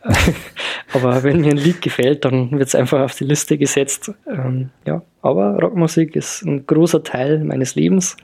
aber 0.94 1.24
wenn 1.24 1.42
mir 1.42 1.52
ein 1.52 1.58
Lied 1.58 1.82
gefällt, 1.82 2.26
dann 2.26 2.52
wird 2.52 2.68
es 2.68 2.76
einfach 2.76 3.02
auf 3.02 3.16
die 3.16 3.24
Liste 3.24 3.58
gesetzt. 3.58 4.12
Ähm, 4.28 4.70
ja, 4.86 5.02
aber 5.22 5.58
Rockmusik 5.60 6.16
ist 6.16 6.44
ein 6.44 6.68
großer 6.68 7.04
Teil 7.04 7.44
meines 7.44 7.76
Lebens 7.76 8.18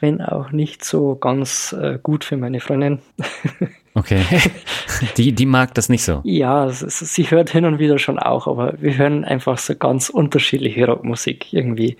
wenn 0.00 0.20
auch 0.20 0.52
nicht 0.52 0.84
so 0.84 1.16
ganz 1.16 1.74
äh, 1.78 1.98
gut 2.02 2.24
für 2.24 2.36
meine 2.36 2.60
Freundin. 2.60 3.00
Okay. 3.94 4.22
Die, 5.16 5.32
die 5.32 5.46
mag 5.46 5.74
das 5.74 5.88
nicht 5.88 6.04
so. 6.04 6.20
Ja, 6.22 6.68
sie 6.70 7.30
hört 7.32 7.50
hin 7.50 7.64
und 7.64 7.80
wieder 7.80 7.98
schon 7.98 8.20
auch, 8.20 8.46
aber 8.46 8.74
wir 8.80 8.96
hören 8.96 9.24
einfach 9.24 9.58
so 9.58 9.74
ganz 9.74 10.08
unterschiedliche 10.08 10.86
Rockmusik 10.86 11.52
irgendwie. 11.52 11.96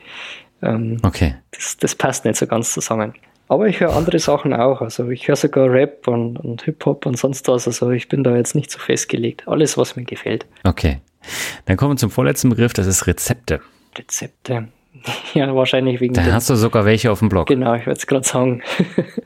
Ähm, 0.62 0.98
okay. 1.02 1.36
Das, 1.50 1.76
das 1.76 1.94
passt 1.94 2.24
nicht 2.24 2.36
so 2.36 2.46
ganz 2.46 2.72
zusammen. 2.72 3.14
Aber 3.48 3.66
ich 3.66 3.80
höre 3.80 3.96
andere 3.96 4.18
Sachen 4.18 4.52
auch. 4.52 4.82
Also 4.82 5.08
ich 5.08 5.26
höre 5.26 5.36
sogar 5.36 5.70
Rap 5.70 6.06
und, 6.06 6.38
und 6.38 6.62
Hip-Hop 6.62 7.06
und 7.06 7.16
sonst 7.16 7.48
was. 7.48 7.66
Also 7.66 7.90
ich 7.90 8.08
bin 8.08 8.22
da 8.22 8.36
jetzt 8.36 8.54
nicht 8.54 8.70
so 8.70 8.78
festgelegt. 8.78 9.48
Alles, 9.48 9.78
was 9.78 9.96
mir 9.96 10.04
gefällt. 10.04 10.46
Okay. 10.64 11.00
Dann 11.64 11.76
kommen 11.76 11.92
wir 11.92 11.96
zum 11.96 12.10
vorletzten 12.10 12.50
Begriff, 12.50 12.72
das 12.72 12.86
ist 12.86 13.06
Rezepte. 13.06 13.60
Rezepte. 13.96 14.68
Ja, 15.34 15.54
wahrscheinlich 15.54 16.00
wegen. 16.00 16.14
Da 16.14 16.24
hast 16.24 16.50
du 16.50 16.56
sogar 16.56 16.84
welche 16.84 17.12
auf 17.12 17.20
dem 17.20 17.28
Blog. 17.28 17.46
Genau, 17.46 17.74
ich 17.74 17.86
werde 17.86 17.98
es 17.98 18.06
gerade 18.06 18.26
sagen. 18.26 18.62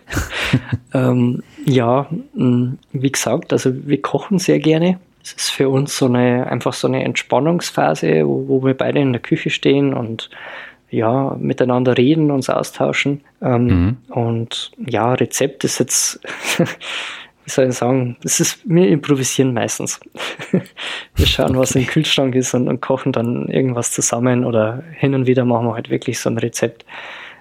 ähm, 0.95 1.43
ja, 1.65 2.09
mm, 2.35 2.75
wie 2.93 3.13
gesagt, 3.13 3.53
also 3.53 3.71
wir 3.87 4.03
kochen 4.03 4.39
sehr 4.39 4.59
gerne. 4.59 4.99
Es 5.23 5.33
ist 5.33 5.51
für 5.51 5.69
uns 5.69 5.97
so 5.97 6.07
eine 6.07 6.47
einfach 6.49 6.73
so 6.73 6.89
eine 6.89 7.05
Entspannungsphase, 7.05 8.27
wo, 8.27 8.49
wo 8.49 8.65
wir 8.65 8.75
beide 8.75 9.01
in 9.01 9.13
der 9.13 9.23
Küche 9.23 9.51
stehen 9.51 9.95
und 9.95 10.31
ja, 10.93 11.35
miteinander 11.41 11.97
reden, 11.97 12.31
uns 12.31 12.51
austauschen. 12.51 13.23
Ähm, 13.41 13.65
mhm. 13.65 13.97
Und 14.11 14.73
ja, 14.79 15.15
Rezept 15.15 15.65
ist 15.65 15.81
jetzt, 15.81 16.21
wie 16.59 17.51
soll 17.51 17.69
ich 17.69 17.75
sagen, 17.75 18.17
das 18.23 18.41
ist, 18.41 18.61
wir 18.65 18.89
improvisieren 18.89 19.55
meistens. 19.55 20.01
wir 20.51 21.27
schauen, 21.27 21.51
okay. 21.51 21.59
was 21.59 21.75
im 21.75 21.87
Kühlschrank 21.87 22.35
ist 22.35 22.53
und, 22.55 22.69
und, 22.69 22.83
kochen 22.83 23.13
dann 23.13 23.49
irgendwas 23.49 23.91
zusammen 23.93 24.45
oder 24.45 24.83
hin 24.93 25.15
und 25.15 25.27
wieder 25.27 25.47
machen 25.47 25.67
wir 25.67 25.75
halt 25.75 25.89
wirklich 25.89 26.21
so 26.21 26.29
ein 26.29 26.39
Rezept. 26.39 26.85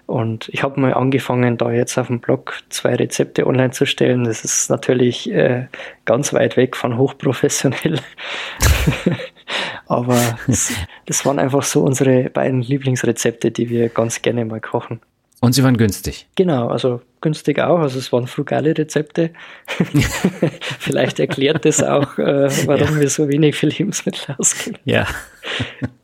Und 0.06 0.49
ich 0.49 0.64
habe 0.64 0.80
mal 0.80 0.94
angefangen, 0.94 1.57
da 1.57 1.72
jetzt 1.72 1.98
auf 1.98 2.07
dem 2.07 2.19
Blog 2.19 2.57
zwei 2.69 2.95
Rezepte 2.95 3.45
online 3.45 3.72
zu 3.72 3.86
stellen. 3.86 4.23
Das 4.23 4.44
ist 4.45 4.69
natürlich 4.69 5.32
äh, 5.32 5.68
ganz 6.06 6.34
weit 6.34 6.57
weg 6.57 6.76
von 6.76 6.98
hochprofessionell. 6.98 7.99
Aber 9.92 10.18
das, 11.06 11.26
waren 11.26 11.38
einfach 11.38 11.64
so 11.64 11.84
unsere 11.84 12.30
beiden 12.30 12.62
Lieblingsrezepte, 12.62 13.52
die 13.52 13.70
wir 13.70 13.90
ganz 13.90 14.22
gerne 14.22 14.46
mal 14.46 14.62
kochen. 14.62 15.02
Und 15.42 15.54
sie 15.54 15.64
waren 15.64 15.76
günstig. 15.76 16.28
Genau, 16.36 16.68
also 16.68 17.02
günstig 17.20 17.60
auch. 17.60 17.80
Also 17.80 17.98
es 17.98 18.14
waren 18.14 18.28
frugale 18.28 18.78
Rezepte. 18.78 19.32
Vielleicht 20.80 21.20
erklärt 21.20 21.66
das 21.66 21.82
auch, 21.82 22.18
äh, 22.20 22.48
warum 22.68 22.96
ja. 22.96 23.00
wir 23.02 23.10
so 23.10 23.28
wenig 23.28 23.56
für 23.56 23.66
Lebensmittel 23.66 24.36
ausgeben. 24.38 24.78
Ja. 24.86 25.08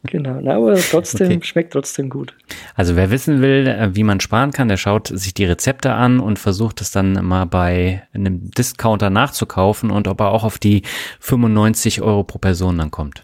genau, 0.03 0.39
Na, 0.41 0.55
aber 0.55 0.75
trotzdem 0.75 1.27
okay. 1.27 1.43
schmeckt 1.43 1.73
trotzdem 1.73 2.09
gut. 2.09 2.33
Also 2.75 2.95
wer 2.95 3.11
wissen 3.11 3.41
will, 3.41 3.67
äh, 3.67 3.95
wie 3.95 4.03
man 4.03 4.19
sparen 4.19 4.51
kann, 4.51 4.69
der 4.69 4.77
schaut 4.77 5.07
sich 5.07 5.35
die 5.35 5.45
Rezepte 5.45 5.93
an 5.93 6.19
und 6.19 6.39
versucht 6.39 6.81
es 6.81 6.89
dann 6.89 7.23
mal 7.23 7.45
bei 7.45 8.03
einem 8.13 8.49
Discounter 8.49 9.11
nachzukaufen 9.11 9.91
und 9.91 10.07
ob 10.07 10.19
er 10.19 10.31
auch 10.31 10.43
auf 10.43 10.57
die 10.57 10.81
95 11.19 12.01
Euro 12.01 12.23
pro 12.23 12.39
Person 12.39 12.79
dann 12.79 12.89
kommt. 12.89 13.23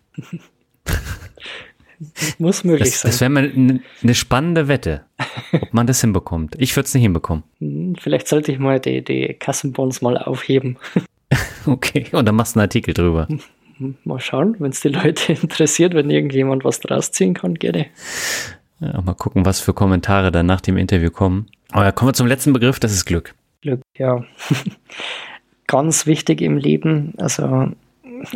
Muss 2.38 2.64
möglich 2.64 2.92
das, 2.92 3.02
sein. 3.02 3.12
Das 3.12 3.22
wäre 3.22 3.30
mal 3.30 3.82
eine 4.02 4.16
spannende 4.16 4.68
Wette, 4.68 5.06
ob 5.54 5.74
man 5.74 5.88
das 5.88 6.02
hinbekommt. 6.02 6.56
Ich 6.58 6.76
würde 6.76 6.88
es 6.88 6.94
nicht 6.94 7.04
hinbekommen. 7.04 7.44
Hm, 7.60 7.96
vielleicht 8.00 8.28
sollte 8.28 8.52
ich 8.52 8.60
mal 8.60 8.80
die, 8.80 9.04
die 9.04 9.34
Kassenbons 9.34 10.02
mal 10.02 10.18
aufheben. 10.18 10.78
Okay, 11.66 12.06
und 12.12 12.26
dann 12.28 12.36
machst 12.36 12.56
du 12.56 12.60
einen 12.60 12.68
Artikel 12.68 12.94
drüber. 12.94 13.28
Hm, 13.78 13.96
mal 14.04 14.20
schauen, 14.20 14.56
wenn 14.60 14.72
es 14.72 14.82
die 14.82 14.90
Leute 14.90 15.34
interessiert, 15.42 15.96
wenn 15.96 16.10
irgendjemand 16.10 16.64
was 16.64 16.80
draus 16.80 17.12
ziehen 17.12 17.34
kann, 17.34 17.56
gerne. 17.56 17.88
Ja, 18.80 19.02
mal 19.02 19.16
gucken, 19.16 19.46
was 19.46 19.60
für 19.60 19.74
Kommentare 19.74 20.32
dann 20.32 20.46
nach 20.46 20.62
dem 20.62 20.78
Interview 20.78 21.10
kommen. 21.10 21.48
Aber 21.72 21.92
kommen 21.92 22.10
wir 22.10 22.14
zum 22.14 22.28
letzten 22.28 22.54
Begriff, 22.54 22.80
das 22.80 22.92
ist 22.92 23.06
Glück. 23.06 23.34
Glück, 23.62 23.82
ja. 23.98 24.24
Ganz 25.68 26.06
wichtig 26.06 26.42
im 26.42 26.58
Leben. 26.58 27.14
Also 27.18 27.72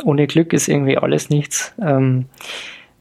ohne 0.04 0.26
Glück 0.26 0.52
ist 0.52 0.68
irgendwie 0.68 0.98
alles 0.98 1.30
nichts. 1.30 1.74
Ähm, 1.80 2.26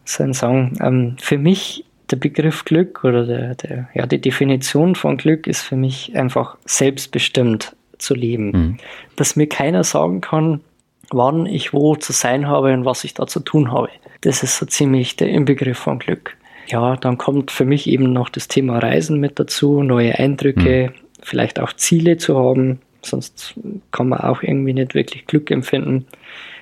so 0.05 0.23
ein 0.23 0.33
Song. 0.33 0.77
Ähm, 0.81 1.15
für 1.19 1.37
mich 1.37 1.85
der 2.11 2.17
Begriff 2.17 2.65
Glück 2.65 3.03
oder 3.03 3.25
der, 3.25 3.55
der, 3.55 3.89
ja, 3.93 4.05
die 4.05 4.21
Definition 4.21 4.95
von 4.95 5.17
Glück 5.17 5.47
ist 5.47 5.61
für 5.61 5.75
mich 5.75 6.15
einfach 6.15 6.57
selbstbestimmt 6.65 7.75
zu 7.97 8.15
leben. 8.15 8.51
Mhm. 8.51 8.77
Dass 9.15 9.35
mir 9.35 9.47
keiner 9.47 9.83
sagen 9.83 10.21
kann, 10.21 10.61
wann 11.09 11.45
ich 11.45 11.73
wo 11.73 11.95
zu 11.95 12.13
sein 12.13 12.47
habe 12.47 12.73
und 12.73 12.85
was 12.85 13.03
ich 13.03 13.13
da 13.13 13.27
zu 13.27 13.39
tun 13.39 13.71
habe. 13.71 13.89
Das 14.21 14.43
ist 14.43 14.57
so 14.57 14.65
ziemlich 14.65 15.15
der 15.15 15.29
Inbegriff 15.29 15.77
von 15.77 15.99
Glück. 15.99 16.37
Ja, 16.67 16.97
dann 16.97 17.17
kommt 17.17 17.51
für 17.51 17.65
mich 17.65 17.87
eben 17.87 18.11
noch 18.11 18.29
das 18.29 18.47
Thema 18.47 18.79
Reisen 18.79 19.19
mit 19.19 19.39
dazu, 19.39 19.83
neue 19.83 20.19
Eindrücke, 20.19 20.91
mhm. 20.93 20.99
vielleicht 21.21 21.59
auch 21.59 21.71
Ziele 21.73 22.17
zu 22.17 22.37
haben, 22.37 22.79
sonst 23.01 23.53
kann 23.91 24.09
man 24.09 24.19
auch 24.19 24.43
irgendwie 24.43 24.73
nicht 24.73 24.93
wirklich 24.93 25.27
Glück 25.27 25.49
empfinden, 25.49 26.05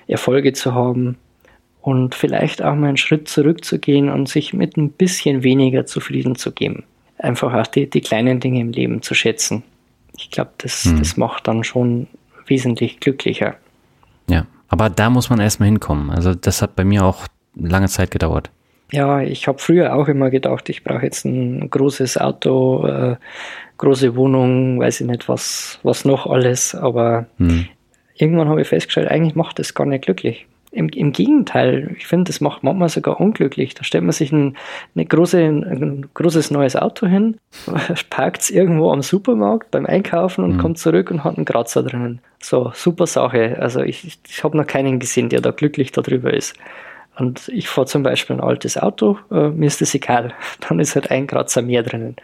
Erfolge 0.07 0.53
zu 0.53 0.73
haben 0.73 1.17
und 1.81 2.15
vielleicht 2.15 2.63
auch 2.63 2.75
mal 2.75 2.87
einen 2.87 2.97
Schritt 2.97 3.27
zurückzugehen 3.27 4.09
und 4.09 4.27
sich 4.27 4.53
mit 4.53 4.75
ein 4.75 4.89
bisschen 4.89 5.43
weniger 5.43 5.85
zufrieden 5.85 6.35
zu 6.35 6.51
geben. 6.51 6.83
Einfach 7.17 7.53
auch 7.53 7.67
die, 7.67 7.89
die 7.89 8.01
kleinen 8.01 8.39
Dinge 8.39 8.59
im 8.59 8.71
Leben 8.71 9.01
zu 9.01 9.13
schätzen. 9.13 9.63
Ich 10.17 10.31
glaube, 10.31 10.51
das, 10.57 10.85
hm. 10.85 10.99
das 10.99 11.17
macht 11.17 11.47
dann 11.47 11.63
schon 11.63 12.07
wesentlich 12.47 12.99
glücklicher. 12.99 13.55
Ja, 14.29 14.47
aber 14.67 14.89
da 14.89 15.09
muss 15.09 15.29
man 15.29 15.39
erstmal 15.39 15.69
hinkommen. 15.69 16.09
Also 16.09 16.33
das 16.33 16.61
hat 16.61 16.75
bei 16.75 16.83
mir 16.83 17.05
auch 17.05 17.27
lange 17.55 17.87
Zeit 17.87 18.11
gedauert. 18.11 18.49
Ja, 18.91 19.21
ich 19.21 19.47
habe 19.47 19.59
früher 19.59 19.95
auch 19.95 20.07
immer 20.07 20.29
gedacht, 20.29 20.69
ich 20.69 20.83
brauche 20.83 21.03
jetzt 21.03 21.25
ein 21.25 21.69
großes 21.69 22.17
Auto, 22.17 22.85
äh, 22.87 23.15
große 23.77 24.15
Wohnung, 24.15 24.79
weiß 24.79 25.01
ich 25.01 25.07
nicht 25.07 25.27
was, 25.27 25.79
was 25.83 26.05
noch 26.05 26.27
alles. 26.27 26.75
Aber 26.75 27.25
hm. 27.37 27.67
Irgendwann 28.15 28.49
habe 28.49 28.61
ich 28.61 28.67
festgestellt, 28.67 29.09
eigentlich 29.09 29.35
macht 29.35 29.59
das 29.59 29.73
gar 29.73 29.85
nicht 29.85 30.05
glücklich. 30.05 30.47
Im, 30.71 30.89
Im 30.89 31.13
Gegenteil, 31.13 31.95
ich 31.97 32.05
finde, 32.05 32.25
das 32.25 32.41
macht 32.41 32.63
manchmal 32.63 32.89
sogar 32.89 33.21
unglücklich. 33.21 33.75
Da 33.75 33.85
stellt 33.85 34.03
man 34.03 34.11
sich 34.11 34.33
ein, 34.33 34.57
eine 34.93 35.05
große, 35.05 35.39
ein 35.41 36.09
großes 36.13 36.51
neues 36.51 36.75
Auto 36.75 37.07
hin, 37.07 37.37
parkt 38.09 38.41
es 38.41 38.49
irgendwo 38.49 38.91
am 38.91 39.01
Supermarkt 39.01 39.71
beim 39.71 39.85
Einkaufen 39.85 40.43
und 40.43 40.57
mhm. 40.57 40.59
kommt 40.59 40.77
zurück 40.77 41.11
und 41.11 41.23
hat 41.23 41.37
einen 41.37 41.45
Kratzer 41.45 41.81
drinnen. 41.81 42.19
So, 42.41 42.71
super 42.73 43.07
Sache. 43.07 43.57
Also 43.59 43.83
ich, 43.83 44.19
ich 44.27 44.43
habe 44.43 44.57
noch 44.57 44.67
keinen 44.67 44.99
gesehen, 44.99 45.29
der 45.29 45.39
da 45.39 45.51
glücklich 45.51 45.93
darüber 45.93 46.33
ist. 46.33 46.55
Und 47.17 47.47
ich 47.47 47.69
fahre 47.69 47.87
zum 47.87 48.03
Beispiel 48.03 48.35
ein 48.35 48.41
altes 48.41 48.77
Auto, 48.77 49.17
äh, 49.31 49.49
mir 49.49 49.67
ist 49.67 49.79
das 49.79 49.95
egal. 49.95 50.33
Dann 50.67 50.79
ist 50.79 50.95
halt 50.95 51.11
ein 51.11 51.27
Kratzer 51.27 51.61
mehr 51.61 51.83
drinnen. 51.83 52.17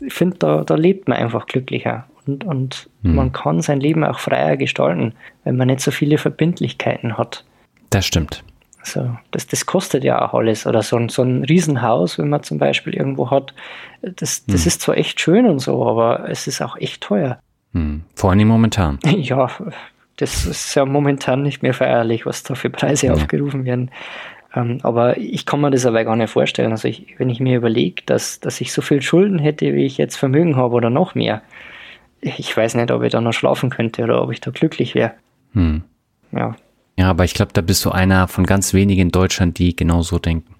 Ich 0.00 0.14
finde, 0.14 0.38
da, 0.38 0.64
da 0.64 0.74
lebt 0.74 1.08
man 1.08 1.18
einfach 1.18 1.46
glücklicher. 1.46 2.06
Und, 2.26 2.44
und 2.44 2.88
mhm. 3.02 3.14
man 3.14 3.32
kann 3.32 3.60
sein 3.60 3.80
Leben 3.80 4.04
auch 4.04 4.18
freier 4.18 4.56
gestalten, 4.56 5.14
wenn 5.44 5.56
man 5.56 5.68
nicht 5.68 5.80
so 5.80 5.90
viele 5.90 6.18
Verbindlichkeiten 6.18 7.18
hat. 7.18 7.44
Das 7.90 8.06
stimmt. 8.06 8.42
Also 8.80 9.16
das, 9.30 9.46
das 9.46 9.66
kostet 9.66 10.04
ja 10.04 10.20
auch 10.20 10.34
alles. 10.34 10.66
Oder 10.66 10.82
so 10.82 10.96
ein, 10.96 11.08
so 11.08 11.22
ein 11.22 11.44
Riesenhaus, 11.44 12.18
wenn 12.18 12.28
man 12.28 12.42
zum 12.42 12.58
Beispiel 12.58 12.94
irgendwo 12.94 13.30
hat, 13.30 13.54
das, 14.02 14.44
das 14.46 14.62
hm. 14.62 14.68
ist 14.68 14.80
zwar 14.82 14.96
echt 14.96 15.20
schön 15.20 15.46
und 15.46 15.58
so, 15.58 15.86
aber 15.86 16.28
es 16.28 16.46
ist 16.46 16.60
auch 16.60 16.76
echt 16.76 17.02
teuer. 17.02 17.38
Hm. 17.72 18.02
Vor 18.14 18.30
allem 18.30 18.48
momentan. 18.48 18.98
Ja, 19.16 19.48
das 20.16 20.46
ist 20.46 20.74
ja 20.76 20.84
momentan 20.84 21.42
nicht 21.42 21.62
mehr 21.62 21.74
feierlich, 21.74 22.24
was 22.24 22.44
da 22.44 22.54
für 22.54 22.70
Preise 22.70 23.06
ja. 23.06 23.14
aufgerufen 23.14 23.64
werden. 23.64 23.90
Ähm, 24.54 24.78
aber 24.82 25.16
ich 25.16 25.46
kann 25.46 25.60
mir 25.60 25.70
das 25.70 25.86
aber 25.86 26.04
gar 26.04 26.14
nicht 26.14 26.30
vorstellen. 26.30 26.70
Also 26.70 26.86
ich, 26.86 27.14
wenn 27.18 27.30
ich 27.30 27.40
mir 27.40 27.56
überlege, 27.56 28.02
dass, 28.06 28.38
dass 28.38 28.60
ich 28.60 28.72
so 28.72 28.82
viel 28.82 29.02
Schulden 29.02 29.38
hätte, 29.38 29.74
wie 29.74 29.84
ich 29.84 29.98
jetzt 29.98 30.16
Vermögen 30.16 30.56
habe 30.56 30.74
oder 30.74 30.90
noch 30.90 31.14
mehr, 31.14 31.42
ich 32.24 32.56
weiß 32.56 32.74
nicht, 32.74 32.90
ob 32.90 33.02
ich 33.02 33.12
da 33.12 33.20
noch 33.20 33.32
schlafen 33.32 33.70
könnte 33.70 34.02
oder 34.02 34.22
ob 34.22 34.32
ich 34.32 34.40
da 34.40 34.50
glücklich 34.50 34.94
wäre. 34.94 35.12
Hm. 35.52 35.82
Ja, 36.32 36.56
ja, 36.96 37.10
aber 37.10 37.24
ich 37.24 37.34
glaube, 37.34 37.52
da 37.52 37.60
bist 37.60 37.84
du 37.84 37.90
einer 37.90 38.28
von 38.28 38.46
ganz 38.46 38.72
wenigen 38.72 39.02
in 39.02 39.10
Deutschland, 39.10 39.58
die 39.58 39.74
genau 39.74 40.02
so 40.02 40.18
denken. 40.18 40.54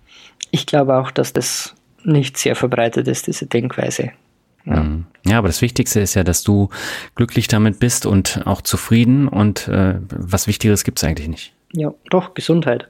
Ich 0.51 0.67
glaube 0.67 0.97
auch, 0.97 1.11
dass 1.11 1.33
das 1.33 1.75
nicht 2.03 2.37
sehr 2.37 2.57
verbreitet 2.57 3.09
ist, 3.09 3.27
diese 3.27 3.47
Denkweise. 3.47 4.11
Ja. 4.67 4.83
Mhm. 4.83 5.05
ja, 5.27 5.39
aber 5.39 5.49
das 5.49 5.61
Wichtigste 5.61 6.01
ist 6.01 6.15
ja, 6.15 6.25
dass 6.25 6.43
du 6.43 6.71
glücklich 7.15 7.49
damit 7.49 7.81
bist 7.81 8.07
und 8.07 8.47
auch 8.47 8.63
zufrieden 8.63 9.29
und 9.29 9.69
äh, 9.69 9.97
was 10.09 10.47
Wichtigeres 10.47 10.85
gibt 10.85 10.99
es 10.99 11.05
eigentlich 11.05 11.29
nicht. 11.29 11.53
Ja, 11.77 11.93
doch, 12.11 12.35
Gesundheit. 12.35 12.89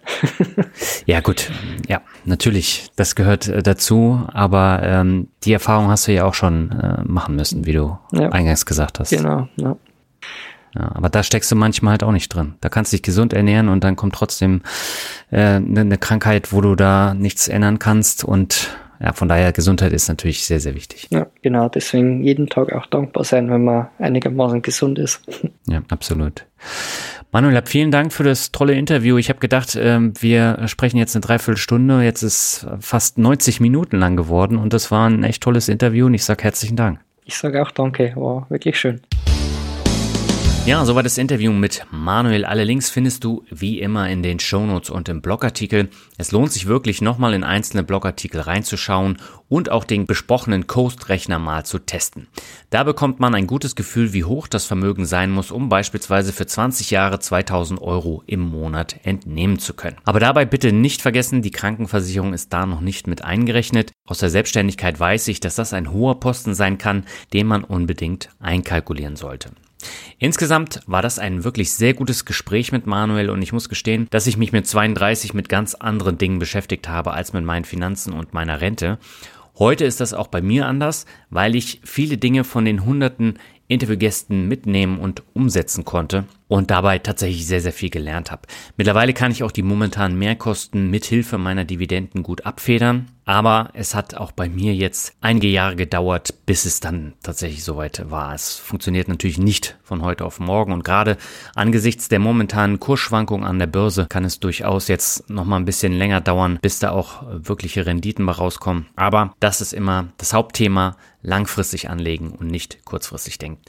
ja, 1.06 1.20
gut, 1.20 1.50
ja, 1.88 2.02
natürlich, 2.24 2.90
das 2.96 3.14
gehört 3.14 3.48
äh, 3.48 3.62
dazu, 3.62 4.26
aber 4.32 4.80
ähm, 4.82 5.28
die 5.44 5.54
Erfahrung 5.54 5.88
hast 5.88 6.06
du 6.06 6.12
ja 6.12 6.24
auch 6.24 6.34
schon 6.34 6.70
äh, 6.70 7.02
machen 7.04 7.34
müssen, 7.34 7.64
wie 7.64 7.72
du 7.72 7.98
ja. 8.12 8.28
eingangs 8.28 8.66
gesagt 8.66 9.00
hast. 9.00 9.10
Genau, 9.10 9.48
ja. 9.56 9.76
Ja, 10.76 10.90
aber 10.94 11.08
da 11.08 11.22
steckst 11.22 11.50
du 11.52 11.56
manchmal 11.56 11.92
halt 11.92 12.02
auch 12.02 12.12
nicht 12.12 12.34
drin. 12.34 12.54
Da 12.60 12.68
kannst 12.68 12.92
du 12.92 12.96
dich 12.96 13.02
gesund 13.02 13.32
ernähren 13.32 13.68
und 13.68 13.84
dann 13.84 13.94
kommt 13.94 14.14
trotzdem 14.14 14.62
äh, 15.30 15.60
ne 15.60 15.82
eine 15.82 15.98
Krankheit, 15.98 16.52
wo 16.52 16.60
du 16.60 16.74
da 16.74 17.14
nichts 17.14 17.46
ändern 17.46 17.78
kannst. 17.78 18.24
Und 18.24 18.76
ja, 19.00 19.12
von 19.12 19.28
daher 19.28 19.52
Gesundheit 19.52 19.92
ist 19.92 20.08
natürlich 20.08 20.44
sehr, 20.44 20.58
sehr 20.58 20.74
wichtig. 20.74 21.06
Ja, 21.10 21.26
genau. 21.42 21.68
Deswegen 21.68 22.24
jeden 22.24 22.48
Tag 22.48 22.72
auch 22.72 22.86
dankbar 22.86 23.22
sein, 23.22 23.50
wenn 23.50 23.64
man 23.64 23.88
einigermaßen 23.98 24.62
gesund 24.62 24.98
ist. 24.98 25.22
Ja, 25.66 25.82
absolut. 25.90 26.44
Manuel, 27.34 27.60
vielen 27.66 27.90
Dank 27.90 28.12
für 28.12 28.22
das 28.22 28.52
tolle 28.52 28.74
Interview. 28.74 29.18
Ich 29.18 29.28
habe 29.28 29.40
gedacht, 29.40 29.76
ähm, 29.76 30.12
wir 30.20 30.68
sprechen 30.68 30.98
jetzt 30.98 31.16
eine 31.16 31.20
Dreiviertelstunde. 31.22 32.00
Jetzt 32.04 32.22
ist 32.22 32.64
fast 32.78 33.18
90 33.18 33.58
Minuten 33.58 33.98
lang 33.98 34.14
geworden 34.14 34.56
und 34.56 34.72
das 34.72 34.92
war 34.92 35.10
ein 35.10 35.24
echt 35.24 35.42
tolles 35.42 35.68
Interview 35.68 36.06
und 36.06 36.14
ich 36.14 36.22
sage 36.22 36.44
herzlichen 36.44 36.76
Dank. 36.76 37.00
Ich 37.24 37.36
sage 37.36 37.60
auch 37.60 37.72
danke, 37.72 38.12
war 38.14 38.46
wirklich 38.50 38.78
schön. 38.78 39.00
Ja, 40.66 40.82
soweit 40.86 41.04
das 41.04 41.18
Interview 41.18 41.52
mit 41.52 41.84
Manuel. 41.90 42.46
Alle 42.46 42.64
Links 42.64 42.88
findest 42.88 43.22
du 43.22 43.44
wie 43.50 43.80
immer 43.80 44.08
in 44.08 44.22
den 44.22 44.40
Shownotes 44.40 44.88
und 44.88 45.10
im 45.10 45.20
Blogartikel. 45.20 45.90
Es 46.16 46.32
lohnt 46.32 46.52
sich 46.52 46.66
wirklich 46.66 47.02
nochmal 47.02 47.34
in 47.34 47.44
einzelne 47.44 47.82
Blogartikel 47.82 48.40
reinzuschauen 48.40 49.18
und 49.50 49.70
auch 49.70 49.84
den 49.84 50.06
besprochenen 50.06 50.66
Coast-Rechner 50.66 51.38
mal 51.38 51.66
zu 51.66 51.80
testen. 51.80 52.28
Da 52.70 52.82
bekommt 52.82 53.20
man 53.20 53.34
ein 53.34 53.46
gutes 53.46 53.76
Gefühl, 53.76 54.14
wie 54.14 54.24
hoch 54.24 54.48
das 54.48 54.64
Vermögen 54.64 55.04
sein 55.04 55.30
muss, 55.30 55.50
um 55.50 55.68
beispielsweise 55.68 56.32
für 56.32 56.46
20 56.46 56.90
Jahre 56.90 57.18
2000 57.18 57.82
Euro 57.82 58.22
im 58.26 58.40
Monat 58.40 58.96
entnehmen 59.04 59.58
zu 59.58 59.74
können. 59.74 59.98
Aber 60.04 60.18
dabei 60.18 60.46
bitte 60.46 60.72
nicht 60.72 61.02
vergessen, 61.02 61.42
die 61.42 61.50
Krankenversicherung 61.50 62.32
ist 62.32 62.54
da 62.54 62.64
noch 62.64 62.80
nicht 62.80 63.06
mit 63.06 63.22
eingerechnet. 63.22 63.92
Aus 64.08 64.16
der 64.16 64.30
Selbstständigkeit 64.30 64.98
weiß 64.98 65.28
ich, 65.28 65.40
dass 65.40 65.56
das 65.56 65.74
ein 65.74 65.92
hoher 65.92 66.20
Posten 66.20 66.54
sein 66.54 66.78
kann, 66.78 67.04
den 67.34 67.48
man 67.48 67.64
unbedingt 67.64 68.30
einkalkulieren 68.40 69.16
sollte. 69.16 69.50
Insgesamt 70.18 70.80
war 70.86 71.02
das 71.02 71.18
ein 71.18 71.44
wirklich 71.44 71.72
sehr 71.72 71.94
gutes 71.94 72.24
Gespräch 72.24 72.72
mit 72.72 72.86
Manuel 72.86 73.30
und 73.30 73.42
ich 73.42 73.52
muss 73.52 73.68
gestehen, 73.68 74.06
dass 74.10 74.26
ich 74.26 74.36
mich 74.36 74.52
mit 74.52 74.66
32 74.66 75.34
mit 75.34 75.48
ganz 75.48 75.74
anderen 75.74 76.18
Dingen 76.18 76.38
beschäftigt 76.38 76.88
habe 76.88 77.12
als 77.12 77.32
mit 77.32 77.44
meinen 77.44 77.64
Finanzen 77.64 78.12
und 78.12 78.34
meiner 78.34 78.60
Rente. 78.60 78.98
Heute 79.58 79.84
ist 79.84 80.00
das 80.00 80.14
auch 80.14 80.26
bei 80.26 80.42
mir 80.42 80.66
anders, 80.66 81.06
weil 81.30 81.54
ich 81.54 81.80
viele 81.84 82.18
Dinge 82.18 82.44
von 82.44 82.64
den 82.64 82.84
hunderten 82.84 83.38
Interviewgästen 83.68 84.48
mitnehmen 84.48 84.98
und 84.98 85.22
umsetzen 85.32 85.84
konnte 85.84 86.24
und 86.48 86.70
dabei 86.70 86.98
tatsächlich 86.98 87.46
sehr, 87.46 87.60
sehr 87.60 87.72
viel 87.72 87.90
gelernt 87.90 88.30
habe. 88.30 88.42
Mittlerweile 88.76 89.14
kann 89.14 89.32
ich 89.32 89.42
auch 89.42 89.50
die 89.50 89.62
momentanen 89.62 90.18
Mehrkosten 90.18 90.90
mithilfe 90.90 91.38
meiner 91.38 91.64
Dividenden 91.64 92.22
gut 92.22 92.44
abfedern, 92.44 93.10
aber 93.24 93.70
es 93.72 93.94
hat 93.94 94.14
auch 94.14 94.32
bei 94.32 94.48
mir 94.48 94.74
jetzt 94.74 95.14
einige 95.22 95.48
Jahre 95.48 95.76
gedauert, 95.76 96.34
bis 96.44 96.66
es 96.66 96.80
dann 96.80 97.14
tatsächlich 97.22 97.64
soweit 97.64 98.10
war. 98.10 98.34
Es 98.34 98.56
funktioniert 98.56 99.08
natürlich 99.08 99.38
nicht 99.38 99.78
von 99.82 100.02
heute 100.02 100.26
auf 100.26 100.40
morgen 100.40 100.72
und 100.72 100.84
gerade 100.84 101.16
angesichts 101.54 102.08
der 102.08 102.18
momentanen 102.18 102.78
Kursschwankungen 102.78 103.46
an 103.46 103.58
der 103.58 103.66
Börse 103.66 104.06
kann 104.08 104.24
es 104.24 104.40
durchaus 104.40 104.88
jetzt 104.88 105.30
noch 105.30 105.46
mal 105.46 105.56
ein 105.56 105.64
bisschen 105.64 105.92
länger 105.92 106.20
dauern, 106.20 106.58
bis 106.60 106.78
da 106.78 106.90
auch 106.90 107.22
wirkliche 107.26 107.86
Renditen 107.86 108.28
rauskommen. 108.28 108.86
Aber 108.96 109.34
das 109.40 109.60
ist 109.60 109.72
immer 109.72 110.08
das 110.18 110.34
Hauptthema, 110.34 110.96
langfristig 111.22 111.88
anlegen 111.88 112.32
und 112.32 112.48
nicht 112.48 112.84
kurzfristig 112.84 113.38
denken. 113.38 113.62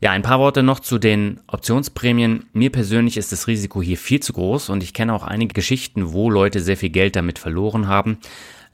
Ja, 0.00 0.10
ein 0.10 0.22
paar 0.22 0.38
Worte 0.38 0.62
noch 0.62 0.80
zu 0.80 0.98
den 0.98 1.40
Optionsprämien. 1.46 2.46
Mir 2.52 2.70
persönlich 2.70 3.16
ist 3.16 3.32
das 3.32 3.46
Risiko 3.46 3.80
hier 3.80 3.96
viel 3.96 4.20
zu 4.20 4.32
groß 4.34 4.68
und 4.68 4.82
ich 4.82 4.92
kenne 4.92 5.14
auch 5.14 5.22
einige 5.22 5.54
Geschichten, 5.54 6.12
wo 6.12 6.30
Leute 6.30 6.60
sehr 6.60 6.76
viel 6.76 6.90
Geld 6.90 7.16
damit 7.16 7.38
verloren 7.38 7.88
haben. 7.88 8.18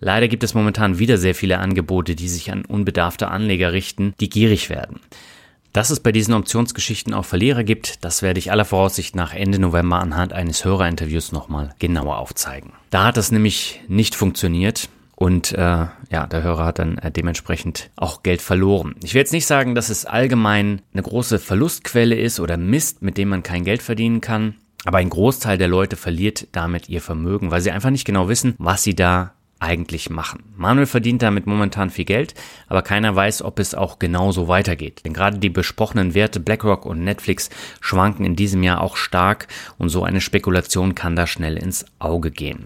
Leider 0.01 0.27
gibt 0.27 0.43
es 0.43 0.55
momentan 0.55 0.99
wieder 0.99 1.17
sehr 1.17 1.37
viele 1.37 1.59
Angebote, 1.59 2.17
die 2.17 2.29
sich 2.29 2.51
an 2.51 2.65
unbedarfte 2.65 3.29
Anleger 3.29 3.73
richten, 3.73 4.15
die 4.19 4.29
gierig 4.29 4.69
werden. 4.69 4.99
Dass 5.73 5.91
es 5.91 6.01
bei 6.01 6.13
diesen 6.13 6.35
Optionsgeschichten 6.35 7.15
auch 7.15 7.25
Verlierer 7.25 7.65
gibt, 7.65 8.05
das 8.05 8.21
werde 8.21 8.39
ich 8.39 8.51
aller 8.51 8.65
Voraussicht 8.65 9.15
nach 9.15 9.33
Ende 9.33 9.59
November 9.59 10.01
anhand 10.01 10.33
eines 10.33 10.65
Hörerinterviews 10.65 11.33
nochmal 11.33 11.75
genauer 11.79 12.19
aufzeigen. 12.19 12.73
Da 12.91 13.05
hat 13.05 13.17
es 13.17 13.31
nämlich 13.31 13.81
nicht 13.89 14.15
funktioniert. 14.15 14.89
Und 15.23 15.53
äh, 15.53 15.87
ja, 16.11 16.27
der 16.27 16.43
Hörer 16.43 16.65
hat 16.65 16.81
dann 16.81 16.99
äh, 16.99 17.13
dementsprechend 17.13 17.91
auch 17.95 18.25
Geld 18.25 18.43
verloren. 18.43 18.97
Ich 19.05 19.15
will 19.15 19.21
jetzt 19.21 19.33
nicht 19.33 19.47
sagen, 19.47 19.77
dass 19.77 19.89
es 19.89 20.05
allgemein 20.05 20.83
eine 20.93 21.05
große 21.05 21.39
Verlustquelle 21.39 22.17
ist 22.17 22.41
oder 22.41 22.57
Mist, 22.57 23.03
mit 23.03 23.19
dem 23.19 23.29
man 23.29 23.45
kein 23.45 23.63
Geld 23.63 23.83
verdienen 23.83 24.21
kann. 24.21 24.57
Aber 24.85 24.99
ein 24.99 25.11
Großteil 25.11 25.59
der 25.59 25.69
Leute 25.69 25.95
verliert 25.95 26.49
damit 26.51 26.89
ihr 26.89 27.01
Vermögen, 27.01 27.53
weil 27.53 27.61
sie 27.61 27.71
einfach 27.71 27.91
nicht 27.91 28.05
genau 28.05 28.29
wissen, 28.29 28.57
was 28.59 28.83
sie 28.83 28.97
da 28.97 29.35
eigentlich 29.61 30.11
machen. 30.11 30.43
Manuel 30.57 30.87
verdient 30.87 31.23
damit 31.23 31.47
momentan 31.47 31.91
viel 31.91 32.05
Geld, 32.05 32.35
aber 32.67 32.83
keiner 32.83 33.15
weiß, 33.15 33.43
ob 33.43 33.61
es 33.61 33.77
auch 33.77 34.01
genauso 34.01 34.49
weitergeht. 34.49 35.03
Denn 35.05 35.13
gerade 35.13 35.39
die 35.39 35.51
besprochenen 35.51 36.15
Werte 36.15 36.41
BlackRock 36.41 36.85
und 36.85 37.05
Netflix 37.05 37.49
schwanken 37.81 38.27
in 38.27 38.35
diesem 38.35 38.65
Jahr 38.65 38.81
auch 38.81 38.97
stark 38.97 39.47
und 39.79 39.89
so 39.89 40.03
eine 40.03 40.21
Spekulation 40.21 40.97
kann 40.97 41.15
da 41.15 41.29
schnell 41.29 41.57
ins 41.59 41.85
Auge 42.01 42.33
gehen. 42.33 42.65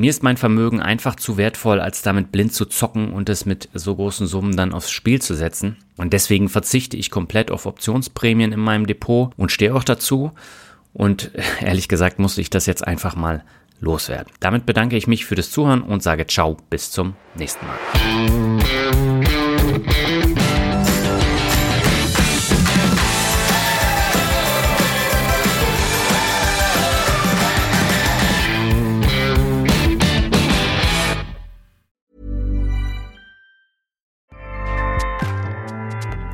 Mir 0.00 0.08
ist 0.08 0.22
mein 0.22 0.38
Vermögen 0.38 0.80
einfach 0.80 1.14
zu 1.14 1.36
wertvoll, 1.36 1.78
als 1.78 2.00
damit 2.00 2.32
blind 2.32 2.54
zu 2.54 2.64
zocken 2.64 3.12
und 3.12 3.28
es 3.28 3.44
mit 3.44 3.68
so 3.74 3.94
großen 3.94 4.26
Summen 4.26 4.56
dann 4.56 4.72
aufs 4.72 4.90
Spiel 4.90 5.20
zu 5.20 5.34
setzen. 5.34 5.76
Und 5.98 6.14
deswegen 6.14 6.48
verzichte 6.48 6.96
ich 6.96 7.10
komplett 7.10 7.50
auf 7.50 7.66
Optionsprämien 7.66 8.52
in 8.52 8.60
meinem 8.60 8.86
Depot 8.86 9.30
und 9.36 9.52
stehe 9.52 9.74
auch 9.74 9.84
dazu. 9.84 10.32
Und 10.94 11.32
ehrlich 11.60 11.86
gesagt 11.86 12.18
musste 12.18 12.40
ich 12.40 12.48
das 12.48 12.64
jetzt 12.64 12.86
einfach 12.86 13.14
mal 13.14 13.44
loswerden. 13.78 14.32
Damit 14.40 14.64
bedanke 14.64 14.96
ich 14.96 15.06
mich 15.06 15.26
für 15.26 15.34
das 15.34 15.50
Zuhören 15.50 15.82
und 15.82 16.02
sage 16.02 16.26
ciao, 16.26 16.56
bis 16.70 16.90
zum 16.90 17.14
nächsten 17.34 17.66
Mal. 17.66 19.09